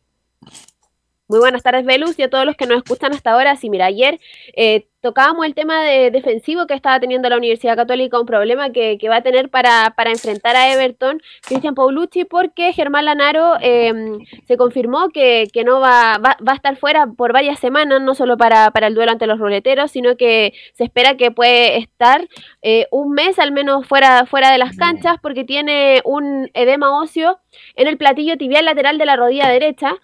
Muy 1.32 1.40
buenas 1.40 1.62
tardes, 1.62 1.86
Velus, 1.86 2.18
y 2.18 2.22
a 2.24 2.28
todos 2.28 2.44
los 2.44 2.56
que 2.56 2.66
nos 2.66 2.76
escuchan 2.76 3.14
hasta 3.14 3.32
ahora. 3.32 3.56
Sí, 3.56 3.70
mira, 3.70 3.86
ayer 3.86 4.20
eh, 4.54 4.84
tocábamos 5.00 5.46
el 5.46 5.54
tema 5.54 5.82
de 5.82 6.10
defensivo 6.10 6.66
que 6.66 6.74
estaba 6.74 7.00
teniendo 7.00 7.30
la 7.30 7.38
Universidad 7.38 7.74
Católica, 7.74 8.20
un 8.20 8.26
problema 8.26 8.68
que, 8.70 8.98
va 9.08 9.16
a 9.16 9.22
tener 9.22 9.48
para, 9.48 9.94
enfrentar 10.08 10.56
a 10.56 10.70
Everton, 10.74 11.22
Cristian 11.40 11.74
Paulucci, 11.74 12.26
porque 12.26 12.74
Germán 12.74 13.06
Lanaro 13.06 13.54
em, 13.62 14.18
se 14.46 14.58
confirmó 14.58 15.08
que, 15.08 15.48
no 15.64 15.80
va, 15.80 16.18
va, 16.18 16.36
a 16.46 16.54
estar 16.54 16.76
fuera 16.76 17.06
por 17.06 17.32
varias 17.32 17.58
semanas, 17.58 18.02
no 18.02 18.14
solo 18.14 18.36
para, 18.36 18.70
el 18.74 18.94
duelo 18.94 19.12
ante 19.12 19.26
los 19.26 19.38
ruleteros, 19.38 19.90
sino 19.90 20.18
que 20.18 20.52
se 20.74 20.84
espera 20.84 21.16
que 21.16 21.30
puede 21.30 21.78
estar 21.78 22.28
eh, 22.60 22.88
un 22.90 23.12
mes 23.12 23.38
al 23.38 23.52
menos 23.52 23.86
fuera, 23.86 24.26
fuera 24.26 24.52
de 24.52 24.58
las 24.58 24.76
canchas, 24.76 25.16
porque 25.22 25.44
tiene 25.44 26.02
un 26.04 26.50
edema 26.52 27.00
óseo 27.00 27.40
en 27.74 27.88
el 27.88 27.96
platillo 27.96 28.36
tibial 28.36 28.66
lateral 28.66 28.98
de 28.98 29.06
la 29.06 29.16
rodilla 29.16 29.48
derecha. 29.48 29.96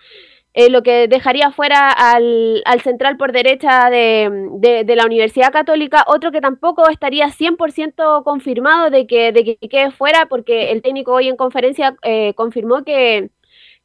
Eh, 0.55 0.70
lo 0.70 0.82
que 0.82 1.09
dejaría 1.09 1.53
fuera 1.53 1.90
al, 1.90 2.62
central 2.82 3.16
por 3.16 3.32
derecha 3.32 3.90
de, 3.90 4.84
la 4.96 5.07
Universidad 5.07 5.53
Católica, 5.53 6.05
otro 6.09 6.32
que 6.32 6.40
tampoco 6.40 6.88
estaría 6.88 7.28
100% 7.28 8.24
confirmado 8.24 8.90
de 8.90 9.07
que, 9.07 9.30
de 9.32 9.44
que 9.44 9.68
quede 9.68 9.90
fuera, 9.90 10.26
porque 10.26 10.72
el 10.72 10.82
técnico 10.82 11.12
hoy 11.12 11.28
en 11.28 11.36
conferencia 11.36 11.96
eh, 12.03 12.34
confirmó 12.34 12.82
que, 12.82 13.30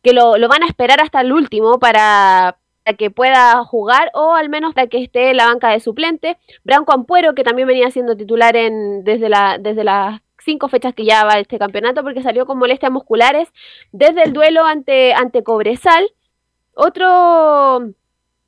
lo, 0.04 0.32
van 0.48 0.64
a 0.64 0.68
esperar 0.68 1.02
hasta 1.02 1.22
el 1.22 1.34
último 1.34 1.80
para, 1.80 2.58
que 2.98 3.12
pueda 3.12 3.64
jugar 3.66 4.10
o 4.14 4.34
al 4.34 4.50
menos 4.50 4.74
para 4.74 4.88
que 4.88 5.04
esté 5.04 5.32
en 5.32 5.38
la 5.38 5.48
banca 5.48 5.70
de 5.70 5.80
suplente. 5.80 6.38
Branco 6.64 6.94
Ampuero, 6.94 7.36
que 7.36 7.44
también 7.44 7.68
venía 7.68 7.92
siendo 7.92 8.18
titular 8.18 8.56
en, 8.56 9.04
desde, 9.04 9.30
la, 9.30 9.58
desde 9.60 9.84
las 9.84 10.22
cinco 10.40 10.70
fechas 10.70 10.94
que 10.94 11.06
ya 11.06 11.24
va 11.26 11.40
este 11.40 11.60
campeonato 11.60 12.04
porque 12.04 12.24
salió 12.24 12.46
con 12.46 12.58
molestias 12.58 12.92
musculares 12.92 13.50
desde 13.92 14.24
el 14.24 14.34
duelo 14.34 14.66
ante, 14.66 15.14
ante 15.14 15.44
Cobresal. 15.44 16.10
Otro, 16.76 17.94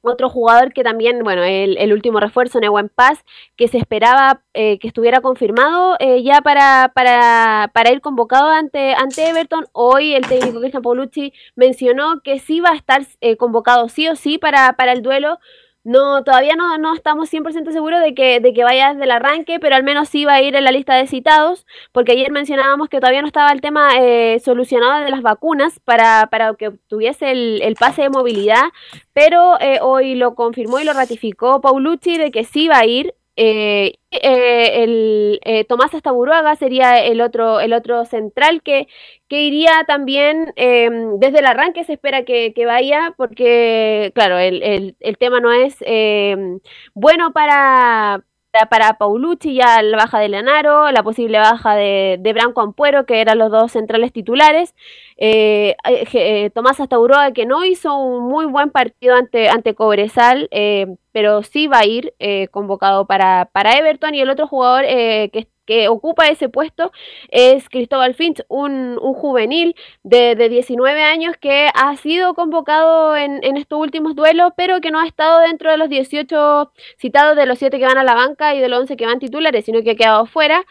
otro 0.02 0.30
jugador 0.30 0.74
que 0.74 0.84
también, 0.84 1.24
bueno, 1.24 1.44
el, 1.44 1.78
el 1.78 1.94
último 1.94 2.20
refuerzo, 2.20 2.60
Neuen 2.60 2.90
Paz, 2.90 3.24
que 3.56 3.68
se 3.68 3.78
esperaba 3.78 4.42
eh, 4.54 4.80
que 4.80 4.88
estuviera 4.88 5.22
confirmado 5.22 5.96
eh, 6.00 6.24
ya 6.24 6.42
para, 6.42 6.92
para, 6.94 7.72
para, 7.74 7.92
ir 7.92 8.02
convocado 8.02 8.50
ante, 8.50 8.94
ante 8.94 9.30
Everton. 9.30 9.66
Hoy 9.74 10.14
el 10.14 10.28
técnico 10.28 10.60
Cristian 10.60 10.84
Paulucci 10.84 11.34
mencionó 11.56 12.22
que 12.22 12.40
sí 12.40 12.60
va 12.60 12.70
a 12.72 12.76
estar 12.76 13.06
eh, 13.22 13.38
convocado 13.38 13.90
sí 13.90 14.08
o 14.08 14.16
sí 14.16 14.38
para, 14.38 14.74
para 14.74 14.92
el 14.92 15.02
duelo 15.02 15.40
no, 15.86 16.24
todavía 16.24 16.56
no, 16.56 16.80
no 16.80 16.96
estamos 16.96 17.32
100% 17.32 17.72
seguros 17.72 18.02
de 18.02 18.16
que, 18.16 18.40
de 18.40 18.54
que 18.54 18.64
vaya 18.64 18.90
desde 18.90 19.04
el 19.04 19.12
arranque, 19.12 19.60
pero 19.60 19.76
al 19.76 19.84
menos 19.84 20.10
sí 20.10 20.26
va 20.26 20.34
a 20.34 20.42
ir 20.42 20.56
en 20.56 20.64
la 20.64 20.72
lista 20.72 20.96
de 20.96 21.06
citados, 21.06 21.68
porque 21.92 22.14
ayer 22.14 22.32
mencionábamos 22.32 22.90
que 22.90 23.00
todavía 23.00 23.22
no 23.22 23.28
estaba 23.28 23.52
el 23.52 23.62
tema 23.62 23.92
eh, 24.00 24.42
solucionado 24.44 25.06
de 25.06 25.12
las 25.12 25.22
vacunas 25.22 25.80
para, 25.80 26.28
para 26.32 26.56
que 26.56 26.72
tuviese 26.88 27.32
el, 27.32 27.62
el 27.62 27.76
pase 27.76 28.02
de 28.02 28.10
movilidad, 28.10 28.64
pero 29.14 29.62
eh, 29.62 29.78
hoy 29.80 30.16
lo 30.16 30.34
confirmó 30.34 30.80
y 30.80 30.86
lo 30.86 30.94
ratificó 30.94 31.62
Paulucci 31.62 32.18
de 32.18 32.32
que 32.32 32.46
sí 32.46 32.68
va 32.68 32.80
a 32.80 32.86
ir 32.86 33.14
eh, 33.38 33.96
eh, 34.12 34.84
el, 34.84 35.40
eh, 35.44 35.66
Tomás 35.66 35.94
Astaburuaga 35.94 36.56
sería 36.56 37.04
el 37.04 37.22
otro, 37.22 37.60
el 37.60 37.74
otro 37.74 38.06
central 38.06 38.62
que, 38.64 38.88
que 39.28 39.42
iría 39.44 39.84
también 39.88 40.54
em, 40.56 41.20
desde 41.20 41.40
el 41.40 41.46
arranque, 41.46 41.84
se 41.84 41.94
espera 41.94 42.24
que, 42.24 42.54
vaya, 42.66 43.14
porque, 43.18 44.12
claro, 44.16 44.38
el, 44.38 44.64
el, 44.64 44.96
el 45.00 45.18
tema 45.18 45.40
no 45.42 45.52
es 45.52 45.76
em, 45.82 46.60
bueno 46.94 47.34
para, 47.34 48.24
para 48.70 48.94
Paulucci, 48.98 49.56
ya 49.56 49.82
la 49.82 49.98
baja 49.98 50.20
de 50.20 50.30
Leonaro, 50.30 50.92
la 50.92 51.04
posible 51.04 51.38
baja 51.38 51.76
de, 51.76 52.18
de 52.20 52.34
Branco 52.34 52.62
Ampuero, 52.62 53.06
que 53.06 53.22
eran 53.22 53.38
los 53.38 53.52
dos 53.52 53.72
centrales 53.72 54.14
titulares. 54.14 54.74
Eh, 55.18 55.76
eh, 55.90 56.06
eh, 56.14 56.50
Tomás 56.52 56.80
Astauroa, 56.80 57.32
que 57.32 57.46
no 57.46 57.64
hizo 57.64 57.96
un 57.98 58.28
muy 58.28 58.46
buen 58.46 58.70
partido 58.70 59.16
ante, 59.16 59.50
ante 59.50 59.76
Cobresal, 59.76 60.50
pero 61.12 61.44
sí 61.44 61.68
va 61.68 61.80
a 61.80 61.86
ir 61.86 62.14
convocado 62.52 63.06
para, 63.06 63.50
para 63.52 63.78
Everton. 63.78 64.16
Y 64.16 64.22
el 64.22 64.30
otro 64.30 64.48
jugador 64.48 64.86
que 64.86 65.48
que 65.66 65.88
ocupa 65.88 66.28
ese 66.28 66.50
puesto 66.50 66.92
es 67.30 67.68
Cristóbal 67.70 68.16
Finch, 68.16 68.44
un, 68.48 68.98
juvenil 68.98 69.76
de, 70.04 70.36
de, 70.36 70.50
19 70.50 71.04
años 71.04 71.36
que 71.40 71.70
ha 71.74 71.96
sido 71.98 72.34
convocado 72.34 73.16
en, 73.16 73.44
estos 73.58 73.80
últimos 73.80 74.16
duelos, 74.16 74.52
pero 74.56 74.82
que 74.82 74.92
no 74.92 75.00
ha 75.00 75.08
estado 75.08 75.40
dentro 75.40 75.72
de 75.72 75.78
los 75.78 75.90
18 75.90 76.72
citados 76.98 77.36
de 77.36 77.46
los 77.46 77.60
7 77.60 77.78
que 77.78 77.86
van 77.86 77.98
a 77.98 78.04
la 78.04 78.16
banca 78.16 78.56
y 78.56 78.60
de 78.60 78.70
los 78.70 78.82
11 78.82 78.98
que 78.98 79.06
van 79.06 79.20
titulares, 79.20 79.66
sino 79.66 79.82
que 79.84 79.92
ha 79.92 79.96
quedado 79.96 80.26
fuera. 80.26 80.64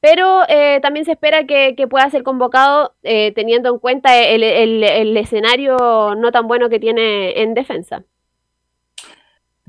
Pero 0.00 0.42
eh, 0.48 0.80
también 0.82 1.06
se 1.06 1.12
espera 1.12 1.46
que, 1.46 1.74
pueda 1.88 2.10
ser 2.10 2.22
convocado 2.22 2.94
eh, 3.02 3.32
teniendo 3.34 3.70
en 3.70 3.78
cuenta 3.78 4.18
el, 4.22 4.42
el 4.42 5.16
escenario 5.16 6.14
no 6.16 6.30
tan 6.30 6.46
bueno 6.46 6.68
que 6.68 6.78
tiene 6.78 7.40
en 7.40 7.54
defensa. 7.54 8.04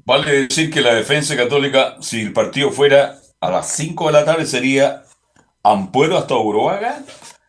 Vale 0.08 0.48
decir 0.48 0.70
que 0.70 0.82
la 0.82 0.94
defensa 0.94 1.36
católica, 1.36 1.96
si 2.00 2.22
el 2.22 2.32
partido 2.32 2.70
fuera 2.70 3.16
a 3.46 3.52
las 3.52 3.70
5 3.76 4.08
de 4.08 4.12
la 4.12 4.26
tarde 4.26 4.46
sería 4.46 5.04
Ampuero 5.64 6.18
hasta 6.18 6.36
Uruaga, 6.36 7.04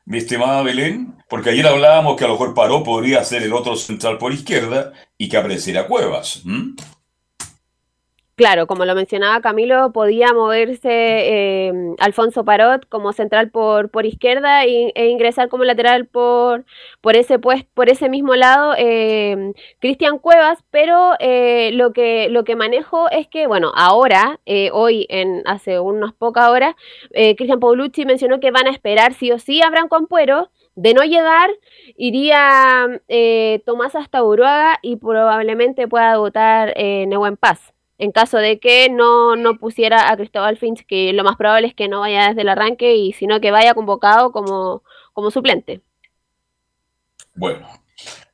mi 0.05 0.19
estimada 0.19 0.63
Belén, 0.63 1.17
porque 1.29 1.51
ayer 1.51 1.67
hablábamos 1.67 2.17
que 2.17 2.25
a 2.25 2.29
lo 2.29 2.35
mejor 2.35 2.55
Paró 2.55 2.85
podría 2.85 3.25
ser 3.25 3.43
el 3.43 3.53
otro 3.53 3.77
central 3.77 4.19
por 4.19 4.33
izquierda 4.33 4.93
y 5.17 5.29
que 5.29 5.37
apareciera 5.37 5.87
Cuevas. 5.87 6.43
Claro, 8.37 8.67
como 8.67 8.85
lo 8.85 8.95
mencionaba 8.95 9.41
Camilo, 9.41 9.93
podía 9.93 10.35
moverse 10.35 10.91
eh, 10.91 11.73
Alfonso 11.99 12.45
Parot 12.45 12.87
como 12.87 13.15
central 13.15 13.51
por, 13.51 13.89
por 13.91 14.05
izquierda 14.05 14.65
e, 14.67 14.93
ingresar 15.09 15.49
como 15.49 15.65
lateral 15.65 16.05
por, 16.07 16.67
por, 17.01 17.17
ese, 17.17 17.39
pues, 17.39 17.65
por 17.73 17.89
ese 17.89 18.11
mismo 18.11 18.35
lado 18.35 18.75
eh, 18.77 19.55
Cristian 19.81 20.19
Cuevas, 20.19 20.63
pero 20.71 21.15
eh, 21.19 21.71
lo, 21.73 21.95
que, 21.95 22.29
lo 22.29 22.45
que 22.45 22.57
manejo 22.57 23.09
es 23.11 23.27
que, 23.27 23.47
bueno, 23.47 23.73
ahora, 23.75 24.39
hoy, 24.73 25.07
en 25.09 25.43
hace 25.47 25.81
unas 25.81 26.13
pocas 26.13 26.51
horas, 26.51 26.75
Cristian 27.13 27.59
Paulucci 27.59 28.05
mencionó 28.05 28.39
que 28.39 28.51
van 28.51 28.67
a 28.67 28.71
esperar 28.71 29.15
sí 29.15 29.33
o 29.33 29.39
sí 29.39 29.63
a 29.63 29.71
Branco 29.71 29.97
Ampuero, 29.97 30.51
de 30.75 30.93
no 30.93 31.05
llegar, 31.05 31.51
iría 31.97 33.01
Tomás 33.65 33.95
hasta 33.95 34.23
Uruaga 34.23 34.79
y 34.83 34.97
probablemente 34.97 35.89
pueda 35.89 36.19
votar 36.19 36.75
eh, 36.77 37.07
Nehuen 37.07 37.39
Paz 37.39 37.76
en 37.99 38.13
caso 38.13 38.39
de 38.39 38.59
que 38.59 38.89
no, 38.91 39.37
no 39.37 39.59
pusiera 39.59 40.11
a 40.11 40.17
Cristóbal 40.17 40.59
Finch, 40.59 40.85
que 40.87 41.13
lo 41.13 41.25
más 41.25 41.37
probable 41.37 41.69
es 41.69 41.75
que 41.75 41.89
no 41.89 42.01
vaya 42.01 42.29
desde 42.29 42.43
el 42.43 42.49
arranque, 42.49 42.95
y 42.97 43.13
sino 43.13 43.41
que 43.41 43.51
vaya 43.51 43.75
convocado 43.75 44.33
como, 44.33 44.83
como 45.13 45.31
suplente. 45.31 45.81
Bueno, 47.35 47.67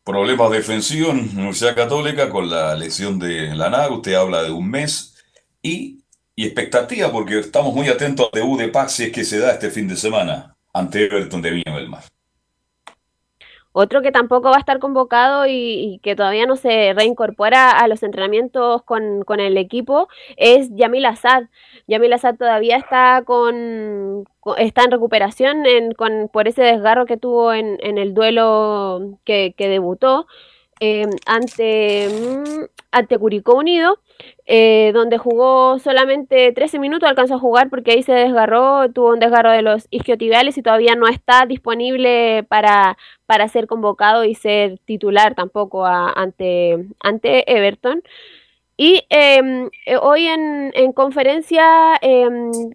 problemas 0.05 0.51
defensivos 0.51 1.11
en 1.11 1.31
Universidad 1.37 1.74
Católica 1.74 2.28
con 2.28 2.51
la 2.51 2.74
lesión 2.74 3.19
de 3.19 3.55
Lanag, 3.55 3.93
usted 3.93 4.15
habla 4.15 4.43
de 4.43 4.51
un 4.51 4.69
mes, 4.69 5.24
y, 5.62 6.05
y 6.35 6.45
expectativa, 6.45 7.11
porque 7.12 7.39
estamos 7.39 7.74
muy 7.74 7.89
atentos 7.89 8.28
al 8.32 8.41
debut 8.41 8.59
de 8.59 8.69
Paz 8.69 8.93
si 8.93 9.05
es 9.05 9.12
que 9.12 9.24
se 9.24 9.39
da 9.39 9.53
este 9.53 9.70
fin 9.70 9.87
de 9.87 9.97
semana 9.97 10.57
ante 10.73 11.05
Everton 11.05 11.43
de 11.43 11.51
Viña 11.51 11.77
del 11.77 11.89
Mar. 11.89 12.03
Otro 13.73 14.03
que 14.03 14.12
tampoco 14.12 14.51
va 14.51 14.57
a 14.57 14.61
estar 14.61 14.78
convocado 14.78 15.47
y, 15.47 15.99
que 16.03 16.15
todavía 16.15 16.44
no 16.44 16.57
se 16.57 16.93
reincorpora 16.94 17.70
a 17.70 17.89
los 17.89 18.03
entrenamientos 18.03 18.82
con, 18.82 19.24
el 19.40 19.57
equipo 19.57 20.09
es 20.36 20.69
Yamil 20.74 21.07
Assad. 21.07 21.44
Yamil 21.86 22.12
Assad 22.12 22.36
todavía 22.36 22.77
está 22.77 23.23
con, 23.24 24.24
está 24.59 24.85
en 24.85 24.90
recuperación 24.90 25.65
con, 25.97 26.28
por 26.31 26.49
ese 26.49 26.62
desgarro 26.62 27.07
que 27.07 27.16
tuvo 27.16 27.55
en, 27.55 27.78
el 27.81 28.12
duelo 28.12 29.19
que, 29.24 29.55
debutó 29.57 30.27
eh, 30.81 31.09
ante, 31.27 32.09
mm, 32.09 32.65
ante 32.90 33.19
Curicó 33.19 33.55
Unido. 33.55 34.01
Eh, 34.44 34.90
donde 34.93 35.19
jugó 35.19 35.78
solamente 35.78 36.51
13 36.52 36.81
minutos, 36.81 37.09
alcanzó 37.09 37.35
a 37.35 37.39
jugar 37.39 37.70
porque 37.70 37.93
ahí 37.93 38.02
se 38.02 38.12
desgarró, 38.12 38.90
tuvo 38.90 39.10
un 39.10 39.20
desgarro 39.20 39.52
de 39.52 39.62
los 39.62 39.86
isquiotibiales 39.90 40.59
y 40.59 40.62
todavía 40.62 40.97
no 40.97 41.06
está 41.06 41.47
disponible 41.47 42.44
para, 42.48 42.98
para 43.27 43.47
ser 43.47 43.69
convocado 43.69 44.24
y 44.24 44.35
ser 44.35 44.78
titular 44.85 45.36
tampoco 45.36 45.86
ante, 45.86 46.86
ante 47.01 47.51
Everton. 47.52 48.02
Y 48.77 49.06
em, 49.10 49.70
eh, 49.86 49.97
hoy 49.97 50.27
en, 50.27 50.93
conferencia, 50.93 51.94
eh, 52.01 52.28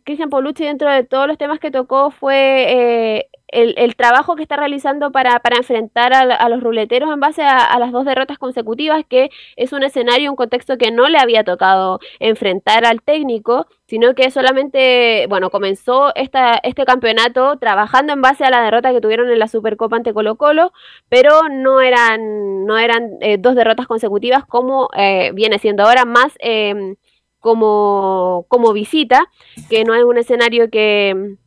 Cristian 0.06 0.30
Paulucci, 0.30 0.64
dentro 0.64 0.90
de 0.90 1.04
todos 1.04 1.28
los 1.28 1.38
temas 1.38 1.60
que 1.60 1.72
tocó, 1.72 2.12
fue 2.12 3.28
el, 3.50 3.96
trabajo 3.96 4.36
que 4.36 4.44
está 4.44 4.58
realizando 4.58 5.12
para, 5.12 5.40
para 5.40 5.58
enfrentar 5.58 6.14
a, 6.14 6.50
los 6.50 6.62
ruleteros 6.62 7.12
en 7.12 7.20
base 7.20 7.44
a, 7.44 7.78
las 7.80 7.92
dos 7.92 8.06
derrotas 8.06 8.38
consecutivas, 8.38 9.06
que 9.08 9.30
es 9.56 9.74
un 9.74 9.84
escenario, 9.84 10.30
un 10.30 10.36
contexto 10.36 10.78
que 10.78 10.92
no 10.92 11.08
le 11.08 11.18
había 11.18 11.44
tocado 11.44 12.00
enfrentar 12.20 12.86
al 12.86 13.02
técnico, 13.02 13.68
sino 13.88 14.16
que 14.16 14.32
solamente, 14.32 15.28
bueno, 15.30 15.50
comenzó 15.50 16.14
esta, 16.16 16.60
este 16.64 16.86
campeonato 16.86 17.58
trabajando 17.58 18.14
en 18.14 18.22
base 18.22 18.44
a 18.44 18.50
la 18.50 18.62
derrota 18.62 18.92
que 18.92 19.02
tuvieron 19.02 19.30
en 19.30 19.40
la 19.40 19.48
Supercopa 19.48 19.96
ante 19.96 20.14
Colo 20.14 20.36
Colo, 20.36 20.74
pero 21.08 21.48
no 21.50 21.80
eran, 21.80 22.66
no 22.66 22.78
eran 22.78 23.12
eh, 23.22 23.38
dos 23.40 23.56
derrotas 23.56 23.88
consecutivas 23.88 24.46
como 24.46 24.90
eh, 24.98 25.32
viene 25.34 25.58
siendo 25.60 25.84
ahora, 25.84 26.04
más 26.06 26.34
em, 26.40 26.96
como, 27.40 28.46
como 28.50 28.74
visita, 28.74 29.26
que 29.70 29.86
no 29.86 29.96
es 29.96 30.04
un 30.04 30.18
escenario 30.18 30.70
que 30.70 31.38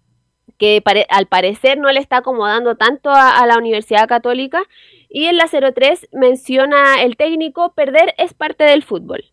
que 0.60 0.82
al 1.08 1.26
parecer 1.26 1.78
no 1.78 1.90
le 1.90 2.00
está 2.00 2.18
acomodando 2.18 2.76
tanto 2.76 3.10
a, 3.10 3.44
la 3.46 3.56
Universidad 3.56 4.06
Católica. 4.06 4.62
Y 5.08 5.24
en 5.24 5.38
la 5.38 5.48
03 5.48 6.08
menciona 6.12 7.02
el 7.02 7.16
técnico, 7.16 7.72
perder 7.72 8.14
es 8.18 8.34
parte 8.34 8.64
del 8.64 8.84
fútbol. 8.84 9.24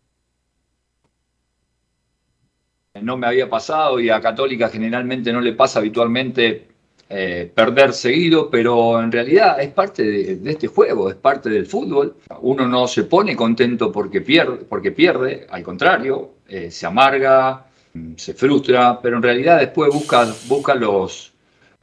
No 3.00 3.16
me 3.16 3.26
había 3.28 3.48
pasado 3.48 4.00
y 4.00 4.08
a 4.08 4.20
Católica 4.20 4.70
generalmente 4.70 5.32
no 5.32 5.40
le 5.40 5.52
pasa 5.52 5.78
habitualmente 5.78 6.66
eh, 7.10 7.52
perder 7.54 7.92
seguido, 7.92 8.50
pero 8.50 9.00
en 9.00 9.12
realidad 9.12 9.60
es 9.60 9.68
parte 9.68 10.02
de, 10.02 10.50
este 10.50 10.66
juego, 10.66 11.10
es 11.10 11.16
parte 11.16 11.50
del 11.50 11.66
fútbol. 11.66 12.16
Uno 12.40 12.66
no 12.66 12.88
se 12.88 13.04
pone 13.04 13.36
contento 13.36 13.92
porque 13.92 14.22
pierde, 14.22 14.64
porque 14.64 14.92
pierde 14.92 15.46
al 15.50 15.62
contrario, 15.62 16.30
eh, 16.48 16.70
se 16.70 16.86
amarga, 16.86 17.67
se 18.16 18.34
frustra, 18.34 19.00
pero 19.00 19.16
en 19.16 19.22
realidad 19.22 19.58
después 19.58 19.92
busca, 19.92 20.26
busca 20.46 20.74
los, 20.74 21.32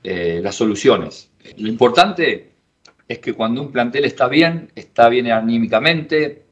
eh, 0.03 0.39
las 0.43 0.55
soluciones. 0.55 1.31
Lo 1.57 1.67
importante 1.67 2.51
es 3.07 3.19
que 3.19 3.33
cuando 3.33 3.61
un 3.61 3.71
plantel 3.71 4.05
está 4.05 4.27
bien, 4.27 4.71
está 4.75 5.09
bien 5.09 5.31
anímicamente, 5.31 6.45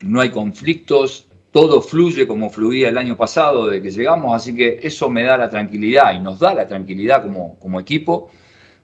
no 0.00 0.20
hay 0.20 0.30
conflictos, 0.30 1.28
todo 1.50 1.80
fluye 1.80 2.26
como 2.26 2.50
fluía 2.50 2.88
el 2.88 2.98
año 2.98 3.16
pasado 3.16 3.68
de 3.68 3.80
que 3.80 3.90
llegamos, 3.90 4.34
así 4.34 4.54
que 4.54 4.80
eso 4.82 5.08
me 5.08 5.22
da 5.22 5.38
la 5.38 5.48
tranquilidad 5.48 6.12
y 6.14 6.18
nos 6.18 6.40
da 6.40 6.52
la 6.52 6.66
tranquilidad 6.66 7.22
como, 7.22 7.58
como 7.58 7.80
equipo 7.80 8.30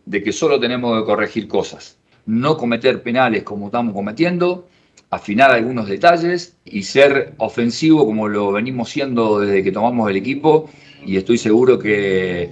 de 0.06 0.22
que 0.22 0.32
solo 0.32 0.58
tenemos 0.58 0.98
que 0.98 1.04
corregir 1.04 1.48
cosas, 1.48 1.98
no 2.26 2.56
cometer 2.56 3.02
penales 3.02 3.42
como 3.42 3.66
estamos 3.66 3.92
cometiendo, 3.92 4.68
afinar 5.10 5.50
algunos 5.50 5.88
detalles 5.88 6.56
y 6.64 6.84
ser 6.84 7.34
ofensivo 7.38 8.06
como 8.06 8.28
lo 8.28 8.52
venimos 8.52 8.90
siendo 8.90 9.40
desde 9.40 9.64
que 9.64 9.72
tomamos 9.72 10.08
el 10.08 10.16
equipo 10.16 10.70
y 11.04 11.16
estoy 11.16 11.38
seguro 11.38 11.78
que, 11.78 12.50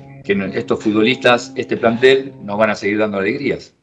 estos 0.55 0.82
futbolistas, 0.82 1.52
este 1.56 1.76
plantel, 1.76 2.35
nos 2.43 2.59
van 2.59 2.70
a 2.70 2.74
seguir 2.74 2.98
dando 2.98 3.18
alegrías. 3.18 3.74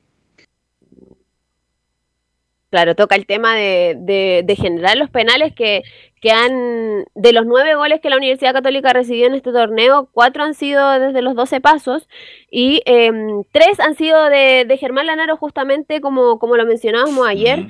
Claro, 2.70 2.94
toca 2.94 3.16
el 3.16 3.26
tema 3.26 3.56
de, 3.56 3.96
de, 4.44 4.56
generar 4.56 4.98
los 4.98 5.10
penales 5.10 5.54
que, 5.56 5.84
que, 6.20 6.32
han, 6.32 7.06
de 7.16 7.32
los 7.32 7.46
nueve 7.46 7.74
goles 7.76 8.02
que 8.02 8.10
la 8.10 8.18
Universidad 8.18 8.54
Católica 8.54 8.92
recibió 8.92 9.28
en 9.28 9.34
este 9.34 9.54
torneo, 9.54 10.10
cuatro 10.12 10.44
han 10.44 10.54
sido 10.54 11.00
desde 11.00 11.22
los 11.22 11.36
doce 11.36 11.62
pasos 11.62 12.10
y 12.52 12.82
em, 12.86 13.44
tres 13.52 13.80
han 13.80 13.96
sido 13.96 14.26
de, 14.26 14.66
de, 14.68 14.78
Germán 14.78 15.08
Lanaro 15.08 15.38
justamente 15.38 16.02
como, 16.02 16.38
como 16.38 16.58
lo 16.58 16.66
mencionábamos 16.66 17.26
ayer. 17.26 17.66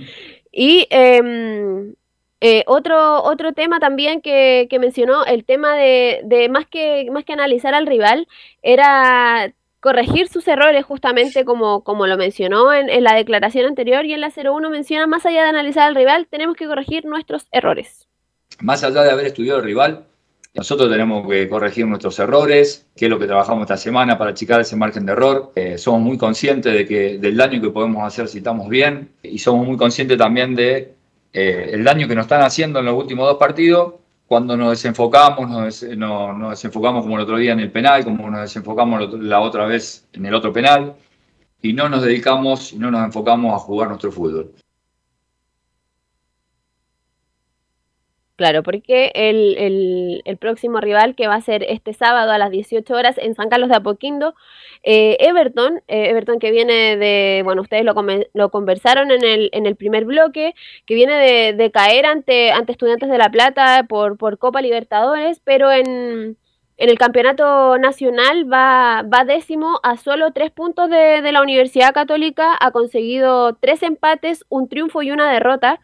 Y 0.58 0.88
em, 0.90 1.96
eh, 2.40 2.64
otro, 2.66 3.22
otro 3.24 3.52
tema 3.52 3.82
también 3.82 4.22
que, 4.22 4.70
mencionó, 4.80 5.26
el 5.26 5.44
tema 5.44 5.76
de, 5.76 6.22
de, 6.24 6.48
más, 6.48 6.66
que, 6.66 7.10
más 7.12 7.26
que 7.26 7.34
analizar 7.34 7.74
al 7.74 7.86
rival, 7.86 8.26
era 8.64 9.54
corregir 9.82 10.30
sus 10.30 10.48
errores 10.48 10.86
justamente 10.86 11.44
como, 11.44 11.84
como 11.84 12.08
lo 12.08 12.16
mencionó 12.16 12.74
en, 12.74 12.90
en, 12.90 13.04
la 13.04 13.16
declaración 13.16 13.66
anterior 13.66 14.06
y 14.06 14.14
en 14.14 14.22
la 14.22 14.32
01 14.34 14.70
menciona, 14.70 15.08
más 15.08 15.26
allá 15.26 15.44
de 15.44 15.50
analizar 15.50 15.90
al 15.90 15.96
rival, 15.96 16.26
tenemos 16.30 16.56
que 16.56 16.68
corregir 16.68 17.04
nuestros 17.04 17.48
errores. 17.52 18.08
Más 18.62 18.82
allá 18.86 19.04
de 19.04 19.12
haber 19.12 19.26
estudiado 19.26 19.60
el 19.60 19.66
rival, 19.66 20.06
nosotros 20.56 20.90
tenemos 20.90 21.28
que 21.28 21.50
corregir 21.50 21.86
nuestros 21.86 22.18
errores, 22.18 22.88
que 22.96 23.06
es 23.06 23.12
lo 23.12 23.20
que 23.20 23.28
trabajamos 23.28 23.64
esta 23.64 23.76
semana 23.76 24.18
para 24.18 24.32
achicar 24.32 24.62
ese 24.62 24.78
margen 24.78 25.06
de 25.06 25.12
error. 25.12 25.52
Eh, 25.54 25.78
somos 25.78 26.02
muy 26.02 26.18
conscientes 26.18 26.74
de 26.74 26.86
que, 26.86 27.18
del 27.18 27.36
daño 27.36 27.62
que 27.62 27.70
podemos 27.72 28.04
hacer 28.04 28.30
si 28.30 28.38
estamos 28.38 28.70
bien 28.70 29.10
y 29.22 29.38
somos 29.38 29.68
muy 29.68 29.76
conscientes 29.76 30.18
también 30.18 30.56
de 30.56 30.94
eh, 31.34 31.78
daño 31.84 32.08
que 32.08 32.16
nos 32.16 32.24
están 32.24 32.42
haciendo 32.42 32.80
en 32.80 32.86
los 32.86 32.96
últimos 32.96 33.28
dos 33.28 33.38
partidos 33.38 33.96
cuando 34.28 34.56
nos 34.56 34.70
desenfocamos, 34.72 35.50
nos, 35.50 35.84
nos 35.84 36.50
desenfocamos 36.52 37.04
como 37.04 37.18
el 37.18 37.24
otro 37.24 37.38
día 37.38 37.52
en 37.52 37.60
el 37.60 37.72
penal, 37.72 38.06
como 38.06 38.30
nos 38.32 38.42
desenfocamos 38.42 39.14
la 39.22 39.42
otra 39.42 39.66
vez 39.66 40.08
en 40.14 40.26
el 40.26 40.34
otro 40.34 40.54
penal 40.54 40.96
y 41.62 41.74
no 41.74 41.90
nos 41.90 42.02
dedicamos 42.02 42.72
y 42.72 42.78
no 42.78 42.90
nos 42.92 43.04
enfocamos 43.04 43.54
a 43.54 43.60
jugar 43.60 43.90
nuestro 43.90 44.12
fútbol. 44.12 44.54
Claro, 48.36 48.64
porque 48.64 49.14
el, 49.16 50.22
el, 50.26 50.38
próximo 50.38 50.82
rival 50.82 51.16
que 51.16 51.28
va 51.28 51.36
a 51.36 51.42
ser 51.42 51.64
este 51.64 51.94
sábado 51.94 52.32
a 52.32 52.38
las 52.38 52.52
18 52.52 52.94
horas 52.94 53.18
en 53.18 53.34
San 53.34 53.48
Carlos 53.48 53.70
de 53.70 53.78
Apoquindo, 53.78 54.36
eh, 54.84 55.16
Everton, 55.22 55.82
eh, 55.88 56.10
Everton 56.10 56.40
que 56.40 56.52
viene 56.52 56.98
de, 56.98 57.44
bueno, 57.46 57.62
ustedes 57.62 57.86
lo, 57.86 57.96
lo 58.34 58.52
conversaron 58.52 59.12
en 59.12 59.24
el, 59.24 59.50
en 59.54 59.66
el 59.66 59.78
primer 59.78 60.04
bloque, 60.04 60.54
que 60.86 60.96
viene 60.96 61.16
de, 61.16 61.54
de 61.54 61.72
caer 61.72 62.06
ante, 62.06 62.52
ante 62.52 62.74
Estudiantes 62.74 63.10
de 63.10 63.18
La 63.18 63.30
Plata 63.30 63.86
por, 63.88 64.18
por 64.18 64.38
Copa 64.38 64.62
Libertadores, 64.62 65.40
pero 65.46 65.72
en, 65.72 66.38
en 66.78 66.90
el 66.90 66.98
campeonato 66.98 67.78
nacional 67.78 68.52
va, 68.52 69.04
va 69.04 69.24
décimo 69.24 69.80
a 69.82 69.96
solo 69.96 70.34
tres 70.34 70.52
puntos 70.52 70.90
de, 70.90 71.22
de 71.22 71.32
la 71.32 71.42
Universidad 71.42 71.94
Católica, 71.94 72.58
ha 72.60 72.72
conseguido 72.72 73.56
tres 73.56 73.82
empates, 73.82 74.44
un 74.50 74.68
triunfo 74.68 75.02
y 75.04 75.12
una 75.12 75.32
derrota. 75.32 75.80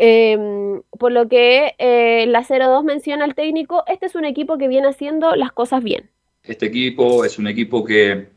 Em, 0.00 0.80
por 0.96 1.10
lo 1.10 1.28
que 1.28 1.74
eh, 1.76 2.24
la 2.28 2.44
02 2.44 2.84
menciona 2.84 3.24
al 3.24 3.34
técnico, 3.34 3.82
este 3.88 4.06
es 4.06 4.14
un 4.14 4.24
equipo 4.24 4.56
que 4.56 4.68
viene 4.68 4.86
haciendo 4.86 5.34
las 5.34 5.50
cosas 5.50 5.82
bien. 5.82 6.08
Este 6.44 6.66
equipo 6.66 7.24
es 7.24 7.36
un 7.36 7.48
equipo 7.48 7.84
que, 7.84 8.28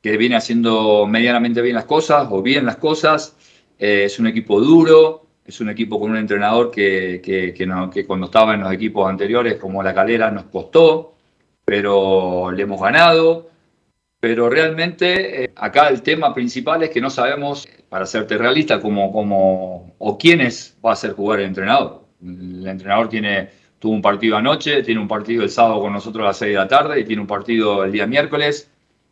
viene 0.00 0.36
haciendo 0.36 1.06
medianamente 1.08 1.60
bien 1.60 1.74
las 1.74 1.86
cosas 1.86 2.28
o 2.30 2.40
bien 2.40 2.64
las 2.64 2.76
cosas. 2.76 3.36
Eh, 3.80 4.04
es 4.04 4.20
un 4.20 4.28
equipo 4.28 4.60
duro, 4.60 5.26
es 5.44 5.60
un 5.60 5.68
equipo 5.70 5.98
con 5.98 6.12
un 6.12 6.18
entrenador 6.18 6.70
que, 6.70 7.20
que, 7.20 8.06
cuando 8.06 8.26
estaba 8.26 8.54
en 8.54 8.60
los 8.60 8.72
equipos 8.72 9.10
anteriores, 9.10 9.56
como 9.56 9.82
la 9.82 9.92
calera, 9.92 10.30
nos 10.30 10.44
costó, 10.44 11.14
pero 11.64 12.52
le 12.52 12.62
hemos 12.62 12.80
ganado. 12.80 13.50
Pero 14.20 14.50
realmente 14.50 15.44
eh, 15.44 15.52
acá 15.54 15.88
el 15.88 16.02
tema 16.02 16.34
principal 16.34 16.82
es 16.82 16.90
que 16.90 17.00
no 17.00 17.10
sabemos, 17.10 17.68
para 17.88 18.04
serte 18.04 18.36
realista, 18.36 18.80
cómo, 18.80 19.12
cómo 19.12 19.94
o 19.98 20.18
quiénes 20.18 20.76
va 20.84 20.90
a 20.90 20.92
hacer 20.94 21.12
jugar 21.12 21.40
el 21.40 21.46
entrenador. 21.46 22.04
El 22.20 22.66
entrenador 22.66 23.08
tiene, 23.08 23.48
tuvo 23.78 23.92
un 23.92 24.02
partido 24.02 24.36
anoche, 24.36 24.82
tiene 24.82 25.00
un 25.00 25.06
partido 25.06 25.44
el 25.44 25.50
sábado 25.50 25.80
con 25.80 25.92
nosotros 25.92 26.24
a 26.24 26.28
las 26.28 26.38
6 26.38 26.50
de 26.50 26.58
la 26.58 26.68
tarde 26.68 27.00
y 27.00 27.04
tiene 27.04 27.22
un 27.22 27.28
partido 27.28 27.84
el 27.84 27.92
día 27.92 28.06
miércoles. 28.06 28.70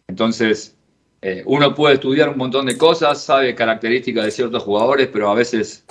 Entonces, 0.08 0.76
eh, 1.22 1.42
uno 1.46 1.74
puede 1.74 1.94
estudiar 1.94 2.28
un 2.30 2.38
montón 2.38 2.66
de 2.66 2.76
cosas, 2.76 3.22
sabe 3.22 3.54
características 3.54 4.24
de 4.24 4.30
ciertos 4.32 4.62
jugadores, 4.64 5.08
pero 5.12 5.30
a 5.30 5.34
veces 5.34 5.86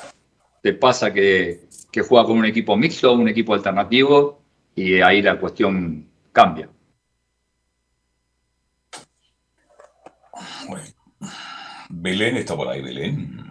te 0.61 0.73
pasa 0.73 1.13
que, 1.13 1.61
que 1.91 2.01
juega 2.01 2.25
con 2.25 2.37
un 2.37 2.45
equipo 2.45 2.75
mixto, 2.75 3.13
un 3.13 3.29
equipo 3.29 3.53
alternativo, 3.53 4.41
y 4.75 4.99
ahí 4.99 5.21
la 5.21 5.39
cuestión 5.39 6.05
cambia. 6.33 6.69
Belén 12.05 12.37
está 12.37 12.55
por 12.55 12.67
ahí, 12.67 12.81
Belén. 12.81 13.41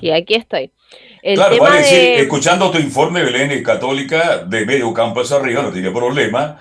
Sí, 0.00 0.10
aquí 0.10 0.34
estoy. 0.34 0.72
claro, 1.22 1.56
vale 1.58 1.78
decir, 1.78 1.98
escuchando 2.18 2.70
tu 2.70 2.78
informe, 2.78 3.22
Belén 3.22 3.52
es 3.52 3.62
católica, 3.62 4.44
de 4.44 4.66
medio 4.66 4.92
campo 4.92 5.20
hacia 5.20 5.36
arriba, 5.36 5.62
no 5.62 5.72
tiene 5.72 5.90
problema. 5.90 6.60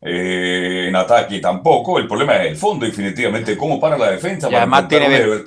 Eh, 0.00 0.86
en 0.88 0.96
ataque 0.96 1.40
tampoco. 1.40 1.98
El 1.98 2.06
problema 2.06 2.36
es 2.36 2.50
el 2.50 2.56
fondo, 2.56 2.86
definitivamente, 2.86 3.56
cómo 3.56 3.80
para 3.80 3.96
la 3.96 4.10
defensa. 4.10 4.48
Y 4.50 4.54
además 4.54 4.88
tiene, 4.88 5.06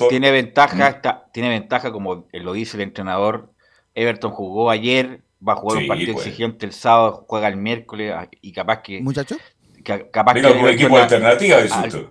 tiene, 0.09 0.31
ventaja, 0.31 1.01
mm. 1.03 1.31
tiene 1.31 1.49
ventaja, 1.49 1.91
como 1.91 2.27
lo 2.31 2.53
dice 2.53 2.77
el 2.77 2.83
entrenador. 2.83 3.51
Everton 3.93 4.31
jugó 4.31 4.69
ayer, 4.69 5.21
va 5.45 5.53
a 5.53 5.55
jugar 5.57 5.79
un 5.79 5.87
partido 5.87 6.13
pues. 6.13 6.25
exigente 6.25 6.65
el 6.65 6.73
sábado, 6.73 7.25
juega 7.27 7.47
el 7.49 7.57
miércoles 7.57 8.13
ah, 8.15 8.27
y 8.41 8.51
capaz 8.51 8.81
que. 8.81 9.01
Muchachos. 9.01 9.37
capaz 9.83 10.33
que. 10.33 10.47
un 10.47 10.69
equipo 10.69 10.97
alternativa, 10.97 11.57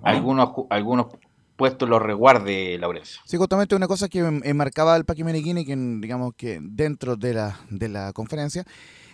algunos, 0.03 0.51
algunos 0.69 1.07
puesto 1.61 1.85
los 1.85 2.01
resguarde, 2.01 2.79
Laurencio. 2.79 3.21
Sí, 3.27 3.37
justamente 3.37 3.75
una 3.75 3.87
cosa 3.87 4.09
que 4.09 4.23
marcaba 4.55 4.97
el 4.97 5.05
Paqui 5.05 5.25
Meneghini, 5.25 5.67
que 5.67 5.77
digamos 5.77 6.33
que 6.35 6.59
dentro 6.63 7.17
de 7.17 7.35
la, 7.35 7.61
de 7.69 7.91
la 7.91 8.15
conferencia, 8.15 8.65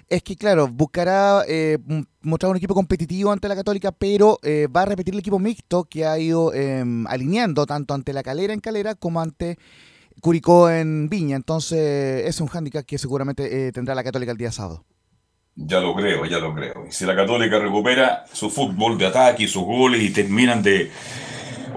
es 0.09 0.23
que, 0.23 0.37
claro, 0.37 0.69
buscará 0.69 1.43
eh, 1.49 1.79
mostrar 2.23 2.53
un 2.53 2.57
equipo 2.57 2.73
competitivo 2.73 3.33
ante 3.33 3.49
la 3.49 3.57
Católica, 3.57 3.91
pero 3.91 4.39
eh, 4.45 4.69
va 4.69 4.83
a 4.83 4.85
repetir 4.85 5.13
el 5.13 5.19
equipo 5.19 5.41
mixto 5.41 5.83
que 5.83 6.07
ha 6.07 6.17
ido 6.21 6.55
em, 6.55 7.05
alineando 7.09 7.67
tanto 7.67 7.95
ante 7.95 8.13
la 8.13 8.23
Calera 8.23 8.55
en 8.55 8.61
Calera 8.61 8.95
como 8.95 9.21
ante 9.21 9.59
Curicó 10.21 10.71
en 10.71 11.09
Viña. 11.09 11.35
Entonces, 11.35 12.27
es 12.27 12.41
un 12.41 12.47
hándicap 12.47 12.87
que 12.87 12.97
seguramente 12.97 13.67
eh, 13.67 13.73
tendrá 13.73 13.97
la 13.97 14.05
Católica 14.05 14.31
el 14.31 14.39
día 14.39 14.53
sábado. 14.53 14.85
Ya 15.57 15.81
lo 15.81 15.97
creo, 15.97 16.25
ya 16.27 16.39
lo 16.39 16.55
creo. 16.55 16.87
Si 16.91 17.05
la 17.05 17.17
Católica 17.17 17.59
recupera 17.59 18.25
su 18.33 18.51
fútbol 18.51 18.97
de 18.99 19.07
ataque 19.07 19.43
y 19.43 19.49
sus 19.49 19.65
goles 19.65 20.01
y 20.01 20.11
terminan 20.11 20.63
de 20.63 20.93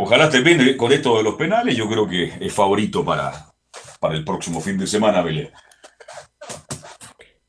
Ojalá 0.02 0.30
termine 0.30 0.78
con 0.78 0.94
esto 0.94 1.18
de 1.18 1.24
los 1.24 1.36
penales. 1.36 1.76
Yo 1.76 1.90
creo 1.90 2.08
que 2.08 2.34
es 2.40 2.54
favorito 2.54 3.04
para, 3.04 3.52
para 4.00 4.16
el 4.16 4.24
próximo 4.24 4.62
fin 4.62 4.78
de 4.78 4.88
semana, 4.88 5.22
Belén. 5.22 5.50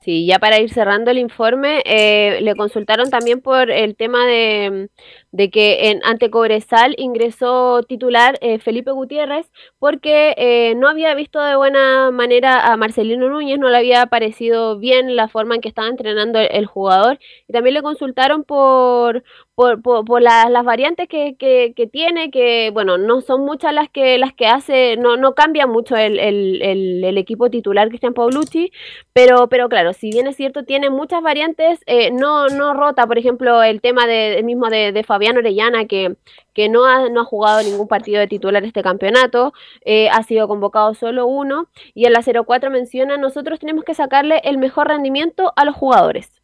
Sí, 0.02 0.26
ya 0.26 0.38
para 0.38 0.58
ir 0.58 0.72
cerrando 0.72 1.10
el 1.10 1.18
informe, 1.18 1.82
eh, 1.84 2.40
le 2.40 2.56
consultaron 2.56 3.10
también 3.10 3.42
por 3.42 3.70
el 3.70 3.96
tema 3.96 4.26
de, 4.26 4.88
de 5.30 5.50
que 5.50 5.90
en, 5.90 6.00
ante 6.04 6.30
Cobresal 6.30 6.94
ingresó 6.98 7.82
titular 7.82 8.38
eh, 8.40 8.58
Felipe 8.58 8.90
Gutiérrez 8.92 9.50
porque 9.78 10.34
eh, 10.38 10.74
no 10.76 10.88
había 10.88 11.14
visto 11.14 11.40
de 11.40 11.54
buena 11.54 12.10
manera 12.10 12.72
a 12.72 12.76
Marcelino 12.78 13.28
Núñez, 13.28 13.58
no 13.58 13.68
le 13.68 13.76
había 13.76 14.06
parecido 14.06 14.78
bien 14.78 15.16
la 15.16 15.28
forma 15.28 15.54
en 15.54 15.60
que 15.60 15.68
estaba 15.68 15.88
entrenando 15.88 16.38
el, 16.38 16.64
jugador. 16.66 17.18
Y 17.46 17.52
también 17.52 17.74
le 17.74 17.82
consultaron 17.82 18.44
por, 18.44 19.22
por, 19.60 20.06
por, 20.06 20.22
las 20.22 20.64
variantes 20.64 21.06
que, 21.06 21.90
tiene, 21.92 22.30
que 22.30 22.70
bueno, 22.72 22.96
no 22.96 23.20
son 23.20 23.44
muchas 23.44 23.74
las 23.74 23.90
que 23.90 24.16
las 24.16 24.32
que 24.32 24.46
hace, 24.46 24.96
no, 24.96 25.18
no 25.18 25.34
cambia 25.34 25.66
mucho 25.66 25.96
el, 25.96 26.18
el, 26.18 27.04
el 27.04 27.18
equipo 27.18 27.50
titular 27.50 27.88
Cristian 27.88 28.14
Paulucci, 28.14 28.72
pero, 29.12 29.48
pero 29.48 29.68
claro, 29.68 29.92
si 29.92 30.10
bien 30.10 30.26
es 30.26 30.36
cierto, 30.36 30.64
tiene 30.64 30.88
muchas 30.88 31.22
variantes, 31.22 31.80
eh, 31.84 32.10
no, 32.10 32.48
no 32.48 32.72
rota, 32.72 33.06
por 33.06 33.18
ejemplo, 33.18 33.62
el 33.62 33.82
tema 33.82 34.06
de, 34.06 34.40
mismo 34.44 34.70
de, 34.70 34.92
de 34.92 35.04
Fabián 35.04 35.36
Orellana, 35.36 35.84
que, 35.84 36.16
que 36.54 36.70
no, 36.70 36.86
ha, 36.86 37.10
no 37.10 37.20
ha 37.20 37.24
jugado 37.24 37.62
ningún 37.62 37.86
partido 37.86 38.18
de 38.18 38.28
titular 38.28 38.64
este 38.64 38.82
campeonato, 38.82 39.52
eh, 39.84 40.08
ha 40.08 40.22
sido 40.22 40.48
convocado 40.48 40.94
solo 40.94 41.26
uno, 41.26 41.68
y 41.94 42.06
en 42.06 42.14
la 42.14 42.22
04 42.22 42.70
menciona, 42.70 43.18
nosotros 43.18 43.58
tenemos 43.58 43.84
que 43.84 43.94
sacarle 43.94 44.40
el 44.44 44.56
mejor 44.56 44.88
rendimiento 44.88 45.52
a 45.56 45.66
los 45.66 45.74
jugadores. 45.74 46.39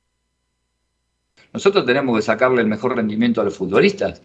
Nosotros 1.56 1.86
tenemos 1.86 2.14
que 2.14 2.20
sacarle 2.20 2.60
el 2.60 2.66
mejor 2.66 2.96
rendimiento 2.96 3.40
a 3.40 3.44
los 3.44 3.56
futbolistas. 3.56 4.20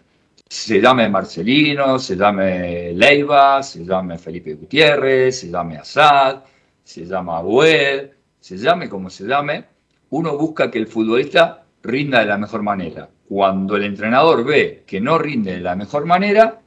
Se 0.49 0.81
llame 0.81 1.07
Marcelino, 1.07 1.97
se 1.97 2.17
llame 2.17 2.91
Leiva, 2.91 3.63
se 3.63 3.85
llame 3.85 4.17
Felipe 4.17 4.55
Gutiérrez, 4.55 5.39
se 5.39 5.49
llame 5.49 5.77
Assad, 5.77 6.43
se 6.83 7.05
llama 7.05 7.37
Abuel, 7.37 8.11
se 8.37 8.57
llame 8.57 8.89
como 8.89 9.09
se 9.09 9.23
llame, 9.23 9.63
uno 10.09 10.37
busca 10.37 10.69
que 10.69 10.79
el 10.79 10.87
futbolista 10.87 11.63
rinda 11.81 12.19
de 12.19 12.25
la 12.25 12.37
mejor 12.37 12.63
manera 12.63 13.09
cuando 13.29 13.77
el 13.77 13.85
entrenador 13.85 14.43
ve 14.43 14.83
que 14.85 14.99
no 14.99 15.17
rinde 15.17 15.53
de 15.53 15.61
la 15.61 15.77
mejor 15.77 16.05
manera, 16.05 16.59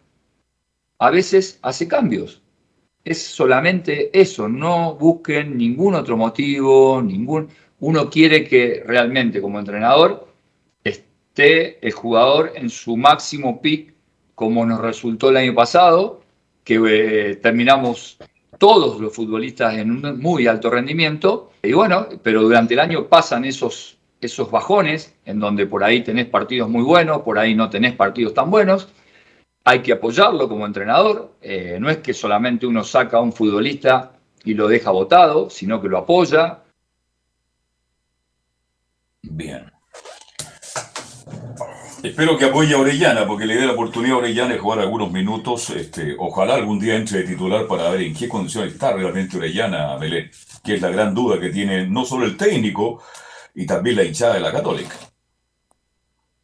a 0.99 1.11
veces 1.11 1.59
hace 1.61 1.86
cambios. 1.86 2.41
Es 3.05 3.23
solamente 3.23 4.19
eso, 4.19 4.49
no 4.49 4.95
busquen 4.95 5.59
ningún 5.59 5.95
otro 5.95 6.16
motivo, 6.16 7.03
ningún... 7.03 7.51
Uno 7.81 8.09
quiere 8.09 8.49
que 8.49 8.82
realmente 8.86 9.43
como 9.43 9.59
entrenador 9.59 10.32
esté 11.35 11.85
el 11.85 11.93
jugador 11.93 12.52
en 12.55 12.70
su 12.70 12.97
máximo 12.97 13.61
pick, 13.61 13.93
como 14.36 14.65
nos 14.65 14.81
resultó 14.81 15.31
el 15.31 15.36
año 15.36 15.55
pasado, 15.55 16.23
que 16.62 16.81
eh, 16.86 17.36
terminamos 17.36 18.19
todos 18.59 19.01
los 19.01 19.12
futbolistas 19.12 19.74
en 19.74 19.90
un 19.90 20.20
muy 20.20 20.47
alto 20.47 20.70
rendimiento. 20.70 21.51
Y 21.62 21.73
bueno, 21.73 22.06
pero 22.23 22.43
durante 22.43 22.74
el 22.74 22.81
año 22.81 23.09
pasan 23.09 23.44
esos 23.44 23.98
esos 24.20 24.51
bajones, 24.51 25.15
en 25.27 25.39
donde 25.39 25.66
por 25.66 25.85
ahí 25.85 26.02
tenés 26.02 26.27
partidos 26.27 26.70
muy 26.70 26.82
buenos, 26.82 27.20
por 27.23 27.39
ahí 27.39 27.55
no 27.55 27.69
tenés 27.69 27.94
partidos 27.94 28.32
tan 28.32 28.51
buenos. 28.51 28.89
Hay 29.65 29.81
que 29.82 29.93
apoyarlo 29.93 30.48
como 30.48 30.65
entrenador. 30.65 31.35
Eh, 31.43 31.77
no 31.78 31.90
es 31.90 31.98
que 31.98 32.15
solamente 32.15 32.66
uno 32.66 32.85
saca 32.85 33.19
a 33.19 33.20
un 33.20 33.35
futbolista 33.35 34.12
y 34.44 34.55
lo 34.55 34.66
deja 34.69 34.90
votado, 34.93 35.51
sino 35.51 35.82
que 35.82 35.89
lo 35.89 35.98
apoya. 35.98 36.61
Bien. 39.23 39.74
Espero 42.05 42.37
que 42.37 42.45
apoye 42.45 42.75
a 42.75 42.79
Orellana, 42.79 43.27
porque 43.27 43.47
le 43.47 43.57
dé 43.57 43.65
la 43.65 43.73
oportunidad 43.73 44.17
a 44.17 44.19
Orellana 44.19 44.53
de 44.53 44.59
jugar 44.59 44.79
algunos 44.81 45.11
minutos. 45.11 45.71
Este, 45.71 46.15
ojalá 46.19 46.55
algún 46.55 46.79
día 46.79 46.97
entre 46.97 47.21
de 47.21 47.29
titular 47.29 47.67
para 47.67 47.89
ver 47.89 48.03
en 48.03 48.15
qué 48.15 48.29
condiciones 48.29 48.75
está 48.75 48.93
realmente 48.93 49.39
Orellana, 49.39 49.97
Belén, 49.97 50.31
que 50.63 50.75
es 50.75 50.83
la 50.83 50.91
gran 50.91 51.15
duda 51.15 51.41
que 51.41 51.49
tiene 51.49 51.87
no 51.87 52.05
solo 52.05 52.27
el 52.27 52.37
técnico, 52.37 53.03
y 53.55 53.65
también 53.65 53.97
la 53.97 54.05
hinchada 54.05 54.35
de 54.35 54.41
la 54.41 54.53
Católica. 54.53 54.95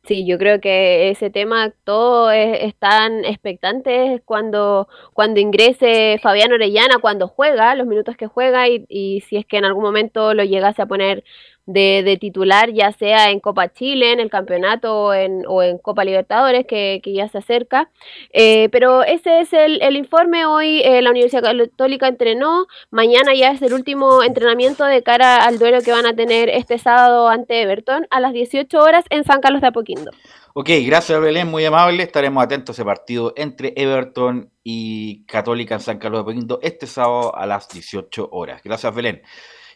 Sí, 0.05 0.27
yo 0.27 0.39
creo 0.39 0.63
que 0.63 1.11
ese 1.11 1.29
tema 1.29 1.75
todo 1.85 2.31
están 2.31 3.27
expectantes 3.27 4.23
cuando, 4.25 4.89
cuando 5.13 5.41
ingrese 5.41 6.19
Fabián 6.23 6.53
Orellana, 6.53 7.01
cuando 7.03 7.29
juega, 7.29 7.75
los 7.75 7.87
minutos 7.87 8.17
que 8.17 8.27
juega 8.29 8.67
y, 8.67 8.87
y 8.89 9.21
si 9.29 9.37
es 9.37 9.45
que 9.45 9.59
en 9.59 9.67
algún 9.67 9.85
momento 9.85 10.33
lo 10.33 10.43
llegase 10.43 10.81
a 10.81 10.87
poner 10.87 11.23
de, 11.73 12.19
titular, 12.21 12.73
ya 12.73 12.93
sea 12.93 13.31
en 13.31 13.41
Copa 13.41 13.73
Chile, 13.73 14.13
en 14.13 14.21
el 14.21 14.31
campeonato 14.31 15.05
o 15.05 15.15
en, 15.15 15.45
o 15.47 15.63
en 15.63 15.79
Copa 15.79 16.05
Libertadores, 16.05 16.67
que, 16.67 17.01
ya 17.05 17.29
se 17.29 17.39
acerca. 17.39 17.91
Eh, 18.33 18.69
pero 18.71 19.03
ese 19.03 19.41
es 19.41 19.53
el, 19.53 19.97
informe. 19.97 20.47
Hoy 20.47 20.83
eh, 20.85 21.03
la 21.03 21.11
Universidad 21.11 21.43
Católica 21.43 22.09
entrenó, 22.09 22.67
mañana 22.91 23.35
ya 23.35 23.51
es 23.51 23.63
el 23.63 23.73
último 23.73 24.23
entrenamiento 24.23 24.85
de 24.85 25.03
cara 25.03 25.45
al 25.45 25.59
duelo 25.59 25.81
que 25.83 25.93
van 25.93 26.07
a 26.07 26.15
tener 26.15 26.49
este 26.49 26.79
sábado 26.79 27.29
ante 27.29 27.63
Everton 27.63 28.07
a 28.11 28.21
las 28.21 28.33
18 28.33 28.79
horas 28.79 29.05
en 29.11 29.25
San 29.25 29.41
Carlos 29.41 29.61
de 29.61 29.69
Apoquindo. 29.69 30.11
Ok, 30.53 30.69
gracias 30.85 31.21
Belén, 31.21 31.49
muy 31.49 31.65
amable. 31.65 32.03
Estaremos 32.03 32.43
atentos 32.43 32.71
a 32.71 32.83
ese 32.83 32.85
partido 32.85 33.33
entre 33.37 33.73
Everton 33.77 34.51
y 34.65 35.25
Católica 35.27 35.75
en 35.75 35.81
San 35.81 35.99
Carlos 35.99 36.19
de 36.19 36.23
Apoquindo 36.23 36.59
este 36.63 36.87
sábado 36.87 37.37
a 37.37 37.47
las 37.47 37.69
18 37.69 38.29
horas. 38.33 38.61
Gracias 38.65 38.93
Belén. 38.93 39.23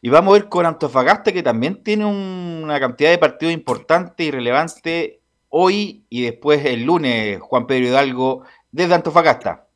Y 0.04 0.10
vamos 0.10 0.34
a 0.34 0.36
ir 0.36 0.50
con 0.50 0.66
Antofagasta, 0.66 1.32
que 1.32 1.42
también 1.42 1.82
tiene 1.82 2.04
una 2.04 2.78
cantidad 2.78 3.08
de 3.08 3.16
partidos 3.16 3.54
importantes 3.54 4.26
y 4.26 4.30
relevantes 4.30 5.12
hoy 5.48 6.04
y 6.10 6.24
después 6.24 6.62
el 6.66 6.84
lunes, 6.84 7.40
Juan 7.40 7.66
Pedro 7.66 7.86
Hidalgo, 7.86 8.42
desde 8.70 8.92
Antofagasta. 8.92 9.66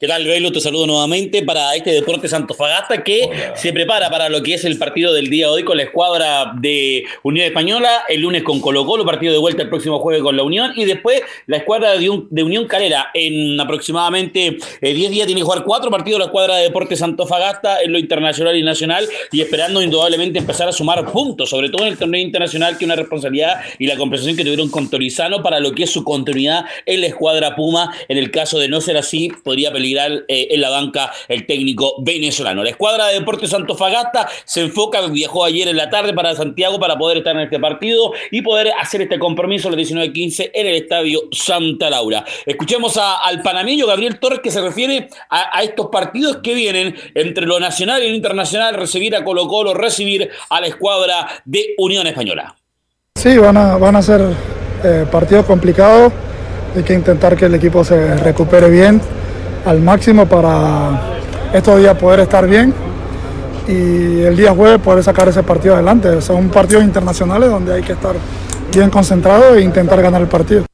¿Qué 0.00 0.06
tal, 0.06 0.24
Velo? 0.24 0.52
Te 0.52 0.60
saludo 0.60 0.86
nuevamente 0.86 1.42
para 1.42 1.74
este 1.74 1.90
Deportes 1.90 2.32
Antofagasta 2.32 3.02
que 3.02 3.28
se 3.56 3.72
prepara 3.72 4.08
para 4.08 4.28
lo 4.28 4.44
que 4.44 4.54
es 4.54 4.64
el 4.64 4.78
partido 4.78 5.12
del 5.12 5.28
día 5.28 5.46
de 5.46 5.52
hoy 5.54 5.64
con 5.64 5.76
la 5.76 5.82
escuadra 5.82 6.52
de 6.54 7.02
Unión 7.24 7.44
Española, 7.46 8.04
el 8.08 8.20
lunes 8.20 8.44
con 8.44 8.60
Colo 8.60 8.86
Colo, 8.86 9.04
partido 9.04 9.32
de 9.32 9.40
vuelta 9.40 9.62
el 9.62 9.68
próximo 9.68 9.98
jueves 9.98 10.22
con 10.22 10.36
la 10.36 10.44
Unión 10.44 10.70
y 10.76 10.84
después 10.84 11.22
la 11.46 11.56
escuadra 11.56 11.98
de, 11.98 12.08
Unión 12.10 12.68
Calera. 12.68 13.10
En 13.12 13.60
aproximadamente 13.60 14.58
10 14.60 14.60
eh, 14.82 14.94
días 14.94 15.26
tiene 15.26 15.40
que 15.40 15.44
jugar 15.44 15.64
cuatro 15.64 15.90
partidos 15.90 16.20
la 16.20 16.26
escuadra 16.26 16.58
de 16.58 16.62
Deportes 16.62 17.02
Antofagasta 17.02 17.82
en 17.82 17.90
lo 17.90 17.98
internacional 17.98 18.56
y 18.56 18.62
nacional 18.62 19.08
y 19.32 19.40
esperando 19.40 19.82
indudablemente 19.82 20.38
empezar 20.38 20.68
a 20.68 20.72
sumar 20.72 21.10
puntos, 21.10 21.50
sobre 21.50 21.70
todo 21.70 21.82
en 21.82 21.94
el 21.94 21.98
torneo 21.98 22.20
internacional, 22.20 22.78
que 22.78 22.84
una 22.84 22.94
responsabilidad 22.94 23.62
y 23.80 23.88
la 23.88 23.96
compensación 23.96 24.36
que 24.36 24.44
tuvieron 24.44 24.68
con 24.70 24.88
Torizano 24.88 25.42
para 25.42 25.58
lo 25.58 25.72
que 25.72 25.82
es 25.82 25.90
su 25.90 26.04
continuidad 26.04 26.66
en 26.86 27.00
la 27.00 27.08
escuadra 27.08 27.56
Puma. 27.56 27.92
En 28.06 28.16
el 28.16 28.30
caso 28.30 28.60
de 28.60 28.68
no 28.68 28.80
ser 28.80 28.96
así, 28.96 29.32
podría 29.42 29.72
pelear 29.72 29.87
eh, 29.96 30.48
en 30.50 30.60
la 30.60 30.70
banca 30.70 31.12
el 31.28 31.46
técnico 31.46 31.94
venezolano. 32.02 32.62
La 32.62 32.70
escuadra 32.70 33.06
de 33.06 33.14
Deportes 33.14 33.50
Santofagasta 33.50 34.28
se 34.44 34.60
enfoca, 34.62 35.06
viajó 35.06 35.44
ayer 35.44 35.68
en 35.68 35.76
la 35.76 35.90
tarde 35.90 36.12
para 36.12 36.34
Santiago 36.34 36.78
para 36.78 36.96
poder 36.96 37.18
estar 37.18 37.34
en 37.36 37.42
este 37.42 37.58
partido 37.58 38.12
y 38.30 38.42
poder 38.42 38.72
hacer 38.80 39.02
este 39.02 39.18
compromiso 39.18 39.68
a 39.68 39.72
las 39.72 39.80
19.15 39.80 40.50
en 40.52 40.66
el 40.66 40.74
Estadio 40.74 41.22
Santa 41.32 41.90
Laura. 41.90 42.24
Escuchemos 42.46 42.98
al 42.98 43.42
panameño 43.42 43.86
Gabriel 43.86 44.18
Torres 44.18 44.40
que 44.40 44.50
se 44.50 44.60
refiere 44.60 45.08
a, 45.30 45.62
estos 45.62 45.86
partidos 45.86 46.38
que 46.42 46.54
vienen 46.54 46.94
entre 47.14 47.46
lo 47.46 47.60
nacional 47.60 48.02
y 48.02 48.10
lo 48.10 48.14
internacional, 48.14 48.74
recibir 48.74 49.14
a 49.16 49.24
Colo 49.24 49.46
Colo, 49.48 49.74
recibir 49.74 50.30
a 50.50 50.60
la 50.60 50.66
escuadra 50.66 51.28
de 51.44 51.74
Unión 51.78 52.06
Española. 52.06 52.54
Sí, 53.16 53.36
van 53.36 53.56
a, 53.56 53.76
van 53.76 53.96
a 53.96 54.02
ser 54.02 54.20
eh, 54.84 55.06
partidos 55.10 55.44
complicados. 55.46 56.12
Hay 56.76 56.82
que 56.82 56.94
intentar 56.94 57.36
que 57.36 57.46
el 57.46 57.54
equipo 57.54 57.82
se 57.84 58.16
recupere 58.18 58.70
bien 58.70 59.00
al 59.64 59.80
máximo 59.80 60.26
para 60.26 61.00
estos 61.52 61.78
días 61.78 61.96
poder 61.96 62.20
estar 62.20 62.46
bien 62.46 62.72
y 63.66 64.22
el 64.22 64.36
día 64.36 64.52
jueves 64.52 64.80
poder 64.80 65.04
sacar 65.04 65.28
ese 65.28 65.42
partido 65.42 65.74
adelante. 65.74 66.20
Son 66.22 66.48
partidos 66.48 66.84
internacionales 66.84 67.50
donde 67.50 67.74
hay 67.74 67.82
que 67.82 67.92
estar 67.92 68.14
bien 68.72 68.90
concentrado 68.90 69.54
e 69.54 69.62
intentar 69.62 70.00
ganar 70.00 70.22
el 70.22 70.28
partido 70.28 70.64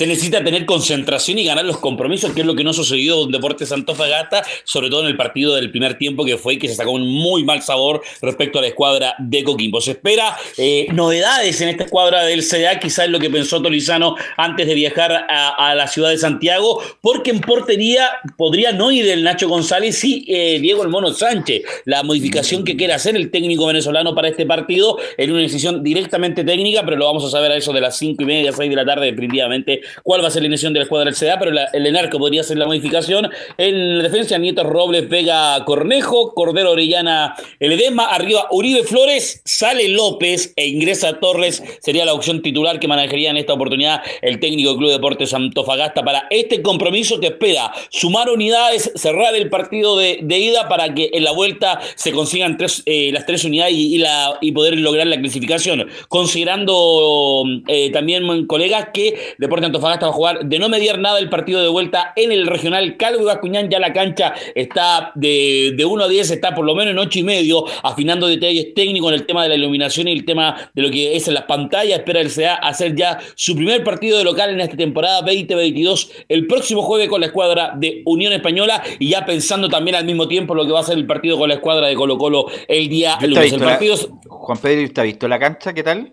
se 0.00 0.06
necesita 0.06 0.42
tener 0.42 0.64
concentración 0.64 1.38
y 1.40 1.44
ganar 1.44 1.66
los 1.66 1.76
compromisos, 1.76 2.32
que 2.32 2.40
es 2.40 2.46
lo 2.46 2.54
que 2.54 2.64
no 2.64 2.72
sucedió 2.72 3.22
en 3.22 3.32
Deportes 3.32 3.70
Antofagasta, 3.70 4.42
sobre 4.64 4.88
todo 4.88 5.02
en 5.02 5.08
el 5.08 5.16
partido 5.18 5.54
del 5.54 5.70
primer 5.70 5.98
tiempo 5.98 6.24
que 6.24 6.38
fue 6.38 6.58
que 6.58 6.68
se 6.68 6.74
sacó 6.74 6.92
un 6.92 7.06
muy 7.06 7.44
mal 7.44 7.60
sabor 7.60 8.00
respecto 8.22 8.58
a 8.58 8.62
la 8.62 8.68
escuadra 8.68 9.14
de 9.18 9.44
Coquimbo. 9.44 9.78
Se 9.82 9.90
espera 9.90 10.38
eh, 10.56 10.86
novedades 10.94 11.60
en 11.60 11.68
esta 11.68 11.84
escuadra 11.84 12.24
del 12.24 12.42
CDA, 12.42 12.80
quizás 12.80 13.04
es 13.04 13.10
lo 13.10 13.18
que 13.18 13.28
pensó 13.28 13.60
Tolizano 13.60 14.16
antes 14.38 14.66
de 14.66 14.74
viajar 14.74 15.26
a, 15.28 15.74
la 15.74 15.86
ciudad 15.86 16.08
de 16.08 16.16
Santiago, 16.16 16.82
porque 17.02 17.30
en 17.30 17.42
portería 17.42 18.08
podría 18.38 18.72
no 18.72 18.90
ir 18.90 19.06
el 19.06 19.22
Nacho 19.22 19.50
González 19.50 20.02
y 20.02 20.24
eh, 20.28 20.60
Diego 20.60 20.82
El 20.82 20.88
Mono 20.88 21.12
Sánchez. 21.12 21.60
La 21.84 22.02
modificación 22.04 22.64
que 22.64 22.74
quiere 22.74 22.94
hacer 22.94 23.16
el 23.16 23.30
técnico 23.30 23.66
venezolano 23.66 24.14
para 24.14 24.28
este 24.28 24.46
partido 24.46 24.96
en 25.18 25.30
una 25.30 25.42
decisión 25.42 25.82
directamente 25.82 26.42
técnica, 26.42 26.86
pero 26.86 26.96
lo 26.96 27.04
vamos 27.04 27.22
a 27.26 27.28
saber 27.28 27.52
a 27.52 27.56
eso 27.56 27.74
de 27.74 27.82
las 27.82 27.98
cinco 27.98 28.22
y 28.22 28.26
media, 28.26 28.50
seis 28.50 28.70
de 28.70 28.76
la 28.76 28.86
tarde, 28.86 29.04
definitivamente 29.04 29.82
cuál 30.02 30.22
va 30.22 30.28
a 30.28 30.30
ser 30.30 30.42
la 30.42 30.48
iniciación 30.48 30.72
de 30.72 30.80
la 30.80 30.84
escuadra 30.84 31.10
del 31.10 31.14
CDA, 31.14 31.38
pero 31.38 31.52
el 31.72 31.86
Enarco 31.86 32.18
podría 32.18 32.42
ser 32.42 32.58
la 32.58 32.66
modificación. 32.66 33.28
En 33.58 33.98
la 33.98 34.04
defensa, 34.04 34.38
Nieto 34.38 34.64
Robles, 34.64 35.08
Vega 35.08 35.64
Cornejo, 35.64 36.34
Cordero 36.34 36.72
Orellana, 36.72 37.34
el 37.58 37.72
Edema, 37.72 38.06
arriba 38.06 38.46
Uribe 38.50 38.84
Flores, 38.84 39.42
sale 39.44 39.88
López 39.88 40.52
e 40.56 40.68
ingresa 40.68 41.18
Torres, 41.20 41.62
sería 41.80 42.04
la 42.04 42.14
opción 42.14 42.42
titular 42.42 42.80
que 42.80 42.88
manejaría 42.88 43.30
en 43.30 43.36
esta 43.36 43.54
oportunidad 43.54 44.02
el 44.22 44.40
técnico 44.40 44.70
del 44.70 44.78
Club 44.78 44.90
Deportes 44.90 45.34
Antofagasta 45.34 46.02
para 46.02 46.26
este 46.30 46.62
compromiso 46.62 47.20
que 47.20 47.28
espera 47.28 47.72
sumar 47.90 48.30
unidades, 48.30 48.92
cerrar 48.94 49.34
el 49.34 49.48
partido 49.50 49.96
de, 49.96 50.20
de 50.22 50.38
ida 50.38 50.68
para 50.68 50.94
que 50.94 51.10
en 51.12 51.24
la 51.24 51.32
vuelta 51.32 51.80
se 51.94 52.12
consigan 52.12 52.56
eh, 52.86 53.10
las 53.12 53.26
tres 53.26 53.44
unidades 53.44 53.74
y, 53.74 54.02
y 54.40 54.52
poder 54.52 54.78
lograr 54.78 55.06
la 55.06 55.18
clasificación. 55.18 55.88
Considerando 56.08 57.44
eh, 57.68 57.90
también, 57.90 58.46
colegas, 58.46 58.88
que 58.92 59.34
Deportes 59.38 59.69
Antofagasta 59.70 60.06
va 60.06 60.12
a 60.12 60.14
jugar 60.14 60.44
de 60.44 60.58
no 60.58 60.68
mediar 60.68 60.98
nada 60.98 61.18
el 61.18 61.28
partido 61.28 61.62
de 61.62 61.68
vuelta 61.68 62.12
en 62.16 62.32
el 62.32 62.46
regional 62.46 62.96
Calvo 62.96 63.24
Bascuñán, 63.24 63.70
ya 63.70 63.78
la 63.78 63.92
cancha 63.92 64.34
está 64.54 65.12
de, 65.14 65.72
de 65.76 65.84
1 65.84 66.04
a 66.04 66.08
10, 66.08 66.30
está 66.30 66.54
por 66.54 66.64
lo 66.64 66.74
menos 66.74 66.92
en 66.92 66.98
8 66.98 67.18
y 67.18 67.22
medio, 67.22 67.64
afinando 67.82 68.26
detalles 68.26 68.74
técnicos 68.74 69.12
en 69.12 69.20
el 69.20 69.26
tema 69.26 69.42
de 69.42 69.50
la 69.50 69.54
iluminación 69.54 70.08
y 70.08 70.12
el 70.12 70.24
tema 70.24 70.70
de 70.74 70.82
lo 70.82 70.90
que 70.90 71.16
es 71.16 71.28
en 71.28 71.34
las 71.34 71.44
pantallas. 71.44 72.00
Espera 72.00 72.20
el 72.20 72.32
CA 72.32 72.54
hacer 72.54 72.94
ya 72.94 73.18
su 73.34 73.54
primer 73.54 73.84
partido 73.84 74.18
de 74.18 74.24
local 74.24 74.50
en 74.50 74.60
esta 74.60 74.76
temporada 74.76 75.22
2022 75.22 76.10
el 76.28 76.46
próximo 76.46 76.82
jueves 76.82 77.08
con 77.08 77.20
la 77.20 77.26
escuadra 77.26 77.72
de 77.76 78.02
Unión 78.04 78.32
Española 78.32 78.82
y 78.98 79.10
ya 79.10 79.24
pensando 79.24 79.68
también 79.68 79.96
al 79.96 80.04
mismo 80.04 80.28
tiempo 80.28 80.54
lo 80.54 80.66
que 80.66 80.72
va 80.72 80.80
a 80.80 80.84
ser 80.84 80.98
el 80.98 81.06
partido 81.06 81.38
con 81.38 81.48
la 81.48 81.54
escuadra 81.56 81.86
de 81.86 81.94
Colo 81.94 82.18
Colo 82.18 82.46
el 82.68 82.88
día 82.88 83.18
lunes. 83.22 83.52
El 83.52 83.60
partido... 83.60 83.96
la, 83.96 84.28
Juan 84.28 84.58
Pedro, 84.58 84.84
¿usted 84.84 85.02
ha 85.02 85.04
visto 85.04 85.28
la 85.28 85.38
cancha? 85.38 85.72
¿Qué 85.72 85.82
tal? 85.82 86.12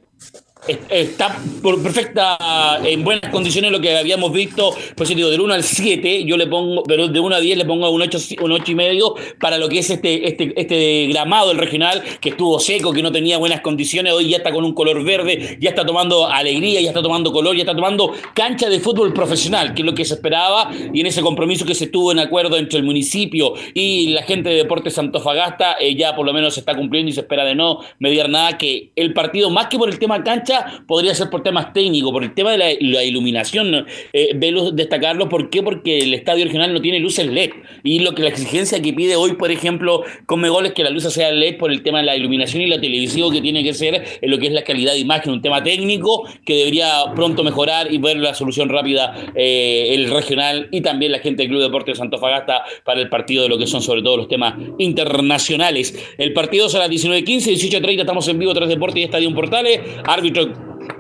Está 0.68 1.40
perfecta, 1.64 2.80
en 2.84 3.04
buenas 3.04 3.32
condiciones 3.32 3.72
lo 3.72 3.80
que 3.80 3.98
habíamos 3.98 4.32
visto, 4.32 4.76
pues 4.96 5.10
digo, 5.10 5.30
del 5.30 5.42
1 5.42 5.54
al 5.54 5.64
7, 5.64 6.26
yo 6.26 6.36
le 6.36 6.48
pongo, 6.48 6.84
pero 6.84 7.08
de 7.08 7.20
1 7.20 7.36
a 7.36 7.40
10 7.40 7.58
le 7.58 7.66
pongo 7.66 7.90
un 7.90 8.02
8, 8.02 8.18
un 8.42 8.52
8 8.52 8.72
y 8.72 8.76
medio 8.76 9.16
para 9.40 9.58
lo 9.58 9.70
que 9.70 9.80
es 9.80 9.90
este, 9.90 10.28
este, 10.28 10.54
este 10.60 11.08
gramado 11.08 11.50
del 11.50 11.58
regional, 11.58 12.04
que 12.20 12.30
estuvo 12.30 12.60
seco, 12.60 12.92
que 12.92 13.02
no 13.02 13.12
tenía 13.12 13.38
buenas 13.38 13.62
condiciones, 13.62 14.14
hoy 14.14 14.30
ya 14.30 14.38
está 14.38 14.52
con 14.52 14.66
un 14.66 14.74
color 14.74 15.04
verde, 15.04 15.58
ya 15.62 15.70
está 15.70 15.86
tomando 15.86 16.28
alegría, 16.28 16.82
ya 16.82 16.90
está 16.90 17.02
tomando 17.02 17.32
color, 17.32 17.56
ya 17.56 17.62
está 17.62 17.76
tomando 17.76 18.14
cancha 18.34 18.70
de 18.70 18.80
fútbol 18.80 19.14
profesional, 19.14 19.74
que 19.74 19.82
es 19.82 19.86
lo 19.86 19.96
que 19.96 20.06
se 20.06 20.16
esperaba, 20.16 20.72
y 20.94 21.00
en 21.00 21.08
ese 21.08 21.22
compromiso 21.22 21.66
que 21.66 21.76
se 21.76 21.88
tuvo 21.88 22.12
en 22.12 22.20
acuerdo 22.20 22.58
entre 22.58 22.80
el 22.80 22.86
municipio 22.86 23.54
y 23.74 24.10
la 24.10 24.24
gente 24.24 24.50
de 24.50 24.56
Deportes 24.56 24.98
Antofagasta, 24.98 25.78
eh, 25.80 25.96
ya 25.96 26.16
por 26.16 26.26
lo 26.26 26.34
menos 26.34 26.56
se 26.56 26.60
está 26.60 26.76
cumpliendo 26.76 27.10
y 27.10 27.14
se 27.14 27.22
espera 27.22 27.46
de 27.46 27.56
no 27.56 27.80
mediar 28.00 28.30
nada, 28.30 28.58
que 28.58 28.92
el 28.96 29.14
partido, 29.14 29.50
más 29.50 29.68
que 29.68 29.78
por 29.78 29.90
el 29.90 30.00
tema 30.00 30.24
cancha, 30.24 30.57
podría 30.88 31.14
ser 31.16 31.30
por 31.30 31.44
temas 31.44 31.74
técnicos, 31.74 32.12
por 32.12 32.24
el 32.24 32.34
tema 32.34 32.52
de 32.52 32.58
la, 32.58 33.04
iluminación. 33.04 33.86
Eh, 34.14 34.32
velo 34.36 34.72
destacarlo, 34.72 35.30
¿por 35.30 35.50
qué? 35.50 35.64
Porque 35.64 36.00
el 36.00 36.14
estadio 36.14 36.46
regional 36.46 36.74
no 36.74 36.82
tiene 36.82 37.00
luces 37.00 37.28
LED. 37.28 37.52
Y 37.84 38.00
lo 38.00 38.14
que 38.14 38.24
la 38.24 38.30
exigencia 38.30 38.82
que 38.82 38.94
pide 38.94 39.16
hoy, 39.16 39.34
por 39.34 39.52
ejemplo, 39.52 40.04
con 40.26 40.42
Megol 40.42 40.66
es 40.66 40.74
que 40.74 40.84
la 40.84 40.90
luz 40.90 41.04
sea 41.04 41.32
LED 41.32 41.58
por 41.58 41.72
el 41.72 41.84
tema 41.84 42.00
de 42.00 42.06
la 42.06 42.16
iluminación 42.16 42.62
y 42.64 42.68
la 42.68 42.80
televisión 42.82 43.32
que 43.32 43.42
tiene 43.42 43.64
que 43.64 43.74
ser 43.74 44.04
en 44.22 44.32
lo 44.32 44.38
que 44.38 44.48
es 44.48 44.54
la 44.54 44.64
calidad 44.64 44.94
de 44.94 45.00
imagen, 45.00 45.32
un 45.32 45.42
tema 45.42 45.64
técnico 45.64 46.28
que 46.46 46.56
debería 46.56 46.88
pronto 47.16 47.44
mejorar 47.44 47.92
y 47.92 47.98
ver 47.98 48.18
la 48.18 48.34
solución 48.34 48.70
rápida 48.70 49.16
eh, 49.36 49.94
el 49.94 50.10
regional 50.10 50.68
y 50.72 50.82
también 50.82 51.12
la 51.12 51.20
gente 51.20 51.44
del 51.44 51.50
Club 51.50 51.62
Deportes 51.62 51.98
Fagasta 52.20 52.64
para 52.84 53.02
el 53.02 53.10
partido 53.10 53.44
de 53.44 53.50
lo 53.50 53.58
que 53.58 53.68
son 53.68 53.82
sobre 53.82 54.02
todo 54.02 54.18
los 54.18 54.28
temas 54.28 54.56
internacionales. 54.78 55.98
El 56.18 56.34
partido 56.34 56.70
será 56.70 56.86
a 56.86 56.88
las 56.88 56.96
19.15, 56.96 57.82
18.30, 57.82 58.00
estamos 58.02 58.28
en 58.28 58.40
vivo, 58.40 58.54
Tres 58.54 58.70
Deportes 58.70 59.02
y 59.02 59.04
Estadio 59.04 59.34
Portales. 59.34 59.82
Árbitro 60.06 60.47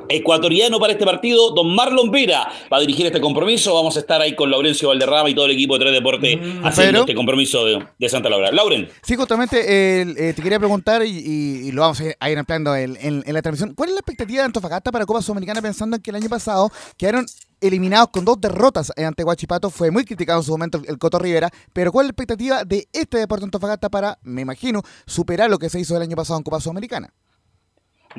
ecuatoriano 0.09 0.79
para 0.79 0.93
este 0.93 1.05
partido, 1.05 1.51
don 1.51 1.73
Marlon 1.73 2.11
Vera 2.11 2.47
va 2.71 2.77
a 2.77 2.79
dirigir 2.79 3.05
este 3.05 3.21
compromiso. 3.21 3.73
Vamos 3.73 3.95
a 3.97 3.99
estar 3.99 4.21
ahí 4.21 4.35
con 4.35 4.49
Laurencio 4.49 4.89
Valderrama 4.89 5.29
y 5.29 5.35
todo 5.35 5.45
el 5.45 5.51
equipo 5.51 5.77
de 5.77 5.85
Tres 5.85 5.93
Deportes 5.93 6.38
mm, 6.38 6.65
haciendo 6.65 6.91
pero, 6.91 6.99
este 7.01 7.15
compromiso 7.15 7.65
de, 7.65 7.85
de, 7.97 8.09
Santa 8.09 8.29
Laura. 8.29 8.51
Lauren. 8.51 8.89
Sí, 9.03 9.15
justamente 9.15 9.63
eh, 9.67 10.34
te 10.34 10.41
quería 10.41 10.59
preguntar 10.59 11.05
y, 11.05 11.09
y, 11.09 11.67
y, 11.67 11.71
lo 11.71 11.81
vamos 11.81 12.01
a 12.19 12.29
ir 12.29 12.38
ampliando 12.38 12.75
en, 12.75 12.97
en, 13.01 13.23
en, 13.25 13.34
la 13.34 13.41
transmisión. 13.41 13.73
¿Cuál 13.75 13.89
es 13.89 13.95
la 13.95 13.99
expectativa 13.99 14.39
de 14.39 14.45
Antofagasta 14.45 14.91
para 14.91 15.05
Copa 15.05 15.21
Sudamericana 15.21 15.61
pensando 15.61 15.95
en 15.95 16.01
que 16.01 16.09
el 16.09 16.15
año 16.15 16.29
pasado 16.29 16.71
quedaron 16.97 17.25
eliminados 17.59 18.09
con 18.09 18.25
dos 18.25 18.39
derrotas 18.39 18.91
ante 18.95 19.23
Guachipato? 19.23 19.69
Fue 19.69 19.91
muy 19.91 20.05
criticado 20.05 20.39
en 20.39 20.45
su 20.45 20.51
momento 20.51 20.81
el 20.88 20.97
Coto 20.97 21.19
Rivera, 21.19 21.49
pero 21.73 21.91
¿cuál 21.91 22.05
es 22.05 22.07
la 22.07 22.11
expectativa 22.11 22.63
de 22.63 22.88
este 22.93 23.17
Deporte 23.17 23.45
Antofagasta 23.45 23.89
para, 23.89 24.17
me 24.23 24.41
imagino, 24.41 24.81
superar 25.05 25.49
lo 25.49 25.59
que 25.59 25.69
se 25.69 25.79
hizo 25.79 25.95
el 25.95 26.03
año 26.03 26.15
pasado 26.15 26.38
en 26.39 26.43
Copa 26.43 26.59
Sudamericana? 26.59 27.13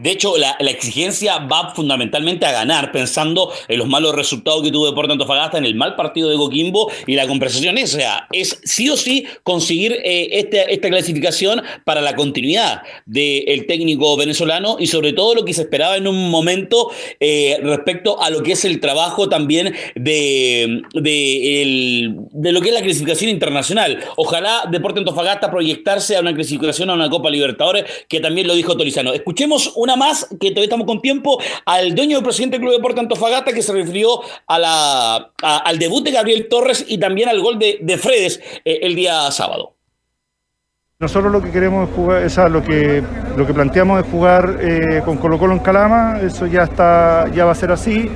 De 0.00 0.10
hecho, 0.10 0.36
la, 0.36 0.56
exigencia 0.68 1.38
va 1.38 1.74
fundamentalmente 1.74 2.46
a 2.46 2.52
ganar, 2.52 2.92
pensando 2.92 3.52
en 3.68 3.78
los 3.78 3.88
malos 3.88 4.14
resultados 4.14 4.62
que 4.62 4.70
tuvo 4.70 4.86
Deportes 4.86 5.12
Antofagasta 5.12 5.58
en 5.58 5.64
el 5.64 5.74
mal 5.74 5.96
partido 5.96 6.28
de 6.28 6.36
Coquimbo 6.36 6.90
y 7.06 7.14
la 7.14 7.26
conversación 7.26 7.78
es, 7.78 7.94
o 7.94 7.98
sea, 7.98 8.28
es 8.32 8.60
sí 8.64 8.88
o 8.88 8.96
sí 8.96 9.26
conseguir 9.42 9.92
eh, 10.04 10.28
este, 10.32 10.72
esta 10.72 10.88
clasificación 10.88 11.62
para 11.84 12.00
la 12.00 12.14
continuidad 12.14 12.82
del 13.06 13.66
técnico 13.66 14.16
venezolano 14.16 14.76
y 14.78 14.86
sobre 14.86 15.12
todo 15.12 15.34
lo 15.34 15.44
que 15.44 15.54
se 15.54 15.62
esperaba 15.62 15.96
en 15.96 16.06
un 16.06 16.30
momento 16.30 16.90
eh, 17.20 17.58
respecto 17.62 18.20
a 18.20 18.30
lo 18.30 18.42
que 18.42 18.52
es 18.52 18.64
el 18.64 18.80
trabajo 18.80 19.28
también 19.28 19.74
de, 19.94 20.82
de, 20.94 22.14
de, 22.32 22.52
lo 22.52 22.60
que 22.60 22.68
es 22.68 22.74
la 22.74 22.82
clasificación 22.82 23.30
internacional. 23.30 23.98
Ojalá 24.16 24.64
Deportes 24.70 25.00
Antofagasta 25.00 25.50
proyectarse 25.50 26.16
a 26.16 26.20
una 26.20 26.34
clasificación 26.34 26.90
a 26.90 26.94
una 26.94 27.10
Copa 27.10 27.30
Libertadores, 27.30 27.84
que 28.08 28.20
también 28.20 28.46
lo 28.46 28.54
dijo 28.54 28.76
Tolizano. 28.76 29.12
Escuchemos 29.12 29.72
una 29.76 29.87
más, 29.96 30.26
que 30.40 30.50
todavía 30.50 30.64
estamos 30.64 30.86
con 30.86 31.00
tiempo, 31.00 31.38
al 31.64 31.94
dueño 31.94 32.16
del 32.16 32.24
presidente 32.24 32.56
del 32.56 32.62
Club 32.62 32.72
de 32.72 32.76
Deportes 32.78 33.00
Antofagasta, 33.00 33.52
que 33.52 33.62
se 33.62 33.72
refirió 33.72 34.20
a 34.46 34.58
la, 34.58 35.16
a, 35.42 35.56
al 35.58 35.78
debut 35.78 36.04
de 36.04 36.12
Gabriel 36.12 36.48
Torres 36.48 36.84
y 36.88 36.98
también 36.98 37.28
al 37.28 37.40
gol 37.40 37.58
de, 37.58 37.78
de 37.80 37.98
Fredes 37.98 38.40
eh, 38.64 38.80
el 38.82 38.94
día 38.94 39.30
sábado. 39.30 39.74
Nosotros 41.00 41.30
lo 41.30 41.40
que 41.40 41.52
queremos 41.52 41.88
es 41.88 41.94
jugar, 41.94 42.24
o 42.24 42.28
sea, 42.28 42.48
lo 42.48 42.64
que, 42.64 43.04
lo 43.36 43.46
que 43.46 43.54
planteamos 43.54 44.04
es 44.04 44.10
jugar 44.10 44.58
eh, 44.60 45.00
con 45.04 45.16
Colo 45.18 45.38
Colo 45.38 45.52
en 45.52 45.60
Calama, 45.60 46.18
eso 46.20 46.46
ya 46.46 46.64
está, 46.64 47.30
ya 47.32 47.44
va 47.44 47.52
a 47.52 47.54
ser 47.54 47.70
así. 47.70 48.10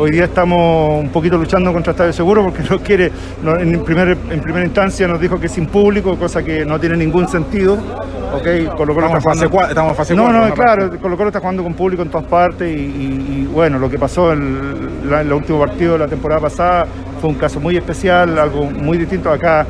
Hoy 0.00 0.12
día 0.12 0.26
estamos 0.26 1.02
un 1.02 1.08
poquito 1.08 1.36
luchando 1.36 1.72
contra 1.72 1.90
Estadio 1.90 2.12
Seguro 2.12 2.44
porque 2.44 2.62
no 2.70 2.78
quiere, 2.78 3.10
no, 3.42 3.58
en, 3.58 3.82
primer, 3.82 4.16
en 4.30 4.40
primera 4.40 4.64
instancia 4.64 5.08
nos 5.08 5.20
dijo 5.20 5.40
que 5.40 5.48
sin 5.48 5.66
público, 5.66 6.16
cosa 6.16 6.40
que 6.44 6.64
no 6.64 6.78
tiene 6.78 6.96
ningún 6.96 7.26
sentido. 7.26 7.76
Okay, 8.32 8.66
Colo 8.76 8.94
-Colo 8.94 9.06
estamos, 9.06 9.24
jugando, 9.24 9.50
fase, 9.50 9.68
estamos 9.70 9.90
en 9.90 9.96
fase 9.96 10.14
No, 10.14 10.24
4, 10.24 10.46
no, 10.46 10.54
claro, 10.54 11.00
Colo 11.00 11.16
Colo 11.16 11.28
está 11.30 11.40
jugando 11.40 11.64
con 11.64 11.74
público 11.74 12.02
en 12.02 12.10
todas 12.10 12.26
partes 12.26 12.70
y, 12.70 12.78
y, 12.78 13.38
y 13.40 13.48
bueno, 13.52 13.80
lo 13.80 13.90
que 13.90 13.98
pasó 13.98 14.32
en 14.32 15.00
el, 15.04 15.12
el 15.12 15.32
último 15.32 15.58
partido 15.58 15.94
de 15.94 15.98
la 15.98 16.06
temporada 16.06 16.42
pasada 16.42 16.86
fue 17.20 17.30
un 17.30 17.36
caso 17.36 17.58
muy 17.58 17.76
especial, 17.76 18.38
algo 18.38 18.66
muy 18.66 18.98
distinto 18.98 19.32
acá 19.32 19.66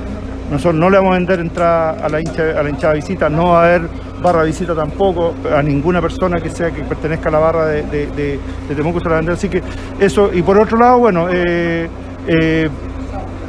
nosotros 0.50 0.74
no 0.74 0.88
le 0.88 0.96
vamos 0.96 1.12
a 1.12 1.18
vender 1.18 1.40
entrada 1.40 1.90
a 2.04 2.08
la, 2.08 2.20
hincha, 2.20 2.58
a 2.58 2.62
la 2.62 2.70
hinchada 2.70 2.94
visita, 2.94 3.28
no 3.28 3.48
va 3.48 3.62
a 3.62 3.66
haber 3.66 3.88
barra 4.22 4.42
visita 4.42 4.74
tampoco, 4.74 5.34
a 5.54 5.62
ninguna 5.62 6.00
persona 6.00 6.40
que 6.40 6.50
sea 6.50 6.70
que 6.70 6.82
pertenezca 6.82 7.28
a 7.28 7.32
la 7.32 7.38
barra 7.38 7.66
de, 7.66 7.82
de, 7.82 8.06
de, 8.06 8.40
de 8.68 8.74
Temuco 8.74 9.00
se 9.00 9.08
la 9.08 9.16
vender. 9.16 9.34
Así 9.34 9.48
que 9.48 9.62
eso, 10.00 10.30
y 10.32 10.42
por 10.42 10.58
otro 10.58 10.78
lado, 10.78 10.98
bueno, 10.98 11.28
eh, 11.30 11.88
eh, 12.26 12.68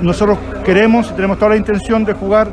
nosotros 0.02 0.38
queremos, 0.64 1.16
tenemos 1.16 1.38
toda 1.38 1.50
la 1.50 1.58
intención 1.58 2.06
de 2.06 2.14
jugar 2.14 2.50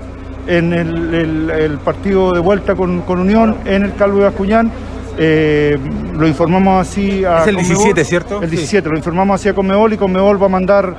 en 0.47 0.73
el, 0.73 1.15
el, 1.15 1.51
el 1.51 1.79
partido 1.79 2.33
de 2.33 2.41
vuelta 2.41 2.75
con, 2.75 3.03
con, 3.03 3.19
Unión 3.19 3.57
en 3.65 3.83
el 3.85 3.95
Calvo 3.95 4.19
de 4.19 4.25
Bascuñán. 4.25 4.71
Eh, 5.19 5.79
lo 6.13 6.29
informamos 6.29 6.87
así 6.87 7.25
a 7.25 7.41
Es 7.41 7.49
el 7.49 7.57
Conmebol, 7.57 7.85
17, 7.95 8.05
¿cierto? 8.05 8.43
El 8.43 8.51
17, 8.51 8.85
sí. 8.85 8.91
lo 8.91 8.97
informamos 8.97 9.41
así 9.41 9.49
a 9.49 9.55
Conmebol 9.55 9.93
y 9.93 9.97
Conmebol 9.97 10.41
va 10.41 10.47
a 10.47 10.51
mandar 10.51 10.95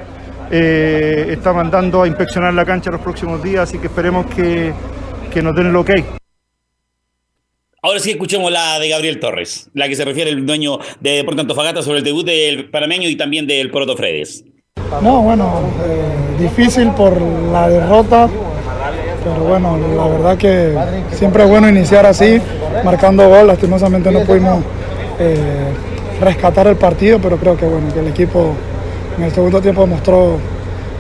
eh, 0.52 1.28
está 1.30 1.54
mandando 1.54 2.04
a 2.04 2.08
inspeccionar 2.08 2.54
la 2.54 2.66
cancha 2.66 2.92
los 2.92 3.02
próximos 3.02 3.42
días, 3.44 3.70
así 3.70 3.78
que 3.78 3.88
esperemos 3.88 4.26
que, 4.28 4.74
que 5.32 5.42
nos 5.42 5.56
den 5.56 5.68
el 5.68 5.76
ok. 5.76 5.92
Ahora 7.82 8.00
sí 8.00 8.12
escuchemos 8.12 8.52
la 8.52 8.80
de 8.80 8.90
Gabriel 8.90 9.20
Torres, 9.20 9.70
la 9.74 9.88
que 9.88 9.96
se 9.96 10.04
refiere 10.04 10.32
el 10.32 10.46
dueño 10.46 10.80
de 11.00 11.12
Deportes 11.12 11.42
Antofagasta 11.42 11.82
sobre 11.82 12.00
el 12.00 12.04
debut 12.04 12.26
del 12.26 12.70
panameño 12.70 13.08
y 13.08 13.16
también 13.16 13.46
del 13.48 13.72
Proto 13.72 13.96
Fredes. 13.96 14.44
No, 15.02 15.22
bueno, 15.22 15.62
eh, 15.86 16.42
difícil 16.42 16.90
por 16.92 17.22
la 17.52 17.70
derrota, 17.70 18.28
pero 19.24 19.46
bueno, 19.46 19.78
la 19.96 20.08
verdad 20.08 20.38
que 20.38 20.76
siempre 21.16 21.44
es 21.44 21.50
bueno 21.50 21.70
iniciar 21.70 22.06
así, 22.06 22.42
marcando 22.84 23.28
gol, 23.30 23.48
lastimosamente 23.48 24.12
no 24.12 24.22
pudimos 24.22 24.64
eh, 25.20 25.72
rescatar 26.20 26.68
el 26.68 26.78
partido, 26.78 27.20
pero 27.20 27.38
creo 27.38 27.58
que 27.58 27.66
bueno, 27.66 27.94
que 27.94 28.00
el 28.00 28.08
equipo 28.08 28.56
en 29.18 29.24
el 29.24 29.32
segundo 29.32 29.62
tiempo 29.62 29.86
mostró 29.88 30.38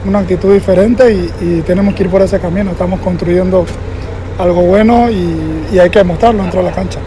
una 0.06 0.20
actitud 0.20 0.54
diferente 0.54 1.14
y, 1.14 1.62
tenemos 1.62 1.94
que 1.94 2.04
ir 2.04 2.10
por 2.10 2.22
ese 2.22 2.40
camino. 2.40 2.72
Estamos 2.72 3.00
construyendo 3.02 3.66
algo 4.38 4.62
bueno 4.62 5.10
y, 5.10 5.68
y 5.72 5.80
hay 5.80 5.90
que 5.90 6.04
mostrarlo 6.04 6.44
dentro 6.44 6.62
de 6.62 6.70
la 6.70 6.76
cancha. 6.76 7.00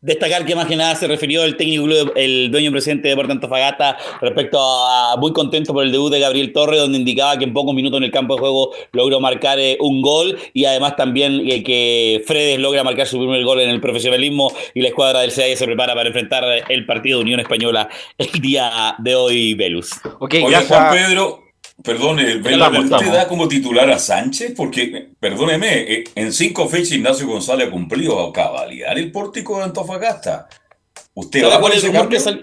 Destacar 0.00 0.46
que 0.46 0.54
más 0.54 0.66
que 0.66 0.76
nada 0.76 0.94
se 0.94 1.08
refirió 1.08 1.42
el 1.42 1.56
técnico 1.56 1.86
el 2.14 2.52
dueño 2.52 2.70
presidente 2.70 3.08
de 3.08 3.10
Deportes 3.10 3.32
Antofagasta 3.32 3.96
respecto 4.20 4.60
a 4.60 5.16
muy 5.18 5.32
contento 5.32 5.72
por 5.74 5.82
el 5.82 5.90
debut 5.90 6.12
de 6.12 6.20
Gabriel 6.20 6.52
Torres, 6.52 6.78
donde 6.78 6.98
indicaba 6.98 7.36
que 7.36 7.42
en 7.42 7.52
pocos 7.52 7.74
minutos 7.74 7.98
en 7.98 8.04
el 8.04 8.12
campo 8.12 8.34
de 8.34 8.40
juego 8.40 8.70
logró 8.92 9.18
marcar 9.18 9.58
eh, 9.58 9.76
un 9.80 10.00
gol 10.00 10.38
y 10.54 10.66
además 10.66 10.94
también 10.94 11.42
eh, 11.44 11.64
que 11.64 12.22
Fredes 12.26 12.60
logra 12.60 12.84
marcar 12.84 13.08
su 13.08 13.18
primer 13.18 13.42
gol 13.42 13.60
en 13.60 13.70
el 13.70 13.80
profesionalismo 13.80 14.52
y 14.72 14.82
la 14.82 14.88
escuadra 14.88 15.18
del 15.20 15.34
CAI 15.34 15.56
se 15.56 15.64
prepara 15.64 15.96
para 15.96 16.06
enfrentar 16.06 16.44
el 16.68 16.86
partido 16.86 17.18
de 17.18 17.24
Unión 17.24 17.40
Española 17.40 17.88
el 18.18 18.40
día 18.40 18.94
de 18.98 19.16
hoy, 19.16 19.54
Velus. 19.54 19.90
Oye, 20.20 20.64
Juan 20.68 20.90
Pedro, 20.92 21.47
Perdone, 21.82 22.36
¿Vela 22.38 22.70
¿usted 22.70 23.12
da 23.12 23.28
como 23.28 23.46
titular 23.46 23.88
a 23.90 23.98
Sánchez? 23.98 24.52
Porque, 24.56 25.10
perdóneme, 25.20 25.92
eh, 25.92 26.04
en 26.16 26.32
cinco 26.32 26.68
fechas 26.68 26.92
Ignacio 26.92 27.26
González 27.28 27.68
ha 27.68 27.70
cumplido 27.70 28.18
a 28.20 28.32
cabalidad 28.32 28.98
el 28.98 29.12
pórtico 29.12 29.58
de 29.58 29.64
Antofagasta. 29.64 30.48
¿Usted 31.14 31.40
¿Sabe 31.40 31.52
va 31.54 31.60
cuál 31.60 31.70
por 31.72 31.78
es 31.78 31.84
el 31.84 31.90
ese 31.90 31.98
rumor 31.98 32.10
que 32.12 32.20
sal- 32.20 32.40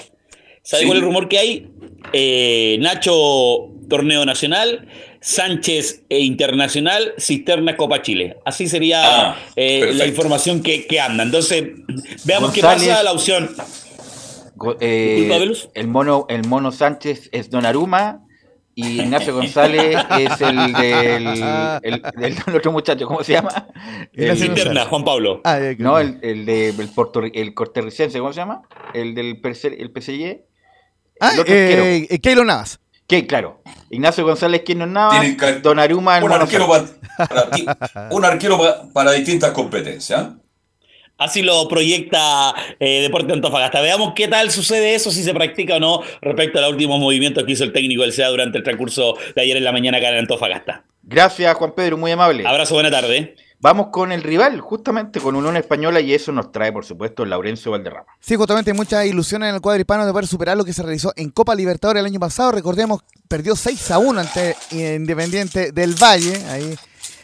¿Sabe 0.63 0.81
Sí. 0.81 0.87
cuál 0.87 0.97
es 0.97 1.01
el 1.01 1.07
rumor 1.07 1.27
que 1.27 1.37
hay? 1.37 1.69
Eh, 2.13 2.77
Nacho, 2.79 3.71
torneo 3.89 4.25
nacional, 4.25 4.87
Sánchez 5.19 6.03
e 6.09 6.19
internacional, 6.21 7.13
Cisterna 7.19 7.75
Copa 7.77 8.01
Chile. 8.01 8.37
Así 8.45 8.67
sería 8.67 9.01
Ah, 9.31 9.35
eh, 9.55 9.91
la 9.93 10.07
información 10.07 10.63
que, 10.63 10.87
que 10.87 10.99
anda. 10.99 11.23
Entonces, 11.23 11.63
veamos 12.23 12.51
qué 12.53 12.61
pasa 12.61 13.03
la 13.03 13.11
opción. 13.11 13.53
Eh, 14.79 15.29
el 15.73 15.87
mono, 15.87 16.25
el 16.29 16.47
mono 16.47 16.71
Sánchez 16.71 17.29
es 17.33 17.49
Donnarumma 17.49 18.24
y 18.75 19.01
Ignacio 19.01 19.33
González 19.33 19.97
es 20.19 20.41
el 20.41 20.73
del, 20.73 21.27
el, 21.81 22.01
del 22.17 22.37
otro 22.55 22.71
muchacho, 22.71 23.07
¿cómo 23.07 23.23
se 23.23 23.33
llama? 23.33 23.67
El, 24.13 24.37
Cisterna, 24.37 24.85
Juan 24.85 25.03
Pablo. 25.05 25.41
Ah, 25.43 25.57
ya, 25.59 25.75
no, 25.79 25.97
el, 25.99 26.19
el 26.21 26.45
de 26.45 26.69
el, 26.69 26.91
puertorri- 26.93 27.31
el 27.33 27.53
costarricense, 27.53 28.19
¿cómo 28.19 28.33
se 28.33 28.41
llama? 28.41 28.61
El 28.93 29.15
del 29.15 29.39
el 29.43 29.91
PSG. 29.91 30.41
Ah, 31.21 31.31
eh, 31.47 32.07
eh, 32.09 32.19
Keylor 32.19 32.45
Navas. 32.45 32.79
Que 33.07 33.25
claro, 33.27 33.61
Ignacio 33.89 34.25
González 34.25 34.63
Keylor 34.65 34.87
Navas, 34.87 35.23
Donnarumma 35.61 36.17
el 36.17 36.23
Un 36.23 36.31
arquero, 36.33 36.67
para, 36.67 37.49
un 38.11 38.25
arquero 38.25 38.57
pa- 38.57 38.89
para 38.91 39.11
distintas 39.11 39.51
competencias. 39.51 40.29
Así 41.17 41.41
lo 41.41 41.67
proyecta 41.69 42.53
eh, 42.79 43.01
Deporte 43.01 43.31
Antofagasta. 43.31 43.81
Veamos 43.81 44.13
qué 44.15 44.27
tal 44.27 44.51
sucede 44.51 44.95
eso, 44.95 45.11
si 45.11 45.23
se 45.23 45.33
practica 45.33 45.75
o 45.75 45.79
no, 45.79 46.01
respecto 46.21 46.59
a 46.59 46.61
los 46.61 46.71
últimos 46.71 46.99
movimientos 46.99 47.43
que 47.45 47.53
hizo 47.53 47.63
el 47.63 47.71
técnico 47.71 48.01
del 48.01 48.11
SEA 48.11 48.27
durante 48.29 48.57
el 48.57 48.63
transcurso 48.63 49.15
de 49.35 49.41
ayer 49.41 49.57
en 49.57 49.63
la 49.63 49.71
mañana 49.71 49.97
acá 49.97 50.09
en 50.09 50.17
Antofagasta. 50.17 50.83
Gracias, 51.03 51.55
Juan 51.55 51.73
Pedro, 51.73 51.97
muy 51.97 52.11
amable. 52.11 52.45
Abrazo, 52.45 52.73
buena 52.73 52.91
tarde. 52.91 53.35
Vamos 53.59 53.87
con 53.91 54.11
el 54.11 54.21
rival, 54.21 54.59
justamente 54.59 55.21
con 55.21 55.35
Unión 55.35 55.55
Española, 55.55 56.01
y 56.01 56.13
eso 56.13 56.31
nos 56.31 56.51
trae, 56.51 56.71
por 56.71 56.85
supuesto, 56.85 57.25
Laurencio 57.25 57.71
Valderrama. 57.71 58.05
Sí, 58.19 58.35
justamente 58.35 58.71
hay 58.71 58.77
mucha 58.77 59.05
ilusión 59.05 59.43
en 59.43 59.55
el 59.55 59.61
cuadro 59.61 59.79
hispano 59.79 60.05
de 60.05 60.11
poder 60.11 60.27
superar 60.27 60.57
lo 60.57 60.65
que 60.65 60.73
se 60.73 60.83
realizó 60.83 61.13
en 61.15 61.29
Copa 61.29 61.55
Libertadores 61.55 62.01
el 62.01 62.05
año 62.05 62.19
pasado. 62.19 62.51
Recordemos, 62.51 63.01
perdió 63.27 63.55
6 63.55 63.91
a 63.91 63.97
1 63.99 64.19
ante 64.19 64.55
Independiente 64.71 65.71
del 65.71 65.95
Valle. 65.95 66.45
Ahí, 66.47 66.75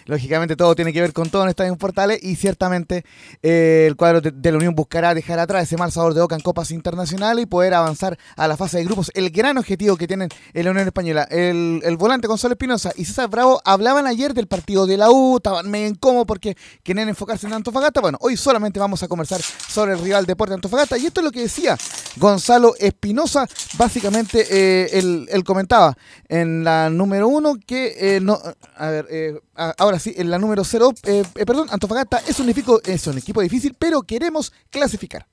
lógicamente, 0.06 0.56
todo 0.56 0.76
tiene 0.76 0.94
que 0.94 1.02
ver 1.02 1.14
con 1.14 1.30
todo 1.30 1.44
en 1.44 1.50
Estadio 1.50 1.76
Portales. 1.78 2.20
Y 2.24 2.36
ciertamente, 2.36 3.04
eh, 3.42 3.86
el 3.88 3.96
cuadro 3.96 4.22
de, 4.22 4.32
de 4.32 4.52
la 4.52 4.58
Unión 4.58 4.76
buscará 4.76 5.14
dejar 5.14 5.40
atrás 5.40 5.64
ese 5.64 5.78
mal 5.78 5.92
sabor 5.92 6.14
de 6.14 6.22
boca 6.22 6.36
en 6.36 6.42
Copas 6.42 6.72
Internacionales 6.72 7.44
y 7.44 7.46
poder 7.46 7.74
avanzar 7.74 8.18
a 8.36 8.48
la 8.48 8.58
fase 8.58 8.78
de 8.78 8.86
grupos. 8.86 9.12
El 9.14 9.30
gran 9.32 9.58
objetivo 9.58 9.98
que 9.98 10.08
tienen 10.08 10.30
en 10.54 10.66
la 10.66 10.72
Unión 10.72 10.88
Española. 10.88 11.28
El, 11.30 11.82
el 11.84 11.98
volante 11.98 12.28
Gonzalo 12.28 12.54
Espinosa 12.54 12.92
y 12.96 13.06
César 13.06 13.30
Bravo 13.30 13.62
hablaban 13.66 14.08
ayer 14.08 14.34
del 14.34 14.48
partido 14.48 14.86
de 14.86 14.98
la 14.98 15.12
U, 15.12 15.38
estaban 15.38 15.70
medio 15.70 15.88
incómodos 15.88 16.28
porque 16.28 16.56
querían 16.84 17.10
enfocarse 17.10 17.48
en 17.48 17.54
Antofagasta. 17.54 18.02
Bueno, 18.02 18.18
hoy 18.22 18.38
solamente 18.38 18.80
vamos 18.80 19.04
a 19.04 19.08
conversar 19.08 19.42
sobre 19.42 19.94
el 19.94 20.00
rival 20.00 20.26
Deporte 20.26 20.54
Antofagasta. 20.54 20.98
Y 20.98 21.06
esto 21.06 21.22
es 21.22 21.26
lo 21.26 21.32
que 21.32 21.42
decía 21.42 21.78
Gonzalo 22.18 22.76
Espinosa. 22.80 23.48
Básicamente, 23.78 24.46
eh, 24.50 24.90
él, 24.94 25.28
él 25.30 25.44
comentaba 25.44 25.98
en 26.28 26.64
la 26.64 26.90
número 26.90 27.28
uno 27.28 27.56
que 27.66 28.16
eh, 28.16 28.20
no. 28.20 28.40
A 28.76 28.90
ver, 28.90 29.42
ahora 29.56 30.00
sí, 30.00 30.14
en 30.18 30.30
la 30.30 30.38
número 30.40 30.64
cero, 30.64 30.92
eh, 31.04 31.24
eh, 31.36 31.46
perdón, 31.46 31.68
Antofagasta 31.72 32.22
es 32.28 32.40
un, 32.40 32.50
equipo, 32.50 32.82
es 32.84 33.06
un 33.08 33.18
equipo 33.18 33.42
difícil, 33.42 33.76
pero 33.78 34.02
queremos 34.04 34.52
clasificar. 34.70 35.28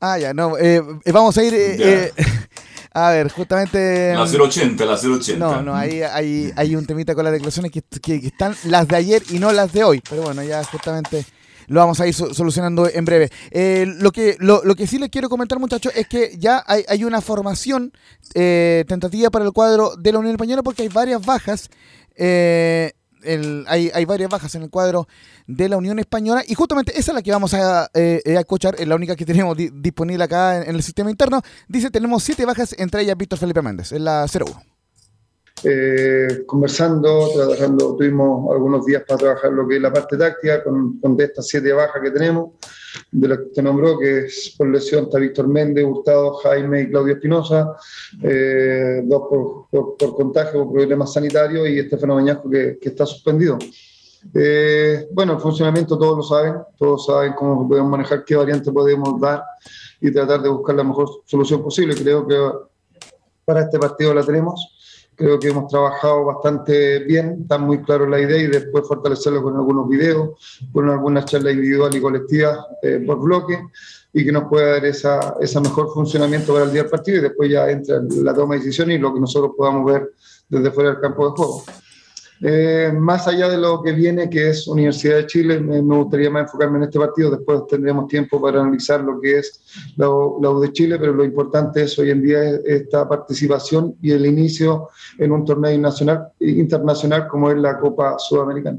Ah, 0.00 0.18
ya, 0.18 0.34
no, 0.34 0.58
eh, 0.58 0.82
eh, 1.04 1.12
vamos 1.12 1.36
a 1.38 1.44
ir. 1.44 1.54
eh, 1.54 2.12
a 2.92 3.10
ver, 3.10 3.30
justamente. 3.30 4.12
La 4.14 4.24
080, 4.24 4.84
la 4.84 4.94
080. 4.94 5.38
No, 5.38 5.62
no, 5.62 5.74
ahí 5.76 6.02
hay, 6.02 6.52
hay 6.56 6.74
un 6.74 6.84
temita 6.86 7.14
con 7.14 7.22
las 7.24 7.32
declaraciones 7.32 7.70
que, 7.70 7.82
que- 7.82 8.20
que 8.20 8.26
están 8.26 8.56
las 8.64 8.88
de 8.88 8.96
ayer 8.96 9.22
y 9.30 9.38
no 9.38 9.52
las 9.52 9.72
de 9.72 9.84
hoy. 9.84 10.02
Pero 10.08 10.22
bueno, 10.22 10.42
ya 10.42 10.64
justamente 10.64 11.24
lo 11.68 11.80
vamos 11.80 12.00
a 12.00 12.06
ir 12.06 12.14
so- 12.14 12.32
solucionando 12.34 12.88
en 12.88 13.04
breve. 13.04 13.30
Eh, 13.50 13.86
lo, 13.98 14.10
que, 14.12 14.36
lo, 14.38 14.62
lo 14.64 14.74
que 14.74 14.86
sí 14.86 14.98
les 14.98 15.08
quiero 15.10 15.28
comentar, 15.28 15.58
muchachos, 15.58 15.92
es 15.96 16.06
que 16.08 16.36
ya 16.38 16.62
hay, 16.66 16.84
hay 16.88 17.04
una 17.04 17.20
formación 17.20 17.92
eh, 18.34 18.84
tentativa 18.88 19.30
para 19.30 19.44
el 19.44 19.52
cuadro 19.52 19.96
de 19.96 20.12
la 20.12 20.18
Unión 20.18 20.32
Española 20.34 20.62
porque 20.62 20.82
hay 20.82 20.88
varias 20.88 21.24
bajas. 21.24 21.68
eh, 22.16 22.92
el- 23.24 23.64
hay, 23.68 23.88
hay 23.94 24.04
varias 24.04 24.28
bajas 24.28 24.52
en 24.56 24.62
el 24.62 24.70
cuadro 24.70 25.06
de 25.46 25.68
la 25.68 25.76
Unión 25.76 26.00
Española 26.00 26.42
y 26.44 26.54
justamente 26.54 26.90
esa 26.98 27.12
es 27.12 27.14
la 27.14 27.22
que 27.22 27.30
vamos 27.30 27.54
a, 27.54 27.84
eh, 27.94 28.20
eh, 28.24 28.34
escuchar, 28.36 28.74
es 28.78 28.88
la 28.88 28.96
única 28.96 29.14
que 29.14 29.24
tenemos 29.24 29.56
di- 29.56 29.70
disponible 29.72 30.24
acá 30.24 30.56
en, 30.56 30.70
en 30.70 30.74
el 30.74 30.82
sistema 30.82 31.08
interno. 31.08 31.40
Dice, 31.68 31.90
tenemos 31.90 32.24
siete 32.24 32.44
bajas, 32.44 32.74
entre 32.78 33.02
ellas 33.02 33.16
Víctor 33.16 33.38
Felipe 33.38 33.62
Méndez, 33.62 33.92
es 33.92 34.00
la 34.00 34.26
01. 34.26 34.71
Eh, 35.64 36.42
conversando, 36.46 37.28
trabajando, 37.34 37.96
tuvimos 37.96 38.50
algunos 38.52 38.84
días 38.84 39.02
para 39.06 39.18
trabajar 39.18 39.52
lo 39.52 39.66
que 39.66 39.76
es 39.76 39.82
la 39.82 39.92
parte 39.92 40.16
táctica 40.16 40.62
con, 40.64 40.98
con 41.00 41.16
de 41.16 41.24
estas 41.24 41.46
siete 41.46 41.72
bajas 41.72 42.02
que 42.02 42.10
tenemos, 42.10 42.50
de 43.10 43.28
las 43.28 43.38
que 43.38 43.44
te 43.54 43.62
nombró, 43.62 43.98
que 43.98 44.26
es 44.26 44.54
por 44.58 44.68
lesión 44.68 45.04
está 45.04 45.18
Víctor 45.18 45.48
Méndez, 45.48 45.84
Hurtado, 45.84 46.34
Jaime 46.34 46.82
y 46.82 46.90
Claudio 46.90 47.14
Espinosa, 47.14 47.74
eh, 48.22 49.02
dos 49.04 49.22
por, 49.28 49.66
por- 49.70 49.96
por 49.96 50.14
contagio, 50.16 50.64
por 50.64 50.72
problemas 50.74 51.12
sanitarios 51.12 51.68
y 51.68 51.78
Estefano 51.78 52.16
Bañasco 52.16 52.50
que, 52.50 52.78
que 52.80 52.88
está 52.88 53.06
suspendido. 53.06 53.58
Eh, 54.34 55.08
bueno, 55.12 55.32
el 55.32 55.40
funcionamiento 55.40 55.98
todos 55.98 56.16
lo 56.16 56.22
saben, 56.22 56.54
todos 56.78 57.06
saben 57.06 57.32
cómo 57.32 57.68
podemos 57.68 57.90
manejar, 57.90 58.24
qué 58.24 58.36
variante 58.36 58.70
podemos 58.70 59.20
dar 59.20 59.42
y 60.00 60.12
tratar 60.12 60.42
de 60.42 60.48
buscar 60.48 60.76
la 60.76 60.84
mejor 60.84 61.08
solución 61.24 61.62
posible. 61.62 61.94
Creo 61.96 62.26
que 62.26 62.36
para 63.44 63.62
este 63.62 63.78
partido 63.80 64.14
la 64.14 64.22
tenemos. 64.24 64.78
Creo 65.14 65.38
que 65.38 65.48
hemos 65.48 65.68
trabajado 65.68 66.24
bastante 66.24 67.00
bien, 67.00 67.38
está 67.42 67.58
muy 67.58 67.82
claro 67.82 68.06
la 68.06 68.20
idea 68.20 68.38
y 68.38 68.46
después 68.46 68.88
fortalecerlo 68.88 69.42
con 69.42 69.56
algunos 69.56 69.88
videos, 69.88 70.30
con 70.72 70.88
algunas 70.88 71.26
charlas 71.26 71.54
individuales 71.54 71.96
y 71.96 72.00
colectivas 72.00 72.58
eh, 72.82 73.02
por 73.06 73.20
bloque 73.20 73.58
y 74.12 74.24
que 74.24 74.32
nos 74.32 74.44
pueda 74.44 74.72
dar 74.72 74.84
esa, 74.84 75.36
ese 75.40 75.60
mejor 75.60 75.92
funcionamiento 75.92 76.52
para 76.52 76.64
el 76.64 76.72
día 76.72 76.82
del 76.82 76.90
partido 76.90 77.18
y 77.18 77.22
después 77.22 77.50
ya 77.50 77.70
entra 77.70 78.00
la 78.22 78.34
toma 78.34 78.54
de 78.54 78.60
decisiones 78.60 78.96
y 78.96 79.00
lo 79.00 79.12
que 79.12 79.20
nosotros 79.20 79.52
podamos 79.56 79.84
ver 79.84 80.12
desde 80.48 80.70
fuera 80.70 80.90
del 80.90 81.00
campo 81.00 81.26
de 81.26 81.36
juego. 81.36 81.64
Eh, 82.44 82.92
más 82.92 83.28
allá 83.28 83.48
de 83.48 83.56
lo 83.56 83.80
que 83.82 83.92
viene, 83.92 84.28
que 84.28 84.50
es 84.50 84.66
Universidad 84.66 85.18
de 85.18 85.26
Chile, 85.26 85.60
me, 85.60 85.80
gustaría 85.80 86.28
más 86.28 86.42
enfocarme 86.42 86.78
en 86.78 86.84
este 86.84 86.98
partido. 86.98 87.30
Después 87.30 87.62
tendremos 87.68 88.08
tiempo 88.08 88.40
para 88.42 88.60
analizar 88.60 89.00
lo 89.00 89.20
que 89.20 89.38
es 89.38 89.60
la, 89.96 90.06
la 90.06 90.50
U 90.50 90.60
de 90.60 90.72
Chile, 90.72 90.98
pero 90.98 91.12
lo 91.12 91.24
importante 91.24 91.84
es 91.84 91.96
hoy 92.00 92.10
en 92.10 92.20
día 92.20 92.42
es 92.42 92.60
esta 92.64 93.08
participación 93.08 93.94
y 94.02 94.10
el 94.10 94.26
inicio 94.26 94.88
en 95.18 95.30
un 95.30 95.44
torneo 95.44 95.78
nacional, 95.78 96.32
internacional 96.40 97.28
como 97.28 97.48
es 97.48 97.58
la 97.58 97.78
Copa 97.78 98.16
Sudamericana. 98.18 98.78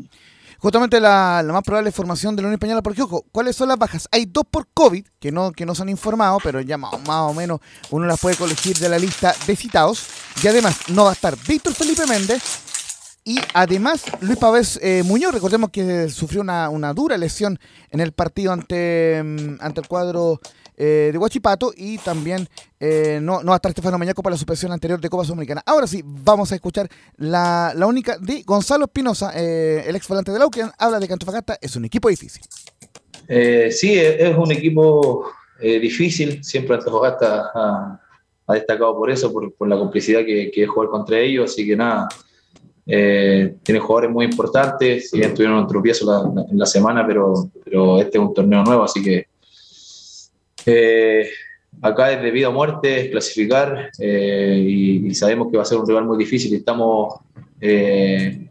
Justamente 0.60 0.99
la, 0.99 1.41
la 1.45 1.53
más 1.53 1.64
probable 1.64 1.91
formación 1.91 2.35
de 2.35 2.41
la 2.41 2.48
Unión 2.48 2.56
Española, 2.56 2.81
porque 2.81 3.02
ojo, 3.02 3.26
¿cuáles 3.31 3.56
son 3.56 3.69
las 3.69 3.77
bajas? 3.77 4.10
Hay 4.11 4.26
dos 4.26 4.44
por 4.49 4.68
COVID, 4.73 5.06
que 5.19 5.31
no, 5.31 5.52
que 5.53 5.65
no 5.65 5.73
se 5.73 5.84
han 5.84 5.90
informado, 5.90 6.38
pero 6.44 6.60
ya 6.60 6.77
más, 6.77 6.91
más 7.06 7.31
o 7.31 7.34
menos 7.34 7.60
uno 7.91 8.06
las 8.06 8.19
puede 8.19 8.35
colegir 8.35 8.77
de 8.77 8.90
la 8.90 8.99
lista 8.99 9.34
de 9.48 9.56
citados. 9.56 10.06
Y 10.41 10.48
además 10.48 10.90
no 10.90 11.06
va 11.06 11.11
a 11.11 11.14
estar 11.14 11.38
Víctor 11.48 11.73
Felipe 11.73 12.06
Méndez 12.07 12.73
y 13.26 13.40
además 13.54 14.06
Luis 14.22 14.38
Pavés 14.38 14.80
eh, 14.82 15.04
Muñoz, 15.06 15.34
recordemos 15.34 15.70
que 15.70 16.10
sufrió 16.10 16.41
una, 16.41 16.70
una 16.70 16.94
dura 16.94 17.18
lesión 17.18 17.58
en 17.90 18.02
el 18.02 18.12
partido 18.12 18.52
ante, 18.52 19.22
mm, 19.24 19.58
ante 19.62 19.82
el 19.82 19.88
cuadro 19.88 20.41
eh, 20.76 21.10
de 21.12 21.18
Huachipato 21.18 21.72
y 21.76 22.00
también 22.00 22.48
eh, 22.80 23.20
no, 23.22 23.41
no 23.41 23.50
va 23.50 23.54
a 23.54 23.56
estar 23.58 23.70
Estefano 23.70 23.98
Mañaco 23.98 24.24
para 24.24 24.34
la 24.34 24.38
suspensión 24.38 24.72
anterior 24.72 25.00
de 25.00 25.10
Copa 25.10 25.24
Sudamericana. 25.24 25.62
Ahora 25.66 25.88
sí, 25.88 26.02
vamos 26.04 26.52
a 26.52 26.56
escuchar 26.56 26.90
la, 27.18 27.74
la 27.76 27.86
única 27.86 28.18
de 28.18 28.41
Gonzalo 28.44 28.86
Espinosa, 28.86 29.32
eh, 29.36 29.84
el 29.88 29.95
ex 29.95 30.08
de 30.08 30.40
la 30.40 30.45
U, 30.45 30.50
que 30.50 30.66
habla 30.78 31.00
de 31.00 31.08
que 31.08 31.14
Antofagasta 31.14 31.58
es 31.62 31.76
un 31.76 31.86
equipo 31.86 32.10
difícil. 32.10 32.41
Sí, 33.28 33.98
es 33.98 34.20
es 34.20 34.36
un 34.36 34.52
equipo 34.52 35.32
difícil, 35.62 36.44
siempre 36.44 36.76
Antofagasta 36.76 37.52
ha, 37.54 38.02
ha 38.48 38.54
destacado 38.54 38.98
por 38.98 39.10
eso, 39.10 39.32
por, 39.32 39.54
por 39.54 39.68
la 39.70 39.78
complicidad 39.78 40.26
que, 40.26 40.52
que 40.54 40.64
es 40.64 40.70
jugar 40.70 40.90
contra 40.90 41.20
ellos, 41.20 41.52
así 41.52 41.66
que 41.66 41.76
nada, 41.76 42.10
eh, 42.85 43.55
tiene 43.64 43.80
jugadores 43.80 44.11
muy 44.11 44.26
importantes, 44.26 45.10
si 45.10 45.18
bien 45.18 45.34
tuvieron 45.34 45.60
un 45.60 45.68
tropiezo 45.68 46.05
en 46.49 46.57
la 46.57 46.65
semana, 46.65 47.05
pero, 47.05 47.49
pero 47.64 47.99
este 47.99 48.18
es 48.18 48.23
un 48.23 48.34
torneo 48.34 48.64
nuevo, 48.64 48.84
así 48.84 49.01
que 49.01 49.27
eh, 50.65 51.30
acá 51.81 52.11
es 52.11 52.22
de 52.22 52.31
vida 52.31 52.49
o 52.49 52.51
muerte, 52.51 53.10
clasificar, 53.10 53.89
eh, 53.99 54.65
y, 54.68 55.14
sabemos 55.15 55.49
que 55.49 55.57
va 55.57 55.64
a 55.64 55.65
ser 55.65 55.77
un 55.77 55.88
rival 55.88 56.05
muy 56.05 56.18
difícil 56.18 56.53
estamos... 56.53 57.15
eh, 57.61 58.47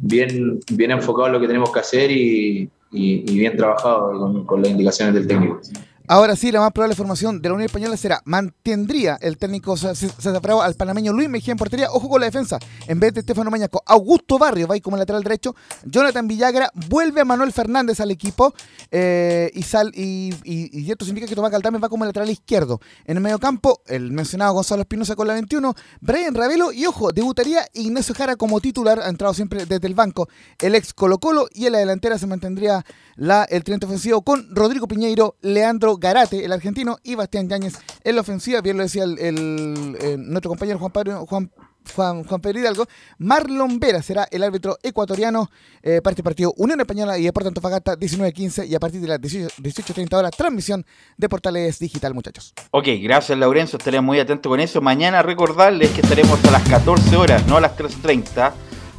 bien, 0.00 0.60
bien 0.72 0.90
enfocado 0.90 1.26
en 1.26 1.32
lo 1.34 1.40
que 1.40 1.46
tenemos 1.46 1.72
que 1.72 1.80
hacer 1.80 2.10
y, 2.10 2.70
bien 2.90 3.56
trabajado 3.56 4.18
con, 4.18 4.46
con 4.46 4.62
las 4.62 4.70
indicaciones 4.70 5.14
del 5.14 5.26
técnico. 5.26 5.60
Ahora 6.06 6.36
sí, 6.36 6.52
la 6.52 6.60
más 6.60 6.70
probable 6.72 6.94
formación 6.94 7.40
de 7.40 7.48
la 7.48 7.54
Unión 7.54 7.64
Española 7.64 7.96
será, 7.96 8.20
mantendría 8.26 9.16
el 9.22 9.38
técnico 9.38 9.74
César 9.74 10.38
Bravo 10.42 10.60
al 10.60 10.74
panameño 10.74 11.14
Luis 11.14 11.30
Mejía 11.30 11.52
en 11.52 11.56
portería, 11.56 11.88
ojo 11.90 12.10
con 12.10 12.20
la 12.20 12.26
defensa, 12.26 12.58
en 12.86 13.00
vez 13.00 13.14
de 13.14 13.20
Estefano 13.20 13.50
Mañaco, 13.50 13.82
Augusto 13.86 14.38
Barrio 14.38 14.66
va 14.68 14.74
ahí 14.74 14.82
como 14.82 14.98
lateral 14.98 15.22
derecho, 15.22 15.56
Jonathan 15.84 16.28
Villagra, 16.28 16.70
vuelve 16.90 17.22
a 17.22 17.24
Manuel 17.24 17.52
Fernández 17.52 18.00
al 18.00 18.10
equipo, 18.10 18.52
eh, 18.90 19.50
y, 19.54 19.62
sal, 19.62 19.92
y, 19.94 20.34
y- 20.44 20.90
esto 20.90 21.06
significa 21.06 21.26
que 21.26 21.34
Tomás 21.36 21.50
Galdames 21.50 21.82
va 21.82 21.88
como 21.88 22.04
lateral 22.04 22.28
izquierdo. 22.28 22.80
En 23.06 23.16
el 23.16 23.22
medio 23.22 23.38
campo, 23.38 23.80
el 23.86 24.12
mencionado 24.12 24.52
Gonzalo 24.52 24.82
Espinosa 24.82 25.16
con 25.16 25.26
la 25.26 25.32
21, 25.32 25.74
Brian 26.02 26.34
Ravelo, 26.34 26.70
y 26.70 26.84
ojo, 26.84 27.12
debutaría 27.12 27.66
Ignacio 27.72 28.14
Jara 28.14 28.36
como 28.36 28.60
titular, 28.60 29.00
ha 29.00 29.08
entrado 29.08 29.32
siempre 29.32 29.64
desde 29.64 29.86
el 29.86 29.94
banco, 29.94 30.28
el 30.60 30.74
ex 30.74 30.92
Colo 30.92 31.18
Colo, 31.18 31.48
y 31.50 31.64
en 31.64 31.72
la 31.72 31.78
delantera 31.78 32.18
se 32.18 32.26
mantendría 32.26 32.84
la, 33.16 33.44
el 33.44 33.64
tridente 33.64 33.86
ofensivo 33.86 34.20
con 34.20 34.54
Rodrigo 34.54 34.86
Piñeiro, 34.86 35.36
Leandro 35.40 35.93
Garate, 35.98 36.44
el 36.44 36.52
argentino, 36.52 36.98
y 37.02 37.14
Bastián 37.14 37.48
Yáñez 37.48 37.74
en 38.02 38.14
la 38.14 38.20
ofensiva. 38.22 38.60
Bien 38.60 38.76
lo 38.76 38.82
decía 38.82 39.04
el, 39.04 39.18
el- 39.18 39.96
eh, 40.00 40.16
nuestro 40.18 40.48
compañero 40.50 40.78
Juan 40.78 40.92
Pedro, 40.92 41.26
Juan, 41.26 41.50
Juan, 41.94 42.24
Juan 42.24 42.40
Pedro 42.40 42.60
Hidalgo. 42.60 42.86
Marlon 43.18 43.78
Vera 43.78 44.02
será 44.02 44.26
el 44.30 44.42
árbitro 44.42 44.78
ecuatoriano 44.82 45.50
eh, 45.82 46.00
para 46.02 46.12
este 46.12 46.22
partido 46.22 46.52
Unión 46.56 46.80
Española 46.80 47.18
y 47.18 47.24
Deportes 47.24 47.48
Antofagasta 47.48 47.96
19-15 47.98 48.66
y 48.68 48.74
a 48.74 48.80
partir 48.80 49.00
de 49.00 49.08
las 49.08 49.20
18 49.20 49.56
18.30 49.62 50.14
horas 50.14 50.30
transmisión 50.36 50.84
de 51.18 51.28
Portales 51.28 51.78
Digital, 51.78 52.14
muchachos. 52.14 52.54
Ok, 52.70 52.88
gracias 53.02 53.38
Laurencio, 53.38 53.76
estaremos 53.78 54.06
muy 54.06 54.18
atentos 54.20 54.48
con 54.50 54.60
eso. 54.60 54.80
Mañana 54.80 55.22
recordarles 55.22 55.90
que 55.90 56.00
estaremos 56.00 56.42
a 56.44 56.50
las 56.50 56.68
14 56.68 57.16
horas, 57.16 57.46
no 57.46 57.56
a 57.58 57.60
las 57.60 57.76
13.30. 57.76 58.52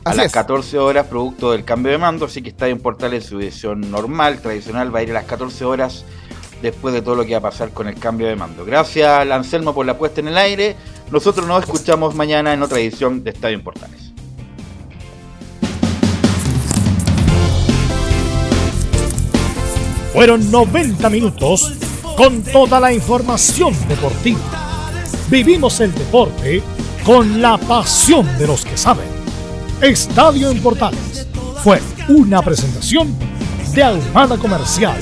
A 0.08 0.10
Así 0.12 0.18
las 0.18 0.28
es. 0.28 0.34
14 0.34 0.78
horas, 0.78 1.08
producto 1.08 1.52
del 1.52 1.66
cambio 1.66 1.92
de 1.92 1.98
mando, 1.98 2.26
así 2.26 2.44
que 2.44 2.50
está 2.50 2.68
en 2.68 2.80
Portales 2.80 3.24
en 3.24 3.30
su 3.32 3.40
edición 3.40 3.90
normal, 3.90 4.40
tradicional, 4.40 4.94
va 4.94 5.00
a 5.00 5.02
ir 5.04 5.10
a 5.10 5.14
las 5.16 5.26
14 5.26 5.66
horas 5.66 6.06
después 6.62 6.94
de 6.94 7.02
todo 7.02 7.16
lo 7.16 7.26
que 7.26 7.34
va 7.34 7.40
a 7.40 7.42
pasar 7.42 7.72
con 7.72 7.88
el 7.88 7.96
cambio 7.96 8.28
de 8.28 8.36
mando. 8.36 8.66
Gracias, 8.66 9.30
Anselmo, 9.30 9.74
por 9.74 9.86
la 9.86 9.98
puesta 9.98 10.22
en 10.22 10.30
el 10.30 10.38
aire. 10.38 10.76
Nosotros 11.12 11.48
nos 11.48 11.64
escuchamos 11.64 12.16
mañana 12.16 12.54
en 12.54 12.64
otra 12.64 12.80
edición 12.80 13.24
de 13.24 13.32
Estadio 13.32 13.58
en 13.58 13.64
Portales. 13.64 14.14
Fueron 20.14 20.50
90 20.50 21.10
minutos 21.10 21.74
con 22.16 22.42
toda 22.42 22.80
la 22.80 22.94
información 22.94 23.76
deportiva. 23.90 24.40
Vivimos 25.30 25.82
el 25.82 25.94
deporte 25.94 26.64
con 27.06 27.42
la 27.42 27.58
pasión 27.58 28.26
de 28.38 28.48
los 28.48 28.64
que 28.64 28.78
saben. 28.78 29.08
Estadio 29.82 30.50
en 30.52 30.62
fue 31.62 31.82
una 32.08 32.42
presentación 32.42 33.14
de 33.74 33.84
Ahumada 33.84 34.38
Comercial 34.38 35.02